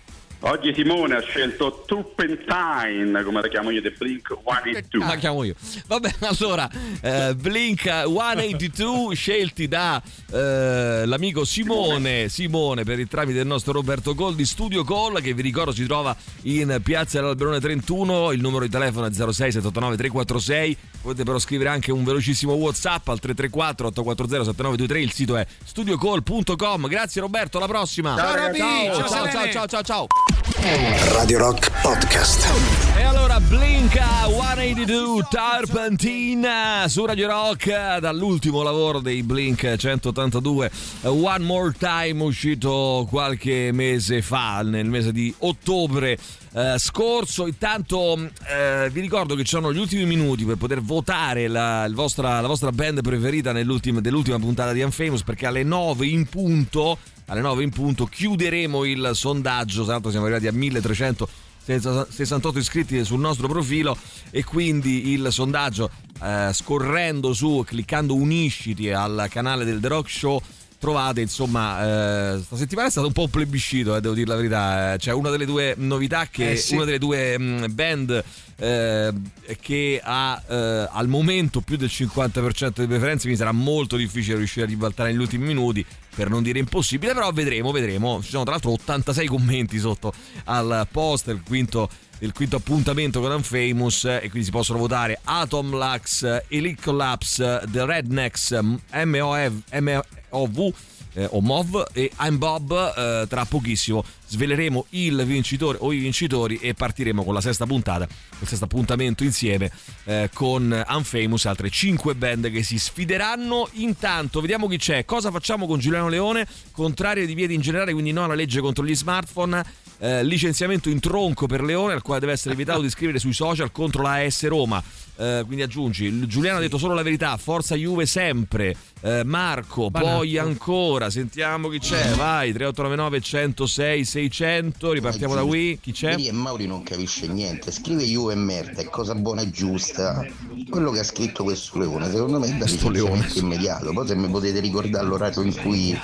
Oggi 0.47 0.75
Simone 0.75 1.15
ha 1.15 1.21
scelto 1.21 1.85
Turpentine, 1.87 3.23
come 3.23 3.41
la 3.41 3.47
chiamo 3.47 3.71
io, 3.71 3.81
The 3.81 3.89
Blink 3.97 4.27
182. 4.27 5.03
La 5.03 5.15
chiamo 5.15 5.43
io. 5.43 5.55
Vabbè, 5.87 6.13
allora, 6.37 6.69
eh, 7.01 7.33
Blink 7.33 7.81
182 7.81 9.15
scelti 9.15 9.67
da 9.67 9.99
eh, 10.31 11.03
l'amico 11.07 11.45
Simone, 11.45 12.29
Simone 12.29 12.83
per 12.83 12.99
il 12.99 13.07
tramite 13.07 13.39
del 13.39 13.47
nostro 13.47 13.73
Roberto 13.73 14.13
Gol 14.13 14.35
di 14.35 14.45
Studio 14.45 14.83
Call 14.83 15.19
che 15.19 15.33
vi 15.33 15.41
ricordo 15.41 15.71
si 15.71 15.83
trova 15.87 16.15
in 16.43 16.79
Piazza 16.83 17.19
dell'Alberone 17.19 17.59
31, 17.59 18.31
il 18.31 18.39
numero 18.39 18.65
di 18.65 18.69
telefono 18.69 19.07
è 19.07 19.11
06 19.11 19.51
789 19.51 19.97
346, 19.97 20.77
potete 21.01 21.23
però 21.23 21.39
scrivere 21.39 21.69
anche 21.69 21.91
un 21.91 22.03
velocissimo 22.03 22.53
Whatsapp 22.53 23.07
al 23.07 23.19
334 23.19 23.87
840 23.87 24.43
7923, 24.51 25.01
il 25.01 25.11
sito 25.11 25.37
è 25.37 25.47
studiocall.com. 25.63 26.87
Grazie 26.87 27.21
Roberto, 27.21 27.57
alla 27.57 27.67
prossima. 27.67 28.15
Ciao, 28.15 28.53
ciao, 28.53 29.07
Ciao, 29.09 29.31
ciao, 29.31 29.51
ciao, 29.51 29.67
ciao, 29.67 29.81
ciao. 29.81 30.07
Radio 30.47 31.39
Rock 31.39 31.71
Podcast. 31.81 32.47
E 32.95 33.01
allora 33.01 33.39
Blinka 33.39 34.27
182 34.27 35.25
Tarpentina 35.27 36.85
su 36.87 37.03
Radio 37.05 37.27
Rock 37.27 37.97
dall'ultimo 37.97 38.61
lavoro 38.61 38.99
dei 38.99 39.23
Blink 39.23 39.75
182 39.75 40.71
One 41.03 41.43
More 41.43 41.73
Time 41.77 42.21
uscito 42.23 43.07
qualche 43.09 43.71
mese 43.71 44.21
fa 44.21 44.61
nel 44.61 44.85
mese 44.85 45.11
di 45.11 45.33
ottobre 45.39 46.15
eh, 46.55 46.79
scorso 46.79 47.47
intanto 47.47 48.17
eh, 48.47 48.89
vi 48.89 49.01
ricordo 49.01 49.35
che 49.35 49.43
ci 49.43 49.49
sono 49.49 49.73
gli 49.73 49.77
ultimi 49.77 50.05
minuti 50.05 50.45
per 50.45 50.55
poter 50.55 50.81
votare 50.81 51.49
la, 51.49 51.85
vostra, 51.91 52.39
la 52.39 52.47
vostra 52.47 52.71
band 52.71 53.01
preferita 53.01 53.51
dell'ultima 53.51 53.99
puntata 54.39 54.71
di 54.71 54.81
Unfamous 54.81 55.23
perché 55.23 55.47
alle 55.47 55.63
9 55.63 56.07
in 56.07 56.25
punto 56.27 56.97
alle 57.25 57.41
9 57.41 57.63
in 57.63 57.71
punto 57.71 58.05
chiuderemo 58.05 58.85
il 58.85 59.11
sondaggio, 59.13 59.85
l'altro 59.85 60.11
siamo 60.11 60.25
arrivati 60.25 60.47
a 60.47 60.53
1300 60.53 61.27
68 61.65 62.59
iscritti 62.59 63.03
sul 63.03 63.19
nostro 63.19 63.47
profilo 63.47 63.97
e 64.29 64.43
quindi 64.43 65.09
il 65.13 65.27
sondaggio 65.31 65.89
eh, 66.21 66.51
scorrendo 66.53 67.33
su, 67.33 67.63
cliccando 67.65 68.13
unisciti 68.13 68.91
al 68.91 69.25
canale 69.31 69.65
del 69.65 69.79
The 69.79 69.87
Rock 69.87 70.09
Show 70.09 70.39
trovate 70.85 71.19
insomma 71.21 72.35
eh, 72.35 72.41
sta 72.43 72.55
settimana 72.55 72.87
è 72.87 72.91
stato 72.91 73.07
un 73.07 73.13
po' 73.13 73.23
un 73.23 73.29
plebiscito 73.31 73.95
eh, 73.95 74.01
devo 74.01 74.13
dire 74.13 74.27
la 74.27 74.35
verità 74.35 74.93
eh, 74.93 74.97
c'è 74.97 75.11
una 75.13 75.31
delle 75.31 75.45
due 75.47 75.73
novità 75.77 76.27
che 76.27 76.51
Eh, 76.51 76.55
sì. 76.57 76.75
una 76.75 76.85
delle 76.85 76.99
due 76.99 77.39
mh, 77.39 77.73
band 77.73 78.23
eh, 78.57 79.11
che 79.59 79.99
ha 80.03 80.41
eh, 80.47 80.87
al 80.91 81.07
momento 81.07 81.61
più 81.61 81.75
del 81.75 81.89
50% 81.91 82.81
di 82.81 82.85
preferenze 82.87 83.21
quindi 83.21 83.37
sarà 83.37 83.51
molto 83.51 83.95
difficile 83.95 84.37
riuscire 84.37 84.65
a 84.65 84.69
ribaltare 84.69 85.11
negli 85.11 85.21
ultimi 85.21 85.45
minuti 85.47 85.83
per 86.15 86.29
non 86.29 86.43
dire 86.43 86.59
impossibile 86.59 87.13
però 87.13 87.31
vedremo 87.31 87.71
vedremo 87.71 88.21
ci 88.21 88.29
sono 88.29 88.43
tra 88.43 88.51
l'altro 88.53 88.71
86 88.73 89.25
commenti 89.27 89.79
sotto 89.79 90.13
al 90.45 90.87
post 90.91 91.27
il 91.29 91.41
quinto 91.43 91.89
il 92.25 92.33
quinto 92.33 92.57
appuntamento 92.57 93.21
con 93.21 93.31
Unfamous 93.31 94.05
eh, 94.05 94.15
e 94.23 94.29
quindi 94.29 94.43
si 94.43 94.51
possono 94.51 94.79
votare 94.79 95.19
Atom 95.23 95.69
Lux, 95.71 96.41
Elite 96.47 96.81
Collapse, 96.81 97.61
The 97.69 97.85
Rednecks, 97.85 98.51
MOV, 98.51 99.61
MOV 99.71 100.73
eh, 101.15 101.27
o 101.31 101.41
MOV 101.41 101.87
e 101.93 102.11
I'm 102.19 102.37
Bob 102.37 102.93
eh, 102.95 103.25
tra 103.27 103.45
pochissimo. 103.45 104.03
Sveleremo 104.27 104.87
il 104.89 105.23
vincitore 105.25 105.77
o 105.81 105.93
i 105.93 105.99
vincitori 105.99 106.57
e 106.57 106.73
partiremo 106.73 107.23
con 107.23 107.33
la 107.33 107.41
sesta 107.41 107.65
puntata 107.65 108.07
il 108.39 108.47
sesto 108.47 108.65
appuntamento 108.65 109.23
insieme 109.23 109.71
eh, 110.05 110.29
con 110.33 110.83
Unfamous 110.87 111.45
altre 111.45 111.69
5 111.69 112.15
band 112.15 112.51
che 112.51 112.63
si 112.63 112.77
sfideranno. 112.77 113.69
Intanto 113.73 114.41
vediamo 114.41 114.67
chi 114.67 114.77
c'è. 114.77 115.05
Cosa 115.05 115.31
facciamo 115.31 115.67
con 115.67 115.79
Giuliano 115.79 116.09
Leone? 116.09 116.47
Contrario 116.71 117.25
di 117.25 117.33
piedi 117.33 117.53
in 117.53 117.61
generale 117.61 117.93
quindi 117.93 118.11
no 118.11 118.23
alla 118.25 118.35
legge 118.35 118.59
contro 118.59 118.85
gli 118.85 118.95
smartphone 118.95 119.63
eh, 119.99 120.23
licenziamento 120.23 120.89
in 120.89 120.99
tronco 120.99 121.47
per 121.47 121.61
Leone 121.61 121.93
al 121.93 122.01
quale 122.01 122.19
deve 122.19 122.33
essere 122.33 122.53
evitato 122.53 122.81
di 122.81 122.89
scrivere 122.89 123.19
sui 123.19 123.33
social 123.33 123.71
contro 123.71 124.01
la 124.01 124.23
AS 124.23 124.47
Roma 124.47 124.83
Eh, 125.17 125.43
quindi 125.45 125.63
aggiungi 125.63 126.27
Giuliano 126.27 126.57
ha 126.57 126.61
detto 126.61 126.77
solo 126.77 126.93
la 126.93 127.01
verità 127.01 127.37
forza 127.37 127.75
Juve 127.75 128.05
sempre 128.05 128.75
Eh, 129.01 129.23
Marco 129.23 129.89
Banacco. 129.89 130.17
poi 130.17 130.37
ancora 130.37 131.09
sentiamo 131.09 131.69
chi 131.69 131.79
c'è 131.79 132.09
vai 132.15 132.51
3899 132.51 133.21
106 133.21 134.03
600 134.03 134.91
ripartiamo 134.91 135.35
da 135.35 135.43
qui 135.43 135.79
chi 135.81 135.91
c'è? 135.93 136.15
E 136.17 136.31
Mauri 136.31 136.67
non 136.67 136.83
capisce 136.83 137.27
niente, 137.27 137.71
scrive 137.71 138.03
Juve 138.03 138.33
e 138.33 138.35
merda, 138.35 138.81
è 138.81 138.85
cosa 138.85 139.15
buona 139.15 139.41
e 139.41 139.49
giusta. 139.51 140.25
Quello 140.69 140.91
che 140.91 140.99
ha 140.99 141.03
scritto 141.03 141.43
questo 141.43 141.77
Leone, 141.79 142.09
secondo 142.09 142.39
me 142.39 142.47
è 142.47 142.53
da 142.53 142.65
licenziamento 142.65 143.39
immediato. 143.39 143.91
Poi 143.93 144.07
se 144.07 144.15
mi 144.15 144.27
potete 144.27 144.59
ricordare 144.59 145.05
l'orario 145.05 145.41
in 145.43 145.55
cui 145.55 145.97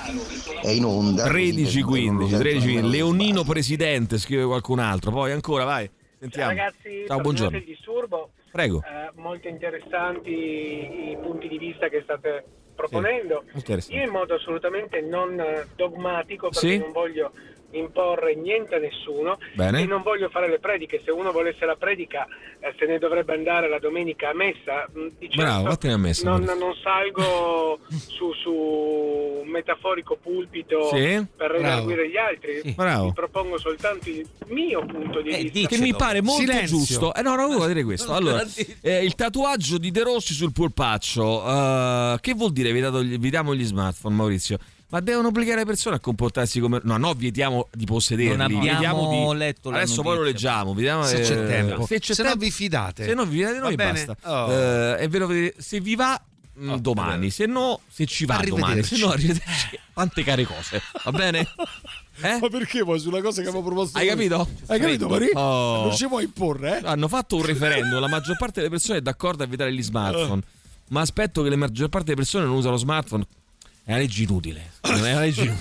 è 0.62 0.70
in 0.70 0.84
onda. 0.84 1.24
13 1.24 1.82
15 1.82 2.36
13 2.36 2.66
15 2.72 2.88
Leonino 2.90 3.44
presidente 3.44 4.18
scrive 4.18 4.44
qualcun 4.44 4.78
altro 4.78 5.10
poi 5.10 5.32
ancora 5.32 5.64
vai 5.64 5.90
sentiamo 6.18 6.48
Ragazzi, 6.48 7.04
ciao 7.06 7.20
buongiorno 7.20 7.56
il 7.56 7.64
disturbo. 7.64 8.30
Prego. 8.52 8.82
Eh, 8.84 9.10
molto 9.14 9.48
interessanti 9.48 10.30
i 10.30 11.16
punti 11.20 11.48
di 11.48 11.56
vista 11.58 11.88
che 11.88 12.02
state 12.02 12.44
proponendo. 12.74 13.44
Sì. 13.54 13.94
Io 13.94 14.02
in 14.04 14.10
modo 14.10 14.34
assolutamente 14.34 15.00
non 15.00 15.38
eh, 15.40 15.66
dogmatico 15.74 16.48
perché 16.50 16.68
Sì. 16.68 16.78
non 16.78 16.92
voglio 16.92 17.32
imporre 17.72 18.34
niente 18.34 18.74
a 18.74 18.78
nessuno 18.78 19.38
Bene. 19.54 19.80
e 19.82 19.86
non 19.86 20.02
voglio 20.02 20.28
fare 20.28 20.48
le 20.48 20.58
prediche. 20.58 21.00
Se 21.04 21.10
uno 21.10 21.32
volesse 21.32 21.64
la 21.64 21.76
predica 21.76 22.26
eh, 22.60 22.74
se 22.78 22.86
ne 22.86 22.98
dovrebbe 22.98 23.34
andare 23.34 23.68
la 23.68 23.78
domenica 23.78 24.30
a 24.30 24.34
messa. 24.34 24.86
Mm, 24.96 25.06
Di 25.18 25.28
certo 25.28 25.42
Bravo, 25.42 25.62
vattene 25.64 25.92
a 25.94 25.98
messa, 25.98 26.28
Non, 26.30 26.42
non 26.44 26.74
salgo 26.82 27.78
su, 27.88 28.32
su 28.34 28.52
un 29.42 29.48
metaforico 29.48 30.16
pulpito 30.20 30.88
Sì. 30.94 31.24
per 31.36 31.50
redarguire 31.50 32.08
gli 32.08 32.16
altri. 32.16 32.60
Sì. 32.62 32.72
Bravo. 32.72 33.06
Vi 33.06 33.12
propongo 33.12 33.58
soltanto 33.58 34.08
il 34.08 34.26
mio 34.48 34.84
punto 34.86 35.20
di 35.20 35.48
vista. 35.50 35.68
che 35.74 35.78
mi 35.80 35.94
pare 35.94 36.20
molto 36.22 36.40
Silenzio. 36.42 36.76
giusto. 36.78 37.14
Eh 37.14 37.22
no, 37.22 37.34
no, 37.34 37.46
volevo 37.46 37.66
dire 37.66 37.84
questo. 37.84 38.12
Allora, 38.12 38.44
eh, 38.82 39.04
il 39.04 39.14
tatuaggio 39.14 39.78
di 39.78 39.90
De 39.90 40.02
Rossi 40.02 40.34
sul 40.34 40.52
polpaccio. 40.52 41.42
eh, 41.46 42.16
che 42.20 42.34
vuol 42.34 42.52
dire 42.52 42.72
vietato 42.72 43.02
gli- 43.02 43.18
vietiamo 43.18 43.54
gli 43.54 43.64
smartphone, 43.64 44.14
Maurizio? 44.14 44.58
Ma 44.92 45.00
devono 45.00 45.28
obbligare 45.28 45.60
le 45.60 45.64
persone 45.64 45.96
a 45.96 46.00
comportarsi 46.00 46.60
come. 46.60 46.78
No, 46.84 46.98
no, 46.98 47.14
vietiamo 47.14 47.68
di 47.72 47.86
possederli. 47.86 48.36
Non 48.36 48.40
abbiamo 48.42 49.32
di- 49.32 49.38
letto 49.38 49.70
la 49.70 49.78
Adesso 49.78 50.02
poi 50.02 50.16
lo 50.16 50.24
notizia. 50.24 50.48
leggiamo. 50.50 50.74
Vediamo, 50.74 51.02
Se 51.04 51.16
eh, 51.16 51.22
c'è 51.22 51.46
tempo. 51.46 51.86
Se 51.86 51.98
c'è 51.98 52.12
Se 52.12 52.22
no 52.22 52.28
tempo. 52.28 52.44
vi 52.44 52.50
fidate. 52.50 53.04
Se 53.06 53.14
no 53.14 53.24
vi 53.24 53.36
fidate 53.38 53.54
di 53.54 53.58
noi 53.60 53.74
basta. 53.74 54.16
Oh. 54.24 54.52
Eh, 54.52 54.96
è 54.98 55.08
vero, 55.08 55.30
se 55.56 55.80
vi 55.80 55.96
va. 55.96 56.22
mh, 56.54 56.74
domani, 56.76 57.30
se 57.30 57.46
no, 57.46 57.80
se 57.88 58.04
ci 58.04 58.26
va 58.26 58.42
domani, 58.46 58.82
se 58.82 58.98
no, 58.98 59.08
arrivederci. 59.08 59.78
Tante 59.94 60.22
care 60.24 60.44
cose, 60.44 60.82
va 61.04 61.10
bene? 61.10 61.48
Eh? 62.20 62.38
Ma 62.38 62.48
perché 62.50 62.84
poi 62.84 63.00
sulla 63.00 63.22
cosa 63.22 63.40
che 63.40 63.48
avevo 63.48 63.64
proposto? 63.64 63.96
Hai 63.98 64.06
capito? 64.06 64.46
Hai 64.66 64.78
capito, 64.78 65.08
Mari? 65.08 65.30
Oh. 65.32 65.84
Non 65.86 65.96
ci 65.96 66.06
vuoi 66.06 66.24
imporre, 66.24 66.78
eh? 66.78 66.86
Hanno 66.86 67.08
fatto 67.08 67.36
un 67.36 67.42
referendum, 67.46 67.98
la 67.98 68.06
maggior 68.06 68.36
parte 68.36 68.60
delle 68.60 68.68
persone 68.68 68.98
è 68.98 69.00
d'accordo 69.00 69.42
a 69.42 69.46
vietare 69.46 69.72
gli 69.72 69.82
smartphone, 69.82 70.42
ma 70.90 71.00
aspetto 71.00 71.42
che 71.42 71.48
la 71.48 71.56
maggior 71.56 71.88
parte 71.88 72.08
delle 72.08 72.18
persone 72.20 72.44
non 72.44 72.54
usano 72.56 72.76
smartphone. 72.76 73.26
È 73.84 73.90
una 73.90 73.98
legge 73.98 74.22
inutile. 74.22 74.70
Non 74.82 75.04
è 75.06 75.10
una 75.12 75.20
legge. 75.22 75.58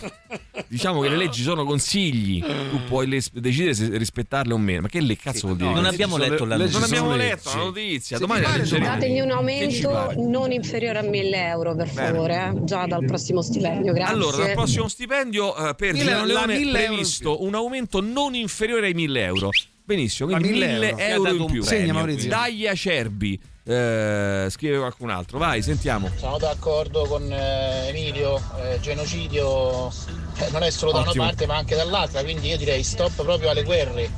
Diciamo 0.68 1.02
che 1.02 1.10
le 1.10 1.18
leggi 1.18 1.42
sono 1.42 1.66
consigli, 1.66 2.40
tu 2.40 2.80
puoi 2.88 3.08
le- 3.08 3.22
decidere 3.34 3.74
se 3.74 3.98
rispettarle 3.98 4.54
o 4.54 4.58
meno. 4.60 4.82
Ma 4.82 4.88
che 4.90 5.02
le 5.02 5.18
cazzo 5.18 5.48
vuol 5.48 5.58
dire? 5.58 5.74
non 5.74 5.86
abbiamo 5.86 6.18
letto 6.18 6.46
la 6.46 6.56
Non 6.56 6.66
notizia. 6.68 6.86
abbiamo 6.86 7.16
letto 7.16 7.50
la 7.50 7.56
notizia. 7.64 8.18
Se 8.18 8.22
Domani. 8.26 8.46
Dategli 8.80 9.20
un 9.22 9.32
aumento 9.32 10.14
non 10.18 10.52
inferiore 10.52 11.00
a 11.00 11.02
1000 11.02 11.48
euro 11.48 11.76
per 11.76 11.88
favore, 11.90 12.36
eh, 12.56 12.64
già 12.64 12.86
dal 12.86 13.04
prossimo 13.06 13.42
stipendio, 13.42 13.92
grazie. 13.92 14.14
Allora, 14.14 14.38
dal 14.38 14.52
prossimo 14.54 14.88
stipendio 14.88 15.56
eh, 15.70 15.74
per 15.76 15.96
la 16.04 16.24
Leone 16.24 16.54
è 16.54 16.58
1000 16.58 16.70
euro 16.80 16.80
in 16.80 16.88
previsto 16.94 17.44
un 17.44 17.56
aumento 17.56 18.02
non 18.02 18.36
inferiore 18.36 18.86
ai 18.88 18.94
1000 18.94 19.24
euro. 19.24 19.50
Benissimo, 19.84 20.30
quindi 20.30 20.50
Ma 20.50 20.54
1000 20.68 20.68
1000 20.74 20.90
euro. 21.10 21.26
euro, 21.28 21.44
in 21.44 21.52
più. 21.52 21.64
Segna, 21.64 21.94
Maurizio. 21.94 22.30
Dagli 22.30 22.68
acerbi. 22.68 23.40
Eh, 23.64 24.48
scrive 24.50 24.78
qualcun 24.78 25.10
altro. 25.10 25.38
Vai, 25.38 25.62
sentiamo. 25.62 26.10
Sono 26.18 26.38
d'accordo 26.38 27.06
con 27.06 27.32
eh, 27.32 27.88
Emilio, 27.90 28.42
eh, 28.62 28.80
genocidio 28.80 29.90
eh, 30.38 30.50
non 30.52 30.64
è 30.64 30.70
solo 30.72 30.92
da 30.92 31.00
Ottimo. 31.00 31.24
una 31.24 31.32
parte 31.32 31.46
ma 31.46 31.58
anche 31.58 31.76
dall'altra, 31.76 32.24
quindi 32.24 32.50
io 32.50 32.58
direi 32.58 32.84
stop 32.84 33.24
proprio 33.24 33.50
alle 33.50 33.64
guerre. 33.64 34.10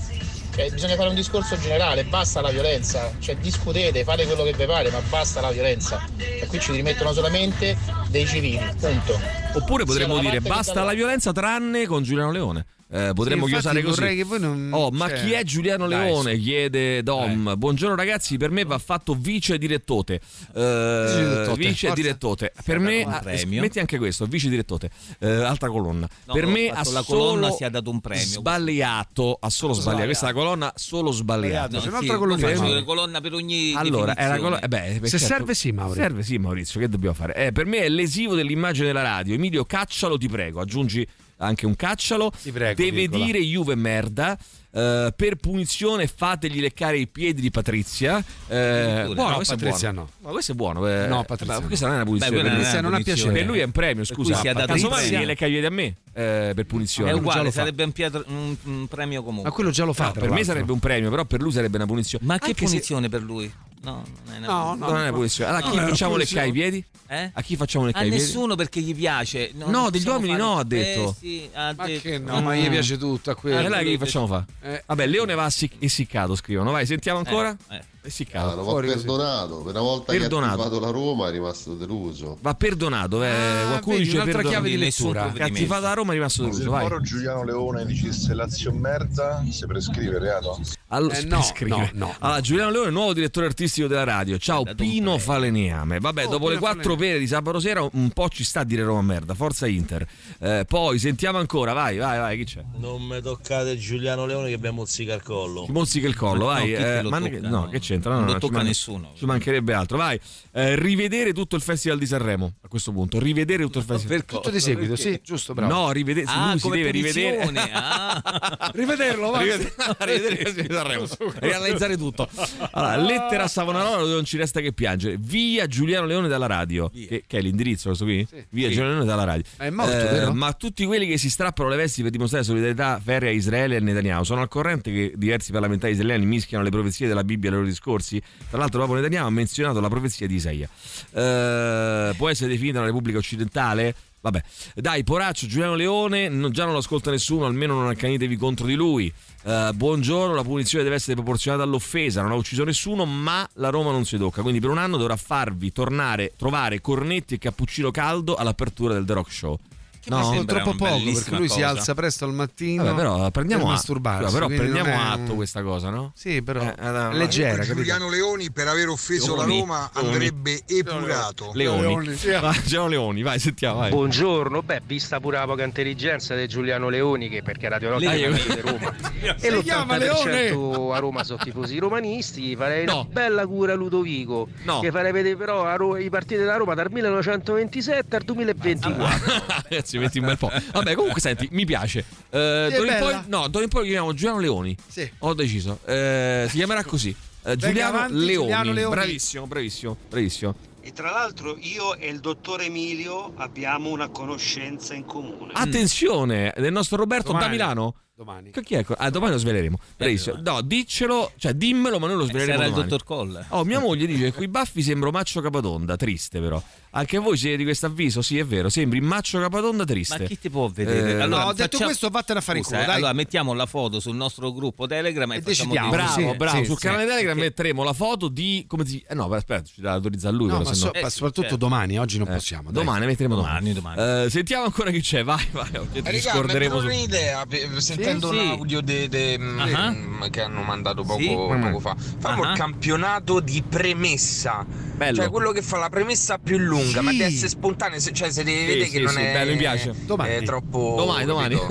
Cioè, 0.56 0.70
bisogna 0.70 0.96
fare 0.96 1.10
un 1.10 1.16
discorso 1.16 1.58
generale, 1.58 2.04
basta 2.04 2.40
la 2.40 2.52
violenza, 2.52 3.12
cioè 3.18 3.36
discutete, 3.38 4.04
fate 4.04 4.24
quello 4.28 4.44
che 4.44 4.54
vi 4.54 4.66
pare, 4.66 4.92
ma 4.92 5.00
basta 5.10 5.42
la 5.42 5.50
violenza. 5.50 6.08
E 6.16 6.46
qui 6.46 6.60
ci 6.60 6.72
rimettono 6.72 7.12
solamente 7.12 7.76
dei 8.10 8.28
civili, 8.28 8.60
punto. 8.80 9.20
Oppure 9.56 9.84
potremmo 9.84 10.20
dire 10.20 10.42
basta 10.42 10.74
dalla- 10.74 10.86
la 10.88 10.94
violenza 10.94 11.32
tranne 11.32 11.88
con 11.88 12.04
Giuliano 12.04 12.32
Leone. 12.32 12.66
Eh, 12.96 13.12
potremmo 13.16 13.48
Sì, 13.48 13.54
infatti 13.56 13.74
chiosare 13.80 13.82
così. 13.82 14.00
vorrei 14.00 14.16
che 14.18 14.24
voi 14.24 14.40
non- 14.40 14.70
Oh, 14.72 14.92
ma 14.92 15.08
cioè- 15.10 15.24
chi 15.24 15.32
è 15.32 15.44
Giuliano 15.44 15.88
Dai, 15.88 16.06
Leone? 16.06 16.36
su. 16.36 16.42
Chiede 16.44 17.02
Dom. 17.02 17.56
Buongiorno 17.58 17.96
ragazzi, 17.96 18.38
per 18.38 18.52
me 18.52 18.66
va 18.66 18.78
fatto 18.78 19.16
vice 19.16 19.58
direttote. 19.58 20.22
Eh, 20.54 21.52
vice 21.58 21.88
forza. 21.88 21.94
direttote. 22.02 22.54
Per 22.64 22.78
me 22.78 23.02
ah, 23.04 23.24
metti 23.48 23.80
anche 23.80 23.98
questo, 23.98 24.26
vice 24.26 24.48
direttote. 24.48 24.92
Eh, 25.20 25.28
altra 25.28 25.70
colonna. 25.70 26.08
No, 26.26 26.34
per 26.34 26.46
me 26.46 26.70
ha 26.70 26.76
la 26.78 26.84
solo 26.84 27.04
colonna 27.04 27.50
si 27.52 27.64
è 27.64 27.70
dato 27.72 27.90
un 27.90 28.00
premio. 28.00 28.24
Sbagliato, 28.24 29.38
ha 29.42 29.50
solo 29.50 29.74
sbagliato. 29.74 30.06
Questa 30.06 30.26
è 30.30 30.34
la 30.34 30.36
colonna 30.40 30.72
solo 30.76 31.12
sbagliato. 31.12 31.72
No, 31.72 31.78
C'è 31.78 31.82
sì, 31.84 31.88
un'altra 31.88 32.14
io 32.14 32.20
colonna. 32.20 32.48
faccio 32.48 32.62
una 32.72 32.84
colonna 32.84 33.22
per 33.22 33.34
ogni 33.34 33.74
Allora, 33.76 34.14
è 34.14 34.28
la 34.28 34.38
colonna. 34.38 34.60
eh 34.60 34.68
beh, 34.68 35.00
Se 35.04 35.18
certo. 35.18 35.26
serve 35.26 35.54
sì, 35.56 35.72
Mauri. 35.72 35.96
Serve 36.00 36.22
sì, 36.22 36.38
Maurizio, 36.38 36.80
che 36.80 36.88
dobbiamo 36.90 37.16
fare? 37.16 37.34
Eh, 37.48 37.52
per 37.52 37.66
me 37.66 37.80
è 37.80 37.90
lesivo 37.90 38.36
dell'immagine 38.36 38.86
della 38.88 39.02
radio. 39.02 39.34
Emilio, 39.34 39.66
caccialo, 39.66 40.16
ti 40.18 40.28
prego. 40.28 40.62
Aggiungi 40.62 41.08
anche 41.38 41.66
un 41.66 41.76
caccialo. 41.76 42.32
Ti 42.42 42.52
prego, 42.52 42.82
Deve 42.82 43.02
virgola. 43.08 43.26
dire 43.26 43.40
Juve 43.40 43.76
merda. 43.76 44.38
Eh, 44.76 45.14
per 45.16 45.36
punizione 45.36 46.08
fategli 46.08 46.60
leccare 46.60 46.98
i 46.98 47.08
piedi 47.08 47.42
di 47.42 47.52
Patrizia. 47.52 48.18
Eh, 48.48 49.04
buono, 49.06 49.30
No, 49.30 49.36
questo 49.36 49.56
Patrizia 49.56 49.90
è 49.90 49.94
buono. 49.94 50.10
no. 50.20 50.26
Ma 50.26 50.32
questo 50.32 50.52
è 50.52 50.56
buono. 50.56 50.88
eh. 50.88 51.06
No, 51.08 51.24
Patrizia 51.26 51.60
Ma 51.60 51.66
questa 51.68 51.86
non 51.86 51.94
è 51.94 51.98
una 51.98 52.06
punizione. 52.06 52.36
Beh, 52.36 52.42
per 52.42 52.52
non 52.52 52.62
è 52.62 52.70
una 52.70 52.78
ha 52.78 52.82
punizione. 52.90 53.04
piacere. 53.04 53.34
Per 53.34 53.46
lui 53.46 53.60
è 53.60 53.64
un 53.64 53.72
premio, 53.72 54.04
scusa. 54.04 54.36
si 54.36 54.48
è 54.48 54.54
dato 54.54 54.74
Casomai 54.74 55.10
gli 55.12 55.26
lecca 55.26 55.46
i 55.46 55.52
piedi 55.52 55.66
a 55.68 55.70
me 55.70 55.84
eh, 55.84 55.94
per 56.14 56.60
È 56.60 56.64
punizione. 56.66 57.12
lo 57.12 57.18
uguale, 57.18 57.52
sarebbe 57.52 57.84
un, 57.84 57.92
pietro- 57.92 58.24
un- 58.28 58.56
un 58.64 58.88
premio 58.88 59.22
comunque. 59.22 59.50
Ma 59.50 59.56
quello 59.56 59.70
già 59.70 59.84
lo 59.86 59.94
fa. 59.94 60.06
No, 60.06 60.12
per 60.14 60.32
me 60.32 60.44
sarebbe 60.44 60.72
un 60.72 60.80
premio, 60.80 61.10
però 61.12 61.24
per 61.26 61.40
lui 61.42 61.52
sarebbe 61.52 61.76
una 61.78 61.86
punizione. 61.86 62.26
Ma 62.26 62.40
che 62.40 62.46
Anche 62.48 62.60
se- 62.62 62.66
punizione 62.66 63.10
per 63.10 63.22
lui? 63.22 63.54
No, 63.84 64.04
non 64.26 64.34
è 64.34 64.38
una 64.38 64.48
No, 64.48 64.76
no, 64.76 64.86
non 64.88 64.90
è 64.90 65.00
una 65.02 65.10
no. 65.10 65.14
punizione. 65.16 65.50
Allora, 65.52 65.66
a 65.66 65.70
chi 65.70 65.78
facciamo 65.78 66.14
punizione. 66.14 66.46
leccare 66.46 66.48
i 66.48 66.52
piedi? 66.52 66.86
Eh? 67.08 67.32
A 67.34 67.42
chi 67.42 67.56
facciamo 67.58 67.84
A 67.84 67.88
leccare 67.88 68.06
i 68.06 68.10
piedi? 68.10 68.24
nessuno 68.24 68.56
perché 68.56 68.80
gli 68.82 68.96
piace. 68.96 69.52
Non 69.56 69.70
No, 69.72 69.90
degli 69.90 70.08
uomini 70.08 70.30
fare- 70.32 70.42
no, 70.42 70.58
ha 70.58 70.64
detto. 70.64 71.10
Eh, 71.10 71.14
sì, 71.20 71.50
ha 71.54 71.74
Ma 71.76 71.86
detto. 71.86 72.02
che 72.02 72.18
no, 72.18 72.42
ma 72.42 72.56
gli 72.56 72.70
piace 72.70 72.98
tutto 72.98 73.30
a 73.30 73.34
E 73.34 73.36
quello. 73.36 73.58
allora 73.60 73.80
che 73.80 73.90
gli 73.92 73.98
facciamo 73.98 74.28
fare? 74.28 74.46
Eh. 74.62 74.84
Vabbè, 74.86 75.06
Leone 75.08 75.34
va 75.36 75.50
essiccato, 75.80 76.36
scrivono. 76.36 76.72
Vai, 76.72 76.86
sentiamo 76.86 77.20
ancora? 77.20 77.56
Eh, 77.70 77.76
eh. 77.76 77.82
E 78.06 78.10
si 78.10 78.24
Ah, 78.24 78.32
cava. 78.32 78.54
lo 78.56 78.64
va 78.66 78.72
così. 78.74 78.88
perdonato. 78.88 79.58
Per 79.60 79.72
una 79.72 79.80
volta 79.82 80.12
Perdonato. 80.12 80.56
che 80.58 80.62
ha 80.62 80.64
tifato 80.66 80.80
la 80.82 80.90
Roma 80.92 81.28
è 81.30 81.32
rimasto 81.32 81.74
deluso. 81.74 82.38
Va 82.42 82.54
perdonato, 82.54 83.24
eh, 83.24 83.30
Ah, 83.30 83.66
qualcuno 83.68 83.96
vedi, 83.96 84.04
dice 84.08 84.16
un'altra 84.18 84.42
perdonato. 84.42 84.50
chiave 84.50 84.70
di 84.70 84.78
lettura. 84.78 85.32
Che 85.32 85.44
ha 85.44 85.48
tifato 85.50 85.82
la 85.84 85.94
Roma 85.94 86.12
è 86.12 86.16
rimasto 86.16 86.44
Se 86.44 86.50
deluso. 86.50 86.70
Vai. 86.70 86.82
Moro 86.84 87.00
Giuliano 87.02 87.44
Leone 87.46 87.86
dicesse 87.86 88.34
Lazio 88.34 88.74
merda, 88.74 89.42
si 89.50 89.66
prescrive 89.66 90.20
reato? 90.20 90.60
Allora, 90.90 91.16
Eh, 91.18 91.24
no, 91.24 91.38
prescrive. 91.38 91.76
no, 91.76 91.90
no. 91.94 92.16
Allora, 92.20 92.42
Giuliano 92.42 92.72
Leone, 92.72 92.90
nuovo 92.90 93.14
direttore 93.14 93.46
artistico 93.46 93.88
della 93.88 94.04
radio. 94.04 94.38
Ciao 94.38 94.64
Pino 94.76 95.18
Falegname. 95.18 96.00
Vabbè, 96.00 96.28
dopo 96.28 96.50
le 96.50 96.58
quattro 96.58 96.98
pere 96.98 97.20
di 97.20 97.28
sabato 97.28 97.62
sera, 97.62 97.88
un 97.90 98.10
po' 98.10 98.28
ci 98.28 98.44
sta 98.44 98.60
a 98.60 98.64
dire 98.66 98.84
Roma 98.84 99.02
merda. 99.02 99.34
Forza 99.34 99.66
Inter. 99.66 100.06
Eh, 100.40 100.66
poi 100.68 101.00
sentiamo 101.00 101.38
ancora. 101.38 101.72
Vai, 101.72 101.98
vai, 101.98 102.18
vai. 102.20 102.38
Chi 102.38 102.44
c'è? 102.44 102.64
Non 102.80 103.02
mi 103.02 103.22
toccate 103.22 103.78
Giuliano 103.78 104.26
Leone 104.26 104.50
che 104.50 104.56
abbiamo 104.56 104.82
mozzica 104.82 105.14
il 105.14 105.24
collo. 105.24 105.66
Mozzica 105.70 106.06
il 106.06 106.16
collo, 106.18 106.46
vai. 106.48 106.72
No, 106.72 106.78
eh, 106.78 107.02
ma 107.04 107.20
no, 107.20 107.70
che 107.70 107.80
c'entra? 107.94 108.12
No, 108.12 108.18
Non 108.20 108.26
no, 108.28 108.34
lo 108.34 108.40
tocca 108.40 108.58
man- 108.58 108.66
nessuno. 108.66 109.12
Ci 109.16 109.26
mancherebbe 109.26 109.74
altro. 109.74 109.98
Vai. 109.98 110.20
Eh, 110.56 110.76
rivedere 110.76 111.34
tutto 111.34 111.56
il 111.56 111.62
Festival 111.62 111.98
di 111.98 112.06
Sanremo 112.06 112.54
a 112.62 112.68
questo 112.68 112.92
punto. 112.92 113.20
Rivedere 113.20 113.64
tutto 113.64 113.80
il 113.80 113.86
Festival. 113.86 114.26
Tutto 114.26 114.50
di 114.50 114.60
seguito, 114.60 114.96
sì, 114.96 115.20
giusto, 115.24 115.54
bravo. 115.54 115.74
No, 115.74 115.92
rivedere. 115.92 116.26
Ah, 116.30 116.52
lui 116.52 116.60
si 116.60 116.70
deve 116.70 116.92
rivedere. 116.92 117.38
punizione, 117.46 117.72
Rivederlo, 118.74 119.30
vai. 119.32 119.48
Rivedere 120.00 120.34
il 120.34 120.38
Festival 120.38 120.68
di 120.68 120.74
Sanremo. 120.74 121.08
Rianalizzare 121.40 121.98
tutto. 121.98 122.28
Allora, 122.72 122.96
lettera 122.98 123.44
a 123.44 123.48
Savonarola 123.48 123.98
dove 123.98 124.14
non 124.14 124.26
ci 124.26 124.38
resta 124.38 124.60
che 124.62 124.74
piangere. 124.74 125.18
Via 125.20 125.68
Giuliano 125.68 126.06
Leone 126.06 126.28
dalla 126.28 126.46
radio. 126.48 126.90
Che, 126.90 127.24
che 127.28 127.38
è 127.38 127.42
l'indirizzo 127.42 127.88
questo 127.88 128.06
qui? 128.06 128.26
Via 128.50 128.68
Sì. 128.68 128.74
Giuliano 128.74 128.92
Leone 128.94 129.06
dalla 129.06 129.24
radio. 129.24 129.44
È 129.58 129.70
morto, 129.70 129.92
Eh, 129.92 130.04
vero? 130.04 130.34
Ma 130.34 130.54
tutti 130.54 130.86
quelli 130.86 131.08
che 131.08 131.18
si 131.18 131.30
strappano 131.30 131.70
le 131.70 131.76
vesti 131.76 132.02
per 132.02 132.12
dimostrare 132.12 132.44
solidarietà 132.44 133.00
ferrea 133.04 133.30
a 133.30 133.34
Israele 133.34 133.76
e 133.76 133.78
a 133.78 133.82
Netanyahu 133.82 134.24
sono 134.24 134.42
al 134.42 134.48
corrente 134.48 134.92
che 134.92 135.14
diversi 135.16 135.52
parlamentari 135.52 135.94
israeliani 135.94 136.26
mischiano 136.26 136.64
le 136.64 136.70
profezie 136.70 137.08
della 137.08 137.24
Bibbia 137.24 137.50
ai 137.50 137.56
loro 137.56 137.68
discorsi. 137.84 138.22
Tra 138.50 138.58
l'altro, 138.58 138.80
proprio 138.80 139.02
Netanyahu 139.02 139.28
ha 139.28 139.32
menzionato 139.32 139.82
la 139.82 139.90
profezia 139.90 140.26
di 140.26 140.36
Isaia. 140.36 140.70
Eh, 141.12 142.14
può 142.16 142.30
essere 142.30 142.50
definita 142.50 142.78
una 142.78 142.88
repubblica 142.88 143.18
occidentale? 143.18 143.94
Vabbè, 144.22 144.42
dai, 144.76 145.04
poraccio 145.04 145.48
Giuliano 145.48 145.76
Leone, 145.76 146.30
non- 146.30 146.52
già 146.52 146.64
non 146.64 146.72
lo 146.72 146.80
ascolta 146.80 147.12
nessuno, 147.12 147.46
almeno 147.46 147.74
non 147.74 147.90
accanitevi 147.90 148.38
contro 148.38 148.66
di 148.66 148.76
lui. 148.76 149.12
Eh, 149.44 149.72
buongiorno, 149.74 150.34
la 150.34 150.44
punizione 150.44 150.86
deve 150.86 150.96
essere 150.96 151.16
proporzionata 151.16 151.64
all'offesa, 151.64 152.22
non 152.22 152.32
ha 152.32 152.36
ucciso 152.36 152.64
nessuno, 152.64 153.04
ma 153.04 153.46
la 153.56 153.68
Roma 153.68 153.92
non 153.92 154.06
si 154.06 154.18
tocca. 154.18 154.42
Quindi 154.42 154.62
per 154.62 154.70
un 154.70 154.78
anno 154.78 154.96
dovrà 154.96 155.18
farvi 155.18 155.74
tornare, 155.74 156.32
trovare 156.38 156.80
cornetti 156.80 157.34
e 157.34 157.38
cappuccino 157.38 157.92
caldo 157.92 158.36
all'apertura 158.36 158.94
del 158.94 159.04
The 159.04 159.14
Rock 159.14 159.32
Show. 159.32 159.60
No, 160.06 160.44
troppo 160.46 160.74
poco 160.76 161.00
perché 161.14 161.36
lui 161.36 161.48
si 161.48 161.56
cosa. 161.62 161.68
alza 161.70 161.94
presto 161.94 162.26
al 162.26 162.34
mattino 162.34 162.84
Vabbè, 162.84 162.96
però 162.96 163.32
prendiamo, 163.32 163.64
per 163.68 163.74
atto, 163.74 164.32
però 164.34 164.48
prendiamo 164.48 164.90
è- 164.90 164.94
atto 164.94 165.34
questa 165.36 165.62
cosa, 165.62 165.90
no? 165.90 166.12
Sì, 166.16 166.42
però 166.42 166.62
Eh, 166.62 166.68
eh, 166.78 167.10
è 167.10 167.14
leggera? 167.14 167.64
Giuliano 167.64 168.10
Leoni 168.10 168.52
per 168.52 168.68
aver 168.68 168.90
offeso 168.90 169.36
la 169.36 169.46
Leoni. 169.46 169.60
Roma 169.62 169.90
Leoni. 169.94 170.10
andrebbe 170.14 170.62
epurato. 170.66 171.52
Leoni. 171.54 172.06
Vai, 172.42 172.62
Giuliano 172.64 172.88
Leoni, 172.88 173.22
vai, 173.24 173.40
sentiamo, 173.40 173.80
vai. 173.80 173.90
Buongiorno, 173.92 174.62
beh, 174.62 174.82
vista 174.86 175.20
pure 175.20 175.38
la 175.38 175.46
poca 175.46 175.64
intelligenza 175.64 176.36
di 176.36 176.48
Giuliano 176.48 176.90
Leoni, 176.90 177.30
che 177.30 177.42
perché 177.42 177.66
è 177.68 177.68
una 177.70 177.78
di 177.98 178.62
Roma, 178.62 178.94
Si 179.38 179.48
e 179.48 179.62
chiama 179.62 179.98
l'80% 179.98 180.94
a 180.94 181.00
Roma 181.00 181.24
sono 181.24 181.40
tifosi 181.42 181.78
romanisti, 181.80 182.56
farei 182.56 182.86
No. 182.86 182.94
una 183.02 183.04
bella 183.06 183.46
cura 183.48 183.74
a 183.74 183.76
Ludovico, 183.76 184.50
No. 184.64 184.80
che 184.82 184.92
farei 184.92 185.12
vedere 185.14 185.36
però 185.38 185.98
i 185.98 186.10
partiti 186.10 186.42
della 186.42 186.58
Roma 186.58 186.74
dal 186.74 186.90
1927 186.92 188.16
al 188.18 188.24
2024. 188.24 189.62
Ragazzi, 189.98 189.98
metti 190.00 190.20
un 190.20 190.26
bel 190.26 190.38
po'. 190.38 190.52
Vabbè, 190.72 190.94
comunque 190.96 191.22
senti, 191.22 191.48
mi 191.52 191.66
piace. 191.66 192.06
Eh, 192.30 192.68
Sì, 192.72 192.76
d'ora 192.78 192.92
in 192.94 193.00
poi, 193.00 193.20
no, 193.28 193.48
d'ora 193.48 193.64
in 193.64 193.70
poi 193.70 193.80
lo 193.82 193.86
chiamiamo 193.88 194.14
Giuliano 194.14 194.40
Leoni. 194.40 194.76
Sì. 194.88 195.10
Ho 195.20 195.34
deciso. 195.34 195.80
Eh, 195.86 196.46
si 196.50 196.58
chiamerà 196.58 196.84
così. 196.84 197.16
Eh, 197.46 197.56
Giuliano, 197.56 197.98
avanti, 197.98 198.14
Leoni. 198.16 198.34
Giuliano 198.36 198.72
Leoni. 198.74 198.96
Bravissimo, 198.96 199.48
bravissimo, 199.48 199.98
bravissimo. 200.10 200.56
E 200.86 200.92
tra 200.92 201.12
l'altro 201.12 201.56
io 201.60 201.96
e 201.96 202.08
il 202.10 202.20
dottor 202.20 202.62
Emilio 202.62 203.34
abbiamo 203.38 203.90
una 203.90 204.10
conoscenza 204.10 204.94
in 204.94 205.06
comune. 205.06 205.52
Attenzione, 205.54 206.54
del 206.58 206.72
nostro 206.74 206.98
Roberto 206.98 207.28
Domani. 207.32 207.46
da 207.46 207.52
Milano. 207.52 207.96
Domani. 208.16 208.52
Che 208.52 208.62
chi 208.62 208.76
è? 208.76 208.86
Ah, 208.98 209.10
domani 209.10 209.32
lo 209.32 209.38
sveleremo. 209.40 209.78
Bravissimo. 209.98 210.40
No, 210.44 210.62
diccelo, 210.62 211.32
cioè 211.38 211.54
dimmelo, 211.54 212.00
ma 212.00 212.08
noi 212.08 212.18
lo 212.18 212.26
sveleremo. 212.26 212.54
sarà 212.58 212.66
il 212.66 212.72
domani. 212.74 212.90
dottor 212.90 213.06
Coll. 213.08 213.46
Oh, 213.50 213.64
mia 213.64 213.80
moglie 213.80 214.06
dice 214.06 214.26
che 214.26 214.34
coi 214.34 214.48
baffi 214.48 214.82
sembro 214.84 215.10
Maccio 215.12 215.42
Capatonda, 215.42 215.96
triste 215.96 216.40
però. 216.40 216.62
Anche 216.96 217.18
voi 217.18 217.38
siete 217.38 217.58
di 217.58 217.64
questo 217.64 217.88
avviso? 217.88 218.22
Sì, 218.22 218.38
è 218.38 218.46
vero, 218.46 218.70
sembri 218.70 219.02
Maccio 219.02 219.40
Capatonda 219.40 219.84
triste. 219.84 220.20
Ma 220.20 220.26
chi 220.26 220.38
ti 220.38 220.50
può 220.52 220.68
vedere? 220.70 221.14
Eh, 221.18 221.22
allora, 221.22 221.44
no, 221.46 221.50
ho 221.50 221.54
detto 221.54 221.64
facciamo- 221.72 221.86
questo, 221.86 222.10
vattene 222.10 222.38
a 222.38 222.42
fare 222.44 222.58
in 222.60 222.64
Scusa, 222.64 222.76
culo, 222.78 222.86
eh, 222.86 222.92
dai. 222.92 222.98
Allora 222.98 223.14
mettiamo 223.14 223.54
la 223.54 223.66
foto 223.66 224.00
sul 224.00 224.16
nostro 224.16 224.52
gruppo 224.54 224.86
Telegram 224.86 225.32
e, 225.32 225.42
facciamo 225.42 225.50
decidiamo, 225.74 225.90
Bravo, 225.90 226.12
sì, 226.12 226.36
bravo. 226.38 226.58
sì, 226.60 226.66
Sul 226.66 226.78
sì. 226.78 226.86
canale 226.86 227.06
Telegram 227.08 227.34
Perché- 227.34 227.50
metteremo 227.50 227.84
la 227.84 227.94
foto 227.94 228.28
di. 228.28 228.66
Come 228.68 228.86
si. 228.86 229.04
Eh 229.08 229.16
no, 229.16 229.26
aspetta, 229.32 229.64
ci 229.64 229.82
dà 229.82 229.94
autorizzato 229.94 230.36
lui. 230.36 230.48
No, 230.50 230.58
però, 230.60 230.70
ma 230.70 230.76
so- 230.76 230.92
no- 230.94 231.02
ma 231.02 231.10
soprattutto 231.10 231.56
domani, 231.56 231.98
oggi 231.98 232.18
non 232.20 232.28
possiamo. 232.28 232.70
dai. 232.70 232.84
Domani 232.84 233.06
metteremo 233.08 233.36
domani. 233.36 233.74
Domani, 233.74 234.26
Eh, 234.26 234.30
sentiamo 234.30 234.66
ancora 234.66 234.92
chi 234.92 235.02
c'è. 235.02 235.24
Vai, 235.24 235.48
vai. 235.52 235.72
Mi 235.92 236.02
è 236.04 236.20
scorderemo 236.20 236.80
su. 236.80 236.86
un'idea 236.86 237.44
sentendo 237.78 238.30
Sì, 238.30 238.36
l'audio 238.36 238.82
de- 238.82 239.10
de- 239.10 239.40
Ah. 239.58 239.90
mm, 239.92 240.26
che 240.30 240.42
hanno 240.42 240.62
mandato 240.62 241.02
poco, 241.04 241.48
poco 241.58 241.80
fa. 241.80 241.96
Ah. 242.22 242.52
il 242.52 242.56
campionato 242.58 243.40
di 243.40 243.64
premessa. 243.68 244.64
Bello. 244.96 245.16
Cioè 245.16 245.30
quello 245.32 245.52
che 245.52 245.62
fa 245.64 245.78
la 245.80 245.90
premessa 245.90 246.38
più 246.38 246.58
lunga, 246.60 246.82
Sì. 246.86 247.00
ma 247.00 247.12
deve 247.12 247.26
essere 247.26 247.50
spontanea, 247.50 248.00
se- 248.00 248.14
cioè 248.14 248.32
se 248.32 248.44
deve 248.44 248.60
Sì, 248.60 248.66
vedere 248.66 248.86
sì, 248.86 248.92
che 248.92 249.00
non 249.00 249.14
sì, 249.14 249.20
è 249.20 249.32
bello, 249.34 249.52
mi 249.52 249.58
piace. 249.58 249.94
Domani. 250.06 250.30
È 250.34 250.44
troppo 250.44 250.94
Domani, 250.98 251.26
domani. 251.26 251.56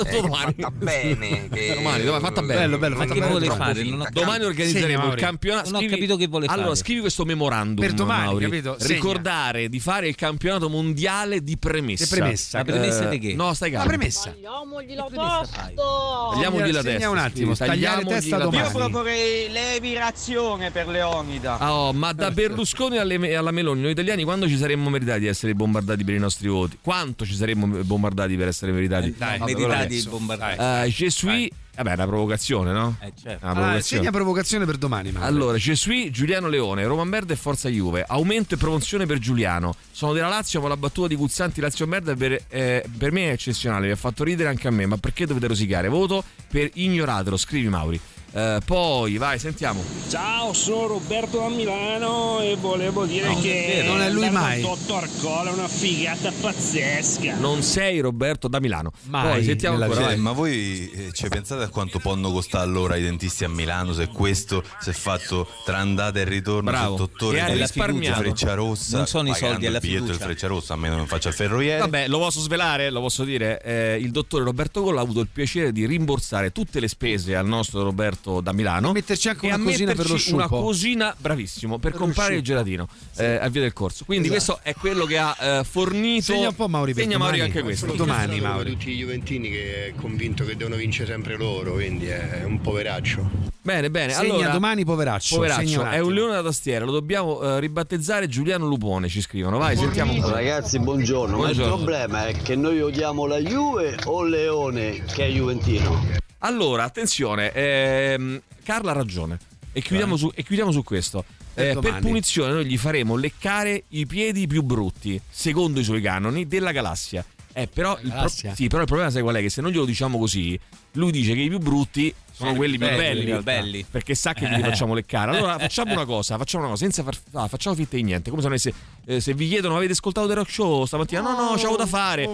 Eh, 0.00 0.04
che 0.04 0.20
domani. 0.20 0.54
fatta 0.58 0.70
bene, 0.70 1.48
che- 1.48 1.74
Domani, 1.74 2.04
domani, 2.04 2.22
fatta 2.24 2.40
bene. 2.42 2.60
Bello, 2.60 2.78
bello, 2.78 2.94
Ma 2.96 3.00
fatta 3.02 3.14
che 3.14 3.18
bene 3.20 3.30
vuole 3.30 3.46
troppo. 3.46 3.62
fare? 3.62 3.82
Non 3.84 4.00
ho- 4.00 4.06
Domani 4.10 4.44
organizzeremo 4.44 5.06
il 5.12 5.14
campionato. 5.14 5.70
Non 5.70 5.84
ho 5.84 5.86
capito 5.88 6.16
che 6.16 6.26
vuole 6.26 6.46
allora, 6.46 6.62
fare. 6.68 6.76
scrivi 6.76 7.00
questo 7.00 7.24
memorandum. 7.24 7.84
Per 7.84 7.94
domani, 7.94 8.24
Mauri. 8.26 8.44
capito? 8.44 8.76
Segna. 8.78 8.94
Ricordare 8.94 9.68
di 9.68 9.80
fare 9.80 10.08
il 10.08 10.14
campionato 10.14 10.68
mondiale 10.68 11.42
di 11.42 11.56
premessa. 11.58 12.04
Di 12.14 12.20
premessa. 12.20 12.58
La 12.58 12.64
premessa 12.64 13.06
Eh, 13.06 13.08
di 13.10 13.18
che? 13.18 13.34
No, 13.34 13.52
stai 13.54 13.70
La 13.70 13.78
calmo. 13.78 13.92
premessa. 13.92 14.30
Tagliamogli 14.30 14.94
la 14.94 15.06
testa! 15.10 15.72
Tagliamogli 15.74 16.70
la 16.72 16.82
testa. 16.82 17.10
un 17.10 17.18
attimo, 17.18 17.54
tagliare 17.54 18.04
testa 18.04 18.38
domani. 18.38 18.62
Io 18.64 18.70
proporrei 18.70 19.48
l'evirazione 19.50 20.70
per 20.70 20.88
Leonida. 20.88 21.58
Ah, 21.58 21.74
oh, 21.74 21.92
ma 21.92 22.12
da 22.12 22.30
Berlusconi 22.30 22.98
alle- 22.98 23.34
alla 23.34 23.50
Meloni, 23.50 23.80
noi 23.80 23.90
italiani, 23.92 24.24
quando 24.24 24.46
ci 24.48 24.56
saremmo 24.60 24.88
meritati 24.90 25.20
di 25.20 25.26
essere 25.26 25.54
bombardati 25.54 26.04
per 26.04 26.14
i 26.14 26.18
nostri 26.18 26.48
voti? 26.48 26.78
Quanto 26.80 27.24
ci 27.24 27.34
saremmo 27.34 27.66
bombardati 27.82 28.36
per 28.36 28.48
essere 28.48 28.72
meritati? 28.72 29.14
Dai, 29.16 29.38
Vabbè, 29.38 29.52
meritati 29.52 29.64
allora, 29.74 29.84
di 29.86 30.06
bombardare. 30.08 30.84
Eh, 30.84 30.88
Je 30.90 31.10
suis, 31.10 31.48
vabbè, 31.76 31.90
è 31.90 31.94
una 31.94 32.06
provocazione, 32.06 32.72
no? 32.72 32.96
Eh, 33.00 33.12
certo. 33.20 33.44
Una 33.44 33.52
Ah, 33.52 33.54
provocazione. 33.54 34.02
segna 34.02 34.10
provocazione 34.10 34.64
per 34.66 34.76
domani, 34.76 35.10
Mauro. 35.12 35.26
Allora, 35.26 35.58
suis 35.58 36.10
Giuliano 36.10 36.48
Leone, 36.48 36.84
Roma 36.86 37.04
Merda 37.04 37.32
e 37.32 37.36
Forza 37.36 37.68
Juve. 37.68 38.04
Aumento 38.06 38.54
e 38.54 38.56
promozione 38.58 39.06
per 39.06 39.18
Giuliano. 39.18 39.74
Sono 39.90 40.12
della 40.12 40.28
Lazio, 40.28 40.60
ma 40.60 40.68
la 40.68 40.76
battuta 40.76 41.08
di 41.08 41.16
Guzzanti 41.16 41.60
Lazio 41.60 41.86
Merda 41.86 42.14
per, 42.14 42.38
eh, 42.48 42.84
per 42.98 43.10
me 43.12 43.28
è 43.28 43.32
eccezionale. 43.32 43.86
Mi 43.86 43.92
ha 43.92 43.96
fatto 43.96 44.22
ridere 44.24 44.48
anche 44.48 44.68
a 44.68 44.70
me. 44.70 44.86
Ma 44.86 44.96
perché 44.98 45.26
dovete 45.26 45.46
rosicare? 45.48 45.88
Voto 45.88 46.22
per 46.50 46.70
ignoratelo. 46.74 47.36
Scrivi 47.36 47.68
Mauri. 47.68 48.00
Eh, 48.32 48.60
poi, 48.64 49.16
vai, 49.16 49.40
sentiamo. 49.40 49.82
Ciao, 50.08 50.52
sono 50.52 50.86
Roberto 50.86 51.38
da 51.38 51.48
Milano 51.48 52.40
e 52.40 52.54
volevo 52.56 53.04
dire 53.04 53.26
No, 53.28 53.40
che 53.40 53.82
non 53.84 54.00
è 54.00 54.08
lui 54.08 54.30
mai. 54.30 54.60
Dottor 54.60 55.08
Cola 55.20 55.50
è 55.50 55.52
una 55.52 55.66
figata 55.66 56.30
pazzesca. 56.40 57.34
Non 57.38 57.62
sei 57.62 57.98
Roberto 57.98 58.46
da 58.46 58.60
Milano. 58.60 58.92
Mai 59.08 59.30
Poi 59.32 59.44
sentiamo 59.44 59.82
ancora. 59.82 60.00
vai. 60.06 60.16
Ma 60.16 60.30
voi 60.30 60.90
eh, 60.92 61.12
ci 61.12 61.26
pensate 61.28 61.64
a 61.64 61.68
quanto 61.68 61.98
possono 61.98 62.30
costare 62.30 62.62
allora 62.64 62.94
i 62.96 63.02
dentisti 63.02 63.42
a 63.44 63.48
Milano 63.48 63.92
se 63.94 64.06
questo 64.08 64.62
si 64.80 64.90
è 64.90 64.92
fatto 64.92 65.48
tra 65.64 65.78
andata 65.78 66.20
e 66.20 66.24
ritorno 66.24 66.70
Bravo. 66.70 66.96
dottore 66.96 67.38
E 67.38 67.40
ha 67.40 67.46
della 67.46 67.62
risparmiato. 67.62 68.20
Freccia 68.20 68.54
Rossa 68.54 68.96
Non 68.96 69.06
sono 69.08 69.28
i 69.28 69.32
pagando 69.32 69.52
soldi, 69.54 69.66
è 69.66 69.70
la 69.70 69.78
il 69.78 69.82
fiducia. 69.84 70.24
Freccia 70.24 70.46
Rossa 70.46 70.74
a 70.74 70.76
me 70.76 70.88
non 70.88 71.06
faccio 71.06 71.28
il 71.28 71.34
ferroviere 71.34 71.80
Vabbè, 71.80 72.06
lo 72.06 72.18
posso 72.18 72.38
svelare, 72.40 72.90
lo 72.90 73.00
posso 73.00 73.24
dire. 73.24 73.60
Eh, 73.62 73.96
il 74.00 74.12
dottore 74.12 74.44
Roberto 74.44 74.82
Colla 74.82 75.00
ha 75.00 75.02
avuto 75.02 75.18
il 75.18 75.28
piacere 75.32 75.72
di 75.72 75.84
rimborsare 75.84 76.52
tutte 76.52 76.78
le 76.78 76.86
spese 76.86 77.34
al 77.34 77.46
nostro 77.46 77.82
Roberto 77.82 78.18
da 78.42 78.52
Milano. 78.52 78.92
metterci 78.92 79.28
anche 79.28 79.46
una 79.46 79.58
cosina 79.58 79.92
per 79.94 80.06
lo 80.06 80.12
metterci 80.12 80.32
una 80.32 80.46
sciupo. 80.46 80.60
cosina, 80.62 81.14
bravissimo, 81.18 81.78
per, 81.78 81.90
Per 81.92 82.00
comprare 82.00 82.34
il 82.36 82.44
sciupo. 82.44 82.62
gelatino 82.62 82.88
eh, 83.16 83.36
a 83.36 83.48
via 83.48 83.60
del 83.62 83.72
corso. 83.72 84.04
Quindi 84.04 84.28
Esatto. 84.28 84.58
questo 84.60 84.68
è 84.68 84.74
quello 84.80 85.04
che 85.06 85.18
ha 85.18 85.36
eh, 85.40 85.64
fornito. 85.64 86.22
Segna 86.32 86.48
un 86.48 86.54
po' 86.54 86.68
Mauri 86.68 86.92
per 86.94 87.02
Segna 87.04 87.18
Mauri 87.18 87.38
domani. 87.38 87.50
anche 87.50 87.62
questo. 87.64 87.86
Domani, 87.94 88.36
Sono 88.38 88.48
Mauri. 88.52 88.70
tutti 88.72 88.90
i 88.90 88.96
Juventini 88.96 89.48
che 89.50 89.86
è 89.86 89.92
convinto 89.94 90.44
che 90.44 90.56
devono 90.56 90.76
vincere 90.76 91.10
sempre 91.12 91.36
loro, 91.36 91.72
quindi 91.72 92.06
è 92.06 92.42
un 92.44 92.60
poveraccio. 92.60 93.48
Bene, 93.62 93.90
bene. 93.90 94.12
Segna 94.12 94.32
allora, 94.34 94.48
domani, 94.50 94.84
poveraccio. 94.84 95.34
Poveraccio, 95.36 95.80
un 95.82 95.86
è 95.88 95.98
un 95.98 96.12
leone 96.14 96.32
da 96.32 96.42
tastiera, 96.42 96.84
lo 96.84 96.92
dobbiamo 96.92 97.40
eh, 97.42 97.60
ribattezzare 97.60 98.26
Giuliano 98.28 98.66
Lupone, 98.66 99.08
ci 99.08 99.20
scrivono. 99.20 99.58
Vai, 99.58 99.76
sentiamo 99.76 100.12
ancora. 100.12 100.34
Ragazzi, 100.36 100.78
buongiorno. 100.78 101.36
Ma 101.36 101.48
il 101.50 101.54
Buongiorno. 101.56 101.76
problema 101.84 102.26
è 102.26 102.34
che 102.42 102.56
noi 102.56 102.80
odiamo 102.80 103.26
la 103.26 103.38
Juve 103.38 103.96
o 104.04 104.22
Leone 104.24 105.02
che 105.04 105.26
è 105.26 105.30
Juventino? 105.30 106.28
Allora, 106.40 106.84
attenzione, 106.84 107.52
ehm, 107.52 108.40
Carla 108.64 108.90
ha 108.90 108.94
ragione. 108.94 109.38
E 109.72 109.82
chiudiamo, 109.82 110.16
su, 110.16 110.30
e 110.34 110.42
chiudiamo 110.42 110.72
su 110.72 110.82
questo. 110.82 111.24
Per 111.52 111.76
Eh, 111.76 111.78
per 111.80 111.98
punizione 112.00 112.52
noi 112.52 112.64
gli 112.66 112.78
faremo 112.78 113.16
leccare 113.16 113.84
i 113.88 114.06
piedi 114.06 114.46
più 114.46 114.62
brutti, 114.62 115.20
secondo 115.28 115.80
i 115.80 115.84
suoi 115.84 116.00
canoni, 116.00 116.46
della 116.46 116.72
galassia. 116.72 117.24
Eh, 117.52 117.66
però, 117.66 117.98
il 118.02 118.10
pro- 118.10 118.28
sì, 118.28 118.68
però 118.68 118.80
il 118.82 118.86
problema 118.86 119.10
sai 119.10 119.22
qual 119.22 119.34
è? 119.34 119.40
Che 119.40 119.50
se 119.50 119.60
non 119.60 119.70
glielo 119.72 119.84
diciamo 119.84 120.18
così, 120.18 120.58
lui 120.92 121.10
dice 121.10 121.34
che 121.34 121.40
i 121.40 121.48
più 121.48 121.58
brutti 121.58 122.12
sono 122.32 122.54
quelli 122.54 122.78
più 122.78 122.86
belli, 122.86 123.24
più 123.24 123.42
belli. 123.42 123.84
perché 123.88 124.14
sa 124.14 124.32
che 124.32 124.46
li 124.48 124.62
facciamo 124.62 124.94
leccare. 124.94 125.32
Allora 125.36 125.58
facciamo 125.58 125.92
una 125.92 126.04
cosa, 126.04 126.38
facciamo 126.38 126.62
una 126.64 126.72
cosa, 126.72 126.84
senza 126.84 127.02
far, 127.02 127.16
ah, 127.32 127.48
facciamo 127.48 127.74
finta 127.76 127.96
di 127.96 128.02
niente. 128.04 128.30
Come 128.30 128.40
se, 128.42 128.48
avesse- 128.48 128.74
eh, 129.04 129.20
se 129.20 129.34
vi 129.34 129.48
chiedono 129.48 129.76
avete 129.76 129.92
ascoltato 129.92 130.26
The 130.28 130.34
Rock 130.34 130.50
Show 130.50 130.84
stamattina? 130.86 131.20
No, 131.20 131.30
no, 131.32 131.54
c'avevo 131.56 131.76
da 131.76 131.86
fare. 131.86 132.28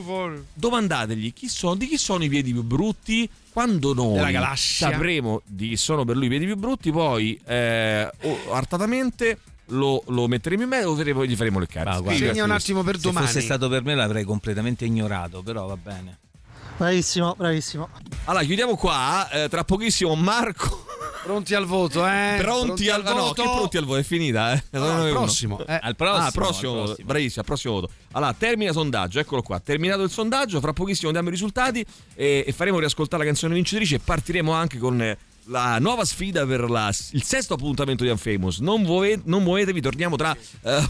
Domandategli 0.53 1.33
chi 1.33 1.49
sono, 1.49 1.75
di 1.75 1.87
chi 1.89 1.97
sono 1.97 2.23
i 2.23 2.29
piedi 2.29 2.53
più 2.53 2.63
brutti. 2.63 3.29
Quando 3.57 3.95
noi 3.95 4.19
sapremo 4.55 5.41
di 5.47 5.71
chi 5.71 5.77
sono 5.79 6.05
per 6.05 6.15
lui 6.15 6.27
i 6.27 6.29
piedi 6.29 6.45
più 6.45 6.57
brutti, 6.57 6.93
poi 6.93 7.41
eh, 7.47 8.05
o- 8.05 8.53
artatamente 8.53 9.39
lo, 9.69 10.03
lo 10.09 10.29
metteremo 10.29 10.63
in 10.65 10.69
mezzo 10.69 10.95
e 11.01 11.27
gli 11.27 11.35
faremo. 11.37 11.61
Ah, 11.61 12.01
guarda, 12.01 12.13
Segna 12.19 12.45
un 12.45 12.51
attimo 12.51 12.83
per 12.83 12.97
Se 12.97 13.01
domani. 13.01 13.25
fosse 13.25 13.41
stato 13.41 13.71
per 13.71 13.83
me 13.83 13.95
l'avrei 13.95 14.25
completamente 14.25 14.85
ignorato, 14.85 15.43
però 15.43 15.65
va 15.69 15.77
bene. 15.79 16.19
Bravissimo, 16.77 17.35
bravissimo. 17.37 17.89
Allora, 18.25 18.45
chiudiamo 18.45 18.77
qua. 18.77 19.29
eh, 19.31 19.49
tra 19.49 19.65
pochissimo 19.65 20.15
Marco. 20.15 20.85
Pronti 21.23 21.55
al 21.55 21.65
voto, 21.65 22.07
eh? 22.07 22.37
Pronti, 22.39 22.89
al, 22.89 23.05
ah, 23.05 23.13
no, 23.13 23.21
voto? 23.23 23.43
che 23.43 23.49
pronti 23.49 23.77
al 23.79 23.85
voto? 23.85 23.99
È 23.99 24.03
finita, 24.05 24.53
eh? 24.53 24.63
No, 24.71 25.03
al 25.03 25.11
prossimo, 25.11 25.59
eh. 25.67 25.79
Al 25.83 25.97
prossimo. 25.97 26.25
Ah, 26.27 26.31
prossimo, 26.31 26.73
al 26.73 26.85
prossimo. 26.85 27.07
Bravissimo, 27.07 27.41
al 27.41 27.47
prossimo 27.47 27.75
voto. 27.75 27.91
Allora, 28.13 28.33
termina 28.35 28.73
sondaggio, 28.73 29.19
eccolo 29.19 29.43
qua. 29.43 29.59
Terminato 29.59 30.03
il 30.03 30.11
sondaggio, 30.11 30.61
fra 30.61 30.73
pochissimo 30.73 31.11
diamo 31.11 31.27
i 31.29 31.33
risultati 31.33 31.85
e, 32.15 32.45
e 32.47 32.53
faremo 32.53 32.79
riascoltare 32.79 33.25
la 33.25 33.29
canzone 33.29 33.55
vincitrice 33.55 33.97
e 33.97 33.99
partiremo 33.99 34.53
anche 34.53 34.79
con 34.79 35.03
eh, 35.03 35.19
la 35.49 35.79
nuova 35.79 36.05
sfida 36.05 36.45
per 36.47 36.69
la- 36.69 36.93
il 37.13 37.23
sesto 37.23 37.55
appuntamento 37.55 38.05
di 38.05 38.11
Unfamous. 38.11 38.59
Non, 38.59 38.83
muove- 38.83 39.21
non 39.25 39.43
muovetevi, 39.43 39.81
torniamo 39.81 40.17
tra, 40.17 40.37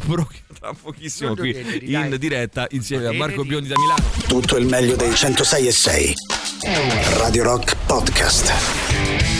pro- 0.07 0.28
tra 0.59 0.72
pochissimo 0.80 1.28
Non 1.28 1.38
qui 1.38 1.50
in 1.82 2.09
dai. 2.09 2.18
diretta 2.18 2.66
insieme 2.70 3.07
a 3.07 3.12
Marco 3.12 3.44
Biondi 3.44 3.68
da 3.68 3.74
Milano. 3.78 4.04
Tutto 4.26 4.57
il 4.57 4.66
meglio 4.66 4.96
dei 4.96 5.14
106 5.14 5.66
e 5.66 5.72
6. 5.72 6.14
Radio 7.18 7.42
Rock 7.42 7.76
Podcast. 7.87 8.53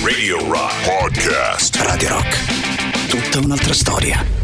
Radio 0.05 0.39
Rock 0.51 0.85
Podcast. 0.85 1.77
Radio 1.77 2.09
Rock. 2.11 3.09
Tutta 3.09 3.39
un'altra 3.39 3.73
storia. 3.73 4.36